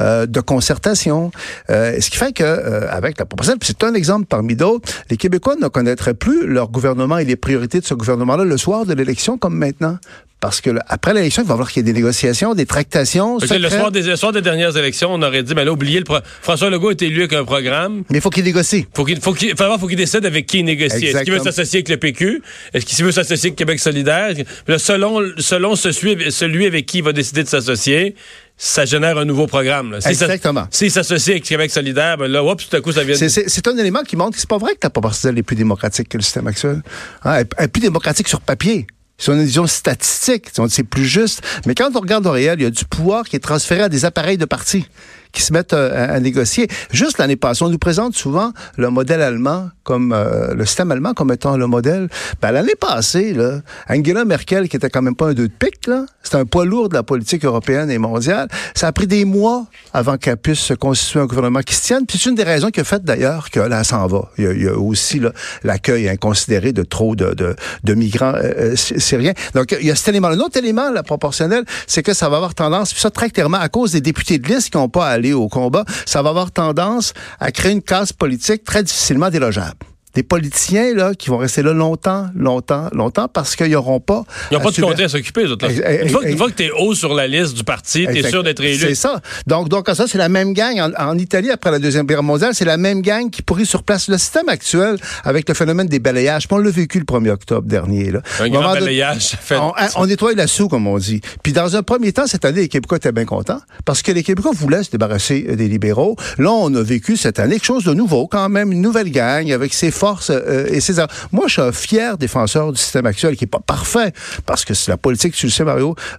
euh, 0.00 0.26
de 0.26 0.40
concertation, 0.40 1.30
euh, 1.70 2.00
ce 2.00 2.10
qui 2.10 2.16
fait 2.16 2.32
que, 2.32 2.42
euh, 2.42 2.90
avec 2.90 3.18
la 3.18 3.26
proposition, 3.26 3.56
c'est 3.62 3.84
un 3.84 3.94
exemple 3.94 4.26
parmi 4.26 4.56
d'autres, 4.56 4.90
les 5.10 5.16
Québécois 5.16 5.56
ne 5.60 5.68
connaîtraient 5.68 6.14
plus 6.14 6.46
leur 6.46 6.68
gouvernement 6.68 7.18
et 7.18 7.24
les 7.24 7.36
priorités 7.36 7.80
de 7.80 7.86
ce 7.86 7.94
gouvernement-là 7.94 8.44
le 8.44 8.56
soir 8.56 8.86
de 8.86 8.94
l'élection 8.94 9.38
comme 9.38 9.56
maintenant. 9.56 9.98
Parce 10.44 10.60
que 10.60 10.72
après 10.88 11.14
l'élection, 11.14 11.42
il 11.42 11.46
va 11.46 11.54
falloir 11.54 11.72
qu'il 11.72 11.80
y 11.80 11.88
ait 11.88 11.90
des 11.90 11.98
négociations, 11.98 12.54
des 12.54 12.66
tractations. 12.66 13.38
le 13.38 13.70
soir, 13.70 13.90
des, 13.90 14.02
le 14.02 14.14
soir 14.14 14.30
des 14.30 14.42
dernières 14.42 14.76
élections, 14.76 15.08
on 15.10 15.22
aurait 15.22 15.42
dit, 15.42 15.54
mais 15.54 15.64
là, 15.64 15.72
oubliez 15.72 16.00
le 16.00 16.04
François 16.42 16.68
Legault 16.68 16.90
est 16.90 17.00
élu 17.00 17.20
avec 17.20 17.32
un 17.32 17.46
programme. 17.46 18.04
Mais 18.10 18.18
il 18.18 18.20
faut 18.20 18.28
qu'il 18.28 18.44
négocie. 18.44 18.86
Faut 18.92 19.06
qu'il 19.06 19.22
faut 19.22 19.32
qu'il 19.32 19.56
faut 19.56 19.86
qu'il 19.88 19.96
décide 19.96 20.26
avec 20.26 20.44
qui 20.44 20.58
il 20.58 20.66
négocie. 20.66 21.06
Est-ce 21.06 21.22
qu'il 21.22 21.32
veut 21.32 21.38
s'associer 21.38 21.78
avec 21.78 21.88
le 21.88 21.96
PQ 21.96 22.42
Est-ce 22.74 22.84
qu'il 22.84 23.02
veut 23.06 23.10
s'associer 23.10 23.48
avec 23.48 23.56
Québec 23.56 23.80
solidaire? 23.80 24.34
Selon 24.76 25.22
selon 25.38 25.76
celui, 25.76 26.30
celui 26.30 26.66
avec 26.66 26.84
qui 26.84 26.98
il 26.98 27.04
va 27.04 27.14
décider 27.14 27.42
de 27.42 27.48
s'associer, 27.48 28.14
ça 28.58 28.84
génère 28.84 29.16
un 29.16 29.24
nouveau 29.24 29.46
programme. 29.46 29.92
Là. 29.92 30.02
Si 30.02 30.08
Exactement. 30.08 30.66
S'il 30.70 30.90
s'associe 30.90 31.36
avec 31.36 31.44
Québec 31.44 31.70
solidaire, 31.70 32.18
ben 32.18 32.30
là, 32.30 32.44
oups, 32.44 32.68
tout 32.68 32.76
à 32.76 32.82
coup, 32.82 32.92
ça 32.92 33.02
vient... 33.02 33.14
C'est, 33.16 33.66
un 33.66 33.76
élément 33.78 34.02
qui 34.02 34.16
montre 34.16 34.32
que 34.32 34.40
c'est 34.40 34.48
pas 34.48 34.58
vrai 34.58 34.72
que 34.74 34.80
la 34.82 34.90
proportionnelle 34.90 35.38
est 35.38 35.42
plus 35.42 35.56
démocratique 35.56 36.10
que 36.10 36.18
le 36.18 36.22
système 36.22 36.46
actuel. 36.46 36.82
Hein, 37.24 37.44
elle 37.56 37.64
est 37.64 37.68
plus 37.68 37.80
démocratique 37.80 38.28
sur 38.28 38.42
papier. 38.42 38.86
C'est 39.16 39.32
une 39.32 39.44
vision 39.44 39.66
statistique, 39.66 40.46
c'est 40.68 40.82
plus 40.82 41.04
juste. 41.04 41.42
Mais 41.66 41.74
quand 41.74 41.90
on 41.94 42.00
regarde 42.00 42.26
au 42.26 42.32
réel, 42.32 42.58
il 42.60 42.64
y 42.64 42.66
a 42.66 42.70
du 42.70 42.84
pouvoir 42.84 43.24
qui 43.24 43.36
est 43.36 43.40
transféré 43.40 43.82
à 43.82 43.88
des 43.88 44.04
appareils 44.04 44.38
de 44.38 44.44
parti 44.44 44.86
qui 45.34 45.42
se 45.42 45.52
mettent 45.52 45.74
euh, 45.74 46.16
à, 46.16 46.20
négocier. 46.20 46.68
Juste 46.90 47.18
l'année 47.18 47.36
passée, 47.36 47.64
on 47.64 47.68
nous 47.68 47.78
présente 47.78 48.14
souvent 48.14 48.52
le 48.78 48.88
modèle 48.88 49.20
allemand 49.20 49.68
comme 49.82 50.12
euh, 50.12 50.54
le 50.54 50.64
système 50.64 50.90
allemand 50.90 51.12
comme 51.12 51.30
étant 51.30 51.56
le 51.56 51.66
modèle. 51.66 52.08
Ben, 52.40 52.52
l'année 52.52 52.76
passée, 52.78 53.34
là, 53.34 53.60
Angela 53.90 54.24
Merkel, 54.24 54.68
qui 54.68 54.76
était 54.76 54.88
quand 54.88 55.02
même 55.02 55.16
pas 55.16 55.26
un 55.26 55.34
deux 55.34 55.48
de 55.48 55.52
pique, 55.52 55.86
là, 55.86 56.06
c'était 56.22 56.36
un 56.36 56.46
poids 56.46 56.64
lourd 56.64 56.88
de 56.88 56.94
la 56.94 57.02
politique 57.02 57.44
européenne 57.44 57.90
et 57.90 57.98
mondiale. 57.98 58.48
Ça 58.74 58.86
a 58.86 58.92
pris 58.92 59.06
des 59.06 59.24
mois 59.24 59.66
avant 59.92 60.16
qu'elle 60.16 60.38
puisse 60.38 60.60
se 60.60 60.74
constituer 60.74 61.20
un 61.20 61.26
gouvernement 61.26 61.60
qui 61.60 61.74
se 61.74 61.82
tienne. 61.82 62.06
Puis 62.06 62.18
c'est 62.18 62.30
une 62.30 62.36
des 62.36 62.44
raisons 62.44 62.70
qui 62.70 62.80
a 62.80 62.84
fait 62.84 63.04
d'ailleurs 63.04 63.50
que 63.50 63.60
là, 63.60 63.84
s'en 63.84 64.06
va. 64.06 64.30
Il 64.38 64.62
y 64.62 64.68
a, 64.68 64.78
aussi 64.78 65.18
là, 65.18 65.32
l'accueil 65.64 66.08
inconsidéré 66.08 66.72
de 66.72 66.82
trop 66.82 67.14
de, 67.14 67.34
de, 67.34 67.56
de 67.82 67.94
migrants 67.94 68.34
euh, 68.36 68.74
syriens. 68.76 69.34
Donc 69.54 69.76
il 69.78 69.86
y 69.86 69.90
a 69.90 69.96
cet 69.96 70.08
élément. 70.08 70.28
Un 70.28 70.38
autre 70.38 70.56
élément, 70.56 70.90
la 70.90 71.02
proportionnelle, 71.02 71.64
c'est 71.86 72.02
que 72.02 72.14
ça 72.14 72.28
va 72.28 72.36
avoir 72.36 72.54
tendance, 72.54 72.92
puis 72.92 73.00
ça 73.00 73.10
très 73.10 73.30
clairement 73.30 73.58
à 73.58 73.68
cause 73.68 73.92
des 73.92 74.00
députés 74.00 74.38
de 74.38 74.48
liste 74.48 74.70
qui 74.70 74.78
n'ont 74.78 74.88
pas 74.88 75.08
à 75.08 75.18
au 75.32 75.48
combat, 75.48 75.84
ça 76.06 76.22
va 76.22 76.30
avoir 76.30 76.50
tendance 76.50 77.14
à 77.40 77.50
créer 77.50 77.72
une 77.72 77.82
casse 77.82 78.12
politique 78.12 78.64
très 78.64 78.82
difficilement 78.82 79.30
délogeable 79.30 79.86
des 80.14 80.22
politiciens 80.22 80.94
là 80.94 81.14
qui 81.14 81.30
vont 81.30 81.38
rester 81.38 81.62
là 81.62 81.72
longtemps, 81.72 82.28
longtemps, 82.34 82.88
longtemps 82.92 83.28
parce 83.28 83.56
qu'ils 83.56 83.70
n'auront 83.70 84.00
pas. 84.00 84.24
Ils 84.50 84.54
n'ont 84.54 84.60
pas 84.60 84.70
de 84.70 84.80
comté 84.80 85.04
à 85.04 85.08
s'occuper, 85.08 85.46
autres. 85.46 85.66
Là. 85.66 86.02
Une, 86.02 86.08
fois, 86.08 86.24
une 86.24 86.36
fois 86.36 86.50
que 86.50 86.56
tu 86.56 86.64
es 86.64 86.70
haut 86.70 86.94
sur 86.94 87.14
la 87.14 87.26
liste 87.26 87.54
du 87.54 87.64
parti, 87.64 88.06
tu 88.06 88.18
es 88.18 88.28
sûr 88.28 88.42
d'être 88.42 88.62
élu. 88.62 88.78
C'est 88.78 88.94
ça. 88.94 89.20
Donc, 89.46 89.68
donc 89.68 89.88
ça, 89.88 90.06
c'est 90.06 90.18
la 90.18 90.28
même 90.28 90.52
gang. 90.52 90.78
En, 90.80 91.10
en, 91.10 91.18
Italie, 91.18 91.50
après 91.50 91.70
la 91.70 91.78
Deuxième 91.78 92.06
Guerre 92.06 92.22
mondiale, 92.22 92.54
c'est 92.54 92.64
la 92.64 92.76
même 92.76 93.02
gang 93.02 93.30
qui 93.30 93.42
pourrit 93.42 93.66
sur 93.66 93.82
place 93.82 94.08
le 94.08 94.18
système 94.18 94.48
actuel 94.48 94.98
avec 95.24 95.48
le 95.48 95.54
phénomène 95.54 95.86
des 95.86 95.98
balayages. 95.98 96.46
Puis 96.46 96.56
on 96.56 96.58
l'a 96.58 96.70
vécu 96.70 96.98
le 96.98 97.04
1er 97.04 97.30
octobre 97.30 97.66
dernier. 97.66 98.10
Là. 98.10 98.20
Un 98.40 98.48
grand 98.48 98.72
balayage. 98.72 99.32
De, 99.32 99.36
fait... 99.36 99.56
on, 99.56 99.72
on, 99.96 100.06
nettoie 100.06 100.34
la 100.34 100.46
soupe, 100.46 100.70
comme 100.70 100.86
on 100.86 100.98
dit. 100.98 101.20
Puis 101.42 101.52
dans 101.52 101.76
un 101.76 101.82
premier 101.82 102.12
temps, 102.12 102.26
cette 102.26 102.44
année, 102.44 102.62
les 102.62 102.68
Québécois 102.68 102.98
étaient 102.98 103.12
bien 103.12 103.24
contents 103.24 103.60
parce 103.84 104.02
que 104.02 104.12
les 104.12 104.22
Québécois 104.22 104.52
voulaient 104.54 104.82
se 104.82 104.90
débarrasser 104.90 105.56
des 105.56 105.68
libéraux. 105.68 106.16
Là, 106.38 106.50
on 106.50 106.74
a 106.74 106.82
vécu 106.82 107.16
cette 107.16 107.38
année 107.38 107.54
quelque 107.54 107.66
chose 107.66 107.84
de 107.84 107.94
nouveau, 107.94 108.26
quand 108.26 108.48
même, 108.48 108.72
une 108.72 108.80
nouvelle 108.80 109.10
gang 109.10 109.50
avec 109.52 109.74
ses 109.74 109.92
euh, 110.30 110.66
et 110.68 110.80
César. 110.80 111.08
Moi, 111.32 111.44
je 111.46 111.52
suis 111.54 111.62
un 111.62 111.72
fier 111.72 112.18
défenseur 112.18 112.72
du 112.72 112.78
système 112.78 113.06
actuel 113.06 113.36
qui 113.36 113.44
est 113.44 113.48
pas 113.48 113.60
parfait, 113.60 114.12
parce 114.46 114.64
que 114.64 114.72
la 114.88 114.96
politique, 114.96 115.34
tu 115.34 115.46
le 115.46 115.52
sais, 115.52 115.64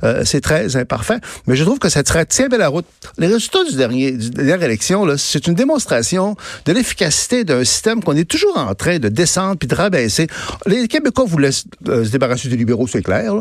euh, 0.04 0.24
c'est 0.26 0.42
très 0.42 0.76
imparfait. 0.76 1.20
Mais 1.48 1.56
je 1.56 1.64
trouve 1.64 1.80
que 1.80 1.90
ça 1.90 2.04
tient 2.04 2.48
bien 2.48 2.58
la 2.58 2.68
route. 2.68 2.86
Les 3.18 3.28
résultats 3.28 3.64
du 3.64 3.76
dernier, 3.76 4.12
du 4.12 4.30
dernière 4.30 4.64
élection, 4.64 5.06
c'est 5.18 5.48
une 5.48 5.54
démonstration 5.54 6.36
de 6.66 6.74
l'efficacité 6.74 7.44
d'un 7.44 7.64
système 7.64 8.04
qu'on 8.04 8.16
est 8.16 8.30
toujours 8.30 8.58
en 8.58 8.74
train 8.74 9.00
de 9.00 9.10
descendre 9.10 9.58
puis 9.58 9.68
de 9.68 9.76
rabaisser. 9.76 10.28
Les 10.66 10.88
Québécois 10.88 11.26
voulaient 11.26 11.50
euh, 11.88 12.04
se 12.04 12.10
débarrasser 12.10 12.50
des 12.50 12.58
libéraux, 12.58 12.88
c'est 12.88 13.04
clair. 13.04 13.34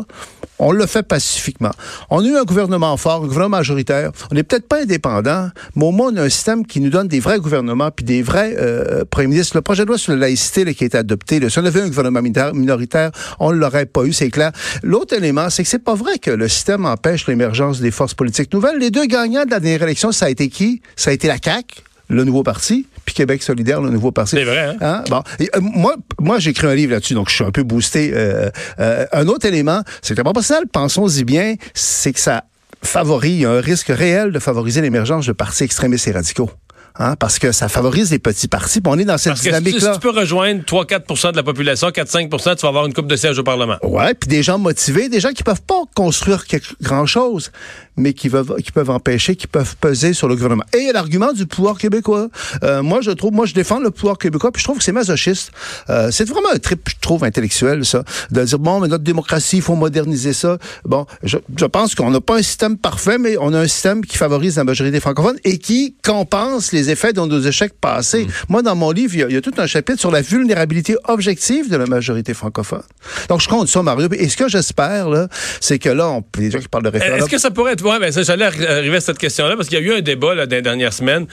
On 0.57 0.71
le 0.71 0.85
fait 0.85 1.03
pacifiquement. 1.03 1.71
On 2.09 2.23
a 2.23 2.27
eu 2.27 2.37
un 2.37 2.43
gouvernement 2.43 2.95
fort, 2.97 3.23
un 3.23 3.27
gouvernement 3.27 3.57
majoritaire. 3.57 4.11
On 4.31 4.35
n'est 4.35 4.43
peut-être 4.43 4.67
pas 4.67 4.81
indépendant, 4.81 5.49
mais 5.75 5.85
au 5.85 5.91
moins 5.91 6.11
on 6.13 6.17
a 6.17 6.23
un 6.23 6.29
système 6.29 6.65
qui 6.65 6.79
nous 6.79 6.89
donne 6.89 7.07
des 7.07 7.19
vrais 7.19 7.39
gouvernements 7.39 7.91
puis 7.91 8.05
des 8.05 8.21
vrais 8.21 8.55
euh, 8.57 9.03
premiers 9.09 9.27
ministres. 9.27 9.57
Le 9.57 9.61
projet 9.61 9.83
de 9.83 9.89
loi 9.89 9.97
sur 9.97 10.15
la 10.15 10.29
laïcité 10.35 10.65
là, 10.65 10.73
qui 10.73 10.83
a 10.83 10.87
été 10.87 10.97
adopté, 10.97 11.39
là, 11.39 11.49
si 11.49 11.59
on 11.59 11.65
avait 11.65 11.81
un 11.81 11.87
gouvernement 11.87 12.21
minoritaire, 12.21 13.11
on 13.39 13.51
ne 13.51 13.57
l'aurait 13.57 13.85
pas 13.85 14.03
eu, 14.03 14.13
c'est 14.13 14.29
clair. 14.29 14.51
L'autre 14.83 15.15
élément, 15.15 15.49
c'est 15.49 15.63
que 15.63 15.69
c'est 15.69 15.83
pas 15.83 15.95
vrai 15.95 16.19
que 16.19 16.31
le 16.31 16.47
système 16.47 16.85
empêche 16.85 17.27
l'émergence 17.27 17.79
des 17.79 17.91
forces 17.91 18.13
politiques 18.13 18.53
nouvelles. 18.53 18.77
Les 18.77 18.91
deux 18.91 19.05
gagnants 19.05 19.45
de 19.45 19.51
la 19.51 19.59
dernière 19.59 19.83
élection, 19.83 20.11
ça 20.11 20.25
a 20.25 20.29
été 20.29 20.49
qui? 20.49 20.81
Ça 20.95 21.11
a 21.11 21.13
été 21.13 21.27
la 21.27 21.37
CAQ, 21.43 21.81
le 22.09 22.23
nouveau 22.23 22.43
parti, 22.43 22.85
puis 23.05 23.15
Québec 23.15 23.41
solidaire, 23.43 23.81
le 23.81 23.89
nouveau 23.89 24.11
parti. 24.11 24.35
C'est 24.35 24.43
vrai, 24.43 24.59
hein? 24.59 24.75
hein? 24.81 25.03
Bon. 25.09 25.23
Et, 25.39 25.49
euh, 25.55 25.59
moi, 25.61 25.95
moi 26.19 26.39
j'ai 26.39 26.51
écrit 26.51 26.67
un 26.67 26.75
livre 26.75 26.91
là-dessus, 26.91 27.13
donc 27.13 27.29
je 27.29 27.35
suis 27.35 27.43
un 27.43 27.51
peu 27.51 27.63
boosté. 27.63 28.11
Euh, 28.13 28.49
euh, 28.79 29.05
un 29.13 29.27
autre 29.27 29.45
élément, 29.45 29.81
c'est 30.01 30.15
que 30.15 30.21
proportionnelle, 30.21 30.67
pensons-y 30.71 31.23
bien, 31.23 31.55
c'est 31.73 32.13
que 32.13 32.19
ça 32.19 32.43
favorise, 32.83 33.31
il 33.31 33.41
y 33.41 33.45
a 33.45 33.51
un 33.51 33.61
risque 33.61 33.87
réel 33.89 34.31
de 34.31 34.39
favoriser 34.39 34.81
l'émergence 34.81 35.25
de 35.25 35.31
partis 35.31 35.63
extrémistes 35.63 36.07
et 36.07 36.11
radicaux. 36.11 36.51
Hein, 36.97 37.15
parce 37.17 37.39
que 37.39 37.51
ça 37.51 37.67
favorise 37.67 38.11
les 38.11 38.19
petits 38.19 38.47
partis. 38.47 38.79
Puis 38.79 38.91
on 38.93 38.97
est 38.97 39.03
dans 39.03 39.17
cette 39.17 39.33
dynamique-là. 39.33 39.79
Si, 39.79 39.85
si, 39.85 39.91
tu 39.91 39.99
peux 39.99 40.17
rejoindre 40.17 40.61
3-4% 40.63 41.31
de 41.31 41.35
la 41.35 41.43
population, 41.43 41.89
4-5 41.89 42.55
tu 42.55 42.61
vas 42.61 42.69
avoir 42.69 42.85
une 42.85 42.93
coupe 42.93 43.07
de 43.07 43.17
sièges 43.17 43.37
au 43.37 43.43
Parlement. 43.43 43.75
Ouais, 43.83 44.13
puis 44.13 44.29
des 44.29 44.43
gens 44.43 44.57
motivés, 44.57 45.09
des 45.09 45.19
gens 45.19 45.31
qui 45.31 45.43
peuvent 45.43 45.61
pas 45.61 45.81
construire 45.93 46.45
quelque, 46.45 46.67
grand-chose, 46.81 47.51
mais 47.97 48.13
qui 48.13 48.29
peuvent, 48.29 48.55
qui 48.63 48.71
peuvent 48.71 48.89
empêcher, 48.89 49.35
qui 49.35 49.47
peuvent 49.47 49.75
peser 49.75 50.13
sur 50.13 50.29
le 50.29 50.35
gouvernement. 50.35 50.63
Et 50.73 50.77
il 50.77 50.85
y 50.85 50.89
a 50.89 50.93
l'argument 50.93 51.33
du 51.33 51.45
pouvoir 51.45 51.77
québécois. 51.77 52.29
Euh, 52.63 52.81
moi, 52.81 53.01
je 53.01 53.11
trouve, 53.11 53.33
moi, 53.33 53.45
je 53.45 53.53
défends 53.53 53.79
le 53.79 53.91
pouvoir 53.91 54.17
québécois, 54.17 54.51
puis 54.53 54.61
je 54.61 54.65
trouve 54.65 54.77
que 54.77 54.83
c'est 54.83 54.93
masochiste. 54.93 55.51
Euh, 55.89 56.11
c'est 56.11 56.27
vraiment 56.27 56.49
un 56.53 56.59
trip, 56.59 56.87
je 56.87 56.95
trouve, 57.01 57.25
intellectuel, 57.25 57.83
ça, 57.83 58.03
de 58.31 58.43
dire, 58.43 58.59
bon, 58.59 58.79
mais 58.79 58.87
notre 58.87 59.03
démocratie, 59.03 59.57
il 59.57 59.61
faut 59.61 59.75
moderniser 59.75 60.31
ça. 60.31 60.57
Bon, 60.85 61.05
je, 61.23 61.37
je 61.57 61.65
pense 61.65 61.93
qu'on 61.93 62.09
n'a 62.09 62.21
pas 62.21 62.37
un 62.37 62.41
système 62.41 62.77
parfait, 62.77 63.17
mais 63.17 63.35
on 63.39 63.53
a 63.53 63.59
un 63.59 63.67
système 63.67 64.05
qui 64.05 64.17
favorise 64.17 64.55
la 64.55 64.63
majorité 64.63 65.01
francophone 65.01 65.37
et 65.43 65.57
qui 65.57 65.95
compense 66.01 66.71
les 66.71 66.84
effets 66.89 67.13
de 67.13 67.19
nos 67.19 67.39
échecs 67.39 67.73
passés. 67.79 68.25
Mmh. 68.25 68.31
Moi, 68.49 68.61
dans 68.61 68.75
mon 68.75 68.91
livre, 68.91 69.13
il 69.13 69.19
y, 69.19 69.23
a, 69.23 69.27
il 69.27 69.33
y, 69.33 69.37
a, 69.37 69.41
tout 69.41 69.53
un 69.57 69.67
chapitre 69.67 69.99
sur 69.99 70.11
la 70.11 70.21
vulnérabilité 70.21 70.95
objective 71.05 71.69
de 71.69 71.77
la 71.77 71.85
majorité 71.85 72.33
francophone. 72.33 72.83
Donc, 73.29 73.41
je 73.41 73.47
compte 73.47 73.67
ça, 73.67 73.81
Mario. 73.81 74.07
Et 74.13 74.29
ce 74.29 74.37
que 74.37 74.47
j'espère, 74.47 75.09
là, 75.09 75.27
c'est 75.59 75.79
que 75.79 75.89
là, 75.89 76.09
on, 76.09 76.23
les 76.37 76.51
gens 76.51 76.59
qui 76.59 76.67
parlent 76.67 76.83
de 76.83 76.89
référendum... 76.89 77.19
Est-ce 77.19 77.29
que 77.29 77.37
ça 77.37 77.51
pourrait 77.51 77.73
être... 77.73 77.85
Ouais, 77.85 77.99
ben, 77.99 78.11
ça, 78.11 78.23
j'allais 78.23 78.45
arriver 78.45 78.97
à 78.97 79.01
cette 79.01 79.17
question-là, 79.17 79.55
parce 79.55 79.69
qu'il 79.69 79.79
y 79.79 79.81
a 79.81 79.85
eu 79.85 79.97
un 79.97 80.01
débat, 80.01 80.35
là, 80.35 80.45
dans 80.45 80.55
les 80.55 80.61
dernières 80.61 80.93
semaines. 80.93 81.27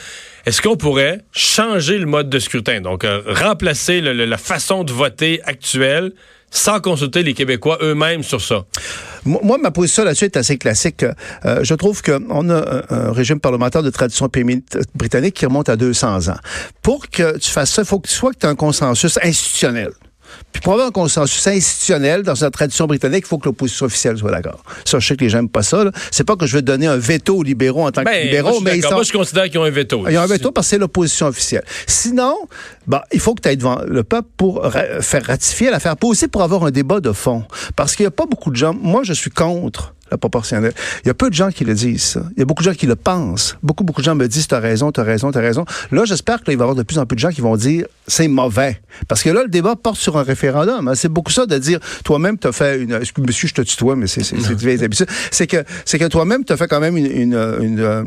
Est-ce 0.47 0.61
qu'on 0.61 0.77
pourrait 0.77 1.21
changer 1.33 1.99
le 1.99 2.07
mode 2.07 2.29
de 2.29 2.39
scrutin? 2.39 2.81
Donc, 2.81 3.05
euh, 3.05 3.23
remplacer 3.27 4.01
le, 4.01 4.13
le, 4.13 4.25
la 4.25 4.39
façon 4.39 4.85
de 4.85 4.93
voter 4.93 5.41
actuelle 5.45 6.13
sans 6.51 6.81
consulter 6.81 7.23
les 7.23 7.35
Québécois 7.35 7.79
eux-mêmes 7.83 8.23
sur 8.23 8.41
ça? 8.41 8.65
Moi, 9.25 9.59
ma 9.59 9.71
position 9.71 10.05
là-dessus 10.05 10.25
est 10.27 10.37
assez 10.37 10.59
classique. 10.59 11.05
Euh, 11.45 11.61
je 11.63 11.75
trouve 11.75 12.03
qu'on 12.03 12.51
a 12.51 12.85
un, 12.91 13.13
régime 13.13 13.41
parlementaire 13.41 13.83
de 13.83 13.91
tradition 13.91 14.29
britannique 14.95 15.35
qui 15.35 15.47
remonte 15.47 15.69
à 15.69 15.77
200 15.77 16.29
ans. 16.29 16.39
Pour 16.83 17.09
que 17.09 17.39
tu 17.39 17.51
fasses 17.51 17.71
ça, 17.71 17.83
il 17.83 17.85
faut 17.85 18.01
que 18.01 18.09
tu 18.09 18.15
sois 18.15 18.33
que 18.33 18.39
tu 18.39 18.47
aies 18.47 18.51
un 18.51 18.57
consensus 18.57 19.19
institutionnel. 19.23 19.91
Puis 20.53 20.61
pour 20.61 20.75
avoir 20.75 20.89
un 20.89 20.93
consensus 20.93 21.47
institutionnel 21.47 22.23
dans 22.23 22.35
la 22.41 22.51
tradition 22.51 22.87
britannique, 22.87 23.25
il 23.25 23.29
faut 23.29 23.39
que 23.39 23.47
l'opposition 23.47 23.87
officielle 23.87 24.19
soit 24.19 24.31
d'accord. 24.31 24.63
Ça, 24.85 24.99
je 24.99 25.07
sais 25.07 25.17
que 25.17 25.25
les 25.25 25.31
gens 25.31 25.39
n'aiment 25.39 25.49
pas 25.49 25.63
ça. 25.63 25.85
C'est 26.11 26.25
pas 26.25 26.37
que 26.37 26.47
je 26.47 26.57
veux 26.57 26.63
donner 26.63 26.87
un 26.87 26.97
veto 26.97 27.37
aux 27.37 27.43
libéraux 27.43 27.87
en 27.87 27.91
tant 27.91 28.03
ben, 28.03 28.13
que 28.13 28.25
libéraux, 28.25 28.51
moi, 28.53 28.61
mais 28.65 28.79
ils 28.79 28.83
sont... 28.83 28.93
moi, 28.93 29.03
je 29.03 29.13
considère 29.13 29.45
qu'ils 29.45 29.59
ont 29.59 29.65
un 29.65 29.71
veto. 29.71 30.05
Ils 30.09 30.19
ont 30.19 30.23
un 30.23 30.27
veto 30.27 30.53
parce 30.53 30.67
que 30.67 30.71
c'est 30.71 30.79
l'opposition 30.79 31.27
officielle. 31.27 31.65
Sinon, 31.87 32.37
ben, 32.87 33.01
il 33.13 33.21
faut 33.21 33.35
que 33.35 33.43
tu 33.43 33.49
ailles 33.49 33.57
devant 33.57 33.81
le 33.87 34.05
peuple 34.05 34.29
pour 34.37 34.63
ra 34.63 35.01
faire 35.01 35.25
ratifier 35.25 35.71
l'affaire, 35.71 35.97
pas 35.97 36.07
aussi 36.07 36.29
pour 36.29 36.43
avoir 36.43 36.65
un 36.65 36.71
débat 36.71 37.01
de 37.01 37.13
fond. 37.13 37.45
Parce 37.77 37.97
qu'il 37.97 38.05
n'y 38.05 38.09
a 38.09 38.13
pas 38.13 38.27
beaucoup 38.27 38.51
de 38.51 38.57
gens. 38.57 38.75
Moi, 38.75 39.03
je 39.05 39.13
suis 39.13 39.31
contre 39.31 39.95
la 40.13 40.19
proportionnelle. 40.19 40.73
Il 41.05 41.09
y 41.09 41.11
a 41.11 41.15
peu 41.15 41.31
de 41.31 41.35
gens 41.35 41.51
qui 41.51 41.65
le 41.65 41.75
disent. 41.75 42.21
Il 42.37 42.41
y 42.41 42.43
a 42.43 42.45
beaucoup 42.45 42.63
de 42.63 42.71
gens 42.71 42.75
qui 42.75 42.87
le 42.87 42.97
pensent. 42.97 43.57
Beaucoup, 43.63 43.83
beaucoup 43.83 44.01
de 44.01 44.05
gens 44.05 44.15
me 44.15 44.29
disent, 44.29 44.47
t'as 44.47 44.61
raison, 44.61 44.93
t'as 44.93 45.03
raison, 45.03 45.33
t'as 45.33 45.41
raison. 45.41 45.65
Là, 45.91 46.05
j'espère 46.05 46.43
qu'il 46.43 46.57
va 46.57 46.63
y 46.63 46.65
avoir 46.65 46.77
de 46.77 46.83
plus 46.83 46.99
en 46.99 47.07
plus 47.07 47.17
de 47.17 47.21
gens 47.21 47.31
qui 47.31 47.41
vont 47.41 47.57
dire, 47.57 47.87
c'est 48.07 48.29
mauvais. 48.29 48.81
Parce 49.09 49.23
que 49.23 49.31
là, 49.31 49.43
le 49.43 49.49
débat 49.49 49.75
porte 49.75 49.97
sur 49.97 50.17
un 50.19 50.23
référendum. 50.23 50.87
Hein. 50.89 50.95
C'est 50.95 51.09
beaucoup 51.09 51.33
ça 51.33 51.47
de 51.47 51.59
dire, 51.59 51.81
toi-même, 52.05 52.39
t'as 52.39 52.53
fait 52.53 52.81
une, 52.81 52.99
monsieur, 53.19 53.49
je 53.49 53.55
te 53.55 53.63
tutoie, 53.63 53.97
mais 53.97 54.07
c'est, 54.07 54.23
c'est, 54.23 54.37
c'est 54.41 55.09
C'est 55.31 55.47
que, 55.47 55.65
c'est 55.85 55.99
que 55.99 56.05
toi-même, 56.09 56.45
t'as 56.45 56.57
fait 56.57 56.69
quand 56.69 56.81
même 56.81 56.97
une, 56.97 57.35
euh, 57.35 58.05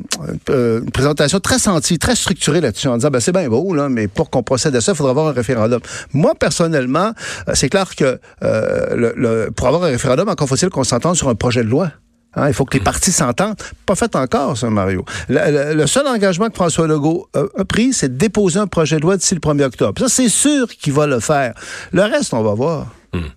une, 0.79 0.91
présentation 0.91 1.39
très 1.39 1.59
sentie, 1.59 1.97
très 1.97 2.15
structurée 2.15 2.61
là-dessus, 2.61 2.87
en 2.87 2.97
disant, 2.97 3.09
ben, 3.09 3.19
c'est 3.19 3.31
bien 3.31 3.47
beau, 3.49 3.73
là, 3.73 3.89
mais 3.89 4.07
pour 4.07 4.29
qu'on 4.29 4.43
procède 4.43 4.75
à 4.75 4.81
ça, 4.81 4.91
il 4.91 4.95
faudra 4.95 5.11
avoir 5.11 5.27
un 5.27 5.33
référendum. 5.33 5.79
Moi, 6.13 6.33
personnellement, 6.35 7.13
c'est 7.53 7.69
clair 7.69 7.95
que, 7.95 8.19
euh, 8.43 9.13
le, 9.15 9.49
pour 9.51 9.67
avoir 9.67 9.83
un 9.83 9.87
référendum, 9.87 10.29
encore 10.29 10.47
faut-il 10.47 10.69
qu'on 10.69 10.83
s'entende 10.83 11.15
sur 11.15 11.29
un 11.29 11.35
projet 11.35 11.63
de 11.63 11.69
loi. 11.69 11.91
Hein, 12.35 12.47
il 12.47 12.53
faut 12.53 12.65
que 12.65 12.77
les 12.77 12.83
partis 12.83 13.11
s'entendent. 13.11 13.55
Pas 13.85 13.95
fait 13.95 14.15
encore, 14.15 14.57
ça, 14.57 14.69
Mario. 14.69 15.05
Le, 15.29 15.39
le, 15.51 15.73
le, 15.73 15.87
seul 15.87 16.05
engagement 16.07 16.49
que 16.49 16.55
François 16.55 16.87
Legault 16.87 17.29
a, 17.33 17.43
a 17.57 17.65
pris, 17.65 17.93
c'est 17.93 18.09
de 18.09 18.17
déposer 18.17 18.59
un 18.59 18.67
projet 18.67 18.97
de 18.97 19.01
loi 19.01 19.17
d'ici 19.17 19.35
le 19.35 19.39
1er 19.39 19.63
octobre. 19.63 19.99
Ça, 19.99 20.09
c'est 20.09 20.29
sûr 20.29 20.67
qu'il 20.67 20.93
va 20.93 21.07
le 21.07 21.19
faire. 21.19 21.53
Le 21.91 22.01
reste, 22.01 22.33
on 22.33 22.43
va 22.43 22.53
voir. 22.53 22.87
Hum. 23.13 23.29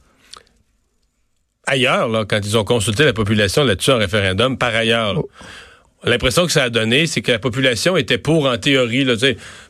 Ailleurs, 1.67 2.09
là, 2.09 2.25
quand 2.25 2.41
ils 2.43 2.57
ont 2.57 2.65
consulté 2.65 3.05
la 3.05 3.13
population 3.13 3.63
là-dessus 3.63 3.91
en 3.91 3.99
référendum, 3.99 4.57
par 4.57 4.75
ailleurs, 4.75 5.15
là, 5.15 5.21
oh. 5.23 5.31
L'impression 6.05 6.47
que 6.47 6.53
ça 6.53 6.63
a 6.65 6.71
donné, 6.71 7.09
c'est 7.09 7.23
que 7.23 7.33
la 7.33 7.41
population 7.41 7.97
était 7.97 8.19
pour 8.19 8.47
en 8.47 8.57
théorie, 8.57 9.05
là, 9.05 9.15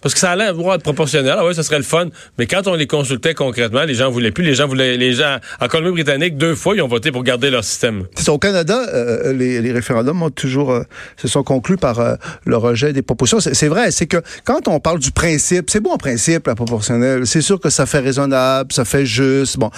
parce 0.02 0.12
que 0.12 0.20
ça 0.20 0.32
allait 0.32 0.44
être 0.44 0.82
proportionnel. 0.82 1.34
Ah 1.38 1.44
ouais, 1.44 1.54
ça 1.54 1.62
serait 1.62 1.78
le 1.78 1.84
fun. 1.84 2.08
Mais 2.38 2.46
quand 2.46 2.66
on 2.66 2.74
les 2.74 2.86
consultait 2.86 3.32
concrètement, 3.32 3.84
les 3.84 3.94
gens 3.94 4.10
voulaient 4.10 4.30
plus. 4.30 4.44
Les 4.44 4.54
gens 4.54 4.68
voulaient, 4.68 4.98
les 4.98 5.14
gens 5.14 5.38
en 5.58 5.68
Colombie-Britannique, 5.68 6.36
deux 6.36 6.54
fois, 6.54 6.76
ils 6.76 6.82
ont 6.82 6.88
voté 6.88 7.12
pour 7.12 7.24
garder 7.24 7.48
leur 7.48 7.64
système. 7.64 8.04
Au 8.28 8.38
Canada, 8.38 8.78
euh, 8.92 9.32
les, 9.32 9.62
les, 9.62 9.72
référendums 9.72 10.22
ont 10.22 10.30
toujours 10.30 10.72
euh, 10.72 10.82
se 11.16 11.28
sont 11.28 11.42
conclus 11.42 11.78
par 11.78 11.98
euh, 11.98 12.14
le 12.44 12.58
rejet 12.58 12.92
des 12.92 13.00
propositions. 13.02 13.40
C'est 13.40 13.68
vrai, 13.68 13.90
c'est 13.90 14.06
que 14.06 14.18
quand 14.44 14.68
on 14.68 14.80
parle 14.80 14.98
du 14.98 15.12
principe, 15.12 15.70
c'est 15.70 15.80
bon 15.80 15.92
en 15.92 15.98
principe 15.98 16.46
la 16.46 16.54
proportionnelle. 16.54 17.26
C'est 17.26 17.40
sûr 17.40 17.58
que 17.58 17.70
ça 17.70 17.86
fait 17.86 18.00
raisonnable, 18.00 18.70
ça 18.72 18.84
fait 18.84 19.06
juste. 19.06 19.58
Bon, 19.58 19.70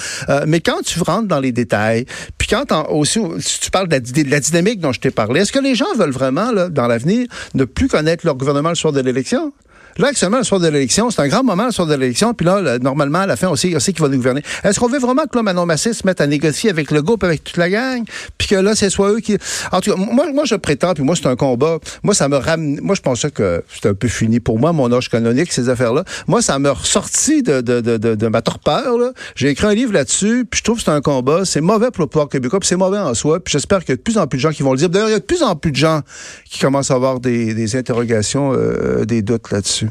mais 0.47 0.61
quand 0.61 0.81
tu 0.85 1.01
rentres 1.01 1.29
dans 1.29 1.41
les 1.41 1.53
détails, 1.53 2.07
puis 2.39 2.49
quand 2.49 2.65
t'en- 2.65 2.89
aussi, 2.91 3.21
si 3.39 3.61
tu 3.61 3.71
parles 3.71 3.87
de 3.89 4.31
la 4.31 4.41
dynamique 4.41 4.81
dont 4.81 4.93
je 4.93 5.01
t'ai 5.01 5.11
parlé, 5.13 5.41
est-ce 5.41 5.53
que 5.53 5.61
les 5.61 5.75
gens 5.75 5.93
veulent 5.97 6.11
vraiment, 6.11 6.50
dans 6.53 6.87
l'avenir, 6.87 7.27
ne 7.55 7.65
plus 7.65 7.89
connaître 7.89 8.27
leur 8.27 8.37
gouvernement 8.37 8.71
le 8.71 8.75
soir 8.75 8.93
de 8.93 9.01
l'élection? 9.01 9.53
Là, 10.01 10.09
actuellement, 10.09 10.39
le 10.39 10.45
soir 10.45 10.61
de 10.61 10.67
l'élection, 10.67 11.11
c'est 11.11 11.21
un 11.21 11.29
grand 11.29 11.45
moment 11.45 11.67
le 11.67 11.73
soir 11.73 11.87
de 11.87 11.95
l'élection, 11.95 12.33
puis 12.33 12.47
là, 12.47 12.79
normalement, 12.79 13.19
à 13.19 13.27
la 13.27 13.37
fin, 13.37 13.49
on 13.49 13.57
sait, 13.57 13.77
on 13.77 13.81
sait 13.81 13.93
qui 13.93 14.01
va 14.01 14.09
nous 14.09 14.17
gouverner. 14.17 14.43
Est-ce 14.65 14.81
qu'on 14.81 14.89
veut 14.89 14.99
vraiment 14.99 15.25
que 15.27 15.37
là, 15.37 15.43
Manon 15.43 15.67
se 15.77 16.07
mette 16.07 16.23
à 16.23 16.27
négocier 16.27 16.71
avec 16.71 16.91
le 16.91 17.03
groupe, 17.03 17.23
avec 17.23 17.45
toute 17.45 17.59
la 17.59 17.69
gang, 17.69 18.03
puis 18.39 18.49
que 18.49 18.55
là, 18.55 18.75
c'est 18.75 18.89
soit 18.89 19.11
eux 19.11 19.21
qui... 19.21 19.37
En 19.71 19.83
tout 19.83 19.91
cas, 19.91 19.97
moi, 19.99 20.33
moi 20.33 20.45
je 20.47 20.55
prétends, 20.55 20.95
puis 20.95 21.05
moi, 21.05 21.17
c'est 21.17 21.27
un 21.27 21.37
combat. 21.37 21.79
Moi, 22.03 22.15
ça 22.15 22.29
me 22.31 22.37
ramène... 22.37 22.81
Moi, 22.81 22.95
je 22.95 23.03
pensais 23.03 23.31
que 23.31 23.63
c'était 23.71 23.91
un 23.91 23.95
peu 23.95 24.09
fini 24.09 24.41
pour 24.41 24.59
moi, 24.59 24.73
mon 24.73 24.91
âge 24.91 25.11
canonique, 25.11 25.53
ces 25.53 25.69
affaires-là. 25.69 26.05
Moi, 26.27 26.41
ça 26.41 26.59
m'a 26.59 26.73
ressorti 26.73 27.43
de, 27.43 27.61
de, 27.61 27.83
de, 27.83 27.99
de, 27.99 28.27
ma 28.29 28.41
torpeur. 28.41 28.97
J'ai 29.35 29.51
écrit 29.51 29.67
un 29.67 29.75
livre 29.75 29.93
là-dessus, 29.93 30.47
puis 30.51 30.61
je 30.61 30.65
trouve 30.65 30.79
que 30.79 30.85
c'est 30.85 30.91
un 30.91 31.03
combat. 31.03 31.45
C'est 31.45 31.61
mauvais 31.61 31.91
pour 31.91 32.05
le 32.05 32.09
pouvoir 32.09 32.31
québécois, 32.31 32.59
puis 32.59 32.69
c'est 32.69 32.77
mauvais 32.77 32.99
en 32.99 33.13
soi, 33.13 33.39
puis 33.41 33.53
j'espère 33.53 33.81
qu'il 33.81 33.91
y 33.91 33.93
a 33.93 33.97
de 33.97 34.01
plus 34.01 34.17
en 34.17 34.27
plus 34.27 34.39
de 34.39 34.41
gens 34.41 34.51
qui 34.53 34.63
vont 34.63 34.73
le 34.73 34.79
dire. 34.79 34.89
D'ailleurs, 34.89 35.11
il 35.11 35.13
y 35.13 35.17
a 35.17 35.19
de 35.19 35.25
plus 35.25 35.43
en 35.43 35.57
plus 35.57 35.73
de 35.73 35.77
gens 35.77 36.01
qui 36.47 36.59
commencent 36.59 36.91
à 36.91 36.95
avoir 36.95 37.21
des, 37.21 37.53
des 37.53 37.77
interrogations, 37.77 38.55
euh, 38.55 39.05
des 39.05 39.21
doutes 39.21 39.51
là-dessus. 39.51 39.90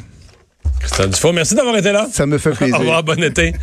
Christian 0.79 1.07
Dufault, 1.07 1.33
merci 1.33 1.55
d'avoir 1.55 1.75
été 1.77 1.91
là. 1.91 2.07
Ça 2.11 2.25
me 2.25 2.37
fait 2.37 2.49
Au 2.51 2.55
plaisir. 2.55 2.79
revoir, 2.79 3.03
bon 3.03 3.21
été. 3.23 3.53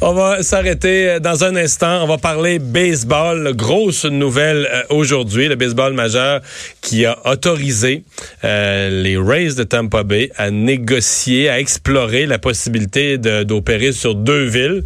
On 0.00 0.12
va 0.12 0.42
s'arrêter 0.42 1.08
euh, 1.08 1.18
dans 1.20 1.42
un 1.44 1.56
instant. 1.56 2.02
On 2.02 2.06
va 2.06 2.18
parler 2.18 2.58
baseball. 2.58 3.52
Grosse 3.54 4.04
nouvelle 4.04 4.68
euh, 4.72 4.82
aujourd'hui, 4.90 5.48
le 5.48 5.56
baseball 5.56 5.94
majeur 5.94 6.40
qui 6.80 7.06
a 7.06 7.16
autorisé 7.26 8.04
euh, 8.44 9.02
les 9.02 9.16
Rays 9.16 9.54
de 9.54 9.62
Tampa 9.64 10.02
Bay 10.02 10.30
à 10.36 10.50
négocier, 10.50 11.48
à 11.48 11.58
explorer 11.60 12.26
la 12.26 12.38
possibilité 12.38 13.16
de- 13.18 13.42
d'opérer 13.42 13.92
sur 13.92 14.14
deux 14.14 14.44
villes. 14.44 14.84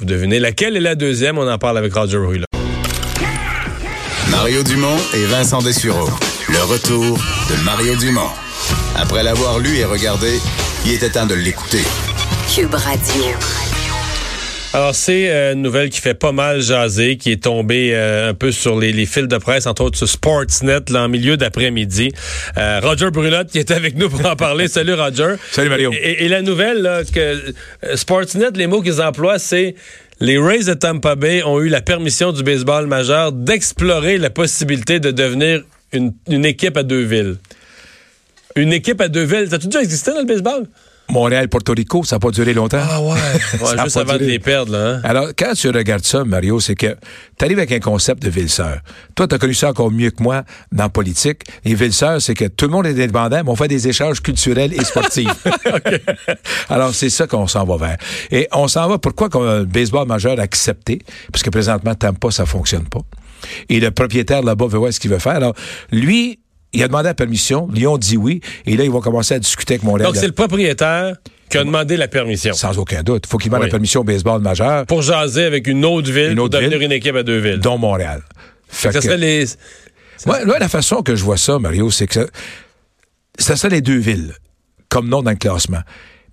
Vous 0.00 0.06
devinez 0.06 0.40
laquelle 0.40 0.76
est 0.76 0.80
la 0.80 0.96
deuxième? 0.96 1.38
On 1.38 1.48
en 1.48 1.58
parle 1.58 1.78
avec 1.78 1.94
Roger 1.94 2.18
Ruiz. 2.18 2.42
Mario 4.30 4.62
Dumont 4.64 4.96
et 5.14 5.24
Vincent 5.26 5.62
Dessureau. 5.62 6.08
Le 6.48 6.62
retour 6.64 7.16
de 7.16 7.64
Mario 7.64 7.94
Dumont. 7.96 8.28
Après 8.96 9.22
l'avoir 9.22 9.58
lu 9.60 9.76
et 9.76 9.84
regardé, 9.84 10.38
il 10.84 10.92
était 10.92 11.08
temps 11.10 11.26
de 11.26 11.34
l'écouter. 11.34 11.80
Cube 12.54 12.74
Radio. 12.74 13.24
Alors, 14.74 14.94
c'est 14.94 15.30
euh, 15.30 15.52
une 15.54 15.62
nouvelle 15.62 15.88
qui 15.88 16.00
fait 16.00 16.14
pas 16.14 16.32
mal 16.32 16.60
jaser, 16.60 17.16
qui 17.16 17.30
est 17.32 17.42
tombée 17.44 17.92
euh, 17.94 18.30
un 18.30 18.34
peu 18.34 18.52
sur 18.52 18.78
les, 18.78 18.92
les 18.92 19.06
fils 19.06 19.28
de 19.28 19.38
presse, 19.38 19.66
entre 19.66 19.84
autres 19.84 19.96
sur 19.96 20.08
Sportsnet, 20.08 20.80
là, 20.90 21.04
en 21.04 21.08
milieu 21.08 21.36
d'après-midi. 21.36 22.10
Euh, 22.58 22.80
Roger 22.82 23.10
Brulotte 23.10 23.50
qui 23.50 23.60
était 23.60 23.74
avec 23.74 23.96
nous 23.96 24.10
pour 24.10 24.26
en 24.26 24.36
parler. 24.36 24.68
Salut, 24.68 24.94
Roger. 24.94 25.36
Salut, 25.52 25.70
Mario. 25.70 25.92
Et, 25.92 26.24
et 26.24 26.28
la 26.28 26.42
nouvelle, 26.42 26.82
là, 26.82 27.02
que 27.04 27.54
Sportsnet, 27.94 28.50
les 28.54 28.66
mots 28.66 28.82
qu'ils 28.82 29.00
emploient, 29.00 29.38
c'est 29.38 29.76
les 30.20 30.38
Rays 30.38 30.64
de 30.64 30.74
Tampa 30.74 31.14
Bay 31.14 31.42
ont 31.44 31.60
eu 31.60 31.68
la 31.68 31.80
permission 31.80 32.32
du 32.32 32.42
baseball 32.42 32.86
majeur 32.86 33.32
d'explorer 33.32 34.18
la 34.18 34.30
possibilité 34.30 35.00
de 35.00 35.12
devenir 35.12 35.62
une, 35.92 36.12
une 36.28 36.44
équipe 36.44 36.76
à 36.76 36.82
deux 36.82 37.02
villes. 37.04 37.36
Une 38.56 38.72
équipe 38.72 39.00
à 39.00 39.08
deux 39.08 39.24
villes. 39.24 39.48
Ça 39.50 39.56
a-tu 39.56 39.66
déjà 39.66 39.82
existé 39.82 40.12
dans 40.12 40.20
le 40.20 40.26
baseball? 40.26 40.66
Montréal, 41.10 41.48
Porto 41.50 41.74
Rico, 41.74 42.02
ça 42.02 42.16
n'a 42.16 42.20
pas 42.20 42.30
duré 42.30 42.54
longtemps. 42.54 42.80
Ah 42.80 43.02
ouais. 43.02 43.18
Ça 43.58 43.82
a 43.82 43.84
juste 43.84 43.96
avant 43.98 44.14
de 44.16 44.24
les 44.24 44.38
perdre, 44.38 44.72
là. 44.72 44.94
hein? 44.94 45.00
Alors, 45.04 45.28
quand 45.36 45.52
tu 45.54 45.68
regardes 45.68 46.02
ça, 46.04 46.24
Mario, 46.24 46.60
c'est 46.60 46.74
que 46.74 46.96
tu 47.38 47.44
arrives 47.44 47.58
avec 47.58 47.72
un 47.72 47.78
concept 47.80 48.22
de 48.22 48.30
ville-sœur. 48.30 48.78
Toi, 49.14 49.28
tu 49.28 49.34
as 49.34 49.38
connu 49.38 49.52
ça 49.52 49.68
encore 49.68 49.90
mieux 49.90 50.10
que 50.10 50.22
moi 50.22 50.44
dans 50.72 50.84
la 50.84 50.88
politique. 50.88 51.42
Les 51.66 51.74
villes-sœurs, 51.74 52.22
c'est 52.22 52.32
que 52.32 52.46
tout 52.46 52.64
le 52.64 52.70
monde 52.70 52.86
est 52.86 52.92
indépendant, 52.92 53.42
mais 53.44 53.50
on 53.50 53.54
fait 53.56 53.68
des 53.68 53.86
échanges 53.86 54.22
culturels 54.22 54.72
et 54.72 54.82
sportifs. 54.82 55.46
Alors, 56.70 56.94
c'est 56.94 57.10
ça 57.10 57.26
qu'on 57.26 57.46
s'en 57.46 57.64
va 57.66 57.76
vers. 57.76 57.96
Et 58.30 58.48
on 58.52 58.66
s'en 58.66 58.88
va, 58.88 58.96
pourquoi 58.96 59.28
qu'on 59.28 59.46
a 59.46 59.58
le 59.58 59.64
baseball 59.66 60.08
majeur 60.08 60.40
accepté? 60.40 61.00
Parce 61.30 61.42
que 61.42 61.50
présentement, 61.50 61.94
Tampa, 61.94 62.30
ça 62.30 62.46
fonctionne 62.46 62.88
pas. 62.88 63.00
Et 63.68 63.78
le 63.78 63.90
propriétaire 63.90 64.42
là-bas 64.42 64.68
veut 64.68 64.78
voir 64.78 64.90
ce 64.92 64.98
qu'il 65.00 65.10
veut 65.10 65.18
faire. 65.18 65.32
Alors, 65.36 65.54
lui, 65.92 66.38
il 66.74 66.82
a 66.82 66.88
demandé 66.88 67.04
la 67.08 67.14
permission. 67.14 67.68
Lyon 67.72 67.96
dit 67.98 68.16
oui. 68.16 68.40
Et 68.66 68.76
là, 68.76 68.84
ils 68.84 68.90
vont 68.90 69.00
commencer 69.00 69.34
à 69.34 69.38
discuter 69.38 69.74
avec 69.74 69.82
Montréal. 69.84 70.06
Donc, 70.06 70.16
c'est 70.16 70.26
le 70.26 70.32
propriétaire 70.32 71.16
qui 71.48 71.58
a 71.58 71.64
demandé 71.64 71.96
la 71.96 72.08
permission. 72.08 72.52
Sans 72.54 72.78
aucun 72.78 73.02
doute. 73.02 73.26
faut 73.26 73.38
qu'il 73.38 73.50
demande 73.50 73.62
Oui. 73.62 73.68
la 73.68 73.72
permission 73.72 74.00
au 74.00 74.04
baseball 74.04 74.40
majeur, 74.42 74.86
Pour 74.86 75.02
jaser 75.02 75.44
avec 75.44 75.66
une 75.66 75.84
autre 75.84 76.10
ville, 76.10 76.30
Une 76.30 76.36
pour 76.36 76.44
autre 76.46 76.58
devenir 76.58 76.78
ville. 76.78 76.86
une 76.86 76.92
équipe 76.92 77.14
à 77.16 77.22
deux 77.22 77.38
villes. 77.38 77.58
dont 77.60 77.78
Montréal. 77.78 78.22
Fait 78.68 78.90
ça 78.92 78.98
que- 78.98 79.04
serait 79.04 79.18
les... 79.18 79.44
Moi, 80.26 80.44
là, 80.44 80.58
la 80.58 80.68
façon 80.68 81.02
que 81.02 81.14
je 81.16 81.22
vois 81.22 81.36
ça, 81.36 81.58
Mario, 81.58 81.90
c'est 81.90 82.06
que 82.06 82.14
ça, 82.14 82.26
ça 83.38 83.56
serait 83.56 83.70
les 83.76 83.80
deux 83.82 83.98
villes, 83.98 84.32
comme 84.88 85.08
nom 85.08 85.22
dans 85.22 85.30
le 85.30 85.36
classement. 85.36 85.80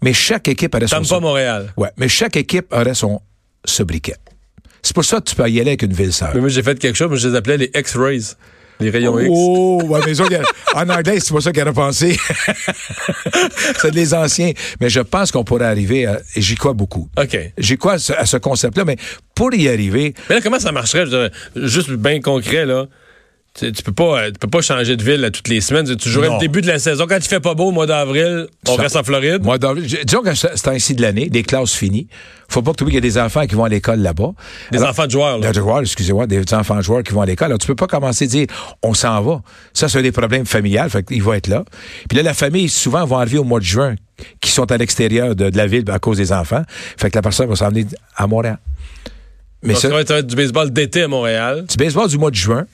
Mais 0.01 0.13
chaque 0.13 0.47
équipe 0.47 0.73
aurait 0.73 0.88
son... 0.88 1.01
Tampa, 1.01 1.19
Montréal. 1.19 1.73
Ouais, 1.77 1.89
mais 1.97 2.07
chaque 2.07 2.35
équipe 2.38 2.68
aurait 2.73 2.95
son 2.95 3.22
sobriquet. 3.65 4.15
C'est 4.81 4.95
pour 4.95 5.05
ça 5.05 5.18
que 5.19 5.26
tu 5.30 5.35
peux 5.35 5.47
y 5.47 5.59
aller 5.59 5.72
avec 5.72 5.84
une 5.84 5.93
ville 5.93 6.11
sœur. 6.13 6.31
Mais 6.34 6.39
moi, 6.39 6.49
j'ai 6.49 6.63
fait 6.63 6.80
quelque 6.80 6.95
chose, 6.95 7.09
mais 7.11 7.18
je 7.18 7.27
les 7.30 7.35
appelais 7.35 7.57
les 7.57 7.72
X-Rays. 7.76 8.35
Les 8.82 8.90
rayons 8.90 9.20
X. 9.20 9.30
Oh, 9.32 9.82
ouais, 9.86 9.99
mais 10.06 10.16
ça, 10.16 10.24
a- 10.24 10.82
en 10.84 10.90
anglais, 10.90 11.20
c'est 11.20 11.34
pas 11.34 11.41
ça 11.41 11.52
qu'il 11.52 11.62
aurait 11.62 11.74
pensé. 11.74 12.18
c'est 13.82 13.91
des 13.91 14.14
anciens. 14.14 14.52
Mais 14.80 14.90
je 14.90 14.99
pense 14.99 15.32
qu'on 15.32 15.44
pourrait 15.44 15.66
arriver 15.66 16.06
à, 16.06 16.20
et 16.36 16.41
j'y 16.41 16.56
crois 16.56 16.74
beaucoup. 16.74 17.10
OK. 17.18 17.38
J'y 17.58 17.78
crois 17.78 17.94
à 17.94 17.99
ce, 17.99 18.14
ce 18.26 18.38
concept-là, 18.38 18.86
mais 18.86 18.98
pour 19.36 19.53
y 19.53 19.68
arriver, 19.70 20.14
Mais 20.30 20.36
là, 20.36 20.41
comment 20.41 20.60
ça 20.60 20.72
marcherait? 20.72 21.32
Juste 21.56 21.91
bien 21.91 22.20
concret, 22.22 22.66
là. 22.66 22.86
Tu, 23.53 23.69
tu 23.73 23.84
peux 23.84 23.91
pas, 23.91 24.22
euh, 24.22 24.28
tu 24.32 24.40
peux 24.40 24.48
pas 24.48 24.61
changer 24.61 24.95
de 24.95 25.03
ville 25.03 25.26
à 25.26 25.30
toutes 25.30 25.49
les 25.49 25.60
semaines. 25.60 25.94
Tu 25.98 26.07
jouerais 26.10 26.30
le 26.30 26.40
début 26.40 26.61
de 26.61 26.68
la 26.68 26.80
saison. 26.80 27.06
Quand 27.06 27.18
il 27.18 27.22
fait 27.23 27.41
pas 27.41 27.53
beau 27.53 27.65
au 27.65 27.72
mois 27.72 27.86
d'avril, 27.86 28.48
on 28.65 28.76
Ça- 28.78 28.82
reste 28.82 28.95
en 28.95 29.03
Floride. 29.03 29.44
Moi, 29.44 29.57
dans- 29.57 29.76
je- 29.76 30.03
disons 30.06 30.22
que 30.22 30.34
c'est 30.36 30.56
c'est 30.56 30.69
ainsi 30.69 30.95
de 30.95 31.02
l'année, 31.02 31.28
des 31.30 31.44
classes 31.44 31.73
finies. 31.73 32.07
Faut 32.48 32.61
pas 32.61 32.72
que 32.72 32.78
tu 32.78 32.84
oublies 32.84 32.95
qu'il 32.95 33.03
y 33.03 33.07
a 33.10 33.10
des 33.11 33.18
enfants 33.18 33.45
qui 33.45 33.56
vont 33.56 33.65
à 33.65 33.69
l'école 33.69 33.99
là-bas. 33.99 34.32
Des 34.72 34.78
Alors- 34.78 34.91
enfants 34.91 35.06
de 35.06 35.11
joueurs, 35.11 35.38
là. 35.38 35.52
Des 35.52 35.60
joueurs, 35.60 35.82
excusez-moi, 35.82 36.28
des 36.28 36.41
enfants 36.53 36.78
de 36.78 36.82
joueurs 36.82 37.03
qui 37.03 37.11
vont 37.11 37.19
à 37.22 37.26
l'école. 37.26 37.48
Alors, 37.48 37.60
tu 37.60 37.68
peux 37.68 37.76
pas 37.76 37.88
commencer 37.88 38.23
à 38.23 38.28
dire, 38.30 38.48
on 38.84 38.94
s'en 38.94 39.22
va. 39.22 39.41
Ça, 39.73 39.90
c'est 39.90 40.02
des 40.02 40.14
problèmes 40.14 40.45
familiales, 40.45 40.90
fait 40.90 41.03
qu'il 41.03 41.22
va 41.22 41.36
être 41.36 41.48
là. 41.48 41.65
Puis 42.07 42.15
là, 42.18 42.23
la 42.23 42.34
famille, 42.34 42.69
souvent, 42.69 43.03
vont 43.06 43.18
arriver 43.18 43.38
au 43.38 43.44
mois 43.44 43.60
de 43.60 43.65
juin, 43.65 43.95
qui 44.40 44.49
sont 44.49 44.72
à 44.72 44.78
l'extérieur 44.78 45.36
de, 45.36 45.49
de 45.49 45.57
la 45.57 45.68
ville 45.68 45.84
à 45.91 45.99
cause 45.99 46.15
des 46.18 46.32
enfants. 46.32 46.64
Fait 46.98 47.10
que 47.11 47.18
la 47.18 47.22
personne 47.22 47.49
va 47.49 47.56
s'en 47.57 47.68
venir 47.68 47.86
à 48.15 48.28
Montréal. 48.28 48.60
Mais 49.64 49.73
Donc, 49.73 49.82
ça, 49.82 49.90
va 49.90 50.06
ça 50.06 50.14
va 50.14 50.19
être 50.19 50.28
du 50.28 50.36
baseball 50.38 50.72
d'été 50.72 51.03
à 51.03 51.07
Montréal. 51.10 51.65
du 51.69 51.76
baseball 51.76 52.07
du 52.07 52.18
mois 52.18 52.32
de 52.32 52.36
juin 52.36 52.65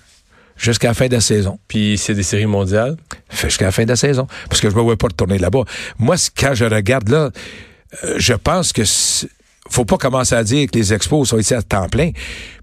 jusqu'à 0.58 0.90
la 0.90 0.94
fin 0.94 1.08
de 1.08 1.14
la 1.14 1.22
saison. 1.22 1.60
Puis 1.68 1.98
c'est 1.98 2.14
des 2.14 2.24
séries 2.24 2.46
mondiales? 2.46 2.98
jusqu'à 3.42 3.66
la 3.66 3.72
fin 3.72 3.84
de 3.84 3.90
la 3.90 3.96
saison. 3.96 4.28
Parce 4.50 4.62
que 4.62 4.70
je 4.70 4.76
me 4.76 4.82
vois 4.82 4.98
pas 4.98 5.08
retourner 5.08 5.38
là-bas. 5.38 5.64
Moi, 6.00 6.16
quand 6.38 6.54
je 6.54 6.66
regarde 6.66 7.10
là, 7.10 7.32
euh, 8.04 8.16
je 8.18 8.34
pense 8.34 8.74
que 8.74 8.84
faut 9.70 9.86
pas 9.86 9.98
commencer 9.98 10.36
à 10.36 10.44
dire 10.44 10.70
que 10.70 10.78
les 10.78 10.94
expos 10.94 11.28
sont 11.28 11.38
ici 11.38 11.54
à 11.54 11.62
temps 11.62 11.90
plein, 11.90 12.12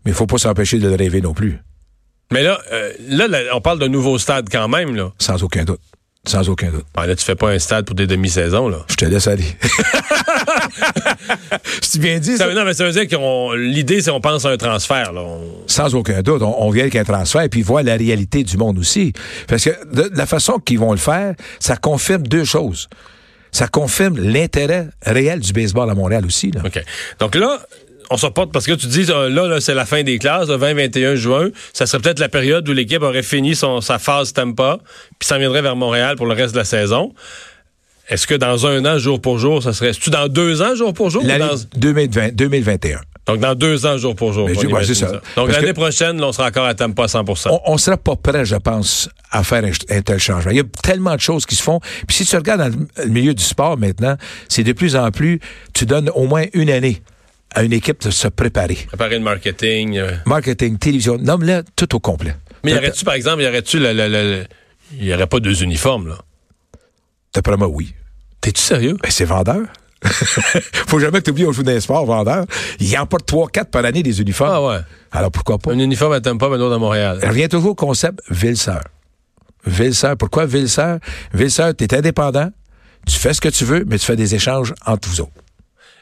mais 0.04 0.10
il 0.10 0.14
faut 0.14 0.26
pas 0.26 0.38
s'empêcher 0.38 0.78
de 0.78 0.88
le 0.88 0.94
rêver 0.94 1.20
non 1.20 1.34
plus. 1.34 1.58
Mais 2.32 2.42
là, 2.42 2.58
euh, 2.72 2.92
là, 3.08 3.28
là, 3.28 3.40
on 3.54 3.60
parle 3.60 3.78
d'un 3.78 3.88
nouveau 3.88 4.18
stade 4.18 4.48
quand 4.50 4.68
même, 4.68 4.96
là. 4.96 5.12
Sans 5.18 5.42
aucun 5.42 5.64
doute. 5.64 5.80
Sans 6.26 6.48
aucun 6.48 6.70
doute. 6.70 6.86
Ah, 6.96 7.06
là, 7.06 7.14
tu 7.14 7.24
fais 7.24 7.34
pas 7.34 7.50
un 7.50 7.58
stade 7.58 7.84
pour 7.84 7.94
des 7.94 8.06
demi-saisons, 8.06 8.68
là. 8.68 8.78
Je 8.88 8.94
te 8.96 9.04
laisse 9.04 9.26
aller. 9.28 9.44
C'est 11.82 12.00
bien 12.00 12.18
dit, 12.18 12.36
Ça, 12.36 12.46
ça? 12.48 12.54
non, 12.54 12.64
mais 12.64 12.74
ça 12.74 12.84
veut 12.84 12.92
dire 12.92 13.06
que 13.08 13.54
l'idée, 13.56 14.00
c'est 14.00 14.10
qu'on 14.10 14.20
pense 14.20 14.44
à 14.44 14.50
un 14.50 14.56
transfert, 14.56 15.12
là. 15.12 15.20
On- 15.20 15.62
Sans 15.66 15.94
aucun 15.94 16.22
doute. 16.22 16.42
On, 16.42 16.62
on 16.62 16.70
vient 16.70 16.82
avec 16.82 16.96
un 16.96 17.04
transfert, 17.04 17.46
puis 17.50 17.62
voir 17.62 17.82
la 17.82 17.96
réalité 17.96 18.42
du 18.44 18.56
monde 18.56 18.78
aussi. 18.78 19.12
Parce 19.48 19.64
que 19.64 19.70
de, 19.94 20.08
de 20.08 20.16
la 20.18 20.26
façon 20.26 20.58
qu'ils 20.58 20.78
vont 20.78 20.92
le 20.92 20.98
faire, 20.98 21.34
ça 21.60 21.76
confirme 21.76 22.22
deux 22.26 22.44
choses. 22.44 22.88
Ça 23.52 23.68
confirme 23.68 24.18
l'intérêt 24.18 24.88
réel 25.02 25.38
du 25.38 25.52
baseball 25.52 25.88
à 25.88 25.94
Montréal 25.94 26.26
aussi. 26.26 26.50
Là. 26.50 26.62
OK. 26.64 26.82
Donc 27.20 27.36
là, 27.36 27.60
on 28.10 28.16
se 28.16 28.26
reporte 28.26 28.52
parce 28.52 28.66
que 28.66 28.72
tu 28.72 28.86
dis, 28.86 29.06
euh, 29.10 29.28
là, 29.28 29.46
là 29.46 29.60
c'est 29.60 29.74
la 29.74 29.86
fin 29.86 30.02
des 30.02 30.18
classes, 30.18 30.48
le 30.48 30.56
20-21 30.56 31.14
juin. 31.14 31.48
Ça 31.72 31.86
serait 31.86 32.00
peut-être 32.02 32.18
la 32.18 32.28
période 32.28 32.68
où 32.68 32.72
l'équipe 32.72 33.02
aurait 33.02 33.22
fini 33.22 33.54
son, 33.54 33.80
sa 33.80 33.98
phase 33.98 34.32
Tampa, 34.32 34.78
puis 35.18 35.26
s'en 35.26 35.38
viendrait 35.38 35.62
vers 35.62 35.76
Montréal 35.76 36.16
pour 36.16 36.26
le 36.26 36.34
reste 36.34 36.54
de 36.54 36.58
la 36.58 36.64
saison. 36.64 37.12
Est-ce 38.08 38.26
que 38.26 38.34
dans 38.34 38.66
un 38.66 38.84
an, 38.84 38.98
jour 38.98 39.20
pour 39.20 39.38
jour, 39.38 39.62
ça 39.62 39.72
serait. 39.72 39.90
Est-ce-tu 39.90 40.10
dans 40.10 40.28
deux 40.28 40.60
ans, 40.60 40.74
jour 40.74 40.92
pour 40.92 41.08
jour? 41.10 41.22
ou 41.24 41.26
L'année 41.26 41.46
dans- 41.46 41.78
2020, 41.78 42.34
2021. 42.34 43.00
Donc 43.26 43.38
dans 43.38 43.54
deux 43.54 43.86
ans, 43.86 43.96
jour 43.96 44.14
pour 44.14 44.34
jour. 44.34 44.46
Mais 44.48 44.54
on 44.56 44.82
ça. 44.82 45.20
Donc 45.36 45.50
l'année 45.50 45.72
prochaine, 45.72 46.20
là, 46.20 46.26
on 46.26 46.32
sera 46.32 46.48
encore 46.48 46.66
à 46.66 46.74
Tampa 46.74 47.04
à 47.04 47.08
100 47.08 47.24
On, 47.46 47.60
on 47.64 47.78
sera 47.78 47.96
pas 47.96 48.16
prêt, 48.16 48.44
je 48.44 48.56
pense, 48.56 49.08
à 49.30 49.42
faire 49.42 49.64
un, 49.64 49.96
un 49.96 50.02
tel 50.02 50.18
changement. 50.18 50.50
Il 50.50 50.58
y 50.58 50.60
a 50.60 50.64
tellement 50.82 51.16
de 51.16 51.20
choses 51.20 51.46
qui 51.46 51.54
se 51.54 51.62
font. 51.62 51.80
Puis 52.06 52.18
si 52.18 52.26
tu 52.26 52.36
regardes 52.36 52.60
dans 52.70 53.02
le 53.02 53.10
milieu 53.10 53.32
du 53.32 53.42
sport 53.42 53.78
maintenant, 53.78 54.16
c'est 54.48 54.62
de 54.62 54.72
plus 54.72 54.94
en 54.94 55.10
plus, 55.10 55.40
tu 55.72 55.86
donnes 55.86 56.10
au 56.14 56.26
moins 56.26 56.44
une 56.52 56.68
année 56.68 57.02
à 57.54 57.62
une 57.62 57.72
équipe 57.72 58.02
de 58.02 58.10
se 58.10 58.28
préparer. 58.28 58.74
Préparer 58.88 59.18
le 59.18 59.24
marketing. 59.24 59.96
euh. 59.98 60.12
Marketing, 60.26 60.76
télévision, 60.78 61.16
nomme-le 61.18 61.62
tout 61.76 61.94
au 61.94 62.00
complet. 62.00 62.34
Mais 62.64 62.72
y 62.72 62.76
aurait-tu, 62.76 63.04
par 63.04 63.14
exemple, 63.14 63.42
y 63.42 63.46
aurait-tu 63.48 63.78
le. 63.78 63.92
le- 63.92 64.08
le- 64.08 64.44
Il 64.98 65.04
y 65.04 65.14
aurait 65.14 65.26
pas 65.26 65.40
deux 65.40 65.62
uniformes, 65.62 66.08
là? 66.08 66.18
D'après 67.34 67.56
moi, 67.56 67.68
oui. 67.68 67.94
T'es-tu 68.40 68.60
sérieux? 68.60 68.96
Ben, 69.02 69.10
c'est 69.10 69.24
vendeur. 69.24 69.62
Faut 70.86 71.00
jamais 71.00 71.18
que 71.20 71.24
tu 71.24 71.30
oublies, 71.30 71.46
on 71.46 71.52
joue 71.52 71.62
dans 71.62 71.72
les 71.72 71.80
sports, 71.80 72.04
vendeur. 72.04 72.44
Il 72.78 72.96
emporte 72.98 73.26
3-4 73.30 73.66
par 73.70 73.84
année 73.84 74.02
des 74.02 74.20
uniformes. 74.20 74.50
Ah 74.52 74.62
ouais. 74.62 74.80
Alors 75.12 75.30
pourquoi 75.30 75.58
pas? 75.58 75.72
Un 75.72 75.78
uniforme 75.78 76.12
à 76.12 76.20
Tampa, 76.20 76.46
un 76.46 76.60
autre 76.60 76.74
à 76.74 76.78
Montréal. 76.78 77.20
Revient 77.22 77.48
toujours 77.48 77.70
au 77.70 77.74
concept 77.74 78.20
ville-sœur. 78.30 78.82
Ville-sœur. 79.66 80.16
Pourquoi 80.18 80.44
ville-sœur? 80.46 80.98
Ville-sœur, 81.32 81.74
tu 81.74 81.84
es 81.84 81.94
indépendant, 81.94 82.50
tu 83.06 83.16
fais 83.16 83.32
ce 83.32 83.40
que 83.40 83.48
tu 83.48 83.64
veux, 83.64 83.84
mais 83.86 83.98
tu 83.98 84.04
fais 84.04 84.16
des 84.16 84.34
échanges 84.34 84.74
entre 84.84 85.08
vous 85.08 85.22
autres. 85.22 85.32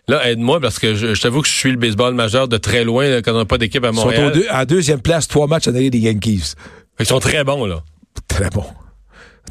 Là, 0.09 0.29
aide-moi 0.31 0.61
parce 0.61 0.79
que 0.79 0.95
je, 0.95 1.15
je 1.15 1.21
t'avoue 1.23 1.43
que 1.43 1.49
je 1.49 1.53
suis 1.55 1.71
le 1.71 1.77
baseball 1.77 2.13
majeur 2.15 2.49
de 2.49 2.57
très 2.57 2.83
loin 2.85 3.09
là, 3.09 3.23
quand 3.23 3.33
on 3.35 3.39
n'a 3.39 3.45
pas 3.45 3.59
d'équipe 3.59 3.85
à 3.85 3.89
Ils 3.91 3.95
sont 3.95 4.05
Montréal. 4.07 4.27
au 4.27 4.31
deux- 4.31 4.47
en 4.53 4.65
deuxième 4.65 5.01
place, 5.01 5.29
trois 5.29 5.47
matchs 5.47 5.69
en 5.69 5.75
arrière 5.75 5.91
des 5.93 5.99
Yankees. 5.99 6.55
Ils 6.99 7.07
sont 7.07 7.21
très 7.21 7.45
bons, 7.45 7.67
là. 7.67 7.83
Très 8.29 8.51
bon. 8.51 8.65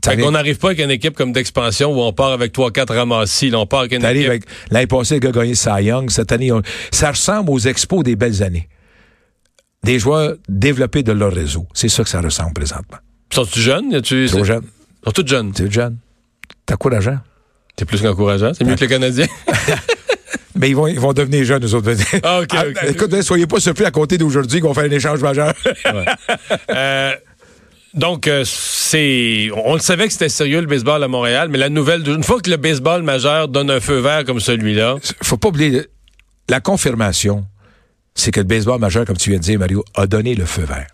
Fait 0.04 0.18
qu'on 0.18 0.32
n'arrive 0.32 0.58
pas 0.58 0.70
avec 0.70 0.80
une 0.80 0.90
équipe 0.92 1.16
comme 1.16 1.32
d'expansion 1.32 1.92
où 1.94 2.02
on 2.02 2.12
part 2.12 2.32
avec 2.32 2.54
3-4 2.54 2.94
ramassis. 2.96 3.50
Là, 3.50 3.60
on 3.60 3.66
part 3.66 3.82
avec 3.82 3.92
une 3.94 4.04
équipe... 4.06 4.28
avec 4.28 4.44
l'année 4.72 4.88
passée, 4.88 5.16
le 5.16 5.20
gars 5.20 5.30
a 5.30 5.32
gagné 5.32 5.54
Cy 5.56 5.70
Young. 5.84 6.10
Cette 6.10 6.32
année, 6.32 6.52
on- 6.52 6.62
ça 6.92 7.12
ressemble 7.12 7.50
aux 7.52 7.60
expos 7.60 8.04
des 8.04 8.16
belles 8.16 8.42
années. 8.44 8.68
Des 9.84 10.00
joueurs 10.00 10.36
développés 10.50 11.04
de 11.04 11.12
leur 11.12 11.32
réseau. 11.34 11.68
C'est 11.74 11.90
ça 11.90 12.04
que 12.04 12.10
ça 12.10 12.20
ressemble 12.22 12.54
présentement. 12.54 12.98
Sont-tu 13.34 13.60
jeunes? 13.62 14.02
Tu... 14.02 14.28
Trop 14.28 14.44
jeune. 14.44 14.64
Ils 14.64 15.06
sont 15.06 15.12
tous 15.12 15.28
jeunes. 15.28 15.52
C'est 15.56 15.72
jeune. 15.72 15.98
T'es 16.66 16.74
encourageant. 16.74 17.20
C'est 17.78 17.86
plus 17.86 18.02
qu'encourageant. 18.02 18.54
C'est 18.54 18.64
mieux 18.64 18.76
que 18.76 18.82
le 18.82 18.88
Canadien. 18.90 19.26
Mais 20.62 20.70
ils 20.70 20.76
vont, 20.76 20.86
ils 20.86 21.00
vont 21.00 21.12
devenir 21.12 21.44
jeunes, 21.44 21.64
nous 21.64 21.74
autres. 21.74 21.92
Ah, 22.22 22.42
ok. 22.42 22.56
Écoute, 22.88 23.12
ne 23.12 23.22
soyez 23.24 23.48
pas 23.48 23.60
surpris 23.60 23.84
à 23.84 23.90
compter 23.90 24.20
d'aujourd'hui 24.20 24.62
qu'on 24.62 24.76
fait 24.76 24.86
un 24.86 24.92
échange 24.92 25.22
majeur. 25.22 25.54
Euh, 26.70 27.14
donc, 27.94 28.28
euh, 28.28 28.44
c'est. 28.46 29.50
On 29.66 29.74
le 29.74 29.80
savait 29.80 30.08
que 30.08 30.14
c'était 30.14 30.30
sérieux 30.30 30.62
le 30.62 30.68
baseball 30.68 31.04
à 31.04 31.08
Montréal, 31.08 31.50
mais 31.50 31.58
la 31.58 31.70
nouvelle, 31.70 32.08
une 32.08 32.24
fois 32.24 32.40
que 32.40 32.50
le 32.50 32.58
baseball 32.58 33.04
majeur 33.04 33.48
donne 33.48 33.70
un 33.70 33.80
feu 33.80 34.00
vert 34.00 34.24
comme 34.26 34.40
celui-là, 34.40 34.96
Faut 35.22 35.38
pas 35.38 35.50
oublier, 35.50 35.84
la 36.50 36.60
confirmation, 36.60 37.46
c'est 38.16 38.32
que 38.32 38.40
le 38.40 38.46
baseball 38.46 38.80
majeur, 38.80 39.06
comme 39.06 39.18
tu 39.18 39.30
viens 39.32 39.40
de 39.40 39.44
dire, 39.44 39.60
Mario, 39.60 39.84
a 39.96 40.08
donné 40.08 40.36
le 40.36 40.46
feu 40.46 40.64
vert. 40.64 40.88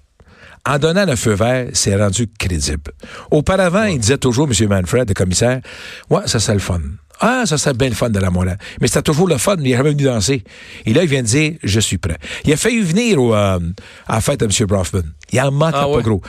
En 0.67 0.79
donnant 0.79 1.05
le 1.05 1.15
feu 1.15 1.33
vert, 1.33 1.67
c'est 1.73 1.95
rendu 1.95 2.27
crédible. 2.39 2.91
Auparavant, 3.31 3.85
il 3.85 3.99
disait 3.99 4.17
toujours, 4.17 4.49
M. 4.49 4.69
Manfred, 4.69 5.07
le 5.07 5.13
commissaire, 5.13 5.61
ouais, 6.09 6.21
ça 6.25 6.39
c'est 6.39 6.53
le 6.53 6.59
fun. 6.59 6.81
Ah, 7.19 7.43
ça 7.45 7.57
c'est 7.57 7.75
bien 7.75 7.89
le 7.89 7.95
fun 7.95 8.09
de 8.09 8.19
la 8.19 8.29
Montréal. 8.29 8.57
Mais 8.81 8.87
c'était 8.87 9.01
toujours 9.01 9.27
le 9.27 9.37
fun, 9.37 9.55
il 9.59 9.71
est 9.71 9.77
jamais 9.77 9.91
venu 9.91 10.03
danser. 10.03 10.43
Et 10.85 10.93
là, 10.93 11.03
il 11.03 11.09
vient 11.09 11.21
de 11.23 11.27
dire, 11.27 11.53
je 11.63 11.79
suis 11.79 11.97
prêt. 11.97 12.17
Il 12.45 12.53
a 12.53 12.57
failli 12.57 12.81
venir 12.81 13.21
au, 13.21 13.33
euh, 13.33 13.59
à 14.07 14.15
la 14.15 14.21
fête 14.21 14.39
de 14.39 14.45
M. 14.45 14.67
Brofman. 14.67 15.03
Il 15.31 15.41
en 15.41 15.51
manquait 15.51 15.77
Ah 15.79 15.87
pas 15.91 16.01
gros. 16.01 16.21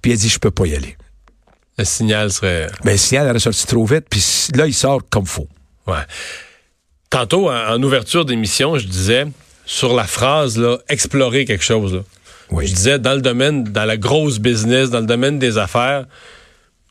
Puis 0.00 0.10
il 0.12 0.14
a 0.14 0.16
dit, 0.16 0.28
je 0.28 0.38
peux 0.38 0.50
pas 0.50 0.66
y 0.66 0.74
aller. 0.74 0.96
le 1.78 1.84
signal 1.84 2.30
serait. 2.32 2.68
Mais 2.84 2.92
le 2.92 2.98
signal 2.98 3.28
aurait 3.28 3.38
sorti 3.38 3.66
trop 3.66 3.84
vite, 3.84 4.06
puis 4.08 4.22
là, 4.54 4.66
il 4.66 4.74
sort 4.74 5.00
comme 5.10 5.26
faux. 5.26 5.48
Ouais. 5.86 5.96
Tantôt, 7.10 7.50
en, 7.50 7.74
en 7.74 7.82
ouverture 7.82 8.24
d'émission, 8.24 8.78
je 8.78 8.86
disais 8.86 9.26
sur 9.66 9.94
la 9.94 10.04
phrase 10.04 10.56
là, 10.58 10.78
explorer 10.88 11.44
quelque 11.44 11.64
chose. 11.64 11.94
Là. 11.94 12.00
Oui. 12.50 12.66
Je 12.66 12.74
disais 12.74 12.98
dans 12.98 13.14
le 13.14 13.20
domaine, 13.22 13.64
dans 13.64 13.84
la 13.84 13.96
grosse 13.96 14.38
business, 14.38 14.90
dans 14.90 15.00
le 15.00 15.06
domaine 15.06 15.38
des 15.38 15.58
affaires, 15.58 16.06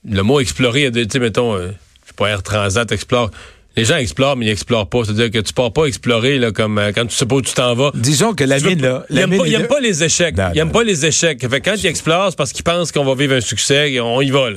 le 0.07 0.21
mot 0.23 0.39
explorer, 0.39 0.81
il 0.81 0.83
y 0.83 0.87
a 0.87 0.91
des- 0.91 1.05
tu 1.07 1.13
sais, 1.13 1.19
mettons, 1.19 1.55
euh, 1.55 1.71
sais 2.13 2.17
pas, 2.17 2.29
Air 2.29 2.43
Transat 2.43 2.91
explore. 2.91 3.31
Les 3.75 3.85
gens 3.85 3.97
explorent, 3.97 4.37
mais 4.37 4.45
ils 4.45 4.51
explorent 4.51 4.87
pas. 4.87 5.03
C'est-à-dire 5.03 5.31
que 5.31 5.39
tu 5.39 5.51
pars 5.51 5.73
pas 5.73 5.85
explorer 5.85 6.37
là, 6.37 6.51
comme 6.51 6.77
euh, 6.77 6.91
quand 6.93 7.07
tu 7.07 7.15
sais 7.15 7.25
pas 7.25 7.35
où 7.35 7.41
tu 7.41 7.53
t'en 7.53 7.73
vas. 7.73 7.91
Disons 7.95 8.33
que 8.33 8.43
la 8.43 8.59
mine, 8.59 8.81
là, 8.81 9.03
il 9.09 9.15
la 9.15 9.21
aime 9.23 9.31
mine 9.31 9.67
pas, 9.67 9.79
les 9.79 10.03
échecs. 10.03 10.37
Non, 10.37 10.49
il 10.53 10.59
aime 10.59 10.67
non. 10.67 10.73
pas 10.73 10.83
les 10.83 11.05
échecs. 11.07 11.47
Fait 11.49 11.61
quand 11.61 11.73
il 11.75 11.87
explore, 11.87 12.29
c'est 12.29 12.37
parce 12.37 12.53
qu'il 12.53 12.63
pense 12.63 12.91
qu'on 12.91 13.03
va 13.03 13.15
vivre 13.15 13.33
un 13.33 13.41
succès 13.41 13.93
et 13.93 13.99
on 13.99 14.21
y 14.21 14.29
va. 14.29 14.49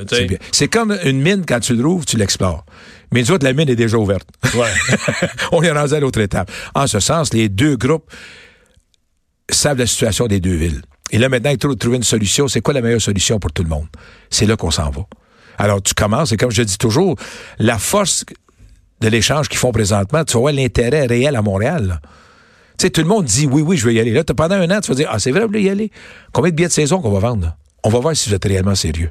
C'est 0.52 0.68
comme 0.68 0.96
une 1.04 1.22
mine, 1.22 1.44
quand 1.48 1.60
tu 1.60 1.74
le 1.74 1.82
rouvres, 1.82 2.04
tu 2.04 2.18
l'explores. 2.18 2.66
Mais 3.12 3.22
nous 3.22 3.30
autres, 3.30 3.44
la 3.44 3.52
mine 3.52 3.68
est 3.68 3.76
déjà 3.76 3.96
ouverte. 3.96 4.28
Ouais. 4.54 4.68
On 5.52 5.62
est 5.62 5.70
rendu 5.70 5.94
à 5.94 6.00
l'autre 6.00 6.20
étape. 6.20 6.50
En 6.74 6.86
ce 6.88 6.98
sens, 6.98 7.32
les 7.32 7.48
deux 7.48 7.76
groupes 7.76 8.10
savent 9.48 9.78
la 9.78 9.86
situation 9.86 10.26
des 10.26 10.40
deux 10.40 10.56
villes. 10.56 10.82
Et 11.12 11.18
là, 11.18 11.28
maintenant, 11.28 11.50
ils 11.50 11.58
trouvent 11.58 11.76
trouver 11.76 11.98
une 11.98 12.02
solution. 12.02 12.48
C'est 12.48 12.60
quoi 12.60 12.74
la 12.74 12.80
meilleure 12.80 13.00
solution 13.00 13.38
pour 13.38 13.52
tout 13.52 13.62
le 13.62 13.68
monde? 13.68 13.86
C'est 14.28 14.44
là 14.44 14.56
qu'on 14.56 14.72
s'en 14.72 14.90
va. 14.90 15.06
Alors, 15.58 15.82
tu 15.82 15.94
commences, 15.94 16.32
et 16.32 16.36
comme 16.36 16.50
je 16.50 16.62
dis 16.62 16.78
toujours, 16.78 17.16
la 17.58 17.78
force 17.78 18.24
de 19.00 19.08
l'échange 19.08 19.48
qu'ils 19.48 19.58
font 19.58 19.72
présentement, 19.72 20.24
tu 20.24 20.34
vas 20.34 20.40
voir 20.40 20.52
l'intérêt 20.52 21.06
réel 21.06 21.36
à 21.36 21.42
Montréal. 21.42 22.00
Tu 22.78 22.86
sais, 22.86 22.90
tout 22.90 23.00
le 23.00 23.06
monde 23.06 23.24
dit 23.24 23.46
oui, 23.46 23.62
oui, 23.62 23.76
je 23.76 23.86
vais 23.86 23.94
y 23.94 24.00
aller. 24.00 24.12
Là, 24.12 24.22
pendant 24.24 24.54
un 24.56 24.70
an, 24.70 24.80
tu 24.80 24.90
vas 24.90 24.94
dire, 24.94 25.08
ah, 25.10 25.18
c'est 25.18 25.30
vrai, 25.30 25.40
vous 25.40 25.46
voulez 25.46 25.62
y 25.62 25.70
aller? 25.70 25.90
Combien 26.32 26.50
de 26.50 26.56
billets 26.56 26.68
de 26.68 26.72
saison 26.72 27.00
qu'on 27.00 27.10
va 27.10 27.20
vendre? 27.20 27.56
On 27.84 27.88
va 27.88 27.98
voir 28.00 28.14
si 28.16 28.28
vous 28.28 28.34
êtes 28.34 28.44
réellement 28.44 28.74
sérieux. 28.74 29.10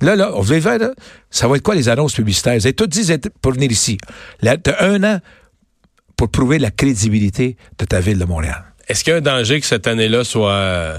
Là, 0.00 0.14
là, 0.14 0.30
vous 0.36 0.52
allez 0.52 0.60
faire, 0.60 0.78
là, 0.78 0.90
ça 1.30 1.48
va 1.48 1.56
être 1.56 1.62
quoi 1.62 1.74
les 1.74 1.88
annonces 1.88 2.14
publicitaires? 2.14 2.54
Vous 2.56 2.66
avez 2.66 2.72
tout 2.74 2.86
dit 2.86 3.10
pour 3.42 3.52
venir 3.52 3.70
ici. 3.72 3.98
Là, 4.42 4.56
t'as 4.56 4.84
un 4.86 5.02
an 5.02 5.18
pour 6.16 6.30
prouver 6.30 6.58
la 6.60 6.70
crédibilité 6.70 7.56
de 7.78 7.84
ta 7.84 7.98
ville 7.98 8.18
de 8.18 8.24
Montréal. 8.24 8.64
Est-ce 8.86 9.02
qu'il 9.02 9.12
y 9.12 9.14
a 9.14 9.18
un 9.18 9.22
danger 9.22 9.60
que 9.60 9.66
cette 9.66 9.86
année-là 9.88 10.22
soit, 10.22 10.94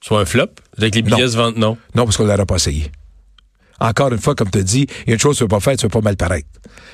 soit 0.00 0.20
un 0.20 0.24
flop? 0.24 0.48
Avec 0.76 0.94
les 0.96 1.02
billets 1.02 1.22
Non. 1.22 1.28
se 1.30 1.36
vendent, 1.36 1.56
non? 1.56 1.78
Non, 1.94 2.04
parce 2.04 2.16
qu'on 2.16 2.24
l'aura 2.24 2.44
pas 2.46 2.56
essayé. 2.56 2.90
Encore 3.80 4.12
une 4.12 4.18
fois, 4.18 4.34
comme 4.34 4.50
tu 4.50 4.62
dit, 4.62 4.86
il 5.06 5.08
y 5.08 5.10
a 5.10 5.14
une 5.14 5.20
chose 5.20 5.34
que 5.34 5.38
tu 5.38 5.44
ne 5.44 5.46
veux 5.46 5.56
pas 5.56 5.60
faire, 5.60 5.76
tu 5.76 5.84
ne 5.84 5.88
veux 5.88 6.00
pas 6.00 6.00
mal 6.00 6.16
paraître. 6.16 6.48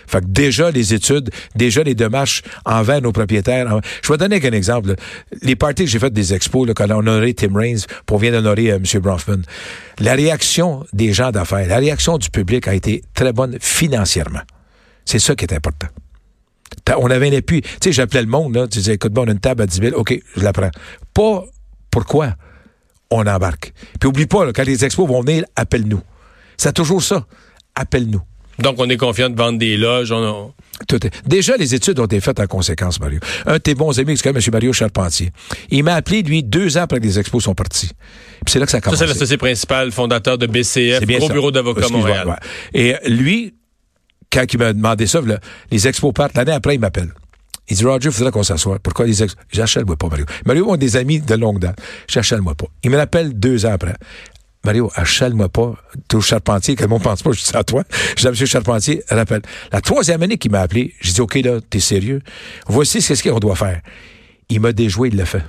Fait 0.07 0.21
que 0.21 0.27
déjà 0.27 0.71
les 0.71 0.95
études, 0.95 1.31
déjà 1.55 1.83
les 1.83 1.95
démarches 1.95 2.43
envers 2.65 3.03
nos 3.03 3.13
propriétaires. 3.13 3.81
Je 4.03 4.11
vais 4.11 4.19
donner 4.19 4.45
un 4.45 4.53
exemple. 4.53 4.89
là. 4.89 4.95
Les 5.43 5.57
parties 5.57 5.85
que 5.85 5.91
j'ai 5.91 5.99
faites 5.99 6.15
des 6.15 6.35
expos, 6.35 6.67
là, 6.67 6.75
quand 6.75 6.87
on 6.87 6.91
a 6.91 6.97
honoré 6.97 7.35
Tim 7.35 7.55
Raines, 7.55 7.81
pour 8.07 8.19
vient 8.19 8.33
d'honorer 8.33 8.73
euh, 8.73 8.77
M. 8.77 9.01
Bronfman, 9.01 9.43
la 9.99 10.15
réaction 10.15 10.87
des 10.93 11.13
gens 11.13 11.31
d'affaires, 11.31 11.67
la 11.67 11.77
réaction 11.77 12.17
du 12.17 12.31
public 12.31 12.67
a 12.69 12.75
été 12.75 13.03
très 13.15 13.33
bonne 13.33 13.59
financièrement. 13.61 14.41
C'est 15.05 15.19
ça 15.19 15.35
qui 15.35 15.45
est 15.45 15.55
important. 15.55 15.89
On 16.99 17.11
avait 17.11 17.29
un 17.29 17.39
appui. 17.39 17.63
Tu 17.63 17.69
sais, 17.83 17.93
j'appelais 17.93 18.23
le 18.23 18.29
monde, 18.29 18.55
là. 18.55 18.67
Tu 18.67 18.79
disais, 18.79 18.95
écoute, 18.95 19.13
bon, 19.13 19.25
on 19.25 19.29
a 19.29 19.33
une 19.33 19.41
table 19.41 19.63
à 19.63 19.67
10 19.67 19.79
000. 19.79 19.97
OK, 19.97 20.19
je 20.37 20.43
la 20.43 20.53
prends. 20.53 20.71
Pas 21.13 21.45
pourquoi 21.91 22.35
on 23.11 23.27
embarque. 23.27 23.73
Puis 24.01 24.09
oublie 24.09 24.27
pas, 24.27 24.45
là, 24.45 24.53
quand 24.55 24.65
les 24.65 24.85
expos 24.85 25.09
vont 25.09 25.21
venir, 25.21 25.45
appelle-nous. 25.57 26.01
C'est 26.59 26.73
toujours 26.75 27.03
ça. 27.03 27.27
Appelle-nous. 27.75 28.21
Donc, 28.59 28.75
on 28.79 28.91
est 28.91 28.97
confiant 28.97 29.31
de 29.31 29.37
vendre 29.37 29.57
des 29.59 29.77
loges. 29.77 30.11
On 30.11 30.25
a- 30.25 30.51
Tout 30.89 31.07
est- 31.07 31.11
Déjà, 31.27 31.57
les 31.57 31.77
études 31.77 31.99
ont 32.01 32.07
été 32.07 32.21
faites 32.21 32.41
en 32.41 32.47
conséquence, 32.47 32.99
Mario. 32.99 33.21
Un 33.47 33.55
de 33.55 33.59
tes 33.59 33.75
bons 33.77 33.97
amis, 34.01 34.17
c'est 34.17 34.25
quand 34.25 34.33
même 34.33 34.43
M. 34.45 34.53
Mario 34.53 34.73
Charpentier. 34.73 35.31
Il 35.71 35.85
m'a 35.85 35.95
appelé, 35.95 36.23
lui, 36.23 36.43
deux 36.43 36.77
ans 36.77 36.83
après 36.83 36.99
que 36.99 37.05
les 37.05 37.19
expos 37.21 37.45
sont 37.45 37.55
partis. 37.55 37.87
Puis 38.45 38.53
c'est 38.53 38.59
là 38.59 38.65
que 38.67 38.73
ça 38.73 38.79
a 38.79 38.91
Ça, 38.91 38.97
c'est 38.97 39.07
l'associé 39.07 39.37
principal, 39.37 39.93
fondateur 39.93 40.39
de 40.39 40.47
BCF, 40.47 41.07
bien 41.07 41.19
gros 41.19 41.29
ça. 41.29 41.35
bureau 41.35 41.51
d'avocats 41.53 41.81
à 41.81 41.83
Excuse-moi, 41.85 42.09
Montréal. 42.09 42.27
ouais. 42.29 42.81
Et 42.81 42.95
euh, 42.97 42.99
lui, 43.09 43.55
quand 44.33 44.43
il 44.53 44.59
m'a 44.59 44.73
demandé 44.73 45.07
ça, 45.07 45.21
là, 45.21 45.39
les 45.71 45.87
expos 45.87 46.13
partent, 46.13 46.35
l'année 46.37 46.53
après, 46.53 46.75
il 46.75 46.81
m'appelle. 46.81 47.13
Il 47.69 47.77
dit, 47.77 47.85
Roger, 47.85 48.09
il 48.09 48.13
faudrait 48.13 48.33
qu'on 48.33 48.43
s'assoie. 48.43 48.79
Pourquoi 48.81 49.07
les 49.07 49.23
expos? 49.23 49.41
J'achète-moi 49.53 49.97
pas, 49.97 50.09
Mario. 50.09 50.25
Mario, 50.47 50.67
on 50.69 50.75
est 50.75 50.79
des 50.79 50.97
amis 50.97 51.21
de 51.21 51.35
longue 51.35 51.61
date. 51.61 51.79
J'achète-moi 52.09 52.55
pas. 52.57 52.67
Il 52.83 52.91
me 52.91 52.97
l'appelle 52.97 53.39
deux 53.39 53.67
ans 53.67 53.73
après. 53.73 53.95
Mario, 54.65 54.91
achète-moi 54.95 55.49
pas. 55.49 55.75
T'es 56.09 56.17
au 56.17 56.21
Charpentier, 56.21 56.75
que 56.75 56.83
le 56.83 56.89
monde 56.89 57.03
pense 57.03 57.23
pas, 57.23 57.31
je 57.33 57.39
dis 57.39 57.45
ça 57.45 57.59
à 57.61 57.65
toi. 57.65 57.85
Je 58.17 58.23
dis 58.23 58.27
à 58.27 58.31
M. 58.31 58.35
Charpentier, 58.35 59.03
rappelle. 59.09 59.43
La 59.73 59.81
troisième 59.81 60.23
année 60.23 60.37
qu'il 60.37 60.51
m'a 60.51 60.61
appelé, 60.61 60.95
j'ai 61.01 61.13
dit, 61.13 61.21
OK, 61.21 61.37
là, 61.37 61.61
t'es 61.61 61.81
sérieux? 61.81 62.21
Voici 62.67 63.01
ce 63.01 63.23
qu'on 63.23 63.39
doit 63.39 63.57
faire. 63.57 63.81
Il 64.49 64.61
m'a 64.61 64.73
déjoué, 64.73 65.09
il 65.09 65.17
l'a 65.17 65.27
fait. 65.27 65.45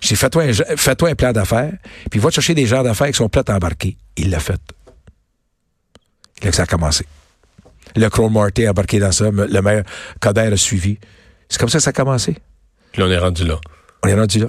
J'ai 0.00 0.10
dit, 0.10 0.16
fais-toi 0.16 0.44
un, 0.44 0.52
fais-toi 0.52 1.10
un 1.10 1.14
plan 1.14 1.32
d'affaires, 1.32 1.72
puis 2.10 2.20
va 2.20 2.30
chercher 2.30 2.54
des 2.54 2.66
gens 2.66 2.82
d'affaires 2.82 3.08
qui 3.08 3.14
sont 3.14 3.28
prêts 3.28 3.48
à 3.48 3.56
embarquer. 3.56 3.96
Il 4.16 4.30
l'a 4.30 4.40
fait. 4.40 4.60
Là 6.42 6.50
que 6.50 6.56
ça 6.56 6.62
a 6.62 6.66
commencé. 6.66 7.04
Le 7.96 8.08
Crow 8.08 8.28
Marty 8.28 8.66
a 8.66 8.70
embarqué 8.70 8.98
dans 9.00 9.12
ça, 9.12 9.30
le 9.30 9.60
maire 9.60 9.82
Coder 10.20 10.50
a 10.52 10.56
suivi. 10.56 10.98
C'est 11.48 11.58
comme 11.58 11.68
ça 11.68 11.78
que 11.78 11.84
ça 11.84 11.90
a 11.90 11.92
commencé. 11.92 12.36
Puis 12.92 13.02
là, 13.02 13.08
on 13.08 13.10
est 13.10 13.18
rendu 13.18 13.44
là. 13.44 13.58
On 14.04 14.08
est 14.08 14.14
rendu 14.14 14.38
là. 14.38 14.48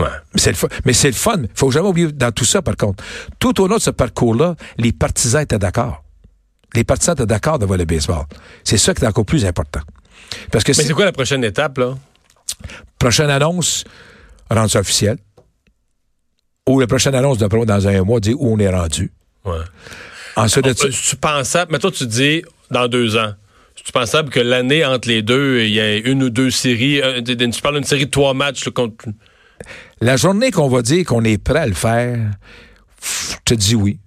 Ouais. 0.00 0.06
Mais 0.34 0.40
c'est 0.40 0.50
le 0.50 0.56
fun. 0.56 0.68
Mais 0.84 0.92
c'est 0.92 1.08
le 1.08 1.14
fun. 1.14 1.42
Faut 1.54 1.70
jamais 1.70 1.88
oublier 1.88 2.10
dans 2.12 2.32
tout 2.32 2.44
ça, 2.44 2.62
par 2.62 2.76
contre. 2.76 3.02
Tout 3.38 3.60
au 3.60 3.68
long 3.68 3.76
de 3.76 3.80
ce 3.82 3.90
parcours-là, 3.90 4.56
les 4.78 4.92
partisans 4.92 5.42
étaient 5.42 5.58
d'accord. 5.58 6.02
Les 6.74 6.84
partisans 6.84 7.14
étaient 7.14 7.26
d'accord 7.26 7.58
de 7.58 7.66
voir 7.66 7.78
le 7.78 7.84
baseball. 7.84 8.24
C'est 8.64 8.78
ça 8.78 8.94
qui 8.94 9.04
est 9.04 9.06
encore 9.06 9.26
plus 9.26 9.44
important. 9.44 9.80
Parce 10.50 10.64
que 10.64 10.72
Mais 10.76 10.84
c'est 10.84 10.92
quoi 10.92 11.04
la 11.04 11.12
prochaine 11.12 11.44
étape, 11.44 11.78
là? 11.78 11.94
prochaine 12.98 13.30
annonce, 13.30 13.84
rendre 14.50 14.70
ça 14.70 14.80
officiel. 14.80 15.18
Ou 16.68 16.78
la 16.80 16.86
prochaine 16.86 17.14
annonce 17.14 17.38
de 17.38 17.64
dans 17.64 17.88
un 17.88 18.02
mois, 18.02 18.20
dire 18.20 18.40
où 18.40 18.54
on 18.54 18.58
est 18.58 18.68
rendu. 18.68 19.10
Ouais. 19.44 19.56
Ensuite 20.36 20.64
de 20.66 20.72
ça, 20.72 20.88
tu 20.88 21.16
pensable, 21.16 21.72
mais 21.72 21.78
toi, 21.78 21.90
tu 21.90 22.06
dis 22.06 22.42
dans 22.70 22.86
deux 22.86 23.16
ans. 23.16 23.34
Tu 23.74 23.92
pensable 23.92 24.30
que 24.30 24.40
l'année 24.40 24.84
entre 24.84 25.08
les 25.08 25.22
deux, 25.22 25.62
il 25.62 25.72
y 25.72 25.80
a 25.80 25.96
une 25.96 26.22
ou 26.22 26.30
deux 26.30 26.50
séries. 26.50 27.00
euh, 27.00 27.22
tu 27.22 27.62
parles 27.62 27.76
d'une 27.76 27.84
série 27.84 28.06
de 28.06 28.10
trois 28.10 28.34
matchs 28.34 28.68
contre. 28.68 29.06
La 30.00 30.16
journée 30.16 30.50
qu'on 30.50 30.68
va 30.68 30.82
dire 30.82 31.04
qu'on 31.04 31.24
est 31.24 31.38
prêt 31.38 31.60
à 31.60 31.66
le 31.66 31.74
faire, 31.74 32.18
je 33.02 33.36
te 33.44 33.54
dis 33.54 33.74
oui. 33.74 33.98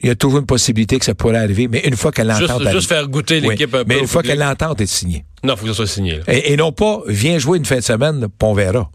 Il 0.00 0.08
y 0.08 0.10
a 0.10 0.14
toujours 0.16 0.40
une 0.40 0.46
possibilité 0.46 0.98
que 0.98 1.04
ça 1.06 1.14
pourrait 1.14 1.38
arriver, 1.38 1.66
mais 1.66 1.80
une 1.86 1.96
fois 1.96 2.12
que 2.12 2.20
l'entente 2.20 2.60
Juste, 2.60 2.72
juste 2.72 2.88
faire 2.90 3.08
goûter 3.08 3.40
l'équipe 3.40 3.74
un 3.74 3.78
peu. 3.78 3.84
Mais 3.86 4.00
une 4.00 4.06
fois 4.06 4.22
que 4.22 4.32
l'entente 4.32 4.82
est 4.82 4.86
signée. 4.86 5.24
Non, 5.42 5.54
il 5.54 5.56
faut 5.56 5.62
que 5.64 5.70
ça 5.70 5.76
soit 5.76 5.86
signé. 5.86 6.20
Et, 6.28 6.52
et 6.52 6.56
non 6.58 6.72
pas, 6.72 7.00
viens 7.06 7.38
jouer 7.38 7.56
une 7.56 7.64
fin 7.64 7.76
de 7.76 7.80
semaine, 7.80 8.20
puis 8.20 8.28
on 8.48 8.52
verra. 8.52 8.90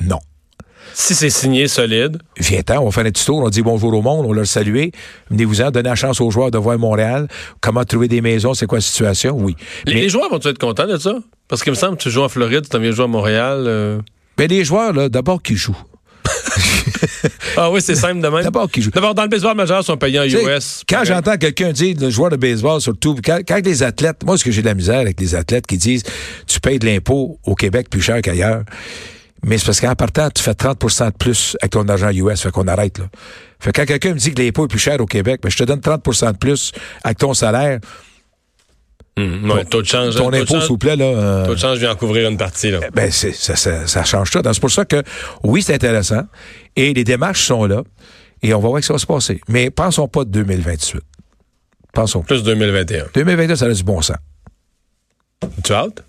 Non. 0.00 0.20
Si 0.92 1.16
c'est 1.16 1.30
signé 1.30 1.66
solide, 1.66 2.18
Viens-t'en, 2.38 2.82
on 2.82 2.84
va 2.84 2.90
faire 2.92 3.04
un 3.06 3.10
petit 3.10 3.24
tour, 3.24 3.38
on 3.42 3.48
dit 3.48 3.62
bonjour 3.62 3.92
au 3.94 4.02
monde, 4.02 4.26
on 4.26 4.32
leur 4.32 4.46
salue. 4.46 4.90
Venez-vous-en, 5.30 5.72
donner 5.72 5.88
la 5.88 5.96
chance 5.96 6.20
aux 6.20 6.30
joueurs 6.30 6.52
de 6.52 6.58
voir 6.58 6.78
Montréal, 6.78 7.26
comment 7.60 7.82
trouver 7.84 8.06
des 8.06 8.20
maisons, 8.20 8.54
c'est 8.54 8.66
quoi 8.66 8.78
la 8.78 8.82
situation, 8.82 9.36
oui. 9.36 9.56
les, 9.86 9.94
Mais- 9.94 10.00
les 10.02 10.08
joueurs 10.08 10.30
vont-ils 10.30 10.48
être 10.50 10.58
contents 10.58 10.86
de 10.86 10.98
ça? 10.98 11.16
Parce 11.48 11.64
qu'il 11.64 11.72
me 11.72 11.76
semble 11.76 11.96
que 11.96 12.02
tu 12.04 12.10
joues 12.10 12.22
en 12.22 12.28
Floride, 12.28 12.62
tu 12.62 12.68
t'en 12.68 12.78
viens 12.78 12.92
jouer 12.92 13.04
à 13.06 13.08
Montréal. 13.08 13.64
euh, 13.66 13.98
Mais 14.38 14.46
les 14.46 14.64
joueurs, 14.64 14.92
là, 14.92 15.08
d'abord, 15.08 15.42
qui 15.42 15.56
jouent. 15.56 15.76
ah 17.56 17.70
oui, 17.70 17.80
c'est 17.80 17.94
simple 17.94 18.20
de 18.20 18.28
même. 18.28 18.42
D'abord, 18.42 18.70
qui 18.70 18.82
joue. 18.82 18.90
D'abord, 18.90 19.14
dans 19.14 19.22
le 19.22 19.28
baseball 19.28 19.56
majeur, 19.56 19.80
ils 19.80 19.84
sont 19.84 19.96
payés 19.96 20.18
en 20.18 20.24
US. 20.24 20.82
Quand 20.88 21.04
j'entends 21.04 21.36
quelqu'un 21.36 21.72
dire, 21.72 21.96
le 22.00 22.10
joueur 22.10 22.30
de 22.30 22.36
baseball 22.36 22.80
surtout, 22.80 23.16
quand, 23.24 23.40
quand 23.46 23.64
les 23.64 23.82
athlètes, 23.82 24.24
moi, 24.24 24.38
ce 24.38 24.44
que 24.44 24.50
j'ai 24.50 24.62
de 24.62 24.66
la 24.66 24.74
misère 24.74 25.00
avec 25.00 25.20
les 25.20 25.34
athlètes 25.34 25.66
qui 25.66 25.76
disent, 25.76 26.02
tu 26.46 26.60
payes 26.60 26.78
de 26.78 26.86
l'impôt 26.86 27.38
au 27.44 27.54
Québec 27.54 27.88
plus 27.90 28.00
cher 28.00 28.20
qu'ailleurs. 28.22 28.64
Mais 29.44 29.58
c'est 29.58 29.66
parce 29.66 29.80
qu'en 29.80 29.94
partant, 29.94 30.30
tu 30.30 30.42
fais 30.42 30.52
30% 30.52 31.06
de 31.06 31.16
plus 31.16 31.56
avec 31.60 31.72
ton 31.72 31.86
argent 31.88 32.10
US, 32.10 32.40
fait 32.40 32.50
qu'on 32.50 32.66
arrête, 32.66 32.98
là. 32.98 33.04
Fait 33.60 33.72
que 33.72 33.80
quand 33.80 33.86
quelqu'un 33.86 34.14
me 34.14 34.18
dit 34.18 34.32
que 34.32 34.42
l'impôt 34.42 34.64
est 34.64 34.68
plus 34.68 34.78
cher 34.78 35.00
au 35.00 35.06
Québec, 35.06 35.40
ben, 35.42 35.50
je 35.50 35.56
te 35.56 35.64
donne 35.64 35.80
30% 35.80 36.32
de 36.32 36.38
plus 36.38 36.72
avec 37.02 37.18
ton 37.18 37.34
salaire. 37.34 37.78
Hum, 39.16 39.48
ouais, 39.50 39.64
taux 39.64 39.80
de 39.80 39.86
change. 39.86 40.16
Ton 40.16 40.32
impôt, 40.32 40.58
s'il 40.60 40.68
vous 40.68 40.78
plaît, 40.78 40.96
là. 40.96 41.04
euh, 41.04 41.46
Taux 41.46 41.54
de 41.54 41.60
change 41.60 41.78
vient 41.78 41.92
en 41.92 41.96
couvrir 41.96 42.28
une 42.28 42.36
partie, 42.36 42.70
là. 42.72 42.80
ben, 42.92 43.10
c'est, 43.12 43.32
ça, 43.32 43.54
ça, 43.54 43.86
ça 43.86 44.02
change 44.04 44.30
tout. 44.30 44.42
Donc, 44.42 44.54
C'est 44.54 44.60
pour 44.60 44.70
ça 44.72 44.84
que, 44.84 45.02
oui, 45.44 45.62
c'est 45.62 45.74
intéressant. 45.74 46.22
Et 46.74 46.92
les 46.92 47.04
démarches 47.04 47.46
sont 47.46 47.64
là. 47.66 47.82
Et 48.42 48.52
on 48.52 48.58
va 48.60 48.68
voir 48.68 48.80
que 48.80 48.86
ça 48.86 48.92
va 48.92 48.98
se 48.98 49.06
passer. 49.06 49.40
Mais 49.48 49.70
pensons 49.70 50.08
pas 50.08 50.24
de 50.24 50.30
2028. 50.30 51.00
Pensons. 51.92 52.22
Plus 52.22 52.42
2021. 52.42 53.06
2022, 53.14 53.54
ça 53.56 53.66
a 53.66 53.72
du 53.72 53.84
bon 53.84 54.02
sens. 54.02 54.16
Tu 55.62 55.72
as 55.72 55.76
hâte? 55.78 56.02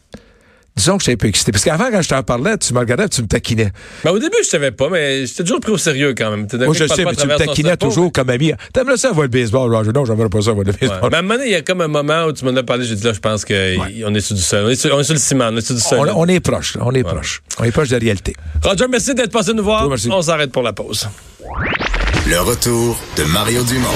Disons 0.76 0.97
que 0.97 1.03
j'étais 1.03 1.14
un 1.14 1.18
peu 1.18 1.27
excité. 1.27 1.52
Parce 1.53 1.64
qu'avant, 1.64 1.89
quand 1.89 2.02
je 2.02 2.10
t'en 2.10 2.22
parlais, 2.22 2.57
tu 2.57 2.73
me 2.73 2.80
regardais 2.80 3.06
et 3.06 3.10
tu 3.10 3.22
me 3.22 3.27
taquinais. 3.27 3.72
Ben, 4.03 4.11
au 4.11 4.19
début, 4.19 4.35
je 4.43 4.47
savais 4.47 4.72
pas, 4.72 4.89
mais 4.89 5.26
j'étais 5.26 5.43
toujours 5.43 5.61
pris 5.61 5.72
au 5.72 5.77
sérieux 5.77 6.14
quand 6.18 6.30
même. 6.31 6.47
Moi, 6.65 6.73
je 6.73 6.85
sais, 6.88 7.06
mais 7.06 7.15
tu 7.15 7.26
me 7.27 7.38
taquinais 7.38 7.77
toujours 7.77 8.11
comme 8.11 8.30
ami. 8.30 8.52
T'aimerais 8.73 8.97
ça 8.97 9.11
voir 9.11 9.23
le 9.23 9.30
baseball, 9.30 9.73
Roger? 9.73 9.91
Non, 9.93 10.03
j'aimerais 10.03 10.27
pas 10.30 10.41
ça 10.41 10.52
voir 10.52 10.65
le 10.65 10.72
Ouais. 10.72 10.77
baseball. 10.80 11.10
Mais 11.10 11.15
à 11.15 11.19
un 11.19 11.22
moment 11.22 11.35
donné, 11.35 11.45
il 11.47 11.52
y 11.53 11.56
a 11.56 11.61
comme 11.61 11.80
un 11.81 11.88
moment 11.88 12.26
où 12.26 12.34
tu 12.34 12.43
m'en 12.43 12.56
as 12.56 12.64
parlé, 12.64 12.84
j'ai 12.85 12.95
dit 12.95 13.03
là, 13.06 13.14
je 13.14 13.19
pense 13.19 13.45
qu'on 13.45 13.53
est 13.53 14.19
sur 14.22 14.35
du 14.35 14.41
sol. 14.41 14.65
On 14.65 14.69
est 14.69 14.76
sur, 14.76 14.93
on 14.95 14.99
est 14.99 15.03
sur 15.06 15.14
le 15.14 15.19
ciment, 15.19 15.47
on 15.52 15.56
est 15.57 15.61
sur 15.65 15.76
du 15.76 15.81
sol. 15.81 16.10
On, 16.14 16.22
on 16.23 16.27
est 16.27 16.39
proche, 16.41 16.76
là. 16.76 16.81
on 16.85 16.91
est 16.91 17.03
proche. 17.03 17.41
On 17.60 17.64
est 17.64 17.72
proche 17.72 17.88
de 17.89 17.93
la 17.95 17.99
réalité. 17.99 18.35
Roger, 18.61 18.85
merci 18.89 19.15
d'être 19.15 19.31
passé 19.31 19.53
nous 19.53 19.64
voir. 19.64 19.85
Toi. 19.85 19.95
On 20.11 20.22
s'arrête 20.22 20.52
pour 20.52 20.64
la 20.64 20.73
pause. 20.73 21.07
Le 22.27 22.39
retour 22.41 22.99
de 23.18 23.23
Mario 23.23 23.64
Dumont. 23.64 23.88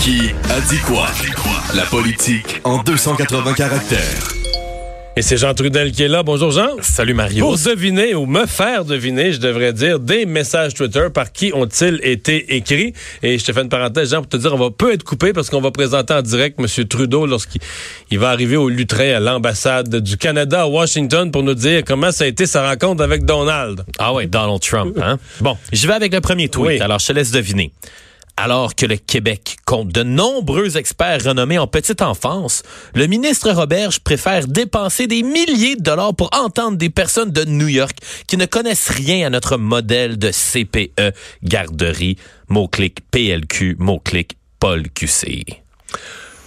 Qui 0.00 0.30
a 0.48 0.60
dit 0.62 0.78
quoi? 0.78 1.08
La 1.74 1.84
politique 1.84 2.62
en 2.64 2.82
280 2.82 3.52
caractères. 3.52 4.28
Et 5.14 5.20
c'est 5.20 5.36
Jean 5.36 5.52
Trudel 5.52 5.92
qui 5.92 6.04
est 6.04 6.08
là. 6.08 6.22
Bonjour 6.22 6.50
Jean. 6.50 6.70
Salut 6.80 7.12
Mario. 7.12 7.44
Pour 7.44 7.58
deviner 7.58 8.14
ou 8.14 8.24
me 8.24 8.46
faire 8.46 8.86
deviner, 8.86 9.32
je 9.32 9.40
devrais 9.40 9.74
dire, 9.74 10.00
des 10.00 10.24
messages 10.24 10.72
Twitter 10.72 11.08
par 11.12 11.32
qui 11.32 11.52
ont-ils 11.52 12.00
été 12.02 12.56
écrits. 12.56 12.94
Et 13.22 13.38
je 13.38 13.44
te 13.44 13.52
fais 13.52 13.60
une 13.60 13.68
parenthèse, 13.68 14.12
Jean, 14.12 14.22
pour 14.22 14.30
te 14.30 14.38
dire, 14.38 14.54
on 14.54 14.58
va 14.58 14.70
peu 14.70 14.94
être 14.94 15.04
coupé 15.04 15.34
parce 15.34 15.50
qu'on 15.50 15.60
va 15.60 15.70
présenter 15.70 16.14
en 16.14 16.22
direct 16.22 16.58
M. 16.58 16.86
Trudeau 16.86 17.26
lorsqu'il 17.26 17.60
il 18.10 18.18
va 18.18 18.30
arriver 18.30 18.56
au 18.56 18.70
Lutrin 18.70 19.16
à 19.16 19.20
l'ambassade 19.20 19.94
du 19.96 20.16
Canada 20.16 20.62
à 20.62 20.66
Washington 20.66 21.30
pour 21.30 21.42
nous 21.42 21.52
dire 21.52 21.82
comment 21.86 22.10
ça 22.10 22.24
a 22.24 22.26
été 22.26 22.46
sa 22.46 22.66
rencontre 22.66 23.02
avec 23.02 23.26
Donald. 23.26 23.84
Ah 23.98 24.14
ouais, 24.14 24.26
Donald 24.26 24.62
Trump. 24.62 24.96
Hein? 25.02 25.18
bon, 25.42 25.58
je 25.74 25.86
vais 25.86 25.92
avec 25.92 26.14
le 26.14 26.22
premier 26.22 26.48
tweet. 26.48 26.66
Oui. 26.66 26.80
Alors, 26.80 27.00
je 27.00 27.08
te 27.08 27.12
laisse 27.12 27.32
deviner. 27.32 27.70
Alors 28.42 28.74
que 28.74 28.86
le 28.86 28.96
Québec 28.96 29.58
compte 29.66 29.88
de 29.88 30.02
nombreux 30.02 30.78
experts 30.78 31.24
renommés 31.24 31.58
en 31.58 31.66
petite 31.66 32.00
enfance, 32.00 32.62
le 32.94 33.06
ministre 33.06 33.50
Roberge 33.50 34.00
préfère 34.00 34.46
dépenser 34.46 35.06
des 35.06 35.22
milliers 35.22 35.76
de 35.76 35.82
dollars 35.82 36.14
pour 36.14 36.30
entendre 36.32 36.78
des 36.78 36.88
personnes 36.88 37.32
de 37.32 37.44
New 37.44 37.68
York 37.68 37.98
qui 38.26 38.38
ne 38.38 38.46
connaissent 38.46 38.88
rien 38.88 39.26
à 39.26 39.30
notre 39.30 39.58
modèle 39.58 40.16
de 40.16 40.30
CPE, 40.30 41.12
garderie, 41.42 42.16
mot-clic 42.48 43.00
PLQ, 43.10 43.76
mot-clic 43.78 44.38
Paul 44.58 44.84
QC. 44.88 45.44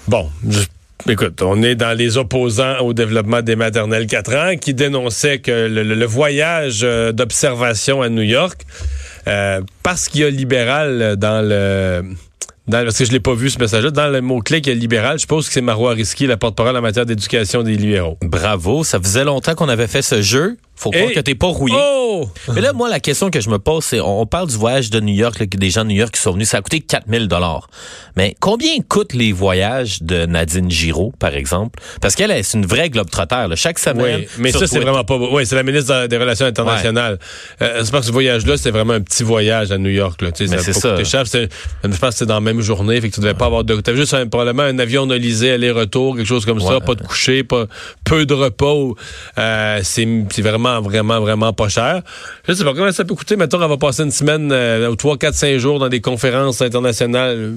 Bon, 0.07 0.31
écoute, 1.07 1.43
on 1.43 1.61
est 1.61 1.75
dans 1.75 1.95
les 1.95 2.17
opposants 2.17 2.79
au 2.79 2.93
développement 2.93 3.43
des 3.43 3.55
maternelles 3.55 4.07
4 4.07 4.35
ans 4.35 4.57
qui 4.57 4.73
dénonçaient 4.73 5.41
que 5.41 5.67
le 5.67 6.05
voyage 6.05 6.79
euh, 6.81 7.11
d'observation 7.11 8.01
à 8.01 8.09
New 8.09 8.23
York, 8.23 8.65
euh, 9.27 9.61
parce 9.81 10.09
qu'il 10.09 10.21
y 10.21 10.23
a 10.23 10.29
libéral 10.29 11.15
dans 11.17 11.47
le... 11.47 12.03
Parce 12.69 12.97
que 12.97 13.03
je 13.03 13.11
l'ai 13.11 13.19
pas 13.19 13.33
vu 13.33 13.49
ce 13.49 13.59
message-là. 13.59 13.91
Dans 13.91 14.07
le 14.07 14.21
mot-clé 14.21 14.61
qu'il 14.61 14.73
y 14.73 14.75
a 14.75 14.79
libéral, 14.79 15.17
je 15.17 15.21
suppose 15.21 15.47
que 15.47 15.53
c'est 15.53 15.61
Marois 15.61 15.91
Risky, 15.93 16.27
la 16.27 16.37
porte-parole 16.37 16.77
en 16.77 16.81
matière 16.81 17.05
d'éducation 17.05 17.61
des 17.61 17.75
libéraux. 17.75 18.17
Bravo, 18.21 18.85
ça 18.85 19.01
faisait 19.01 19.25
longtemps 19.25 19.53
qu'on 19.53 19.67
avait 19.67 19.87
fait 19.87 20.01
ce 20.01 20.21
jeu. 20.21 20.57
Faut 20.75 20.89
croire 20.91 21.09
Et- 21.09 21.13
que 21.13 21.19
t'es 21.19 21.35
pas 21.35 21.47
rouillé. 21.47 21.75
Oh! 21.77 22.27
Mais 22.53 22.61
là, 22.61 22.73
moi, 22.73 22.89
la 22.89 22.99
question 22.99 23.29
que 23.29 23.39
je 23.39 23.49
me 23.49 23.59
pose, 23.59 23.83
c'est, 23.85 23.99
on 23.99 24.25
parle 24.25 24.47
du 24.49 24.57
voyage 24.57 24.89
de 24.89 24.99
New 24.99 25.13
York, 25.13 25.39
là, 25.39 25.45
des 25.45 25.69
gens 25.69 25.83
de 25.83 25.89
New 25.89 25.95
York 25.95 26.13
qui 26.13 26.21
sont 26.21 26.31
venus, 26.33 26.49
ça 26.49 26.57
a 26.57 26.61
coûté 26.61 26.79
4000 26.79 27.27
dollars. 27.27 27.69
Mais 28.15 28.35
combien 28.39 28.73
coûtent 28.87 29.13
les 29.13 29.31
voyages 29.31 30.01
de 30.01 30.25
Nadine 30.25 30.69
Giraud, 30.69 31.13
par 31.19 31.33
exemple? 31.35 31.79
Parce 32.01 32.15
qu'elle, 32.15 32.31
elle, 32.31 32.43
c'est 32.43 32.57
une 32.57 32.65
vraie 32.65 32.89
globe-trotter, 32.89 33.47
là. 33.49 33.55
Chaque 33.55 33.79
semaine. 33.79 34.21
Oui, 34.21 34.27
mais 34.39 34.51
ça, 34.51 34.67
c'est 34.67 34.79
vraiment 34.79 35.03
pas... 35.03 35.15
Oui, 35.15 35.45
c'est 35.45 35.55
la 35.55 35.63
ministre 35.63 36.07
des 36.07 36.17
Relations 36.17 36.45
internationales. 36.45 37.17
Euh, 37.61 37.81
c'est 37.83 37.91
parce 37.91 38.01
que 38.01 38.07
ce 38.07 38.11
voyage-là, 38.11 38.57
c'est 38.57 38.71
vraiment 38.71 38.93
un 38.93 39.01
petit 39.01 39.23
voyage 39.23 39.71
à 39.71 39.77
New 39.77 39.89
York. 39.89 40.21
Là. 40.21 40.31
Tu 40.31 40.47
sais, 40.47 40.57
c'est 40.57 40.73
pas 40.81 41.03
ça. 41.03 41.03
cher. 41.03 41.25
Je 41.25 41.87
pense 41.97 42.09
que 42.09 42.15
c'est 42.15 42.25
dans 42.25 42.35
la 42.35 42.39
même 42.41 42.61
journée, 42.61 42.99
fait 43.01 43.09
que 43.09 43.15
tu 43.15 43.21
devais 43.21 43.33
pas 43.33 43.45
avoir 43.45 43.63
de... 43.63 43.75
T'avais 43.81 43.97
juste 43.97 44.13
un, 44.13 44.27
probablement 44.27 44.63
un 44.63 44.79
avion 44.79 45.05
nolisé, 45.05 45.51
aller-retour, 45.51 46.15
quelque 46.15 46.27
chose 46.27 46.45
comme 46.45 46.59
ça, 46.59 46.79
pas 46.79 46.95
de 46.95 47.03
coucher, 47.03 47.43
pas, 47.43 47.65
peu 48.03 48.25
de 48.25 48.33
repos. 48.33 48.95
Euh, 49.37 49.79
c'est 49.83 50.07
c'est 50.31 50.41
vraiment, 50.63 50.81
vraiment, 50.81 51.19
vraiment 51.19 51.53
pas 51.53 51.69
cher. 51.69 52.01
Je 52.47 52.53
sais 52.53 52.63
pas 52.63 52.73
comment 52.73 52.91
ça 52.91 53.05
peut 53.05 53.15
coûter. 53.15 53.35
Mettons, 53.35 53.61
on 53.61 53.67
va 53.67 53.77
passer 53.77 54.03
une 54.03 54.11
semaine 54.11 54.51
euh, 54.51 54.89
ou 54.89 54.95
trois, 54.95 55.17
quatre, 55.17 55.35
cinq 55.35 55.57
jours 55.57 55.79
dans 55.79 55.89
des 55.89 56.01
conférences 56.01 56.61
internationales 56.61 57.35
euh, 57.37 57.51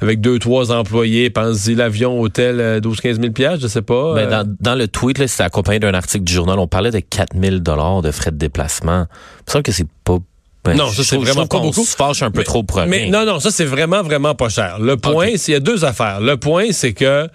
avec 0.00 0.20
deux, 0.20 0.38
trois 0.38 0.70
employés. 0.72 1.30
Pense-y, 1.30 1.74
l'avion, 1.74 2.20
hôtel, 2.20 2.60
euh, 2.60 2.80
12, 2.80 3.00
15 3.00 3.20
000 3.20 3.32
piastres, 3.32 3.60
je 3.62 3.68
sais 3.68 3.82
pas. 3.82 4.14
Ben, 4.14 4.26
Euh, 4.32 4.44
dans, 4.44 4.56
dans 4.60 4.74
le 4.74 4.88
tweet, 4.88 5.18
là, 5.18 5.28
c'était 5.28 5.44
accompagné 5.44 5.78
d'un 5.80 5.94
article 5.94 6.24
du 6.24 6.32
journal. 6.32 6.58
On 6.58 6.68
parlait 6.68 6.90
de 6.90 7.00
4000 7.00 7.60
dollars 7.60 8.02
de 8.02 8.10
frais 8.10 8.30
de 8.30 8.36
déplacement. 8.38 9.06
Il 9.08 9.42
me 9.48 9.52
semble 9.52 9.62
que 9.62 9.72
c'est 9.72 9.86
pas. 10.04 10.18
ben, 10.64 10.76
Non, 10.76 10.88
ça, 10.88 11.02
c'est 11.04 11.16
vraiment 11.16 11.46
pas 11.46 11.60
beaucoup. 11.60 11.84
se 11.84 11.96
fâche 11.96 12.22
un 12.22 12.30
peu 12.30 12.42
trop 12.44 12.62
pour 12.62 12.78
rien. 12.78 12.86
Mais 12.86 13.08
non, 13.10 13.24
non, 13.24 13.40
ça 13.40 13.50
c'est 13.50 13.64
vraiment, 13.64 14.02
vraiment 14.02 14.34
pas 14.34 14.48
cher. 14.48 14.78
Le 14.80 14.96
point, 14.96 15.30
c'est 15.36 15.52
il 15.52 15.54
y 15.54 15.56
a 15.56 15.60
deux 15.60 15.84
affaires. 15.84 16.20
Le 16.20 16.36
point, 16.36 16.66
c'est 16.72 16.92
que 16.92 17.28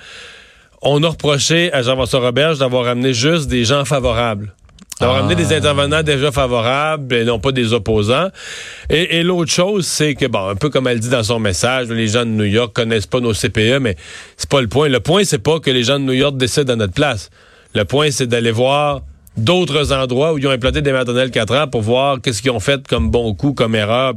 on 0.84 1.04
a 1.04 1.10
reproché 1.10 1.72
à 1.74 1.84
Jean-François 1.84 2.20
Roberge 2.22 2.58
d'avoir 2.58 2.88
amené 2.88 3.14
juste 3.14 3.48
des 3.48 3.66
gens 3.66 3.86
favorables. 3.86 4.56
D'avoir 5.02 5.18
Ah. 5.18 5.26
amené 5.26 5.36
des 5.36 5.52
intervenants 5.54 6.04
déjà 6.04 6.32
favorables 6.32 7.14
et 7.16 7.26
non 7.26 7.40
pas 7.40 7.52
des 7.52 7.74
opposants. 7.74 8.30
Et, 8.90 9.18
et 9.18 9.24
l'autre 9.24 9.52
chose, 9.52 9.86
c'est 9.88 10.14
que, 10.16 10.28
bon, 10.28 10.48
un 10.50 10.56
peu 10.56 10.70
comme 10.70 10.88
elle 10.88 11.00
dit 11.00 11.10
dans 11.10 11.24
son 11.24 11.40
message, 11.40 11.88
les 11.90 12.08
gens 12.08 12.24
de 12.24 12.30
New 12.30 12.44
York 12.46 12.72
connaissent 12.74 13.08
pas 13.08 13.20
nos 13.20 13.34
CPE, 13.34 13.80
mais 13.82 13.96
c'est 14.38 14.50
pas 14.50 14.62
le 14.62 14.68
point. 14.68 14.88
Le 14.90 15.00
point, 15.00 15.24
c'est 15.24 15.40
pas 15.44 15.60
que 15.60 15.72
les 15.72 15.84
gens 15.84 16.00
de 16.00 16.06
New 16.06 16.14
York 16.14 16.38
décident 16.38 16.74
à 16.74 16.76
notre 16.76 16.94
place. 16.94 17.30
Le 17.74 17.84
point, 17.84 18.12
c'est 18.12 18.28
d'aller 18.28 18.52
voir 18.52 19.02
d'autres 19.38 19.94
endroits 19.94 20.34
où 20.34 20.38
ils 20.38 20.48
ont 20.48 20.52
implanté 20.52 20.82
des 20.82 20.92
maternelles 20.92 21.32
4 21.32 21.56
ans 21.56 21.68
pour 21.68 21.82
voir 21.82 22.20
qu'est-ce 22.22 22.42
qu'ils 22.42 22.52
ont 22.52 22.60
fait 22.60 22.86
comme 22.88 23.10
bon 23.10 23.34
coup, 23.34 23.54
comme 23.54 23.76
erreur. 23.76 24.14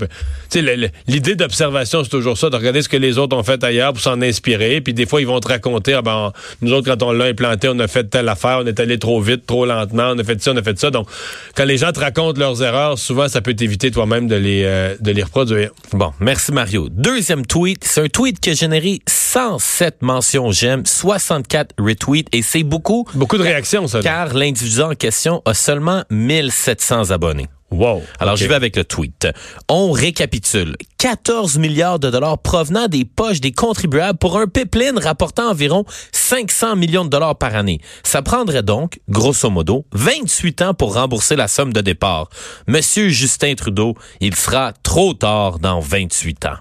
L'idée 1.07 1.37
d'observation, 1.37 2.03
c'est 2.03 2.11
toujours 2.11 2.37
ça, 2.37 2.51
de 2.51 2.57
regarder 2.57 2.83
ce 2.83 2.89
que 2.89 2.97
les 2.97 3.19
autres 3.19 3.37
ont 3.37 3.43
fait 3.43 3.63
ailleurs 3.63 3.93
pour 3.93 4.03
s'en 4.03 4.21
inspirer. 4.23 4.81
Puis 4.81 4.95
des 4.95 5.07
fois, 5.07 5.21
ils 5.21 5.27
vont 5.27 5.41
te 5.41 5.49
raconter, 5.49 5.95
ah 5.95 6.03
ben, 6.03 6.33
nous 6.63 6.73
autres, 6.73 6.91
quand 6.91 7.03
on 7.05 7.13
l'a 7.13 7.27
implanté, 7.27 7.69
on 7.69 7.79
a 7.79 7.89
fait 7.89 8.05
telle 8.05 8.29
affaire, 8.29 8.61
on 8.63 8.67
est 8.67 8.81
allé 8.81 8.99
trop 8.99 9.21
vite, 9.21 9.47
trop 9.47 9.67
lentement, 9.67 10.13
on 10.15 10.19
a 10.19 10.25
fait 10.25 10.41
ça, 10.43 10.53
on 10.53 10.57
a 10.57 10.63
fait 10.63 10.79
ça. 10.79 10.91
Donc, 10.91 11.09
quand 11.57 11.65
les 11.65 11.77
gens 11.77 11.93
te 11.93 12.01
racontent 12.01 12.39
leurs 12.39 12.63
erreurs, 12.63 12.99
souvent, 12.99 13.29
ça 13.29 13.41
peut 13.41 13.55
t'éviter 13.55 13.91
toi-même 13.91 14.27
de 14.27 14.37
les, 14.37 14.63
euh, 14.65 14.97
de 15.01 15.11
les 15.13 15.23
reproduire. 15.23 15.71
Bon, 15.93 16.13
merci 16.21 16.53
Mario. 16.53 16.89
Deuxième 16.91 17.47
tweet, 17.47 17.85
c'est 17.85 18.03
un 18.03 18.09
tweet 18.09 18.41
qui 18.41 18.51
a 18.51 18.55
généré 18.55 19.01
107 19.07 20.03
mentions 20.03 20.51
j'aime, 20.51 20.85
64 20.87 21.75
retweets 21.79 22.29
et 22.33 22.43
c'est 22.43 22.63
beaucoup. 22.63 23.07
Beaucoup 23.15 23.39
de 23.39 23.43
réactions, 23.43 23.87
ça. 23.87 24.01
Car 24.01 24.35
l'individu 24.35 24.81
en 24.81 24.95
question 25.05 25.43
a 25.45 25.53
seulement 25.53 26.03
1700 26.09 27.11
abonnés. 27.11 27.49
Wow. 27.71 28.03
Alors, 28.21 28.35
OK. 28.35 28.39
j'y 28.39 28.47
vais 28.47 28.55
avec 28.55 28.75
le 28.75 28.85
tweet. 28.85 29.29
On 29.69 29.93
récapitule. 29.93 30.77
14 30.97 31.59
milliards 31.59 31.99
de 31.99 32.09
dollars 32.09 32.39
provenant 32.39 32.89
des 32.89 33.05
poches 33.05 33.43
des 33.43 33.53
contribuables 33.53 34.19
pour 34.19 34.39
un 34.39 34.47
pipeline 34.47 34.99
rapportant 34.99 35.51
environ 35.51 35.85
500 36.13 36.77
millions 36.77 37.05
de 37.05 37.11
dollars 37.11 37.37
par 37.37 37.55
année. 37.55 37.81
Ça 38.03 38.23
prendrait 38.23 38.63
donc, 38.63 38.99
grosso 39.11 39.51
modo, 39.51 39.85
28 39.93 40.63
ans 40.63 40.73
pour 40.73 40.95
rembourser 40.95 41.37
la 41.37 41.49
somme 41.49 41.75
de 41.75 41.83
départ. 41.83 42.31
Monsieur 42.67 43.11
Justin 43.11 43.57
Trudeau, 43.57 43.93
il 44.21 44.35
sera 44.35 44.73
trop 44.83 45.13
tard 45.13 45.59
dans 45.59 45.81
28 45.81 46.47
ans. 46.47 46.57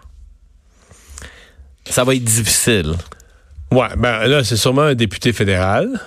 Ça 1.89 2.03
va 2.03 2.13
être 2.13 2.25
difficile. 2.25 2.95
Ouais, 3.71 3.87
ben 3.95 4.27
là, 4.27 4.43
c'est 4.43 4.57
sûrement 4.57 4.81
un 4.81 4.95
député 4.95 5.31
fédéral 5.31 6.01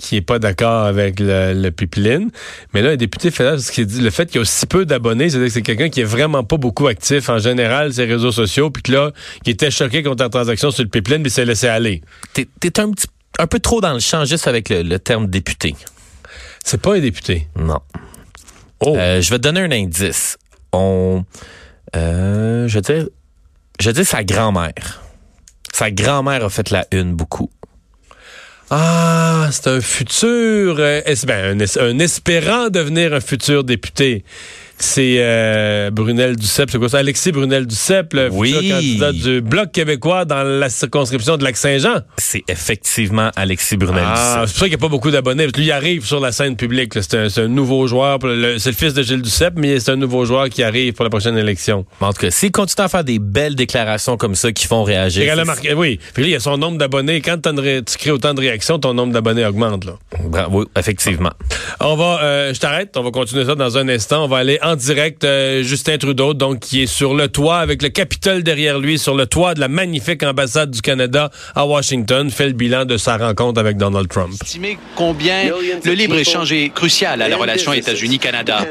qui 0.00 0.16
est 0.16 0.22
pas 0.22 0.38
d'accord 0.38 0.86
avec 0.86 1.20
le, 1.20 1.52
le 1.52 1.70
pipeline. 1.70 2.30
Mais 2.72 2.80
là, 2.80 2.90
un 2.90 2.96
député 2.96 3.30
fédéral, 3.30 3.60
ce 3.60 3.70
qui 3.70 3.84
dit, 3.84 4.00
le 4.00 4.10
fait 4.10 4.26
qu'il 4.26 4.36
y 4.36 4.38
a 4.38 4.40
aussi 4.40 4.66
peu 4.66 4.86
d'abonnés, 4.86 5.28
c'est-à-dire 5.28 5.48
que 5.48 5.52
c'est 5.52 5.62
quelqu'un 5.62 5.90
qui 5.90 6.00
est 6.00 6.04
vraiment 6.04 6.42
pas 6.42 6.56
beaucoup 6.56 6.86
actif 6.86 7.28
en 7.28 7.38
général 7.38 7.92
sur 7.92 8.04
les 8.04 8.14
réseaux 8.14 8.32
sociaux, 8.32 8.70
puis 8.70 8.82
que 8.82 8.92
là, 8.92 9.12
qui 9.44 9.50
était 9.50 9.70
choqué 9.70 10.02
contre 10.02 10.22
la 10.24 10.30
transaction 10.30 10.70
sur 10.70 10.82
le 10.82 10.88
pipeline, 10.88 11.22
puis 11.22 11.30
s'est 11.30 11.44
laissé 11.44 11.68
aller. 11.68 12.00
T'es 12.32 12.48
t'es 12.58 12.80
un 12.80 12.90
petit 12.90 13.06
un 13.38 13.46
peu 13.46 13.60
trop 13.60 13.80
dans 13.80 13.92
le 13.92 14.00
champ 14.00 14.24
juste 14.24 14.48
avec 14.48 14.70
le, 14.70 14.82
le 14.82 14.98
terme 14.98 15.26
député. 15.26 15.76
C'est 16.64 16.80
pas 16.80 16.96
un 16.96 17.00
député. 17.00 17.48
Non. 17.56 17.80
Oh. 18.80 18.96
Euh, 18.96 19.20
je 19.20 19.30
vais 19.30 19.38
te 19.38 19.42
donner 19.42 19.60
un 19.60 19.70
indice. 19.70 20.38
On, 20.72 21.24
euh, 21.94 22.68
je 22.68 22.74
vais 22.74 22.80
dire, 22.80 23.08
je 23.78 23.86
vais 23.88 23.92
dire 23.92 24.06
sa 24.06 24.24
grand-mère. 24.24 25.02
Sa 25.72 25.90
grand-mère 25.90 26.44
a 26.44 26.50
fait 26.50 26.70
la 26.70 26.86
une 26.90 27.14
beaucoup. 27.14 27.50
Ah, 28.72 29.48
c'est 29.50 29.66
un 29.66 29.80
futur, 29.80 30.76
euh, 30.78 31.00
ben, 31.26 31.60
un, 31.60 31.80
un 31.82 31.98
espérant 31.98 32.68
devenir 32.68 33.12
un 33.12 33.20
futur 33.20 33.64
député. 33.64 34.22
C'est 34.82 35.16
euh, 35.18 35.90
Brunel 35.90 36.36
Duceppe, 36.36 36.70
c'est 36.70 36.78
quoi 36.78 36.88
ça? 36.88 36.98
Alexis 36.98 37.32
Brunel 37.32 37.66
Duceppe, 37.66 38.14
le 38.14 38.28
Oui. 38.32 38.52
futur 38.54 38.74
candidat 38.76 39.12
du 39.12 39.40
Bloc 39.42 39.72
québécois 39.72 40.24
dans 40.24 40.42
la 40.42 40.70
circonscription 40.70 41.36
de 41.36 41.44
Lac-Saint-Jean. 41.44 41.96
C'est 42.16 42.42
effectivement 42.48 43.30
Alexis 43.36 43.76
Brunel. 43.76 44.02
Ah, 44.06 44.14
Duceppe. 44.14 44.46
c'est 44.46 44.52
pour 44.52 44.58
ça 44.60 44.64
qu'il 44.66 44.68
n'y 44.70 44.74
a 44.74 44.78
pas 44.78 44.88
beaucoup 44.88 45.10
d'abonnés. 45.10 45.46
Lui, 45.48 45.64
il 45.66 45.72
arrive 45.72 46.06
sur 46.06 46.18
la 46.18 46.32
scène 46.32 46.56
publique. 46.56 46.94
là. 46.94 47.02
C'est 47.02 47.38
un, 47.42 47.48
nouveau 47.48 47.86
joueur. 47.86 48.18
C'est 48.58 48.70
le 48.70 48.76
fils 48.76 48.94
de 48.94 49.02
Gilles 49.02 49.20
Duceppe, 49.22 49.54
mais 49.56 49.80
c'est 49.80 49.92
un 49.92 49.96
nouveau 49.96 50.24
joueur 50.24 50.48
qui 50.48 50.62
arrive 50.62 50.94
pour 50.94 51.04
la 51.04 51.10
prochaine 51.10 51.36
élection. 51.36 51.84
En 52.00 52.12
tout 52.14 52.20
cas, 52.22 52.30
s'il 52.30 52.50
continue 52.50 52.84
à 52.86 52.88
faire 52.88 53.04
des 53.04 53.18
belles 53.18 53.54
déclarations 53.56 54.16
comme 54.16 54.34
ça 54.34 54.50
qui 54.52 54.66
font 54.66 54.82
réagir. 54.82 55.30
C'est- 55.36 55.44
marqué- 55.44 55.74
oui. 55.74 55.98
Puis 56.14 56.22
là, 56.22 56.28
il 56.28 56.32
y 56.32 56.36
a 56.36 56.40
son 56.40 56.56
nombre 56.56 56.78
d'abonnés. 56.78 57.20
Quand 57.20 57.36
tu 57.42 57.98
crées 57.98 58.10
autant 58.10 58.32
de 58.34 58.40
réactions, 58.40 58.78
ton 58.78 58.94
nombre 58.94 59.12
d'abonnés 59.12 59.44
augmente. 59.44 59.84
Là. 59.84 59.92
Bravo, 60.24 60.64
effectivement. 60.78 61.32
On 61.80 61.96
va, 61.96 62.20
euh, 62.22 62.54
je 62.54 62.60
t'arrête. 62.60 62.96
On 62.96 63.02
va 63.02 63.10
continuer 63.10 63.44
ça 63.44 63.54
dans 63.54 63.76
un 63.76 63.88
instant. 63.88 64.24
On 64.24 64.28
va 64.28 64.38
aller 64.38 64.58
en 64.62 64.69
direct. 64.76 65.24
euh, 65.24 65.62
Justin 65.62 65.98
Trudeau, 65.98 66.34
donc, 66.34 66.60
qui 66.60 66.82
est 66.82 66.86
sur 66.86 67.14
le 67.14 67.28
toit 67.28 67.58
avec 67.58 67.82
le 67.82 67.88
Capitole 67.88 68.42
derrière 68.42 68.78
lui, 68.78 68.98
sur 68.98 69.14
le 69.14 69.26
toit 69.26 69.54
de 69.54 69.60
la 69.60 69.68
magnifique 69.68 70.22
ambassade 70.22 70.70
du 70.70 70.80
Canada 70.80 71.30
à 71.54 71.66
Washington, 71.66 72.30
fait 72.30 72.46
le 72.46 72.52
bilan 72.52 72.84
de 72.84 72.96
sa 72.96 73.16
rencontre 73.16 73.60
avec 73.60 73.76
Donald 73.76 74.08
Trump. 74.08 74.34
Estimez 74.42 74.78
combien 74.96 75.50
le 75.84 75.92
libre-échange 75.92 76.52
est 76.52 76.70
crucial 76.70 77.22
à 77.22 77.28
la 77.28 77.36
relation 77.36 77.72
États-Unis-Canada. 77.72 78.66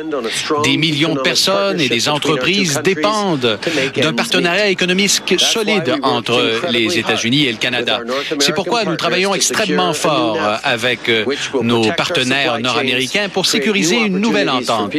Des 0.63 0.77
millions 0.77 1.15
de 1.15 1.21
personnes 1.21 1.79
et 1.79 1.89
des 1.89 2.09
entreprises 2.09 2.79
dépendent 2.83 3.59
d'un 3.95 4.13
partenariat 4.13 4.69
économique 4.69 5.35
solide 5.37 5.95
entre 6.03 6.41
les 6.71 6.97
États-Unis 6.97 7.45
et 7.45 7.51
le 7.51 7.57
Canada. 7.57 7.99
C'est 8.39 8.53
pourquoi 8.53 8.85
nous 8.85 8.95
travaillons 8.95 9.33
extrêmement 9.35 9.93
fort 9.93 10.37
avec 10.63 11.09
euh, 11.09 11.25
nos 11.61 11.91
partenaires 11.93 12.59
nord-américains 12.59 13.29
pour 13.29 13.45
sécuriser 13.45 13.97
une 13.97 14.19
nouvelle 14.19 14.49
entente, 14.49 14.93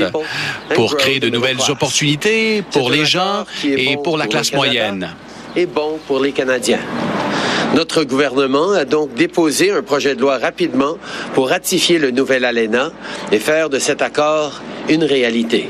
pour 0.75 0.90
créer 0.97 1.21
de 1.21 1.29
nouvelles 1.29 1.61
opportunités 1.69 2.63
pour 2.73 2.91
les 2.91 3.05
gens 3.05 3.45
et 3.65 3.97
pour 4.03 4.17
la 4.19 4.27
classe 4.27 4.53
moyenne. 4.53 5.15
est 5.57 5.67
bon 5.67 5.99
pour 6.07 6.21
les 6.21 6.33
Canadiens. 6.33 6.81
Notre 7.75 8.03
gouvernement 8.03 8.73
a 8.73 8.85
donc 8.85 9.15
déposé 9.15 9.71
un 9.71 9.83
projet 9.83 10.15
de 10.17 10.21
loi 10.21 10.39
rapidement 10.39 10.99
pour 11.35 11.49
ratifier 11.51 11.99
le 11.99 12.11
nouvel 12.11 12.45
ALENA 12.45 12.91
et 13.31 13.39
faire 13.39 13.71
de 13.71 13.79
cet 13.79 14.03
accord 14.03 14.61
une 14.89 15.05
réalité. 15.05 15.69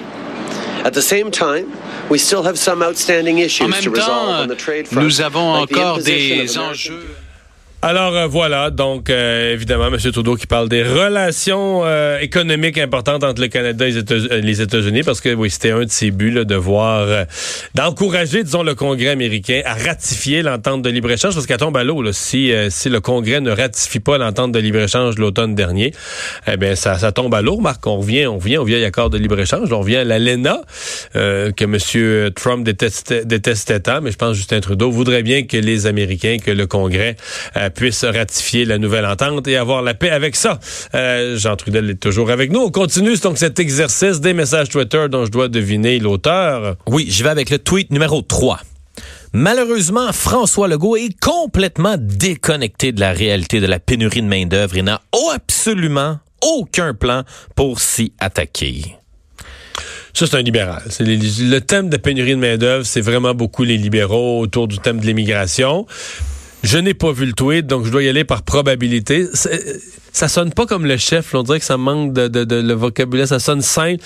At 0.82 0.92
the 0.92 1.02
same 1.02 1.30
time, 1.30 1.66
we 2.08 2.18
still 2.18 2.42
have 2.46 2.56
some 2.56 2.82
outstanding 2.82 3.38
issues 3.38 3.64
En 3.64 3.66
to 3.66 3.72
même 3.72 3.90
resolve 3.90 4.06
temps, 4.06 4.42
on 4.44 4.46
the 4.46 4.56
trade 4.56 4.86
front, 4.86 5.02
nous 5.02 5.20
avons 5.20 5.60
like 5.60 5.76
encore 5.76 5.98
des 5.98 6.58
enjeux. 6.58 7.04
Alors 7.82 8.14
euh, 8.14 8.26
voilà, 8.26 8.68
donc 8.68 9.08
euh, 9.08 9.54
évidemment, 9.54 9.86
M. 9.86 9.96
Trudeau 9.96 10.36
qui 10.36 10.46
parle 10.46 10.68
des 10.68 10.82
relations 10.82 11.80
euh, 11.86 12.18
économiques 12.18 12.76
importantes 12.76 13.24
entre 13.24 13.40
le 13.40 13.48
Canada 13.48 13.88
et 13.88 13.96
euh, 13.96 14.40
les 14.42 14.60
États-Unis, 14.60 15.02
parce 15.02 15.22
que 15.22 15.32
oui, 15.32 15.48
c'était 15.48 15.70
un 15.70 15.84
de 15.84 15.90
ses 15.90 16.10
buts 16.10 16.44
de 16.44 16.54
voir, 16.54 17.24
d'encourager, 17.74 18.44
disons, 18.44 18.62
le 18.62 18.74
Congrès 18.74 19.08
américain 19.08 19.62
à 19.64 19.72
ratifier 19.72 20.42
l'entente 20.42 20.82
de 20.82 20.90
libre-échange, 20.90 21.32
parce 21.32 21.46
qu'elle 21.46 21.56
tombe 21.56 21.76
à 21.78 21.82
l'eau. 21.82 22.04
Si, 22.12 22.52
si 22.68 22.90
le 22.90 23.00
Congrès 23.00 23.40
ne 23.40 23.50
ratifie 23.50 24.00
pas 24.00 24.18
l'entente 24.18 24.52
de 24.52 24.58
libre-échange 24.58 25.16
l'automne 25.16 25.54
dernier, 25.54 25.94
eh 26.46 26.58
bien, 26.58 26.74
ça, 26.74 26.98
ça 26.98 27.12
tombe 27.12 27.34
à 27.34 27.40
l'eau, 27.40 27.60
Marc. 27.60 27.86
On 27.86 27.96
revient, 27.96 28.26
on 28.26 28.36
revient 28.36 28.58
au 28.58 28.64
vieil 28.64 28.84
accord 28.84 29.08
de 29.08 29.16
libre-échange, 29.16 29.72
on 29.72 29.80
revient 29.80 29.96
à 29.96 30.04
l'ALENA, 30.04 30.60
que 31.14 31.64
M. 31.64 32.30
Trump 32.34 32.62
détestait, 32.62 33.24
détestait 33.24 33.80
tant, 33.80 34.02
mais 34.02 34.12
je 34.12 34.18
pense 34.18 34.32
que 34.32 34.36
Justin 34.36 34.60
Trudeau 34.60 34.90
voudrait 34.90 35.22
bien 35.22 35.44
que 35.44 35.56
les 35.56 35.86
Américains, 35.86 36.36
que 36.44 36.50
le 36.50 36.66
Congrès 36.66 37.16
puisse 37.70 38.04
ratifier 38.04 38.64
la 38.64 38.78
nouvelle 38.78 39.06
entente 39.06 39.48
et 39.48 39.56
avoir 39.56 39.82
la 39.82 39.94
paix 39.94 40.10
avec 40.10 40.36
ça. 40.36 40.60
Euh, 40.94 41.36
Jean 41.38 41.56
Trudel 41.56 41.88
est 41.90 42.00
toujours 42.00 42.30
avec 42.30 42.52
nous. 42.52 42.60
On 42.60 42.70
continue 42.70 43.16
donc 43.16 43.38
cet 43.38 43.58
exercice 43.58 44.20
des 44.20 44.34
messages 44.34 44.68
Twitter 44.68 45.06
dont 45.10 45.24
je 45.24 45.30
dois 45.30 45.48
deviner 45.48 45.98
l'auteur. 45.98 46.76
Oui, 46.86 47.08
je 47.10 47.22
vais 47.22 47.30
avec 47.30 47.50
le 47.50 47.58
tweet 47.58 47.90
numéro 47.90 48.22
3. 48.22 48.60
Malheureusement, 49.32 50.12
François 50.12 50.66
Legault 50.66 50.96
est 50.96 51.18
complètement 51.20 51.96
déconnecté 51.98 52.90
de 52.90 53.00
la 53.00 53.12
réalité 53.12 53.60
de 53.60 53.66
la 53.66 53.78
pénurie 53.78 54.22
de 54.22 54.26
main-d'œuvre 54.26 54.76
et 54.76 54.82
n'a 54.82 55.02
absolument 55.32 56.18
aucun 56.42 56.94
plan 56.94 57.22
pour 57.54 57.80
s'y 57.80 58.12
attaquer. 58.18 58.96
Ça, 60.12 60.26
c'est 60.26 60.36
un 60.36 60.42
libéral. 60.42 60.82
C'est 60.90 61.04
le 61.04 61.58
thème 61.60 61.88
de 61.88 61.96
pénurie 61.96 62.32
de 62.32 62.36
main-d'œuvre, 62.36 62.84
c'est 62.84 63.00
vraiment 63.00 63.34
beaucoup 63.34 63.62
les 63.62 63.76
libéraux 63.76 64.40
autour 64.40 64.66
du 64.66 64.78
thème 64.78 64.98
de 64.98 65.06
l'immigration. 65.06 65.86
Je 66.62 66.78
n'ai 66.78 66.94
pas 66.94 67.12
vu 67.12 67.26
le 67.26 67.32
tweet, 67.32 67.66
donc 67.66 67.84
je 67.84 67.90
dois 67.90 68.02
y 68.02 68.08
aller 68.08 68.24
par 68.24 68.42
probabilité. 68.42 69.26
Ça 70.12 70.28
sonne 70.28 70.52
pas 70.52 70.66
comme 70.66 70.86
le 70.86 70.96
chef, 70.96 71.32
là. 71.32 71.40
on 71.40 71.42
dirait 71.42 71.58
que 71.60 71.64
ça 71.64 71.76
manque 71.76 72.12
de, 72.12 72.28
de- 72.28 72.44
de- 72.44 72.60
le 72.60 72.74
vocabulaire, 72.74 73.28
ça 73.28 73.38
sonne 73.38 73.62
simple. 73.62 74.02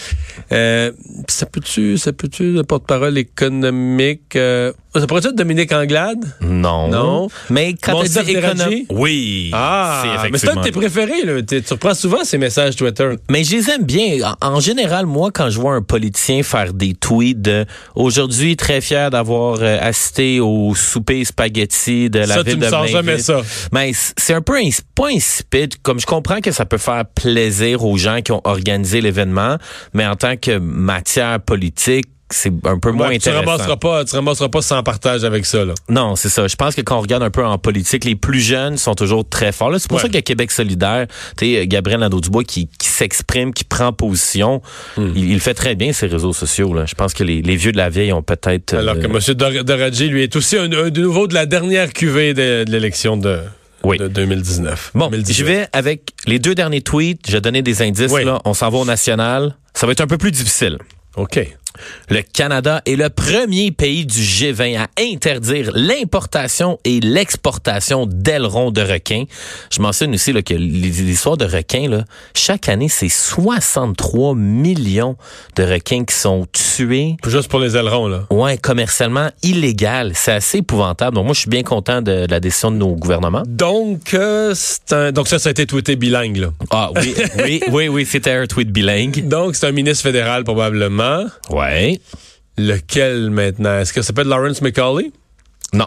Euh, 0.52 0.92
ça 1.28 1.46
peut-tu, 1.46 1.96
ça 1.98 2.12
peut-tu, 2.12 2.52
le 2.52 2.62
porte-parole 2.62 3.16
économique, 3.18 4.36
euh, 4.36 4.72
ça 4.94 5.06
pourrait 5.06 5.20
être 5.26 5.34
Dominique 5.34 5.72
Anglade? 5.72 6.18
Non. 6.40 6.88
Non. 6.88 7.28
Mais 7.50 7.74
quand 7.80 8.02
tu 8.02 8.08
dis 8.10 8.18
économie... 8.18 8.54
Deradji? 8.56 8.86
Oui. 8.90 9.50
Ah, 9.52 10.24
mais 10.30 10.38
c'est 10.38 10.50
un 10.50 10.56
de 10.56 10.62
tes 10.62 10.72
préférés, 10.72 11.24
là. 11.24 11.42
Tu 11.42 11.62
reprends 11.70 11.94
souvent 11.94 12.22
ces 12.24 12.38
messages 12.38 12.76
Twitter. 12.76 13.10
Mais 13.30 13.42
je 13.42 13.56
les 13.56 13.70
aime 13.70 13.84
bien. 13.84 14.34
En, 14.40 14.54
en 14.54 14.60
général, 14.60 15.06
moi, 15.06 15.30
quand 15.32 15.50
je 15.50 15.58
vois 15.58 15.74
un 15.74 15.82
politicien 15.82 16.42
faire 16.42 16.72
des 16.74 16.94
tweets 16.94 17.40
de 17.42 17.64
aujourd'hui 17.96 18.56
très 18.56 18.80
fier 18.80 19.10
d'avoir 19.10 19.58
euh, 19.62 19.78
assisté 19.80 20.38
au 20.40 20.74
souper 20.74 21.24
spaghetti 21.24 22.08
de 22.10 22.20
la 22.20 22.26
Ça, 22.26 22.44
tu 22.44 22.50
ville 22.50 22.58
me 22.58 22.64
de 22.64 22.68
sors 22.70 22.80
Blainville. 22.82 22.94
jamais 22.96 23.18
ça. 23.18 23.40
Mais 23.72 23.92
c'est 24.16 24.34
un 24.34 24.42
peu 24.42 24.56
ins- 24.56 24.70
pas 24.94 25.08
insipide. 25.08 25.74
Comme 25.82 25.93
je 25.98 26.06
comprends 26.06 26.40
que 26.40 26.50
ça 26.52 26.64
peut 26.64 26.78
faire 26.78 27.04
plaisir 27.06 27.84
aux 27.84 27.96
gens 27.96 28.20
qui 28.22 28.32
ont 28.32 28.40
organisé 28.44 29.00
l'événement, 29.00 29.56
mais 29.92 30.06
en 30.06 30.16
tant 30.16 30.36
que 30.36 30.58
matière 30.58 31.40
politique, 31.40 32.06
c'est 32.30 32.50
un 32.64 32.78
peu 32.78 32.90
moins 32.90 33.08
Ouais, 33.08 33.18
tu 33.18 33.28
intéressant. 33.28 33.50
ramasseras 33.50 33.76
pas, 33.76 34.04
tu 34.04 34.16
ramasseras 34.16 34.48
pas 34.48 34.62
sans 34.62 34.82
partage 34.82 35.24
avec 35.24 35.44
ça, 35.44 35.64
là. 35.64 35.74
Non, 35.90 36.16
c'est 36.16 36.30
ça. 36.30 36.48
Je 36.48 36.56
pense 36.56 36.74
que 36.74 36.80
quand 36.80 36.96
on 36.96 37.00
regarde 37.02 37.22
un 37.22 37.30
peu 37.30 37.44
en 37.44 37.58
politique, 37.58 38.04
les 38.04 38.16
plus 38.16 38.40
jeunes 38.40 38.76
sont 38.78 38.94
toujours 38.94 39.28
très 39.28 39.52
forts. 39.52 39.72
C'est 39.78 39.86
pour 39.88 39.96
Ouais. 39.96 40.02
ça 40.02 40.08
qu'il 40.08 40.16
y 40.16 40.18
a 40.18 40.22
Québec 40.22 40.50
solidaire, 40.50 41.06
tu 41.36 41.54
sais, 41.54 41.66
Gabriel 41.68 42.00
Nadeau-Dubois 42.00 42.42
qui, 42.44 42.66
qui 42.78 42.88
s'exprime, 42.88 43.52
qui 43.52 43.62
prend 43.64 43.92
position. 43.92 44.62
Hmm. 44.96 45.12
Il, 45.14 45.30
il 45.32 45.38
fait 45.38 45.54
très 45.54 45.74
bien 45.74 45.92
ces 45.92 46.06
réseaux 46.06 46.32
sociaux. 46.32 46.72
Là. 46.72 46.86
Je 46.86 46.94
pense 46.94 47.12
que 47.12 47.22
les, 47.22 47.42
les 47.42 47.56
vieux 47.56 47.72
de 47.72 47.76
la 47.76 47.90
vieille 47.90 48.12
ont 48.12 48.22
peut-être... 48.22 48.72
Alors 48.74 48.94
que 48.98 49.06
euh, 49.06 49.18
M. 49.28 49.34
Dor- 49.34 49.62
Doradji, 49.64 50.08
lui, 50.08 50.22
est 50.22 50.34
aussi 50.34 50.56
un, 50.56 50.64
un 50.72 50.88
de 50.88 51.00
nouveau 51.02 51.26
de 51.28 51.34
la 51.34 51.44
dernière 51.46 51.92
cuvée 51.92 52.32
de, 52.32 52.64
de 52.64 52.72
l'élection 52.72 53.16
de, 53.18 53.38
Oui. 53.84 53.98
de 53.98 54.08
2019. 54.08 54.92
Bon, 54.94 55.08
2018. 55.08 55.34
je 55.34 55.44
vais 55.44 55.68
avec 55.72 56.12
les 56.26 56.38
deux 56.38 56.54
derniers 56.54 56.82
tweets. 56.82 57.26
Je 57.26 57.32
vais 57.32 57.40
donner 57.40 57.62
des 57.62 57.82
indices. 57.82 58.10
Oui. 58.12 58.24
Là. 58.24 58.40
On 58.44 58.54
s'en 58.54 58.70
va 58.70 58.78
au 58.78 58.84
national. 58.84 59.56
Ça 59.74 59.86
va 59.86 59.92
être 59.92 60.00
un 60.00 60.06
peu 60.06 60.18
plus 60.18 60.30
difficile. 60.30 60.78
OK. 61.16 61.40
Le 62.08 62.22
Canada 62.22 62.80
est 62.86 62.96
le 62.96 63.08
premier 63.10 63.70
pays 63.70 64.06
du 64.06 64.20
G20 64.20 64.78
à 64.78 64.86
interdire 65.00 65.70
l'importation 65.74 66.78
et 66.84 67.00
l'exportation 67.00 68.06
d'ailerons 68.06 68.70
de 68.70 68.80
requins. 68.82 69.24
Je 69.72 69.80
mentionne 69.82 70.14
aussi 70.14 70.32
là, 70.32 70.42
que 70.42 70.54
l'histoire 70.54 71.36
de 71.36 71.44
requins, 71.44 71.88
là, 71.88 72.04
chaque 72.34 72.68
année, 72.68 72.88
c'est 72.88 73.08
63 73.08 74.34
millions 74.34 75.16
de 75.56 75.62
requins 75.64 76.04
qui 76.04 76.14
sont 76.14 76.46
tués. 76.52 77.16
Juste 77.26 77.48
pour 77.48 77.60
les 77.60 77.76
ailerons, 77.76 78.08
là. 78.08 78.26
Ouais, 78.30 78.58
commercialement 78.58 79.30
illégal. 79.42 80.12
C'est 80.14 80.32
assez 80.32 80.58
épouvantable. 80.58 81.16
Donc 81.16 81.24
moi, 81.26 81.34
je 81.34 81.40
suis 81.40 81.50
bien 81.50 81.62
content 81.62 82.02
de 82.02 82.26
la 82.28 82.40
décision 82.40 82.70
de 82.70 82.76
nos 82.76 82.94
gouvernements. 82.94 83.42
Donc, 83.46 84.14
euh, 84.14 84.52
c'est 84.54 84.92
un- 84.92 85.12
donc 85.12 85.28
ça, 85.28 85.38
ça 85.38 85.48
a 85.48 85.52
été 85.52 85.66
tweeté 85.66 85.96
bilingue, 85.96 86.36
là. 86.36 86.48
Ah 86.70 86.90
oui, 86.96 87.14
oui, 87.44 87.60
oui, 87.70 87.88
oui, 87.88 88.06
c'était 88.06 88.32
un 88.32 88.46
tweet 88.46 88.70
bilingue. 88.70 89.26
Donc, 89.34 89.54
c'est 89.56 89.66
un 89.66 89.72
ministre 89.72 90.02
fédéral, 90.02 90.44
probablement. 90.44 91.24
Ouais. 91.50 91.63
Lequel, 92.56 93.30
maintenant? 93.30 93.78
Est-ce 93.80 93.92
que 93.92 94.02
ça 94.02 94.12
peut 94.12 94.22
être 94.22 94.28
Lawrence 94.28 94.62
McCauley? 94.62 95.10
Non. 95.72 95.86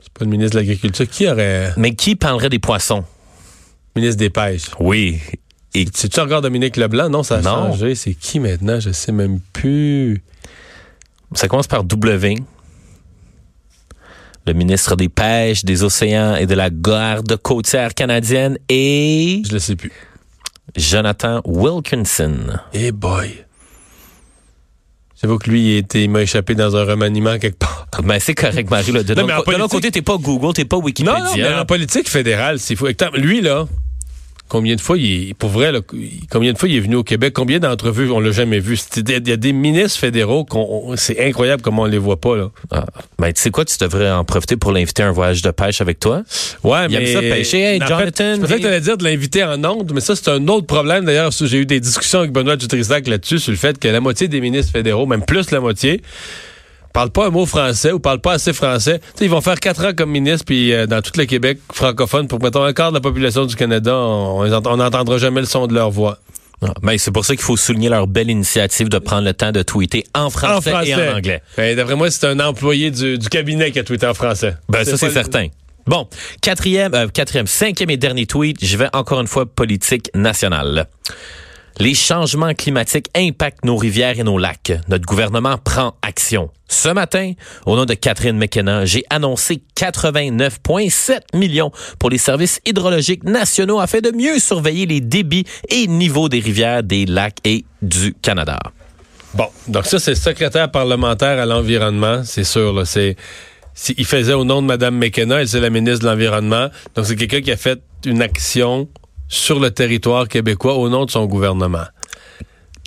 C'est 0.00 0.12
pas 0.12 0.24
le 0.24 0.30
ministre 0.30 0.54
de 0.54 0.60
l'Agriculture. 0.60 1.06
Qui 1.08 1.28
aurait... 1.28 1.72
Mais 1.76 1.94
qui 1.94 2.16
parlerait 2.16 2.48
des 2.48 2.58
poissons? 2.58 3.04
Ministre 3.94 4.18
des 4.18 4.30
Pêches. 4.30 4.66
Oui. 4.80 5.20
Et 5.74 5.86
C'est-tu 5.92 6.18
encore 6.20 6.40
Dominique 6.40 6.76
Leblanc? 6.76 7.10
Non, 7.10 7.22
ça 7.22 7.36
a 7.36 7.40
Non. 7.42 7.72
changé. 7.72 7.94
C'est 7.94 8.14
qui 8.14 8.40
maintenant? 8.40 8.80
Je 8.80 8.90
sais 8.90 9.12
même 9.12 9.40
plus. 9.52 10.22
Ça 11.34 11.46
commence 11.48 11.66
par 11.66 11.84
W. 11.84 12.36
Le 14.46 14.52
ministre 14.54 14.96
des 14.96 15.10
Pêches, 15.10 15.64
des 15.64 15.82
Océans 15.82 16.36
et 16.36 16.46
de 16.46 16.54
la 16.54 16.70
Garde 16.70 17.36
côtière 17.36 17.92
canadienne 17.92 18.56
et 18.70 19.42
Je 19.46 19.52
le 19.52 19.58
sais 19.58 19.76
plus. 19.76 19.92
Jonathan 20.74 21.42
Wilkinson. 21.44 22.58
Eh 22.72 22.92
boy. 22.92 23.44
J'avoue 25.20 25.38
que 25.38 25.50
lui, 25.50 25.60
il, 25.74 25.76
était- 25.78 26.04
il 26.04 26.10
m'a 26.10 26.22
échappé 26.22 26.54
dans 26.54 26.76
un 26.76 26.84
remaniement 26.84 27.38
quelque 27.38 27.58
part. 27.58 27.86
Ben, 28.04 28.20
c'est 28.20 28.34
correct, 28.34 28.70
Marie. 28.70 28.92
Là. 28.92 29.02
De 29.02 29.14
Non, 29.14 29.22
l'autre 29.22 29.34
mais 29.38 29.42
politique- 29.44 29.70
côté, 29.70 29.90
t'es 29.90 30.02
pas 30.02 30.16
Google, 30.16 30.52
t'es 30.54 30.64
pas 30.64 30.76
Non, 30.76 30.82
Wikipédia. 30.84 31.18
non, 31.20 31.30
mais 31.36 31.54
en 31.54 31.64
politique 31.64 32.08
fédérale, 32.08 32.60
c'est 32.60 32.76
fou. 32.76 32.86
Lui, 33.14 33.40
là, 33.40 33.66
combien 34.48 34.74
de 34.74 34.80
fois 34.80 34.98
il 34.98 35.30
est, 35.30 35.34
pour 35.34 35.50
vrai, 35.50 35.72
là, 35.72 35.80
combien 36.30 36.52
de 36.52 36.58
fois 36.58 36.68
il 36.68 36.76
est 36.76 36.80
venu 36.80 36.96
au 36.96 37.02
Québec, 37.02 37.32
combien 37.34 37.58
d'entrevues 37.58 38.10
on 38.10 38.20
l'a 38.20 38.32
jamais 38.32 38.58
vu? 38.58 38.78
Il 38.96 39.28
y 39.28 39.32
a 39.32 39.36
des 39.36 39.52
ministres 39.52 39.98
fédéraux, 39.98 40.44
qu'on, 40.44 40.94
c'est 40.96 41.26
incroyable 41.26 41.62
comment 41.62 41.82
on 41.82 41.86
les 41.86 41.98
voit 41.98 42.20
pas 42.20 42.36
là. 42.36 42.50
Ah, 42.70 42.86
ben 43.18 43.32
tu 43.32 43.40
sais 43.40 43.50
quoi, 43.50 43.64
tu 43.64 43.76
devrais 43.80 44.10
en 44.10 44.24
profiter 44.24 44.56
pour 44.56 44.72
l'inviter 44.72 45.02
à 45.02 45.08
un 45.08 45.12
voyage 45.12 45.42
de 45.42 45.50
pêche 45.50 45.80
avec 45.80 46.00
toi. 46.00 46.22
Ouais, 46.64 46.86
Il 46.88 46.98
mais 46.98 47.10
aime 47.10 47.14
ça 47.14 47.20
pêcher. 47.20 47.60
Hey, 47.60 47.80
fait, 47.80 47.86
Jonathan, 47.86 48.38
Peut-être 48.40 48.62
que 48.62 48.78
dire 48.78 48.96
de 48.96 49.04
l'inviter 49.04 49.44
en 49.44 49.62
ondes, 49.64 49.92
mais 49.94 50.00
ça 50.00 50.16
c'est 50.16 50.30
un 50.30 50.46
autre 50.48 50.66
problème. 50.66 51.04
D'ailleurs, 51.04 51.30
j'ai 51.32 51.58
eu 51.58 51.66
des 51.66 51.80
discussions 51.80 52.20
avec 52.20 52.32
Benoît 52.32 52.56
Dutrisac 52.56 53.06
là-dessus 53.06 53.38
sur 53.38 53.52
le 53.52 53.58
fait 53.58 53.78
que 53.78 53.88
la 53.88 54.00
moitié 54.00 54.28
des 54.28 54.40
ministres 54.40 54.72
fédéraux, 54.72 55.06
même 55.06 55.24
plus 55.24 55.50
la 55.50 55.60
moitié, 55.60 56.02
parlent 56.98 57.10
pas 57.10 57.26
un 57.26 57.30
mot 57.30 57.46
français 57.46 57.92
ou 57.92 58.00
parlent 58.00 58.20
pas 58.20 58.32
assez 58.32 58.52
français. 58.52 59.00
Ils 59.20 59.30
vont 59.30 59.40
faire 59.40 59.60
quatre 59.60 59.84
ans 59.84 59.92
comme 59.96 60.10
ministre, 60.10 60.44
puis 60.44 60.72
euh, 60.72 60.86
dans 60.86 61.00
tout 61.00 61.12
le 61.16 61.26
Québec 61.26 61.60
francophone, 61.72 62.26
pour 62.26 62.42
mettons 62.42 62.64
un 62.64 62.72
quart 62.72 62.90
de 62.90 62.96
la 62.96 63.00
population 63.00 63.46
du 63.46 63.54
Canada, 63.54 63.94
on 63.94 64.44
n'entendra 64.48 65.16
jamais 65.18 65.38
le 65.38 65.46
son 65.46 65.68
de 65.68 65.74
leur 65.74 65.92
voix. 65.92 66.18
Ah, 66.60 66.74
ben, 66.82 66.98
c'est 66.98 67.12
pour 67.12 67.24
ça 67.24 67.36
qu'il 67.36 67.44
faut 67.44 67.56
souligner 67.56 67.88
leur 67.88 68.08
belle 68.08 68.30
initiative 68.30 68.88
de 68.88 68.98
prendre 68.98 69.22
le 69.22 69.32
temps 69.32 69.52
de 69.52 69.62
tweeter 69.62 70.06
en 70.12 70.28
français, 70.28 70.72
et 70.86 70.94
en 70.96 71.16
anglais. 71.18 71.40
Ben, 71.56 71.76
D'après 71.76 71.94
moi, 71.94 72.10
c'est 72.10 72.26
un 72.26 72.40
employé 72.40 72.90
du, 72.90 73.16
du 73.16 73.28
cabinet 73.28 73.70
qui 73.70 73.78
a 73.78 73.84
tweeté 73.84 74.04
en 74.08 74.14
français. 74.14 74.56
Ben, 74.68 74.84
ça, 74.84 74.96
c'est 74.96 75.10
certain. 75.10 75.46
Bon, 75.86 76.08
quatrième, 76.42 76.94
euh, 76.94 77.06
quatrième, 77.06 77.46
cinquième 77.46 77.90
et 77.90 77.96
dernier 77.96 78.26
tweet, 78.26 78.58
je 78.60 78.76
vais 78.76 78.88
encore 78.92 79.20
une 79.20 79.28
fois 79.28 79.46
politique 79.46 80.10
nationale. 80.16 80.88
Les 81.80 81.94
changements 81.94 82.54
climatiques 82.54 83.06
impactent 83.14 83.64
nos 83.64 83.76
rivières 83.76 84.18
et 84.18 84.24
nos 84.24 84.36
lacs. 84.36 84.72
Notre 84.88 85.04
gouvernement 85.06 85.58
prend 85.58 85.94
action. 86.02 86.50
Ce 86.68 86.88
matin, 86.88 87.34
au 87.66 87.76
nom 87.76 87.84
de 87.84 87.94
Catherine 87.94 88.36
McKenna, 88.36 88.84
j'ai 88.84 89.04
annoncé 89.10 89.62
89,7 89.76 91.20
millions 91.34 91.70
pour 92.00 92.10
les 92.10 92.18
services 92.18 92.60
hydrologiques 92.66 93.22
nationaux 93.22 93.78
afin 93.78 94.00
de 94.00 94.10
mieux 94.10 94.40
surveiller 94.40 94.86
les 94.86 95.00
débits 95.00 95.44
et 95.68 95.86
niveaux 95.86 96.28
des 96.28 96.40
rivières, 96.40 96.82
des 96.82 97.06
lacs 97.06 97.38
et 97.44 97.64
du 97.80 98.12
Canada. 98.22 98.58
Bon, 99.34 99.46
donc 99.68 99.86
ça, 99.86 100.00
c'est 100.00 100.16
secrétaire 100.16 100.70
parlementaire 100.72 101.38
à 101.38 101.46
l'environnement, 101.46 102.22
c'est 102.24 102.44
sûr. 102.44 102.84
C'est- 102.86 103.16
il 103.96 104.04
faisait 104.04 104.32
au 104.32 104.44
nom 104.44 104.60
de 104.62 104.66
Mme 104.66 104.96
McKenna, 104.98 105.42
elle 105.42 105.48
c'est 105.48 105.60
la 105.60 105.70
ministre 105.70 106.00
de 106.04 106.10
l'Environnement. 106.10 106.68
Donc 106.96 107.06
c'est 107.06 107.14
quelqu'un 107.14 107.40
qui 107.40 107.52
a 107.52 107.56
fait 107.56 107.80
une 108.04 108.20
action 108.20 108.88
sur 109.28 109.60
le 109.60 109.70
territoire 109.70 110.26
québécois 110.28 110.74
au 110.74 110.88
nom 110.88 111.04
de 111.04 111.10
son 111.10 111.26
gouvernement. 111.26 111.84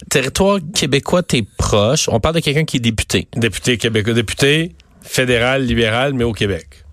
Territoire 0.09 0.59
québécois, 0.73 1.23
t'es 1.23 1.43
proche. 1.57 2.09
On 2.09 2.19
parle 2.19 2.35
de 2.35 2.39
quelqu'un 2.39 2.65
qui 2.65 2.77
est 2.77 2.81
député. 2.81 3.27
Député 3.35 3.77
québécois, 3.77 4.13
député 4.13 4.75
fédéral, 5.01 5.63
libéral, 5.65 6.13
mais 6.13 6.23
au 6.23 6.33
Québec. 6.33 6.83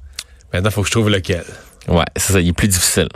Maintenant, 0.53 0.71
il 0.71 0.73
faut 0.73 0.83
que 0.83 0.89
je 0.89 0.93
trouve 0.93 1.11
lequel. 1.11 1.45
Ouais, 1.89 2.05
c'est 2.17 2.33
ça, 2.35 2.41
il 2.41 2.49
est 2.49 2.53
plus 2.53 2.69
difficile. 2.69 3.09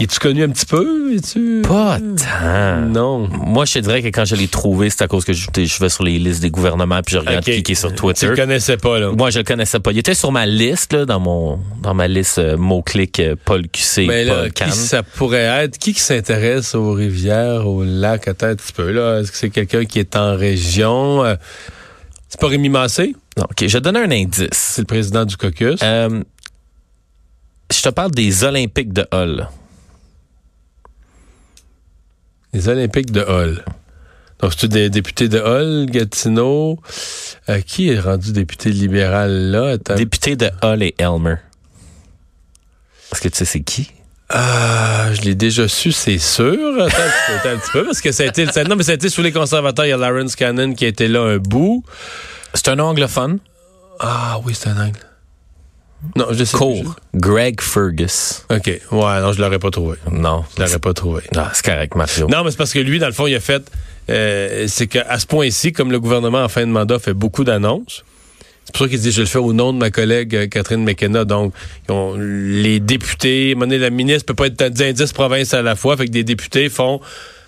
Es-tu 0.00 0.20
connu 0.20 0.44
un 0.44 0.50
petit 0.50 0.64
peu? 0.66 1.12
Es-tu... 1.16 1.62
Pas 1.66 1.98
tant. 1.98 2.80
Non. 2.82 3.26
Moi, 3.28 3.64
je 3.64 3.74
te 3.74 3.78
dirais 3.80 4.00
que 4.00 4.06
quand 4.08 4.24
je 4.24 4.36
l'ai 4.36 4.46
trouvé, 4.46 4.90
c'est 4.90 5.02
à 5.02 5.08
cause 5.08 5.24
que 5.24 5.32
je, 5.32 5.48
je 5.56 5.78
vais 5.80 5.88
sur 5.88 6.04
les 6.04 6.20
listes 6.20 6.40
des 6.40 6.50
gouvernements 6.52 7.00
puis 7.02 7.14
je 7.14 7.18
regarde 7.18 7.38
Ok. 7.38 7.52
qui, 7.52 7.62
qui 7.64 7.72
est 7.72 7.74
sur 7.74 7.90
Tu 7.90 7.96
Twitter. 7.96 8.26
le 8.28 8.36
connaissais 8.36 8.76
pas, 8.76 9.00
là. 9.00 9.10
Moi, 9.10 9.30
je 9.30 9.38
le 9.38 9.44
connaissais 9.44 9.80
pas. 9.80 9.90
Il 9.90 9.98
était 9.98 10.14
sur 10.14 10.30
ma 10.30 10.46
liste, 10.46 10.92
là, 10.92 11.04
dans 11.04 11.18
mon, 11.18 11.58
dans 11.82 11.94
ma 11.94 12.06
liste 12.06 12.38
euh, 12.38 12.56
mots-clics 12.56 13.18
euh, 13.18 13.34
Paul 13.44 13.66
QC, 13.68 14.06
Mais 14.06 14.24
là, 14.24 14.42
Paul 14.42 14.52
qui 14.52 14.70
ça 14.70 15.02
pourrait 15.02 15.64
être? 15.64 15.78
Qui 15.78 15.92
qui 15.94 16.00
s'intéresse 16.00 16.76
aux 16.76 16.92
rivières, 16.92 17.66
aux 17.66 17.82
lacs? 17.82 18.28
Attends 18.28 18.46
un 18.46 18.54
petit 18.54 18.72
peu, 18.72 18.92
là. 18.92 19.18
Est-ce 19.20 19.32
que 19.32 19.36
c'est 19.36 19.50
quelqu'un 19.50 19.84
qui 19.84 19.98
est 19.98 20.14
en 20.14 20.36
région? 20.36 21.24
Euh, 21.24 21.34
c'est 22.28 22.38
pas 22.40 22.46
Rémi 22.46 22.68
Massé? 22.68 23.16
Non, 23.36 23.44
ok, 23.50 23.56
je 23.62 23.64
vais 23.66 23.70
te 23.80 23.84
donner 23.84 24.00
un 24.00 24.10
indice. 24.12 24.48
C'est 24.52 24.82
le 24.82 24.86
président 24.86 25.24
du 25.24 25.36
caucus. 25.36 25.80
Euh, 25.82 26.22
je 27.72 27.82
te 27.82 27.88
parle 27.88 28.12
des 28.12 28.44
Olympiques 28.44 28.92
de 28.92 29.04
Hull. 29.12 29.48
Les 32.52 32.68
Olympiques 32.68 33.10
de 33.12 33.20
Hull. 33.22 33.64
Donc, 34.40 34.52
c'est 34.56 34.68
des 34.68 34.88
députés 34.88 35.28
de 35.28 35.38
Hull, 35.40 35.86
Gatineau? 35.90 36.78
Euh, 37.48 37.60
qui 37.60 37.90
est 37.90 37.98
rendu 38.00 38.32
député 38.32 38.70
libéral, 38.70 39.50
là? 39.50 39.70
Attends. 39.72 39.94
Député 39.96 40.36
de 40.36 40.50
Hull 40.62 40.82
et 40.82 40.94
Elmer. 40.98 41.36
Est-ce 43.12 43.20
que 43.20 43.28
tu 43.28 43.36
sais 43.38 43.44
c'est 43.44 43.60
qui? 43.62 43.90
Ah, 44.30 45.06
je 45.14 45.22
l'ai 45.22 45.34
déjà 45.34 45.66
su, 45.68 45.90
c'est 45.92 46.18
sûr. 46.18 46.52
Attends, 46.82 46.84
un 46.84 46.88
petit 46.88 47.26
peu, 47.26 47.34
attends 47.38 47.48
un 47.48 47.56
petit 47.58 47.70
peu, 47.72 47.84
parce 47.86 48.00
que 48.02 48.12
ça 48.12 48.22
a 48.24 48.26
été, 48.26 48.44
ça- 48.46 48.64
non, 48.64 48.76
mais 48.76 48.82
ça 48.82 48.92
a 48.92 48.94
été 48.94 49.08
sous 49.08 49.22
les 49.22 49.32
conservateurs. 49.32 49.86
Il 49.86 49.88
y 49.88 49.92
a 49.92 49.96
Lawrence 49.96 50.36
Cannon 50.36 50.74
qui 50.74 50.84
était 50.84 51.08
là 51.08 51.22
un 51.22 51.38
bout. 51.38 51.82
C'est 52.54 52.68
un 52.68 52.78
anglophone. 52.78 53.38
Ah 54.00 54.38
oui, 54.44 54.54
c'est 54.54 54.68
un 54.68 54.78
angle. 54.78 55.00
Non, 56.16 56.26
je 56.30 56.44
sais 56.44 56.56
Court. 56.56 56.94
Greg 57.14 57.60
Fergus. 57.60 58.44
OK. 58.50 58.66
Ouais, 58.66 58.80
non, 59.20 59.32
je 59.32 59.40
l'aurais 59.40 59.58
pas 59.58 59.70
trouvé. 59.70 59.96
Non. 60.10 60.44
Je 60.56 60.62
l'aurais 60.62 60.78
pas 60.78 60.94
trouvé. 60.94 61.22
Ah, 61.36 61.50
c'est 61.54 61.64
correct, 61.64 61.94
Mario. 61.96 62.28
Non, 62.28 62.44
mais 62.44 62.50
c'est 62.52 62.56
parce 62.56 62.72
que 62.72 62.78
lui, 62.78 62.98
dans 62.98 63.06
le 63.06 63.12
fond, 63.12 63.26
il 63.26 63.34
a 63.34 63.40
fait. 63.40 63.62
euh, 64.10 64.66
c'est 64.68 64.86
qu'à 64.86 65.18
ce 65.18 65.26
point-ci, 65.26 65.72
comme 65.72 65.90
le 65.90 65.98
gouvernement 66.00 66.42
en 66.42 66.48
fin 66.48 66.62
de 66.62 66.70
mandat 66.70 66.98
fait 66.98 67.14
beaucoup 67.14 67.42
d'annonces, 67.44 68.04
c'est 68.64 68.72
pour 68.74 68.84
ça 68.84 68.88
qu'il 68.90 69.00
dit 69.00 69.10
je 69.12 69.20
le 69.22 69.26
fais 69.26 69.38
au 69.38 69.52
nom 69.52 69.72
de 69.72 69.78
ma 69.78 69.90
collègue 69.90 70.36
euh, 70.36 70.46
Catherine 70.46 70.84
McKenna. 70.84 71.24
Donc, 71.24 71.52
ont- 71.88 72.14
les 72.18 72.80
députés, 72.80 73.54
la 73.58 73.90
ministre 73.90 74.26
peut 74.26 74.34
pas 74.34 74.46
être 74.46 74.58
dans 74.58 74.92
10 74.92 75.12
provinces 75.12 75.52
à 75.54 75.62
la 75.62 75.74
fois. 75.74 75.96
Fait 75.96 76.06
que 76.06 76.10
des 76.12 76.24
députés 76.24 76.68
font. 76.68 77.00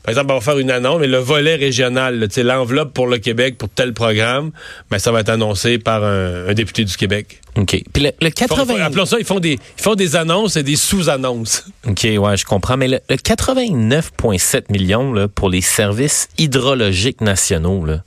Par 0.02 0.10
exemple, 0.12 0.30
on 0.32 0.34
va 0.36 0.40
faire 0.40 0.58
une 0.58 0.70
annonce, 0.70 0.98
mais 1.00 1.06
le 1.06 1.18
volet 1.18 1.56
régional, 1.56 2.26
l'enveloppe 2.38 2.94
pour 2.94 3.06
le 3.06 3.18
Québec, 3.18 3.58
pour 3.58 3.68
tel 3.68 3.92
programme, 3.92 4.50
ben, 4.90 4.98
ça 4.98 5.12
va 5.12 5.20
être 5.20 5.28
annoncé 5.28 5.78
par 5.78 6.02
un, 6.04 6.48
un 6.48 6.54
député 6.54 6.84
du 6.84 6.96
Québec. 6.96 7.40
OK. 7.56 7.82
Puis 7.92 8.02
le, 8.02 8.12
le 8.20 8.28
Ils 8.28 8.46
font- 8.48 8.56
80... 8.56 8.80
appelons 8.84 9.04
ça, 9.06 9.18
ils 9.18 9.24
font 9.26 9.40
des, 9.40 9.58
ils 9.78 9.82
font 9.82 9.94
des 9.94 10.16
annonces 10.16 10.56
et 10.56 10.62
des 10.62 10.76
sous-annonces. 10.76 11.64
OK, 11.86 12.06
ouais, 12.18 12.36
je 12.36 12.44
comprends. 12.44 12.76
Mais 12.76 12.88
le, 12.88 13.00
le 13.08 13.16
89,7 13.16 14.64
millions 14.70 15.12
là, 15.12 15.28
pour 15.28 15.50
les 15.50 15.60
services 15.60 16.28
hydrologiques 16.38 17.20
nationaux, 17.20 17.84
là, 17.84 18.02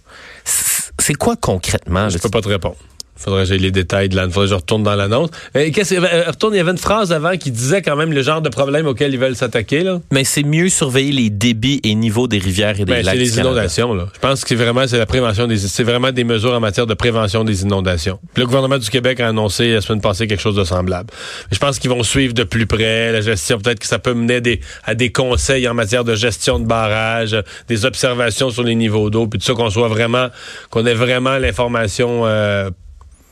c'est 0.45 1.14
quoi 1.15 1.36
concrètement? 1.36 2.10
Je 2.10 2.15
là? 2.15 2.20
peux 2.24 2.30
pas 2.30 2.41
te 2.41 2.48
répondre. 2.49 2.76
Faudrait 3.15 3.44
que 3.44 3.49
j'aie 3.49 3.57
les 3.57 3.72
détails 3.72 4.10
de 4.10 4.15
l'annonce. 4.15 4.34
Faudrait 4.34 4.48
que 4.48 4.52
je 4.52 4.56
retourne 4.56 4.84
dans 4.84 4.95
l'annonce. 4.95 5.30
Euh, 5.56 5.69
qu'est-ce- 5.72 5.94
euh, 5.95 6.23
retourne, 6.27 6.53
il 6.56 6.57
y 6.57 6.60
avait 6.60 6.72
une 6.72 6.77
phrase 6.77 7.11
avant 7.14 7.38
qui 7.38 7.52
disait 7.52 7.81
quand 7.81 7.95
même 7.95 8.11
le 8.11 8.22
genre 8.22 8.41
de 8.41 8.49
problème 8.49 8.88
auquel 8.88 9.14
ils 9.14 9.19
veulent 9.19 9.35
s'attaquer. 9.35 9.84
Là. 9.84 10.02
Mais 10.11 10.23
c'est 10.23 10.44
mieux 10.44 10.69
surveiller 10.69 11.11
les 11.11 11.30
débits 11.30 11.80
et 11.84 11.94
niveaux 11.95 12.27
des 12.27 12.40
rivières 12.40 12.72
et 12.80 12.85
des 12.85 12.91
Ben, 12.91 13.06
lacs 13.06 13.14
c'est 13.15 13.19
les 13.19 13.38
inondations. 13.40 13.94
Là. 13.94 14.07
Je 14.14 14.19
pense 14.19 14.41
que 14.41 14.49
c'est 14.49 14.56
vraiment 14.56 14.88
c'est 14.88 14.98
la 14.98 15.06
prévention 15.06 15.48
des 15.48 15.57
c'est 15.57 15.84
vraiment 15.84 16.11
des 16.11 16.23
mesures 16.23 16.53
en 16.53 16.60
matière 16.60 16.88
de 16.88 16.94
prévention 16.95 17.44
des 17.44 17.61
inondations. 17.61 18.19
Le 18.35 18.45
gouvernement 18.45 18.77
du 18.77 18.90
Québec 18.90 19.19
a 19.19 19.27
annoncé 19.30 19.72
la 19.73 19.81
semaine 19.81 20.02
passée 20.02 20.27
quelque 20.27 20.41
chose 20.41 20.56
de 20.56 20.64
semblable. 20.64 21.10
Mais 21.49 21.56
je 21.56 21.60
pense 21.60 21.80
qu'ils 21.80 21.91
vont 21.91 22.03
suivre 22.03 22.34
de 22.34 22.44
plus 22.44 22.65
près 22.65 23.11
la 23.11 23.22
gestion. 23.22 23.60
Peut-être 23.60 23.80
que 23.80 23.88
ça 23.88 23.99
peut 23.99 24.14
mener 24.14 24.35
à 24.35 24.40
des, 24.41 24.60
à 24.85 24.95
des 24.95 25.11
conseils 25.11 25.68
en 25.68 25.73
matière 25.73 26.03
de 26.03 26.15
gestion 26.15 26.60
de 26.60 26.65
barrages, 26.65 27.38
des 27.68 27.85
observations 27.85 28.49
sur 28.49 28.64
les 28.64 28.76
niveaux 28.76 29.10
d'eau, 29.10 29.27
puis 29.27 29.40
tout 29.40 29.45
ça 29.45 29.53
qu'on 29.53 29.69
soit 29.69 29.88
vraiment 29.88 30.27
qu'on 30.72 30.85
ait 30.85 30.94
vraiment 30.94 31.38
l'information 31.38 32.23
euh, 32.26 32.69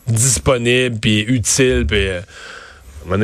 disponible 0.07 0.98
puis 0.99 1.19
utile 1.22 1.86
puis 1.88 2.07
euh, 2.07 2.22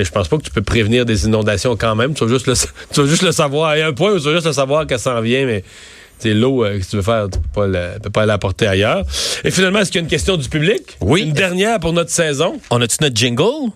je 0.04 0.10
pense 0.12 0.28
pas 0.28 0.38
que 0.38 0.44
tu 0.44 0.52
peux 0.52 0.62
prévenir 0.62 1.06
des 1.06 1.26
inondations 1.26 1.76
quand 1.76 1.95
même. 1.95 2.14
Tu 2.14 2.26
vas 2.26 2.30
juste 2.34 2.48
le, 2.48 2.54
tu 2.94 3.02
vas 3.02 3.08
juste 3.08 3.22
le 3.24 3.32
savoir. 3.32 3.76
Il 3.76 3.80
y 3.80 3.82
a 3.84 3.88
un 3.88 3.94
point 3.94 4.12
où 4.12 4.18
tu 4.20 4.26
vas 4.26 4.34
juste 4.34 4.48
le 4.48 4.54
savoir 4.54 4.88
qu'elle 4.88 4.99
s'en 4.99 5.22
vient, 5.22 5.45
mais 5.45 5.64
c'est 6.20 6.34
l'eau 6.34 6.64
euh, 6.66 6.80
que 6.80 6.84
tu 6.86 6.95
veux 6.95 7.02
faire, 7.04 7.28
tu 7.32 7.38
peux 7.40 7.48
pas, 7.62 7.68
la- 7.68 7.99
peux 7.99 8.10
pas 8.10 8.26
l'apporter 8.26 8.66
ailleurs. 8.68 9.04
Et 9.44 9.52
finalement, 9.52 9.80
est-ce 9.80 9.91
qu'il 9.91 9.99
y 9.99 10.02
a 10.02 10.06
une 10.06 10.10
question 10.10 10.36
du 10.38 10.49
public? 10.49 10.98
Oui. 11.02 11.22
Une 11.22 11.34
dernière 11.34 11.80
pour 11.80 11.94
notre 11.94 12.10
saison? 12.10 12.60
On 12.72 12.82
a-tu 12.82 12.98
notre 13.02 13.16
jingle? 13.16 13.72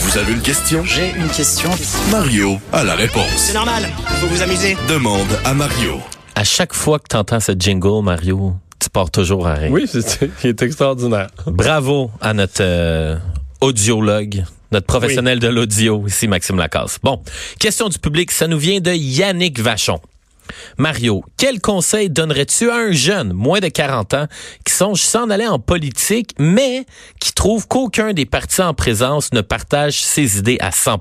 Vous 0.00 0.18
avez 0.18 0.32
une 0.32 0.40
question? 0.40 0.84
J'ai 0.84 1.10
une 1.16 1.28
question. 1.28 1.70
Mario 2.10 2.58
a 2.72 2.84
la 2.84 2.94
réponse. 2.94 3.28
C'est 3.36 3.54
normal, 3.54 3.84
faut 4.20 4.26
vous 4.28 4.42
amuser. 4.42 4.76
Demande 4.88 5.28
à 5.44 5.52
Mario. 5.52 6.00
À 6.36 6.44
chaque 6.44 6.74
fois 6.74 6.98
que 6.98 7.06
tu 7.08 7.16
entends 7.16 7.40
ce 7.40 7.52
jingle, 7.58 8.04
Mario, 8.04 8.52
tu 8.78 8.90
pars 8.90 9.10
toujours 9.10 9.46
à 9.46 9.54
rire. 9.54 9.72
Oui, 9.72 9.86
c'est, 9.88 10.30
il 10.44 10.50
est 10.50 10.60
extraordinaire. 10.60 11.28
Bravo 11.46 12.10
à 12.20 12.34
notre 12.34 12.60
euh, 12.60 13.16
audiologue, 13.62 14.44
notre 14.70 14.86
professionnel 14.86 15.38
de 15.38 15.48
l'audio, 15.48 16.06
ici 16.06 16.28
Maxime 16.28 16.58
Lacasse. 16.58 16.98
Bon, 17.02 17.22
question 17.58 17.88
du 17.88 17.98
public, 17.98 18.30
ça 18.30 18.48
nous 18.48 18.58
vient 18.58 18.80
de 18.80 18.90
Yannick 18.92 19.58
Vachon. 19.58 19.98
Mario, 20.76 21.24
quel 21.38 21.58
conseil 21.58 22.10
donnerais-tu 22.10 22.70
à 22.70 22.76
un 22.76 22.92
jeune, 22.92 23.32
moins 23.32 23.60
de 23.60 23.68
40 23.68 24.12
ans, 24.12 24.26
qui 24.62 24.74
songe 24.74 25.00
s'en 25.00 25.30
aller 25.30 25.46
en 25.46 25.58
politique, 25.58 26.34
mais 26.38 26.84
qui 27.18 27.32
trouve 27.32 27.66
qu'aucun 27.66 28.12
des 28.12 28.26
partis 28.26 28.60
en 28.60 28.74
présence 28.74 29.32
ne 29.32 29.40
partage 29.40 30.04
ses 30.04 30.38
idées 30.38 30.58
à 30.60 30.70
100 30.70 30.98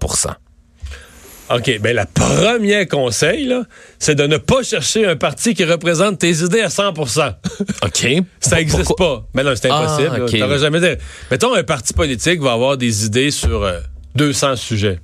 OK, 1.52 1.80
ben 1.80 1.96
la 1.96 2.06
première 2.08 2.88
conseil, 2.88 3.46
là, 3.46 3.64
c'est 4.00 4.16
de 4.16 4.26
ne 4.26 4.38
pas 4.38 4.64
chercher 4.64 5.06
un 5.06 5.16
parti 5.16 5.54
qui 5.54 5.64
représente 5.64 6.18
tes 6.20 6.32
idées 6.32 6.62
à 6.62 6.70
100% 6.70 7.34
OK. 7.84 8.24
Ça 8.40 8.56
n'existe 8.56 8.96
pas. 8.98 9.28
Mais 9.36 9.44
non, 9.44 9.54
c'est 9.56 9.70
impossible. 9.70 10.10
Ah, 10.14 10.18
là. 10.18 10.26
ok. 10.26 10.40
T'auras 10.40 10.58
jamais 10.58 10.80
dit- 10.80 11.02
Mettons, 11.30 11.54
un 11.54 11.64
parti 11.64 11.94
politique 11.94 12.42
va 12.42 12.54
avoir 12.54 12.78
des 12.78 13.06
idées 13.06 13.30
sur 13.30 13.64
euh, 13.64 13.80
200 14.16 14.56
sujets. 14.56 15.00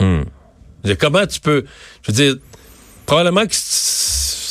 Hmm. 0.00 0.22
Je 0.84 0.88
veux 0.88 0.94
dire, 0.94 0.98
comment 0.98 1.26
tu 1.26 1.40
peux... 1.40 1.64
Je 2.06 2.12
veux 2.12 2.16
dire, 2.16 2.36
probablement 3.04 3.46
que 3.46 3.54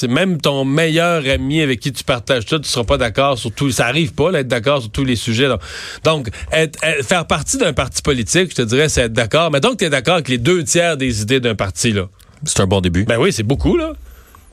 c'est 0.04 0.10
même 0.10 0.38
ton 0.42 0.66
meilleur 0.66 1.24
ami 1.30 1.62
avec 1.62 1.80
qui 1.80 1.94
tu 1.94 2.04
partages 2.04 2.46
tout, 2.46 2.60
tu 2.60 2.68
seras 2.68 2.84
pas 2.84 2.98
d'accord 2.98 3.38
sur 3.38 3.54
tout. 3.54 3.72
Ça 3.72 3.86
arrive 3.88 4.14
pas 4.14 4.34
d'être 4.34 4.50
d'accord 4.50 4.82
sur 4.82 4.92
tous 4.92 5.06
les 5.06 5.16
sujets. 5.16 5.48
là. 5.48 5.60
Donc, 6.04 6.28
être- 6.52 6.78
être- 6.84 7.06
faire 7.06 7.26
partie 7.26 7.58
d'un 7.58 7.72
parti 7.72 8.02
politique, 8.02 8.50
je 8.50 8.56
te 8.56 8.62
dirais, 8.64 8.90
c'est 8.90 9.04
être 9.04 9.14
d'accord. 9.14 9.50
Mais 9.50 9.62
donc, 9.62 9.78
tu 9.78 9.86
es 9.86 9.90
d'accord 9.90 10.16
avec 10.16 10.28
les 10.28 10.38
deux 10.38 10.66
tiers 10.66 10.98
des 10.98 11.22
idées 11.22 11.40
d'un 11.40 11.56
parti, 11.56 11.94
là. 11.94 12.08
C'est 12.44 12.60
un 12.60 12.68
bon 12.68 12.82
début. 12.82 13.06
Ben 13.06 13.18
oui, 13.18 13.32
c'est 13.32 13.44
beaucoup, 13.44 13.78
là. 13.78 13.94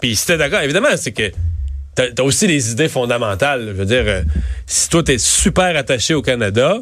Puis 0.01 0.15
si 0.15 0.27
t'es 0.27 0.37
d'accord, 0.39 0.61
évidemment, 0.61 0.89
c'est 0.97 1.11
que 1.11 1.33
t'as 1.97 2.05
as 2.17 2.23
aussi 2.23 2.47
des 2.47 2.71
idées 2.71 2.89
fondamentales. 2.89 3.65
Je 3.67 3.73
veux 3.73 3.87
dire, 3.87 4.05
euh, 4.07 4.23
si 4.67 4.89
toi, 4.89 5.03
t'es 5.03 5.19
super 5.19 5.77
attaché 5.77 6.15
au 6.15 6.23
Canada, 6.23 6.79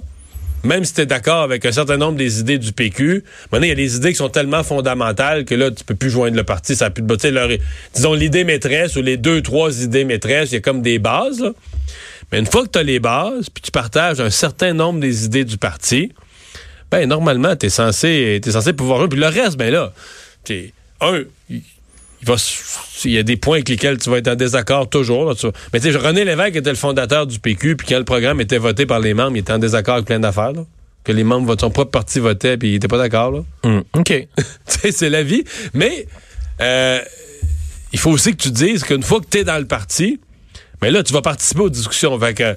même 0.65 0.85
si 0.85 0.95
t'es 0.95 1.07
d'accord 1.07 1.43
avec 1.43 1.65
un 1.65 1.73
certain 1.73 1.97
nombre 1.97 2.17
des 2.19 2.41
idées 2.41 2.59
du 2.59 2.73
PQ, 2.73 3.23
maintenant, 3.53 3.67
il 3.67 3.69
y 3.69 3.73
a 3.73 3.77
des 3.77 3.97
idées 3.97 4.11
qui 4.11 4.17
sont 4.17 4.29
tellement 4.29 4.63
fondamentales 4.63 5.45
que 5.45 5.55
là, 5.55 5.71
tu 5.71 5.85
peux 5.85 5.95
plus 5.95 6.11
joindre 6.11 6.37
le 6.37 6.45
parti. 6.45 6.75
Ça 6.75 6.87
a 6.87 6.91
plus 6.91 7.03
de 7.03 7.17
tu 7.17 7.31
leur- 7.31 7.49
Disons, 7.95 8.15
l'idée 8.15 8.45
maîtresse 8.45 8.97
ou 8.97 9.03
les 9.03 9.17
deux, 9.17 9.41
trois 9.43 9.83
idées 9.83 10.05
maîtresses, 10.05 10.51
il 10.51 10.55
y 10.55 10.59
a 10.59 10.61
comme 10.61 10.83
des 10.83 10.99
bases. 10.99 11.45
Mais 12.33 12.39
une 12.41 12.47
fois 12.47 12.65
que 12.65 12.71
tu 12.71 12.79
as 12.79 12.83
les 12.83 12.99
bases, 12.99 13.49
puis 13.51 13.63
tu 13.63 13.71
partages 13.71 14.21
un 14.21 14.31
certain 14.31 14.73
nombre 14.73 15.01
des 15.01 15.25
idées 15.25 15.45
du 15.45 15.59
parti, 15.59 16.13
ben 16.91 17.09
normalement, 17.09 17.55
tu 17.57 17.67
es 17.67 17.71
censé, 17.71 18.41
censé 18.49 18.73
pouvoir... 18.73 19.09
Puis 19.09 19.19
le 19.19 19.27
reste, 19.27 19.57
ben 19.57 19.73
là, 19.73 19.93
un, 21.01 21.23
il, 22.23 22.27
va, 22.27 22.35
il 23.05 23.11
y 23.13 23.19
a 23.19 23.23
des 23.23 23.37
points 23.37 23.57
avec 23.57 23.69
lesquels 23.69 23.99
tu 23.99 24.11
vas 24.11 24.19
être 24.19 24.29
en 24.29 24.35
désaccord 24.35 24.89
toujours. 24.89 25.29
là, 25.29 25.35
tu 25.35 25.47
vas- 25.47 25.53
mais 25.73 25.81
tu 25.81 25.93
sais, 25.93 25.99
René 25.99 26.25
Lévesque 26.25 26.57
était 26.57 26.71
le 26.71 26.77
fondateur 26.77 27.27
du 27.27 27.39
PQ, 27.39 27.77
puis 27.77 27.87
quand 27.89 27.99
le 27.99 28.05
programme 28.05 28.41
était 28.41 28.59
voté 28.59 28.87
par 28.87 29.01
les 29.01 29.15
membres, 29.15 29.37
il 29.37 29.41
était 29.41 29.53
en 29.53 29.59
désaccord 29.59 29.95
avec 29.95 30.07
plein 30.07 30.21
d'affaires. 30.21 30.53
là. 30.53 30.65
Que 31.05 31.13
les 31.13 31.25
membres 31.25 31.55
de 31.55 31.61
son 31.61 31.71
propre 31.71 31.91
parti 31.91 32.19
votaient, 32.19 32.57
puis 32.59 32.71
il 32.71 32.75
était 32.75 32.89
pas 32.89 32.99
d'accord. 32.99 33.31
là. 33.31 33.41
Hmm, 33.65 33.81
OK. 33.95 34.09
Tu 34.37 34.45
sais, 34.67 34.93
c'est 34.93 35.11
la 35.11 35.23
vie. 35.23 35.45
Mais 35.75 36.07
euh, 36.61 37.01
il 37.93 37.99
faut 37.99 38.11
aussi 38.11 38.33
que 38.37 38.43
tu 38.43 38.51
dises 38.51 38.85
qu'une 38.85 39.03
fois 39.03 39.21
que 39.21 39.27
tu 39.31 39.39
es 39.39 39.45
dans 39.45 39.59
le 39.59 39.67
parti, 39.67 40.21
mais 40.83 40.91
là, 40.91 41.03
tu 41.03 41.13
vas 41.13 41.23
participer 41.23 41.61
aux 41.61 41.71
discussions. 41.71 42.19
Fait 42.19 42.35
que 42.35 42.57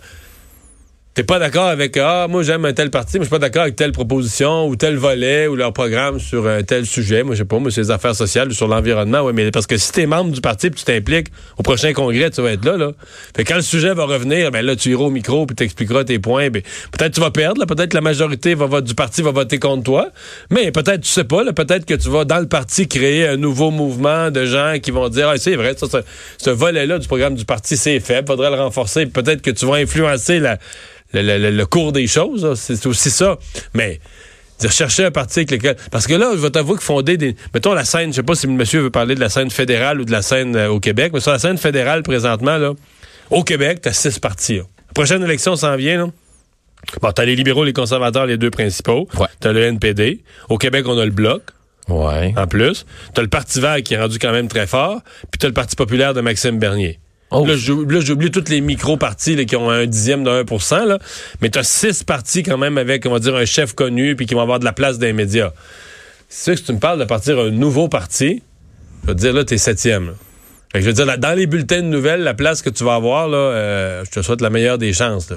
t'es 1.14 1.24
pas 1.24 1.40
d'accord 1.40 1.66
avec 1.68 1.98
Ah, 1.98 2.28
moi 2.30 2.42
j'aime 2.44 2.64
un 2.66 2.74
tel 2.74 2.90
parti, 2.90 3.18
mais 3.18 3.22
je 3.22 3.26
suis 3.26 3.30
pas 3.32 3.40
d'accord 3.40 3.64
avec 3.64 3.76
telle 3.76 3.92
proposition 3.92 4.68
ou 4.68 4.76
tel 4.76 4.96
volet 4.96 5.48
ou 5.48 5.56
leur 5.56 5.74
programme 5.74 6.20
sur 6.20 6.48
un 6.48 6.64
tel 6.64 6.86
sujet. 6.86 7.24
Moi, 7.24 7.36
je 7.36 7.40
sais 7.40 7.46
pas, 7.46 7.60
moi, 7.60 7.70
c'est 7.70 7.82
les 7.82 7.92
affaires 7.92 8.16
sociales 8.16 8.48
ou 8.50 8.54
sur 8.54 8.68
l'environnement. 8.68 9.22
Oui, 9.22 9.34
mais 9.36 9.52
parce 9.52 9.68
que 9.68 9.76
si 9.78 9.92
t'es 9.92 10.06
membre 10.06 10.32
du 10.32 10.40
parti 10.42 10.70
puis 10.70 10.80
tu 10.80 10.86
t'impliques 10.86 11.28
au 11.58 11.64
prochain 11.64 11.92
congrès, 11.94 12.30
tu 12.30 12.42
vas 12.42 12.52
être 12.54 12.64
là, 12.64 12.78
là. 12.78 12.92
Fait 13.36 13.44
quand 13.44 13.56
le 13.56 13.62
sujet 13.62 13.94
va 13.94 14.06
revenir, 14.06 14.52
ben 14.52 14.66
là, 14.66 14.76
tu 14.76 14.92
iras 14.92 15.04
au 15.04 15.10
micro 15.10 15.46
puis 15.46 15.56
t'expliqueras 15.56 16.06
tes 16.06 16.20
points. 16.20 16.50
Ben, 16.50 16.62
peut-être 16.92 17.14
tu 17.14 17.20
vas 17.22 17.32
perdre, 17.32 17.60
là. 17.60 17.66
Peut-être 17.66 17.90
que 17.90 17.98
la 17.98 18.02
majorité 18.02 18.56
va, 18.56 18.80
du 18.82 18.96
parti 18.96 19.22
va 19.22 19.32
voter 19.32 19.60
contre 19.60 19.84
toi. 19.84 20.10
Mais 20.50 20.72
peut-être, 20.72 21.02
tu 21.02 21.10
sais 21.10 21.26
pas, 21.26 21.44
là. 21.44 21.52
Peut-être 21.52 21.86
que 21.86 21.94
tu 21.94 22.10
vas 22.10 22.24
dans 22.24 22.40
le 22.40 22.48
parti 22.48 22.88
créer 22.88 23.28
un 23.28 23.38
nouveau 23.38 23.70
mouvement 23.72 24.32
de 24.32 24.46
gens 24.46 24.76
qui 24.82 24.92
vont 24.92 25.10
dire, 25.10 25.28
ah, 25.28 25.38
c'est 25.38 25.56
vrai, 25.56 25.76
ça, 25.78 25.88
ça- 25.88 26.02
ce 26.38 26.50
volet-là 26.50 27.00
du 27.00 27.08
programme 27.08 27.36
du 27.36 27.44
parti, 27.46 27.76
c'est 27.76 28.00
faible. 28.00 28.28
Faudrait 28.28 28.50
le 28.50 28.56
renforcer. 28.56 29.06
Peut-être 29.08 29.42
que 29.42 29.52
tu 29.52 29.66
vas 29.66 29.76
influencer 29.76 30.40
la, 30.40 30.58
le, 31.14 31.22
le- 31.22 31.38
le- 31.38 31.52
le 31.52 31.66
cours 31.66 31.92
des 31.92 32.08
choses. 32.08 32.54
C'est 32.60 32.86
aussi 32.86 33.10
ça. 33.10 33.38
Mais 33.74 34.00
dire 34.60 34.72
chercher 34.72 35.06
un 35.06 35.12
parti 35.12 35.40
avec 35.40 35.52
lequel. 35.52 35.76
Parce 35.92 36.06
que 36.08 36.14
là, 36.14 36.32
je 36.36 36.40
vais 36.40 36.50
t'avouer 36.52 36.78
que 36.78 36.84
fonder 36.84 37.18
des. 37.18 37.36
Mettons 37.54 37.74
la 37.74 37.84
scène, 37.86 38.12
je 38.12 38.18
sais 38.18 38.24
pas 38.24 38.36
si 38.36 38.48
le 38.48 38.54
monsieur 38.54 38.82
veut 38.82 38.90
parler 38.92 39.16
de 39.16 39.20
la 39.20 39.30
scène 39.30 39.50
fédérale 39.50 40.00
ou 40.02 40.06
de 40.06 40.12
la 40.12 40.22
scène 40.22 40.56
euh, 40.56 40.70
au 40.70 40.80
Québec, 40.80 41.12
mais 41.14 41.20
sur 41.20 41.32
la 41.32 41.40
scène 41.40 41.58
fédérale 41.58 42.04
présentement, 42.04 42.58
là, 42.58 42.74
au 43.30 43.44
Québec, 43.44 43.80
t'as 43.82 43.94
six 43.94 44.20
partis. 44.20 44.58
là. 44.58 44.64
La 44.90 44.94
prochaine 44.94 45.24
élection 45.24 45.56
s'en 45.56 45.76
vient, 45.78 45.98
là. 45.98 46.08
Bon, 47.02 47.12
t'as 47.12 47.26
les 47.26 47.36
libéraux, 47.36 47.64
les 47.64 47.74
conservateurs, 47.74 48.26
les 48.26 48.38
deux 48.38 48.50
principaux. 48.50 49.08
T'as 49.40 49.52
le 49.54 49.62
NPD. 49.64 50.24
Au 50.50 50.58
Québec, 50.58 50.86
on 50.88 50.98
a 50.98 51.06
le 51.06 51.12
Bloc. 51.12 51.44
Ouais. 51.88 52.34
En 52.38 52.48
plus. 52.48 52.86
T'as 53.14 53.22
le 53.22 53.28
Parti 53.28 53.60
vert 53.62 53.82
qui 53.84 53.94
est 53.94 54.00
rendu 54.02 54.18
quand 54.20 54.32
même 54.32 54.48
très 54.48 54.66
fort. 54.68 55.00
Puis 55.32 55.40
t'as 55.40 55.48
le 55.48 55.54
Parti 55.54 55.76
populaire 55.76 56.14
de 56.14 56.22
Maxime 56.22 56.58
Bernier. 56.58 57.00
Là, 57.46 57.56
j'ou- 57.56 57.86
là, 57.86 58.00
j'oublie 58.02 58.30
tous 58.32 58.50
les 58.50 58.60
micro-partis 58.62 59.46
qui 59.46 59.56
ont 59.56 59.70
un 59.70 59.86
dixième 59.86 60.24
de 60.24 60.30
1 60.30 60.86
là. 60.86 61.00
Mais 61.42 61.50
t'as 61.50 61.64
six 61.64 62.04
partis 62.04 62.44
quand 62.44 62.58
même 62.58 62.78
avec, 62.78 63.06
on 63.06 63.12
va 63.12 63.20
dire, 63.20 63.36
un 63.36 63.46
chef 63.46 63.74
connu 63.74 64.16
puis 64.16 64.26
qui 64.26 64.34
vont 64.34 64.42
avoir 64.42 64.60
de 64.60 64.66
la 64.66 64.74
place 64.74 65.00
dans 65.00 65.06
les 65.08 65.14
médias. 65.14 65.52
C'est 66.28 66.52
que 66.54 66.58
si 66.60 66.64
tu 66.66 66.74
me 66.74 66.80
parles 66.80 67.00
de 67.00 67.06
partir 67.06 67.40
un 67.40 67.50
nouveau 67.50 67.88
parti, 67.88 68.44
je 69.04 69.08
vais 69.08 69.16
te 69.16 69.20
dire, 69.20 69.34
là, 69.34 69.44
t'es 69.46 69.58
septième. 69.58 70.14
Fait 70.72 70.80
que 70.80 70.86
je 70.86 70.90
veux 70.90 70.94
dire, 70.94 71.18
dans 71.18 71.38
les 71.38 71.48
bulletins 71.48 71.82
de 71.82 71.88
nouvelles, 71.88 72.22
la 72.22 72.34
place 72.34 72.62
que 72.62 72.70
tu 72.70 72.86
vas 72.86 72.96
avoir, 72.96 73.28
là, 73.28 73.38
euh, 73.38 74.06
je 74.06 74.12
te 74.12 74.22
souhaite 74.22 74.40
la 74.40 74.50
meilleure 74.50 74.78
des 74.78 74.94
chances. 74.94 75.28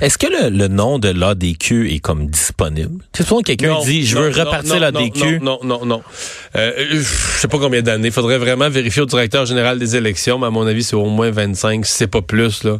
Est-ce 0.00 0.16
que 0.16 0.28
le, 0.28 0.56
le 0.56 0.68
nom 0.68 1.00
de 1.00 1.08
l'ADQ 1.08 1.92
est 1.92 1.98
comme 1.98 2.28
disponible? 2.28 3.02
Tu 3.12 3.22
sais, 3.22 3.28
souvent 3.28 3.40
quelqu'un 3.40 3.80
dit, 3.80 4.06
je 4.06 4.16
non, 4.16 4.22
veux 4.22 4.30
repartir 4.30 4.78
l'ADQ. 4.78 5.40
Non, 5.40 5.58
non, 5.64 5.80
non, 5.80 5.86
non. 5.86 6.02
Euh, 6.54 6.72
je 6.92 7.02
sais 7.02 7.48
pas 7.48 7.58
combien 7.58 7.82
d'années. 7.82 8.08
Il 8.08 8.12
faudrait 8.12 8.38
vraiment 8.38 8.70
vérifier 8.70 9.02
au 9.02 9.06
directeur 9.06 9.44
général 9.44 9.80
des 9.80 9.96
élections, 9.96 10.38
mais 10.38 10.46
à 10.46 10.50
mon 10.50 10.64
avis, 10.66 10.84
c'est 10.84 10.94
au 10.96 11.06
moins 11.06 11.32
25, 11.32 11.84
si 11.84 11.92
c'est 11.92 12.06
pas 12.06 12.22
plus, 12.22 12.62
là. 12.62 12.78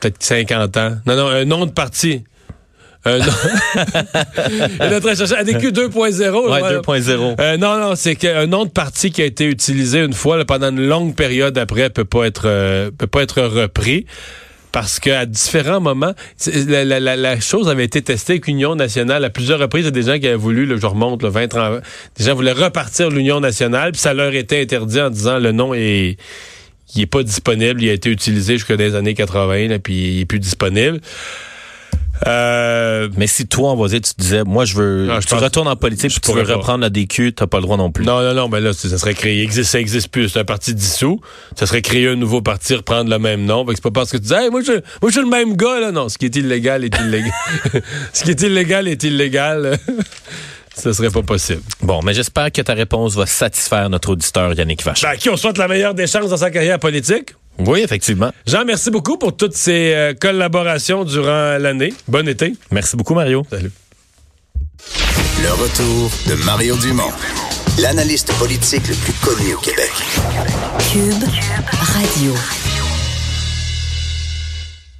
Peut-être 0.00 0.20
50 0.20 0.76
ans. 0.78 0.96
Non, 1.06 1.14
non, 1.14 1.28
un 1.28 1.44
nom 1.44 1.64
de 1.64 1.70
parti. 1.70 2.24
En 4.80 5.00
train 5.00 5.12
de 5.12 5.16
chercher 5.16 5.36
ADQ 5.36 5.72
2.0. 5.72 6.50
Ouais, 6.50 6.60
là. 6.60 6.80
2.0. 6.80 7.34
Euh, 7.40 7.56
non, 7.56 7.78
non, 7.78 7.94
c'est 7.96 8.16
qu'un 8.16 8.46
nom 8.46 8.64
de 8.64 8.70
parti 8.70 9.10
qui 9.10 9.22
a 9.22 9.24
été 9.26 9.44
utilisé 9.46 10.00
une 10.00 10.12
fois 10.14 10.36
là, 10.36 10.44
pendant 10.44 10.70
une 10.70 10.86
longue 10.86 11.14
période 11.14 11.56
après 11.58 11.90
peut 11.90 12.04
pas 12.04 12.24
être 12.26 12.44
euh, 12.46 12.90
peut 12.96 13.06
pas 13.06 13.22
être 13.22 13.42
repris. 13.42 14.06
Parce 14.72 14.98
qu'à 14.98 15.24
différents 15.24 15.80
moments, 15.80 16.14
la, 16.66 16.84
la- 16.84 16.98
la- 16.98 17.14
la 17.16 17.38
chose 17.38 17.68
avait 17.68 17.84
été 17.84 18.02
testée 18.02 18.32
avec 18.32 18.48
l'Union 18.48 18.74
nationale 18.74 19.24
à 19.24 19.30
plusieurs 19.30 19.60
reprises. 19.60 19.82
Il 19.82 19.84
y 19.84 19.88
a 19.88 19.90
des 19.92 20.02
gens 20.02 20.18
qui 20.18 20.26
avaient 20.26 20.34
voulu, 20.34 20.66
là, 20.66 20.74
je 20.80 20.86
remonte, 20.86 21.22
le 21.22 21.28
20, 21.28 21.46
30, 21.46 21.80
des 22.18 22.24
gens 22.24 22.34
voulaient 22.34 22.50
repartir 22.50 23.08
l'Union 23.08 23.38
nationale, 23.38 23.92
puis 23.92 24.00
ça 24.00 24.14
leur 24.14 24.34
était 24.34 24.60
interdit 24.60 25.00
en 25.00 25.10
disant 25.10 25.38
le 25.38 25.52
nom 25.52 25.74
est, 25.74 26.16
il 26.96 27.02
est 27.02 27.06
pas 27.06 27.22
disponible, 27.22 27.84
il 27.84 27.88
a 27.88 27.92
été 27.92 28.10
utilisé 28.10 28.54
jusqu'à 28.54 28.76
des 28.76 28.96
années 28.96 29.14
80, 29.14 29.68
là, 29.68 29.78
puis 29.78 29.94
il 30.16 30.20
est 30.22 30.24
plus 30.24 30.40
disponible. 30.40 31.00
Euh, 32.26 33.08
Mais 33.16 33.26
si 33.26 33.46
toi, 33.46 33.74
va 33.74 33.88
dire, 33.88 34.00
tu 34.00 34.12
disais, 34.18 34.44
moi, 34.44 34.64
je 34.64 34.74
veux, 34.76 35.06
je 35.20 35.26
tu 35.26 35.34
pense- 35.34 35.42
retournes 35.42 35.68
en 35.68 35.76
politique, 35.76 36.10
puis 36.10 36.20
tu 36.20 36.32
veux 36.32 36.44
pas. 36.44 36.54
reprendre 36.54 36.80
l'ADQ, 36.82 37.32
t'as 37.34 37.46
pas 37.46 37.58
le 37.58 37.62
droit 37.64 37.76
non 37.76 37.90
plus. 37.90 38.04
Non, 38.04 38.22
non, 38.22 38.34
non, 38.34 38.48
ben 38.48 38.60
là, 38.60 38.72
ça 38.72 38.96
serait 38.98 39.14
créé. 39.14 39.42
Existe, 39.42 39.70
ça 39.72 39.80
existe 39.80 40.08
plus. 40.08 40.28
C'est 40.28 40.38
un 40.40 40.44
parti 40.44 40.74
dissous. 40.74 41.20
Ça 41.56 41.66
serait 41.66 41.82
créer 41.82 42.08
un 42.08 42.16
nouveau 42.16 42.40
parti, 42.40 42.74
reprendre 42.74 43.10
le 43.10 43.18
même 43.18 43.44
nom. 43.44 43.64
Fait 43.66 43.72
que 43.72 43.76
c'est 43.76 43.82
pas 43.82 43.90
parce 43.90 44.10
que 44.10 44.16
tu 44.16 44.24
dis, 44.24 44.34
hey, 44.34 44.50
moi, 44.50 44.60
je, 44.64 44.72
moi, 44.72 44.80
je 45.06 45.10
suis 45.10 45.20
le 45.20 45.28
même 45.28 45.56
gars, 45.56 45.80
là. 45.80 45.92
Non, 45.92 46.08
ce 46.08 46.16
qui 46.18 46.26
est 46.26 46.36
illégal 46.36 46.84
est 46.84 46.96
illégal. 47.00 47.32
ce 48.12 48.24
qui 48.24 48.30
est 48.30 48.42
illégal 48.42 48.88
est 48.88 49.02
illégal. 49.02 49.78
Ce 50.76 50.92
serait 50.92 51.10
pas 51.10 51.22
possible. 51.22 51.62
Bon, 51.82 52.00
mais 52.02 52.14
j'espère 52.14 52.50
que 52.50 52.60
ta 52.60 52.74
réponse 52.74 53.14
va 53.14 53.26
satisfaire 53.26 53.88
notre 53.88 54.10
auditeur 54.10 54.54
Yannick 54.54 54.82
Vachon. 54.82 55.06
Ben, 55.06 55.12
à 55.12 55.16
qui 55.16 55.30
on 55.30 55.36
souhaite 55.36 55.56
la 55.56 55.68
meilleure 55.68 55.94
des 55.94 56.08
chances 56.08 56.28
dans 56.30 56.36
sa 56.36 56.50
carrière 56.50 56.80
politique? 56.80 57.30
Oui, 57.58 57.80
effectivement. 57.80 58.30
Jean, 58.46 58.64
merci 58.64 58.90
beaucoup 58.90 59.16
pour 59.16 59.36
toutes 59.36 59.54
ces 59.54 59.92
euh, 59.94 60.14
collaborations 60.14 61.04
durant 61.04 61.56
l'année. 61.58 61.92
Bon 62.08 62.26
été. 62.28 62.52
Merci 62.70 62.96
beaucoup, 62.96 63.14
Mario. 63.14 63.44
Salut. 63.48 63.70
Le 65.42 65.52
retour 65.52 66.10
de 66.28 66.34
Mario 66.44 66.76
Dumont, 66.76 67.10
l'analyste 67.78 68.32
politique 68.38 68.86
le 68.88 68.94
plus 68.94 69.12
connu 69.14 69.54
au 69.54 69.58
Québec. 69.58 69.90
Cube 70.92 71.28
Radio. 71.70 72.32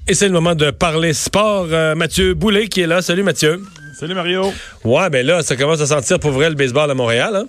Et 0.07 0.15
c'est 0.15 0.27
le 0.27 0.33
moment 0.35 0.55
de 0.55 0.71
parler 0.71 1.13
sport. 1.13 1.67
Euh, 1.71 1.95
Mathieu 1.95 2.35
Boulet 2.35 2.69
qui 2.69 2.83
est 2.83 2.87
là. 2.87 3.01
Salut, 3.01 3.23
Mathieu. 3.23 3.63
Salut 3.99 4.15
Mario. 4.15 4.53
Ouais, 4.85 5.09
ben 5.09 5.25
là, 5.25 5.43
ça 5.43 5.57
commence 5.57 5.81
à 5.81 5.87
sentir 5.87 6.19
pour 6.19 6.33
vrai 6.33 6.51
le 6.51 6.57
baseball 6.57 6.91
à 6.91 6.95
Montréal, 6.95 7.37
hein? 7.37 7.47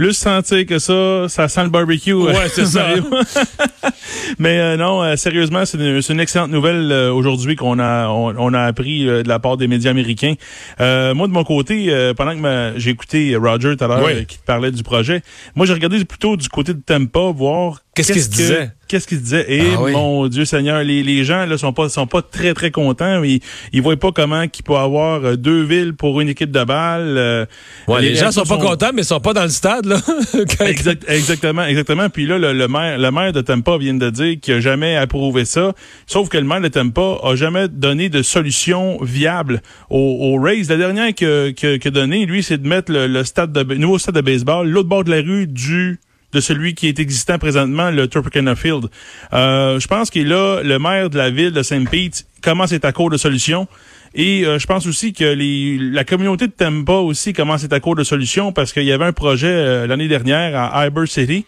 Plus 0.00 0.14
sentir 0.14 0.64
que 0.64 0.78
ça, 0.78 1.26
ça 1.28 1.46
sent 1.46 1.64
le 1.64 1.68
barbecue. 1.68 2.14
Ouais, 2.14 2.34
euh, 2.34 2.48
c'est 2.50 2.64
ça. 2.64 2.86
Mario. 2.86 3.04
Mais 4.38 4.58
euh, 4.58 4.76
non, 4.78 5.02
euh, 5.02 5.14
sérieusement, 5.16 5.66
c'est 5.66 5.76
une, 5.76 6.00
c'est 6.00 6.14
une 6.14 6.20
excellente 6.20 6.50
nouvelle 6.50 6.90
euh, 6.90 7.12
aujourd'hui 7.12 7.54
qu'on 7.54 7.78
a 7.78 8.08
on, 8.08 8.34
on 8.38 8.54
a 8.54 8.62
appris 8.62 9.06
euh, 9.06 9.22
de 9.22 9.28
la 9.28 9.38
part 9.38 9.58
des 9.58 9.68
médias 9.68 9.90
américains. 9.90 10.36
Euh, 10.80 11.12
moi, 11.12 11.26
de 11.26 11.32
mon 11.32 11.44
côté, 11.44 11.88
euh, 11.90 12.14
pendant 12.14 12.34
que 12.34 12.78
j'ai 12.78 12.90
écouté 12.92 13.36
Roger 13.36 13.76
tout 13.76 13.84
à 13.84 13.88
l'heure 13.88 14.02
Oui. 14.02 14.24
qui 14.24 14.38
te 14.38 14.44
parlait 14.46 14.70
du 14.70 14.82
projet, 14.82 15.20
moi 15.54 15.66
j'ai 15.66 15.74
regardé 15.74 16.02
plutôt 16.06 16.38
du 16.38 16.48
côté 16.48 16.72
de 16.72 16.80
Tampa, 16.80 17.30
voir 17.34 17.80
Qu'est-ce 17.94 18.12
qu'il 18.12 18.22
se 18.22 18.28
disait? 18.30 18.70
Qu'est-ce 18.86 19.06
qu'il 19.08 19.18
se 19.18 19.22
disait? 19.24 19.44
Et 19.48 19.62
Ah 19.74 19.82
oui. 19.82 19.92
mon 19.92 20.26
Dieu 20.28 20.44
Seigneur, 20.44 20.82
les, 20.84 21.02
les 21.02 21.24
gens 21.24 21.44
là 21.44 21.58
sont 21.58 21.72
pas 21.72 21.88
sont 21.88 22.06
pas 22.06 22.22
très 22.22 22.54
très 22.54 22.70
contents. 22.70 23.22
Ils 23.24 23.40
ils 23.72 23.82
voient 23.82 23.96
pas 23.96 24.12
comment 24.12 24.46
qu'il 24.48 24.64
peut 24.64 24.76
avoir 24.76 25.24
euh, 25.24 25.36
deux 25.36 25.62
villes 25.64 25.94
pour 25.94 26.20
une 26.20 26.28
équipe 26.28 26.52
de 26.52 26.62
balle. 26.64 27.16
euh, 27.18 27.46
Ouais, 27.88 28.00
les, 28.00 28.14
gens 28.14 28.30
sont 28.30 28.44
pas 28.44 28.58
contents, 28.58 28.90
mais 28.94 29.02
ils 29.02 29.06
sont 29.06 29.20
pas 29.20 29.32
dans 29.32 29.42
le 29.42 29.48
stade, 29.48 29.86
là. 29.86 29.96
Exact- 30.60 31.04
exactement, 31.08 31.64
exactement. 31.64 32.08
Puis 32.10 32.26
là, 32.26 32.38
le, 32.38 32.52
le 32.52 32.68
maire, 32.68 32.96
le 32.98 33.10
maire 33.10 33.32
de 33.32 33.40
Tampa 33.40 33.76
vient 33.76 33.94
de 33.94 34.08
dire 34.10 34.36
qu'il 34.40 34.54
a 34.54 34.60
jamais 34.60 34.96
approuvé 34.96 35.44
ça. 35.44 35.72
Sauf 36.06 36.28
que 36.28 36.38
le 36.38 36.44
maire 36.44 36.60
de 36.60 36.68
Tampa 36.68 37.18
a 37.24 37.34
jamais 37.34 37.66
donné 37.68 38.08
de 38.08 38.22
solution 38.22 38.98
viable 39.02 39.62
aux, 39.90 39.98
aux 40.36 40.40
Rays. 40.40 40.62
La 40.68 40.76
dernière 40.76 41.12
que 41.14 41.50
que, 41.50 41.76
que 41.76 41.88
donné, 41.88 42.24
lui, 42.24 42.42
c'est 42.44 42.58
de 42.62 42.68
mettre 42.68 42.92
le, 42.92 43.08
le 43.08 43.24
stade 43.24 43.52
de 43.52 43.74
nouveau 43.74 43.98
stade 43.98 44.14
de 44.14 44.20
baseball 44.20 44.68
l'autre 44.68 44.88
bord 44.88 45.02
de 45.04 45.10
la 45.10 45.22
rue 45.22 45.46
du 45.48 45.98
de 46.32 46.40
celui 46.40 46.74
qui 46.74 46.88
est 46.88 46.98
existant 46.98 47.38
présentement, 47.38 47.90
le 47.90 48.06
Tropicana 48.08 48.54
Field. 48.54 48.86
Euh, 49.32 49.80
je 49.80 49.86
pense 49.86 50.10
que 50.10 50.20
là, 50.20 50.62
le 50.62 50.78
maire 50.78 51.10
de 51.10 51.18
la 51.18 51.30
ville 51.30 51.52
de 51.52 51.62
Saint 51.62 51.84
Pete 51.84 52.26
commence 52.42 52.72
à 52.72 52.76
être 52.76 52.84
à 52.84 52.92
court 52.92 53.10
de 53.10 53.16
solutions. 53.16 53.66
Et 54.14 54.44
euh, 54.44 54.58
je 54.58 54.66
pense 54.66 54.86
aussi 54.86 55.12
que 55.12 55.24
les, 55.24 55.78
la 55.78 56.04
communauté 56.04 56.48
de 56.48 56.52
Tampa 56.52 56.94
aussi 56.94 57.32
commence 57.32 57.62
à 57.62 57.66
être 57.66 57.72
à 57.72 57.80
court 57.80 57.94
de 57.94 58.04
solutions 58.04 58.52
parce 58.52 58.72
qu'il 58.72 58.84
y 58.84 58.92
avait 58.92 59.04
un 59.04 59.12
projet 59.12 59.46
euh, 59.48 59.86
l'année 59.86 60.08
dernière 60.08 60.56
à 60.56 60.86
Iber 60.86 61.06
City. 61.06 61.44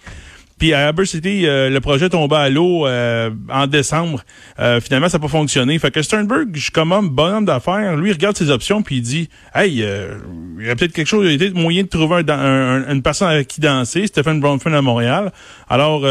Puis 0.62 0.74
à 0.74 0.86
Haber 0.86 1.06
City, 1.06 1.44
euh, 1.44 1.70
le 1.70 1.80
projet 1.80 2.08
tombait 2.08 2.36
à 2.36 2.48
l'eau 2.48 2.86
euh, 2.86 3.30
en 3.50 3.66
décembre. 3.66 4.22
Euh, 4.60 4.80
finalement, 4.80 5.08
ça 5.08 5.18
n'a 5.18 5.22
pas 5.22 5.26
fonctionné. 5.28 5.76
Fait 5.80 5.90
que 5.90 6.00
Sternberg, 6.02 6.50
je 6.54 6.60
suis 6.60 6.70
comme 6.70 6.92
homme, 6.92 7.08
bonhomme 7.08 7.44
d'affaires, 7.44 7.96
lui 7.96 8.10
il 8.10 8.12
regarde 8.12 8.36
ses 8.36 8.48
options 8.48 8.80
puis 8.80 8.98
il 8.98 9.02
dit 9.02 9.28
Hey, 9.56 9.72
il 9.72 10.64
y 10.64 10.70
a 10.70 10.76
peut-être 10.76 10.92
quelque 10.92 11.08
chose, 11.08 11.26
il 11.26 11.32
y 11.32 11.34
a 11.34 11.38
peut-être 11.38 11.56
moyen 11.56 11.82
de 11.82 11.88
trouver 11.88 12.22
un, 12.28 12.38
un, 12.38 12.92
une 12.92 13.02
personne 13.02 13.26
avec 13.26 13.48
qui 13.48 13.60
danser, 13.60 14.06
Stephen 14.06 14.38
Bronfman 14.38 14.72
à 14.72 14.82
Montréal. 14.82 15.32
Alors 15.68 16.02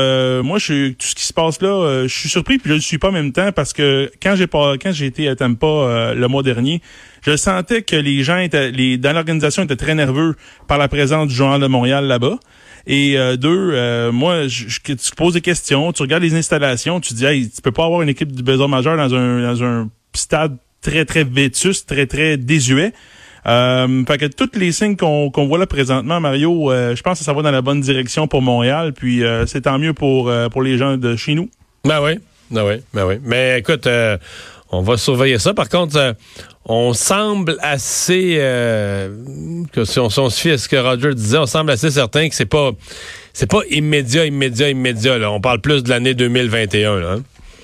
moi, 0.44 0.60
je 0.60 0.90
tout 0.90 1.08
ce 1.08 1.16
qui 1.16 1.24
se 1.24 1.32
passe 1.32 1.62
là, 1.62 2.04
je 2.04 2.14
suis 2.14 2.28
surpris 2.28 2.58
puis 2.58 2.72
je 2.72 2.76
le 2.76 2.82
suis 2.82 2.98
pas 2.98 3.08
en 3.08 3.14
même 3.14 3.32
temps 3.32 3.54
parce 3.54 3.72
que 3.72 4.12
quand 4.22 4.36
j'ai 4.36 4.48
pas 4.48 4.74
quand 4.74 4.92
j'ai 4.92 5.06
été 5.06 5.30
à 5.30 5.36
Tampa 5.38 6.14
le 6.14 6.28
mois 6.28 6.44
dernier, 6.44 6.82
je 7.22 7.38
sentais 7.38 7.84
que 7.84 7.96
les 7.96 8.22
gens 8.24 8.40
étaient, 8.40 8.72
les, 8.72 8.98
dans 8.98 9.14
l'organisation 9.14 9.64
étaient 9.64 9.78
très 9.78 9.96
nerveux 9.96 10.36
par 10.68 10.78
la 10.78 10.90
présence 10.90 11.30
du 11.30 11.36
Journal 11.36 11.62
de 11.62 11.68
Montréal 11.68 12.06
là-bas. 12.06 12.38
Et 12.88 13.18
euh, 13.18 13.38
deux, 13.38 13.72
euh, 13.74 14.12
moi, 14.12 14.48
je, 14.48 14.68
je, 14.68 14.80
tu 14.80 15.12
poses 15.16 15.34
des 15.34 15.42
questions, 15.42 15.92
tu 15.94 16.02
regardes 16.02 16.24
les 16.24 16.36
installations, 16.36 17.00
tu 17.00 17.14
dis, 17.14 17.26
hey, 17.26 17.50
tu 17.50 17.62
peux 17.62 17.72
pas 17.72 17.86
avoir 17.86 18.02
une 18.02 18.10
équipe 18.10 18.32
du 18.32 18.44
besoin 18.44 18.68
majeur 18.68 18.98
dans 18.98 19.14
un, 19.14 19.42
dans 19.42 19.64
un 19.64 19.90
stade 20.14 20.58
très, 20.82 21.06
très 21.06 21.24
vétus, 21.24 21.86
très, 21.86 22.08
très 22.08 22.38
désuet. 22.38 22.94
Euh, 23.48 24.06
fait 24.06 24.18
que 24.20 24.26
tous 24.26 24.58
les 24.58 24.72
signes 24.72 24.96
qu'on 24.96 25.32
voit 25.48 25.58
là 25.58 25.66
présentement, 25.66 26.20
Mario, 26.20 26.72
euh, 26.72 26.96
je 26.96 27.02
pense 27.02 27.20
que 27.20 27.26
ça 27.26 27.34
va 27.34 27.42
dans 27.42 27.52
la 27.52 27.62
bonne 27.62 27.82
direction 27.82 28.28
pour 28.28 28.42
Montréal. 28.42 28.94
Puis 28.94 29.24
c'est 29.48 29.62
tant 29.62 29.80
mieux 29.80 29.94
pour 29.94 30.32
pour 30.52 30.62
les 30.62 30.78
gens 30.78 30.98
de 30.98 31.16
chez 31.16 31.34
nous. 31.34 31.50
Ben 31.84 32.00
oui, 32.04 32.20
ben 32.52 32.64
oui, 32.64 32.76
ben 32.94 33.06
oui. 33.08 33.16
Mais 33.24 33.58
écoute, 33.60 33.88
on 34.72 34.82
va 34.82 34.98
surveiller 34.98 35.38
ça. 35.38 35.54
Par 35.54 35.70
contre, 35.70 36.16
on 36.66 36.94
semble 36.94 37.58
assez 37.62 38.38
euh, 38.40 39.10
que 39.74 39.84
si 39.84 40.00
on, 40.00 40.10
se 40.10 40.40
fie 40.40 40.52
à 40.52 40.58
ce 40.58 40.70
que 40.70 40.78
Roger 40.78 41.14
disait, 41.14 41.38
on 41.38 41.46
semble 41.46 41.72
assez 41.72 41.92
certain 41.92 42.30
que 42.30 42.36
c'est 42.36 42.46
pas 42.46 42.72
c'est 43.34 43.50
pas 43.50 43.62
immédiat, 43.70 44.26
immédiat, 44.26 44.70
immédiat. 44.70 45.18
Là. 45.18 45.32
On 45.32 45.42
parle 45.42 45.60
plus 45.60 45.84
de 45.84 45.90
l'année 45.90 46.14
2021. 46.14 47.00
Là, 47.00 47.12
hein. 47.14 47.22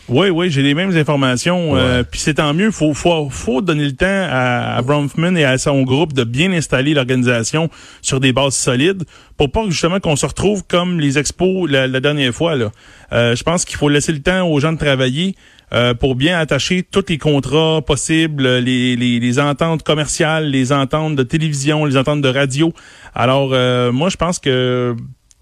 Oui, 0.10 0.30
oui, 0.30 0.50
j'ai 0.50 0.64
les 0.64 0.74
mêmes 0.74 0.96
informations. 0.96 1.76
Euh, 1.76 2.02
puis 2.10 2.22
c'est 2.22 2.36
tant 2.36 2.54
mieux. 2.54 2.72
Faut, 2.72 2.94
faut, 2.94 3.30
faut 3.30 3.62
donner 3.62 3.84
le 3.84 3.92
temps 3.92 4.06
à, 4.08 4.78
à 4.78 4.82
Bronfman 4.82 5.36
et 5.36 5.44
à 5.44 5.58
son 5.58 5.84
groupe 5.84 6.14
de 6.14 6.24
bien 6.24 6.54
installer 6.54 6.94
l'organisation 6.94 7.70
sur 8.02 8.22
des 8.22 8.32
bases 8.32 8.56
solides 8.56 9.04
pour 9.36 9.52
pas 9.52 9.64
justement 9.68 10.00
qu'on 10.00 10.16
se 10.16 10.26
retrouve 10.26 10.64
comme 10.66 11.02
les 11.02 11.18
expos 11.18 11.70
la, 11.70 11.88
dernière 12.00 12.34
fois. 12.34 12.56
Là. 12.56 12.72
Euh, 13.12 13.36
je 13.36 13.44
pense 13.44 13.66
qu'il 13.66 13.76
faut 13.76 13.90
laisser 13.90 14.14
le 14.14 14.22
temps 14.22 14.48
aux 14.48 14.60
gens 14.62 14.72
de 14.72 14.78
travailler. 14.78 15.36
Euh, 15.74 15.94
pour 15.94 16.16
bien 16.16 16.40
attacher 16.40 16.82
tous 16.82 17.04
les 17.10 17.18
contrats 17.18 17.82
possibles, 17.82 18.48
les, 18.60 18.96
les, 18.96 19.20
les, 19.20 19.40
ententes 19.40 19.84
commerciales, 19.84 20.50
les 20.50 20.72
ententes 20.72 21.18
de 21.18 21.24
télévision, 21.24 21.84
les 21.84 21.98
ententes 21.98 22.22
de 22.22 22.30
radio. 22.30 22.72
Alors, 23.14 23.50
euh, 23.52 23.92
moi, 23.92 24.08
je 24.08 24.16
pense 24.16 24.40
que 24.40 24.96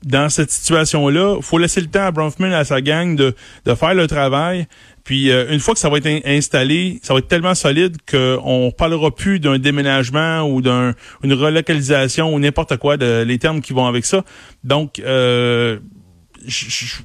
dans 0.03 0.30
cette 0.30 0.52
situation-là, 0.52 1.38
faut 1.41 1.57
laisser 1.57 1.81
le 1.81 1.88
temps 1.88 2.06
à 2.06 2.11
Bronfman 2.11 2.52
et 2.52 2.56
à 2.56 2.64
sa 2.64 2.81
gang 2.81 3.15
de, 3.15 3.35
de 3.65 3.76
faire 3.76 3.93
le 3.93 4.07
travail. 4.07 4.68
Puis 5.03 5.31
euh, 5.31 5.52
une 5.52 5.60
fois 5.60 5.73
que 5.73 5.80
ça 5.80 5.89
va 5.89 5.97
être 5.97 6.22
installé, 6.26 6.99
ça 7.03 7.14
va 7.14 7.19
être 7.19 7.27
tellement 7.27 7.56
solide 7.56 7.97
qu'on 8.10 8.72
parlera 8.76 9.14
plus 9.14 9.39
d'un 9.39 9.60
déménagement 9.60 10.41
ou 10.41 10.61
d'une 10.61 11.34
relocalisation 11.34 12.34
ou 12.34 12.39
n'importe 12.39 12.77
quoi 12.77 12.97
de 12.97 13.23
les 13.23 13.38
termes 13.38 13.61
qui 13.61 13.73
vont 13.73 13.85
avec 13.85 14.06
ça. 14.06 14.23
Donc 14.64 14.99
euh, 14.99 15.80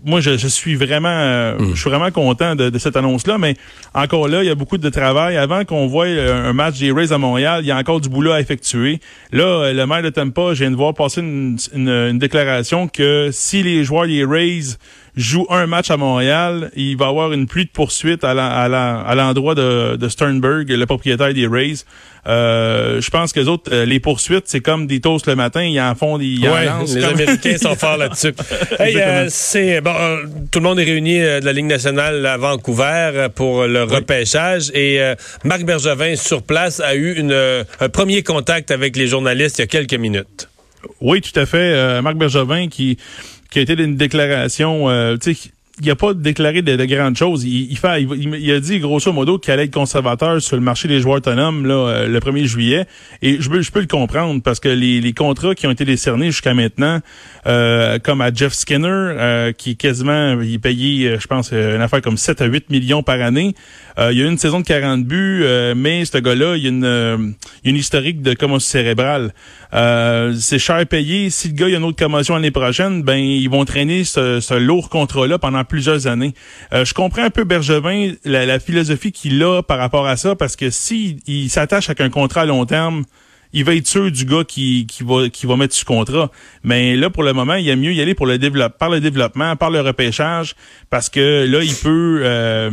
moi, 0.05 0.21
je, 0.21 0.47
suis 0.49 0.75
vraiment, 0.75 1.09
euh, 1.09 1.59
mm. 1.59 1.75
je 1.75 1.81
suis 1.81 1.91
vraiment 1.91 2.11
content 2.11 2.55
de, 2.55 2.77
cette 2.79 2.97
annonce-là, 2.97 3.39
mais 3.39 3.57
encore 3.95 4.29
là, 4.29 4.43
il 4.43 4.47
y 4.47 4.51
a 4.51 4.55
beaucoup 4.55 4.79
de 4.79 4.89
travail. 4.89 5.37
Avant 5.37 5.65
qu'on 5.65 5.87
voie 5.87 6.07
un 6.07 6.53
match 6.53 6.79
des 6.79 6.93
Rays 6.93 7.13
à 7.13 7.19
Montréal, 7.19 7.61
il 7.63 7.67
y 7.67 7.71
a 7.71 7.77
encore 7.77 8.01
du 8.01 8.09
boulot 8.09 8.33
à 8.33 8.41
effectuer. 8.41 9.01
Là, 9.33 9.45
euh, 9.45 9.73
le 9.73 9.87
maire 9.87 10.03
de 10.03 10.11
Tampa, 10.11 10.55
je 10.55 10.61
viens 10.61 10.71
de 10.71 10.77
voir 10.77 10.95
passer 10.95 11.21
une, 11.21 11.59
une 11.75 12.19
déclaration 12.19 12.89
que 12.89 13.31
si 13.33 13.63
les 13.63 13.85
joueurs 13.85 14.07
des 14.07 14.25
Rays 14.25 14.77
joue 15.17 15.47
un 15.51 15.67
match 15.67 15.91
à 15.91 15.97
Montréal, 15.97 16.71
il 16.77 16.97
va 16.97 17.09
avoir 17.09 17.33
une 17.33 17.47
pluie 17.47 17.65
de 17.65 17.71
poursuites 17.71 18.25
à 18.25 18.35
l'endroit 18.35 19.55
de, 19.55 19.97
de, 19.97 20.09
Sternberg, 20.09 20.69
le 20.71 20.87
propriétaire 20.87 21.35
des 21.35 21.47
Rays. 21.47 21.85
Euh, 22.27 23.01
je 23.01 23.11
pense 23.11 23.33
que 23.33 23.41
les 23.41 23.49
autres, 23.49 23.73
euh, 23.73 23.87
les 23.87 23.99
poursuites, 23.99 24.45
c'est 24.47 24.61
comme 24.61 24.87
des 24.87 25.01
toasts 25.01 25.27
le 25.27 25.37
matin, 25.37 25.63
ils 25.63 25.81
en 25.81 25.95
font 25.95 26.19
des. 26.19 26.27
Ils 26.27 26.49
ouais, 26.49 26.69
les 26.87 27.05
Américains 27.05 27.57
sont 27.57 27.75
forts 27.77 27.97
là-dessus. 27.97 28.35
Euh, 28.79 29.27
c'est 29.31 29.81
bon, 29.81 29.95
tout 30.51 30.59
le 30.59 30.65
monde 30.65 30.79
est 30.79 30.85
réuni 30.85 31.19
de 31.19 31.45
la 31.45 31.53
Ligue 31.53 31.67
nationale 31.67 32.25
à 32.27 32.37
Vancouver 32.37 33.29
pour 33.35 33.67
le 33.67 33.85
repêchage 33.85 34.71
et 34.75 35.01
Marc 35.45 35.63
Bergevin 35.65 36.17
sur 36.17 36.43
place 36.43 36.81
a 36.81 36.95
eu 36.95 37.15
une, 37.15 37.65
un 37.81 37.89
premier 37.89 38.23
contact 38.23 38.71
avec 38.71 38.97
les 38.97 39.07
journalistes 39.07 39.59
il 39.59 39.63
y 39.63 39.65
a 39.65 39.67
quelques 39.67 39.95
minutes. 39.95 40.49
Oui, 41.01 41.21
tout 41.21 41.39
à 41.39 41.47
fait. 41.47 42.03
Marc 42.03 42.17
Bergevin 42.17 42.69
qui 42.69 42.99
qui 43.51 43.59
a 43.59 43.63
été 43.63 43.73
une 43.75 43.97
déclaration, 43.97 44.89
euh, 44.89 45.17
tu 45.17 45.35
sais, 45.35 45.51
il 45.83 45.91
a 45.91 45.97
pas 45.97 46.15
déclaré 46.15 46.63
de, 46.63 46.85
grandes 46.85 47.17
choses. 47.17 47.45
Il, 47.45 47.77
fait, 47.77 48.03
il, 48.03 48.51
a 48.53 48.61
dit 48.61 48.79
grosso 48.81 49.13
modo 49.13 49.39
qu'il 49.39 49.53
allait 49.53 49.65
être 49.65 49.75
conservateur 49.75 50.41
sur 50.41 50.57
le 50.57 50.63
marché 50.63 50.89
des 50.89 51.01
joueurs 51.01 51.19
autonomes 51.19 51.67
là, 51.67 51.75
euh, 51.75 52.07
le 52.07 52.19
1er 52.19 52.45
juillet. 52.45 52.87
Et 53.23 53.41
je 53.41 53.49
peux, 53.49 53.63
je 53.63 53.71
peux 53.71 53.81
le 53.81 53.87
comprendre 53.87 54.43
parce 54.43 54.61
que 54.61 54.69
les, 54.69 55.01
les 55.01 55.13
contrats 55.13 55.55
qui 55.55 55.67
ont 55.67 55.71
été 55.71 55.85
décernés 55.85 56.27
jusqu'à 56.27 56.55
maintenant, 56.55 57.01
euh, 57.47 57.99
comme 57.99 58.21
à 58.21 58.33
Jeff 58.33 58.53
Skinner, 58.53 58.89
euh, 58.89 59.53
qui 59.53 59.77
quasiment, 59.77 60.41
il 60.41 60.61
payait, 60.61 61.19
je 61.19 61.27
pense, 61.27 61.53
une 61.53 61.81
affaire 61.81 62.03
comme 62.03 62.17
7 62.17 62.43
à 62.43 62.47
8 62.47 62.71
millions 62.71 63.03
par 63.03 63.21
année. 63.21 63.55
il 63.99 64.19
y 64.19 64.23
a 64.23 64.27
une 64.27 64.39
saison 64.39 64.61
de 64.61 64.65
40 64.65 65.05
buts, 65.05 65.45
mais 65.77 66.05
ce 66.05 66.19
gars-là, 66.19 66.57
il 66.57 66.63
y 66.63 66.67
a 66.67 66.71
une, 66.71 67.35
une 67.65 67.77
historique 67.77 68.23
de 68.23 68.35
commotion 68.35 68.71
cérébrale. 68.71 69.33
c'est 69.73 70.59
cher 70.59 70.87
payé. 70.87 71.31
Si 71.31 71.49
le 71.49 71.55
gars 71.55 71.69
il 71.69 71.75
a 71.75 71.79
une 71.79 71.85
autre 71.85 71.99
commotion 71.99 72.35
l'année 72.35 72.51
prochaine, 72.51 73.03
ben 73.03 73.17
ils 73.17 73.49
vont 73.49 73.65
traîner 73.65 74.05
ce, 74.05 74.41
ce 74.41 74.55
lourd 74.55 74.89
contrat-là 74.89 75.39
pendant 75.39 75.65
plusieurs 75.71 76.07
années. 76.07 76.35
Euh, 76.75 76.85
je 76.85 76.93
comprends 76.93 77.23
un 77.23 77.31
peu 77.31 77.45
Bergevin, 77.45 78.13
la, 78.25 78.61
philosophie 78.61 79.13
qu'il 79.13 79.43
a 79.43 79.63
par 79.63 79.79
rapport 79.79 80.07
à 80.07 80.17
ça, 80.17 80.37
parce 80.37 80.57
que 80.57 80.69
s'il 80.69 81.21
il, 81.27 81.49
s'attache 81.49 81.89
avec 81.89 82.03
un 82.03 82.11
contrat 82.11 82.43
à 82.43 82.47
long 82.47 82.67
terme, 82.67 83.05
il 83.53 83.65
va 83.65 83.75
être 83.75 83.87
sûr 83.87 84.11
du 84.11 84.25
gars 84.25 84.45
qui, 84.47 84.87
qui 84.87 85.03
va 85.03 85.29
qui 85.29 85.47
va 85.47 85.57
mettre 85.57 85.75
ce 85.75 85.85
contrat. 85.85 86.31
Mais 86.63 86.97
là, 86.97 87.11
pour 87.11 87.23
le 87.23 87.33
moment, 87.33 87.55
il 87.55 87.65
y 87.65 87.71
a 87.71 87.77
mieux 87.77 87.93
y 87.93 88.01
aller 88.01 88.15
pour 88.15 88.27
le 88.27 88.39
développe, 88.39 88.79
par 88.79 88.91
le 88.91 89.01
développement, 89.01 89.57
par 89.57 89.71
le 89.71 89.81
repêchage, 89.81 90.55
parce 90.89 91.09
que 91.09 91.47
là, 91.47 91.63
il 91.63 91.75
peut. 91.75 92.21
Euh, 92.23 92.71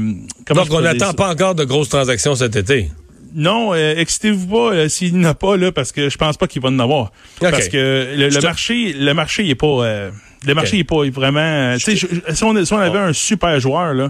Donc, 0.49 0.67
on 0.71 0.81
n'attend 0.81 1.13
pas 1.13 1.31
encore 1.31 1.55
de 1.55 1.63
grosses 1.63 1.89
transactions 1.89 2.35
cet 2.35 2.55
été. 2.55 2.89
Non, 3.33 3.73
euh, 3.73 3.93
excitez-vous 3.97 4.47
pas 4.47 4.73
euh, 4.73 4.89
s'il 4.89 5.15
n'y 5.15 5.25
en 5.25 5.29
a 5.29 5.33
pas 5.33 5.57
là, 5.57 5.71
parce 5.71 5.91
que 5.91 6.09
je 6.09 6.17
pense 6.17 6.37
pas 6.37 6.47
qu'il 6.47 6.61
va 6.61 6.69
en 6.69 6.79
avoir. 6.79 7.11
Parce 7.39 7.69
que 7.69 8.15
le, 8.15 8.41
marché, 8.41 8.93
le 8.93 9.13
marché 9.13 9.43
il 9.43 9.51
est 9.51 9.55
pas. 9.55 10.11
Euh, 10.43 10.47
le 10.47 10.53
marché 10.53 10.77
n'est 10.77 10.83
pas 10.83 11.03
vraiment. 11.09 11.77
Si 11.77 12.05
on, 12.43 12.65
si 12.65 12.73
on 12.73 12.77
avait 12.77 12.99
un 12.99 13.13
super 13.13 13.59
joueur 13.59 13.93
là, 13.93 14.09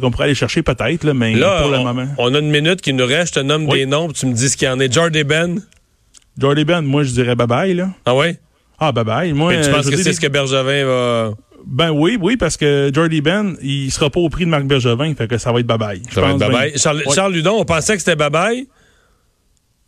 qu'on 0.00 0.10
pourrait 0.10 0.24
aller 0.24 0.34
chercher 0.34 0.62
peut-être, 0.62 1.04
là, 1.04 1.14
mais 1.14 1.32
pour 1.32 1.70
le 1.70 1.78
moment. 1.78 2.06
On 2.18 2.34
a 2.34 2.38
une 2.38 2.50
minute 2.50 2.80
qui 2.80 2.92
nous 2.92 3.06
reste. 3.06 3.34
Je 3.34 3.40
te 3.40 3.44
nomme 3.44 3.66
des 3.68 3.86
noms, 3.86 4.08
tu 4.08 4.26
me 4.26 4.32
dis 4.32 4.48
ce 4.48 4.56
qu'il 4.56 4.68
y 4.68 4.70
en 4.70 4.80
est. 4.80 4.92
Jordy 4.92 5.24
Ben? 5.24 5.60
Jordy 6.38 6.64
Ben, 6.64 6.80
moi 6.80 7.02
je 7.02 7.10
dirais 7.10 7.34
bye 7.34 7.46
bye 7.46 7.74
là. 7.74 7.90
Ah 8.06 8.14
ouais? 8.14 8.38
Ah 8.78 8.92
bye 8.92 9.04
bye. 9.04 9.32
Moi. 9.32 9.56
tu 9.62 9.70
penses 9.70 9.90
que 9.90 9.96
c'est 9.96 10.12
ce 10.12 10.20
que 10.20 10.28
Bergevin 10.28 10.84
va. 10.84 11.30
Ben 11.66 11.90
oui, 11.90 12.18
oui, 12.20 12.36
parce 12.38 12.56
que 12.56 12.90
Jordy 12.92 13.20
Ben, 13.20 13.54
il 13.60 13.90
sera 13.90 14.08
pas 14.08 14.20
au 14.20 14.30
prix 14.30 14.44
de 14.44 14.50
Marc 14.50 14.64
Bergevin, 14.64 15.14
fait 15.14 15.28
que 15.28 15.36
ça 15.36 15.52
va 15.52 15.60
être 15.60 15.66
bye-bye. 15.66 16.00
Ça 16.10 16.20
va 16.22 16.30
être 16.30 16.38
bye-bye. 16.38 16.80
Charles, 16.80 17.02
Charles, 17.14 17.34
Ludon, 17.34 17.60
on 17.60 17.64
pensait 17.64 17.94
que 17.94 17.98
c'était 18.02 18.16
bye-bye. 18.16 18.66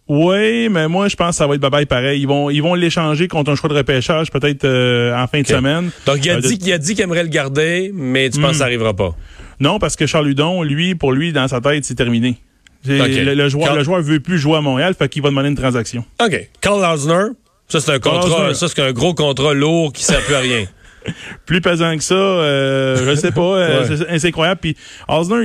Oui, 0.08 0.68
mais 0.68 0.88
moi, 0.88 1.08
je 1.08 1.16
pense 1.16 1.30
que 1.30 1.34
ça 1.36 1.46
va 1.46 1.54
être 1.54 1.60
bye-bye 1.60 1.86
pareil. 1.86 2.20
Ils 2.20 2.26
vont, 2.26 2.50
ils 2.50 2.62
vont 2.62 2.74
l'échanger 2.74 3.28
contre 3.28 3.52
un 3.52 3.54
choix 3.54 3.70
de 3.70 3.74
repêchage 3.74 4.30
peut-être 4.30 4.64
euh, 4.64 5.16
en 5.16 5.26
fin 5.26 5.42
de 5.42 5.46
semaine. 5.46 5.90
Donc, 6.06 6.24
il 6.24 6.30
a, 6.30 6.34
euh, 6.34 6.40
dit, 6.40 6.58
qu'il 6.58 6.72
a 6.72 6.78
dit 6.78 6.94
qu'il 6.94 7.04
aimerait 7.04 7.22
le 7.22 7.28
garder, 7.28 7.90
mais 7.94 8.28
tu 8.28 8.40
penses 8.40 8.52
que 8.52 8.56
ça 8.58 8.64
n'arrivera 8.64 8.92
hmm. 8.92 8.96
pas? 8.96 9.16
Non, 9.60 9.78
parce 9.78 9.94
que 9.94 10.06
Charles 10.06 10.26
Ludon, 10.26 10.62
lui, 10.62 10.94
pour 10.94 11.12
lui, 11.12 11.32
dans 11.32 11.46
sa 11.46 11.60
tête, 11.60 11.84
c'est 11.84 11.94
terminé. 11.94 12.36
Le, 12.84 13.48
joueur, 13.48 13.76
le 13.76 13.84
joueur 13.84 14.02
veut 14.02 14.18
plus 14.18 14.38
jouer 14.38 14.56
à 14.56 14.60
Montréal, 14.60 14.94
fait 14.98 15.08
qu'il 15.08 15.22
va 15.22 15.28
demander 15.28 15.50
une 15.50 15.56
transaction. 15.56 16.04
OK. 16.20 16.48
Carl 16.60 16.82
Lausner, 16.82 17.28
ça, 17.68 17.80
c'est 17.80 17.92
un 17.92 18.00
contrat, 18.00 18.54
ça, 18.54 18.66
c'est 18.68 18.82
un 18.82 18.92
gros 18.92 19.14
contrat 19.14 19.54
lourd 19.54 19.92
qui 19.92 20.02
sert 20.02 20.20
plus 20.22 20.34
à 20.34 20.40
rien. 20.40 20.66
plus 21.46 21.60
pesant 21.60 21.96
que 21.96 22.02
ça, 22.02 22.14
euh, 22.14 22.96
je 23.06 23.14
sais 23.14 23.32
pas, 23.32 23.40
euh, 23.40 23.96
c'est 24.18 24.28
incroyable. 24.28 24.60
Puis 24.60 24.76
Osner, 25.08 25.40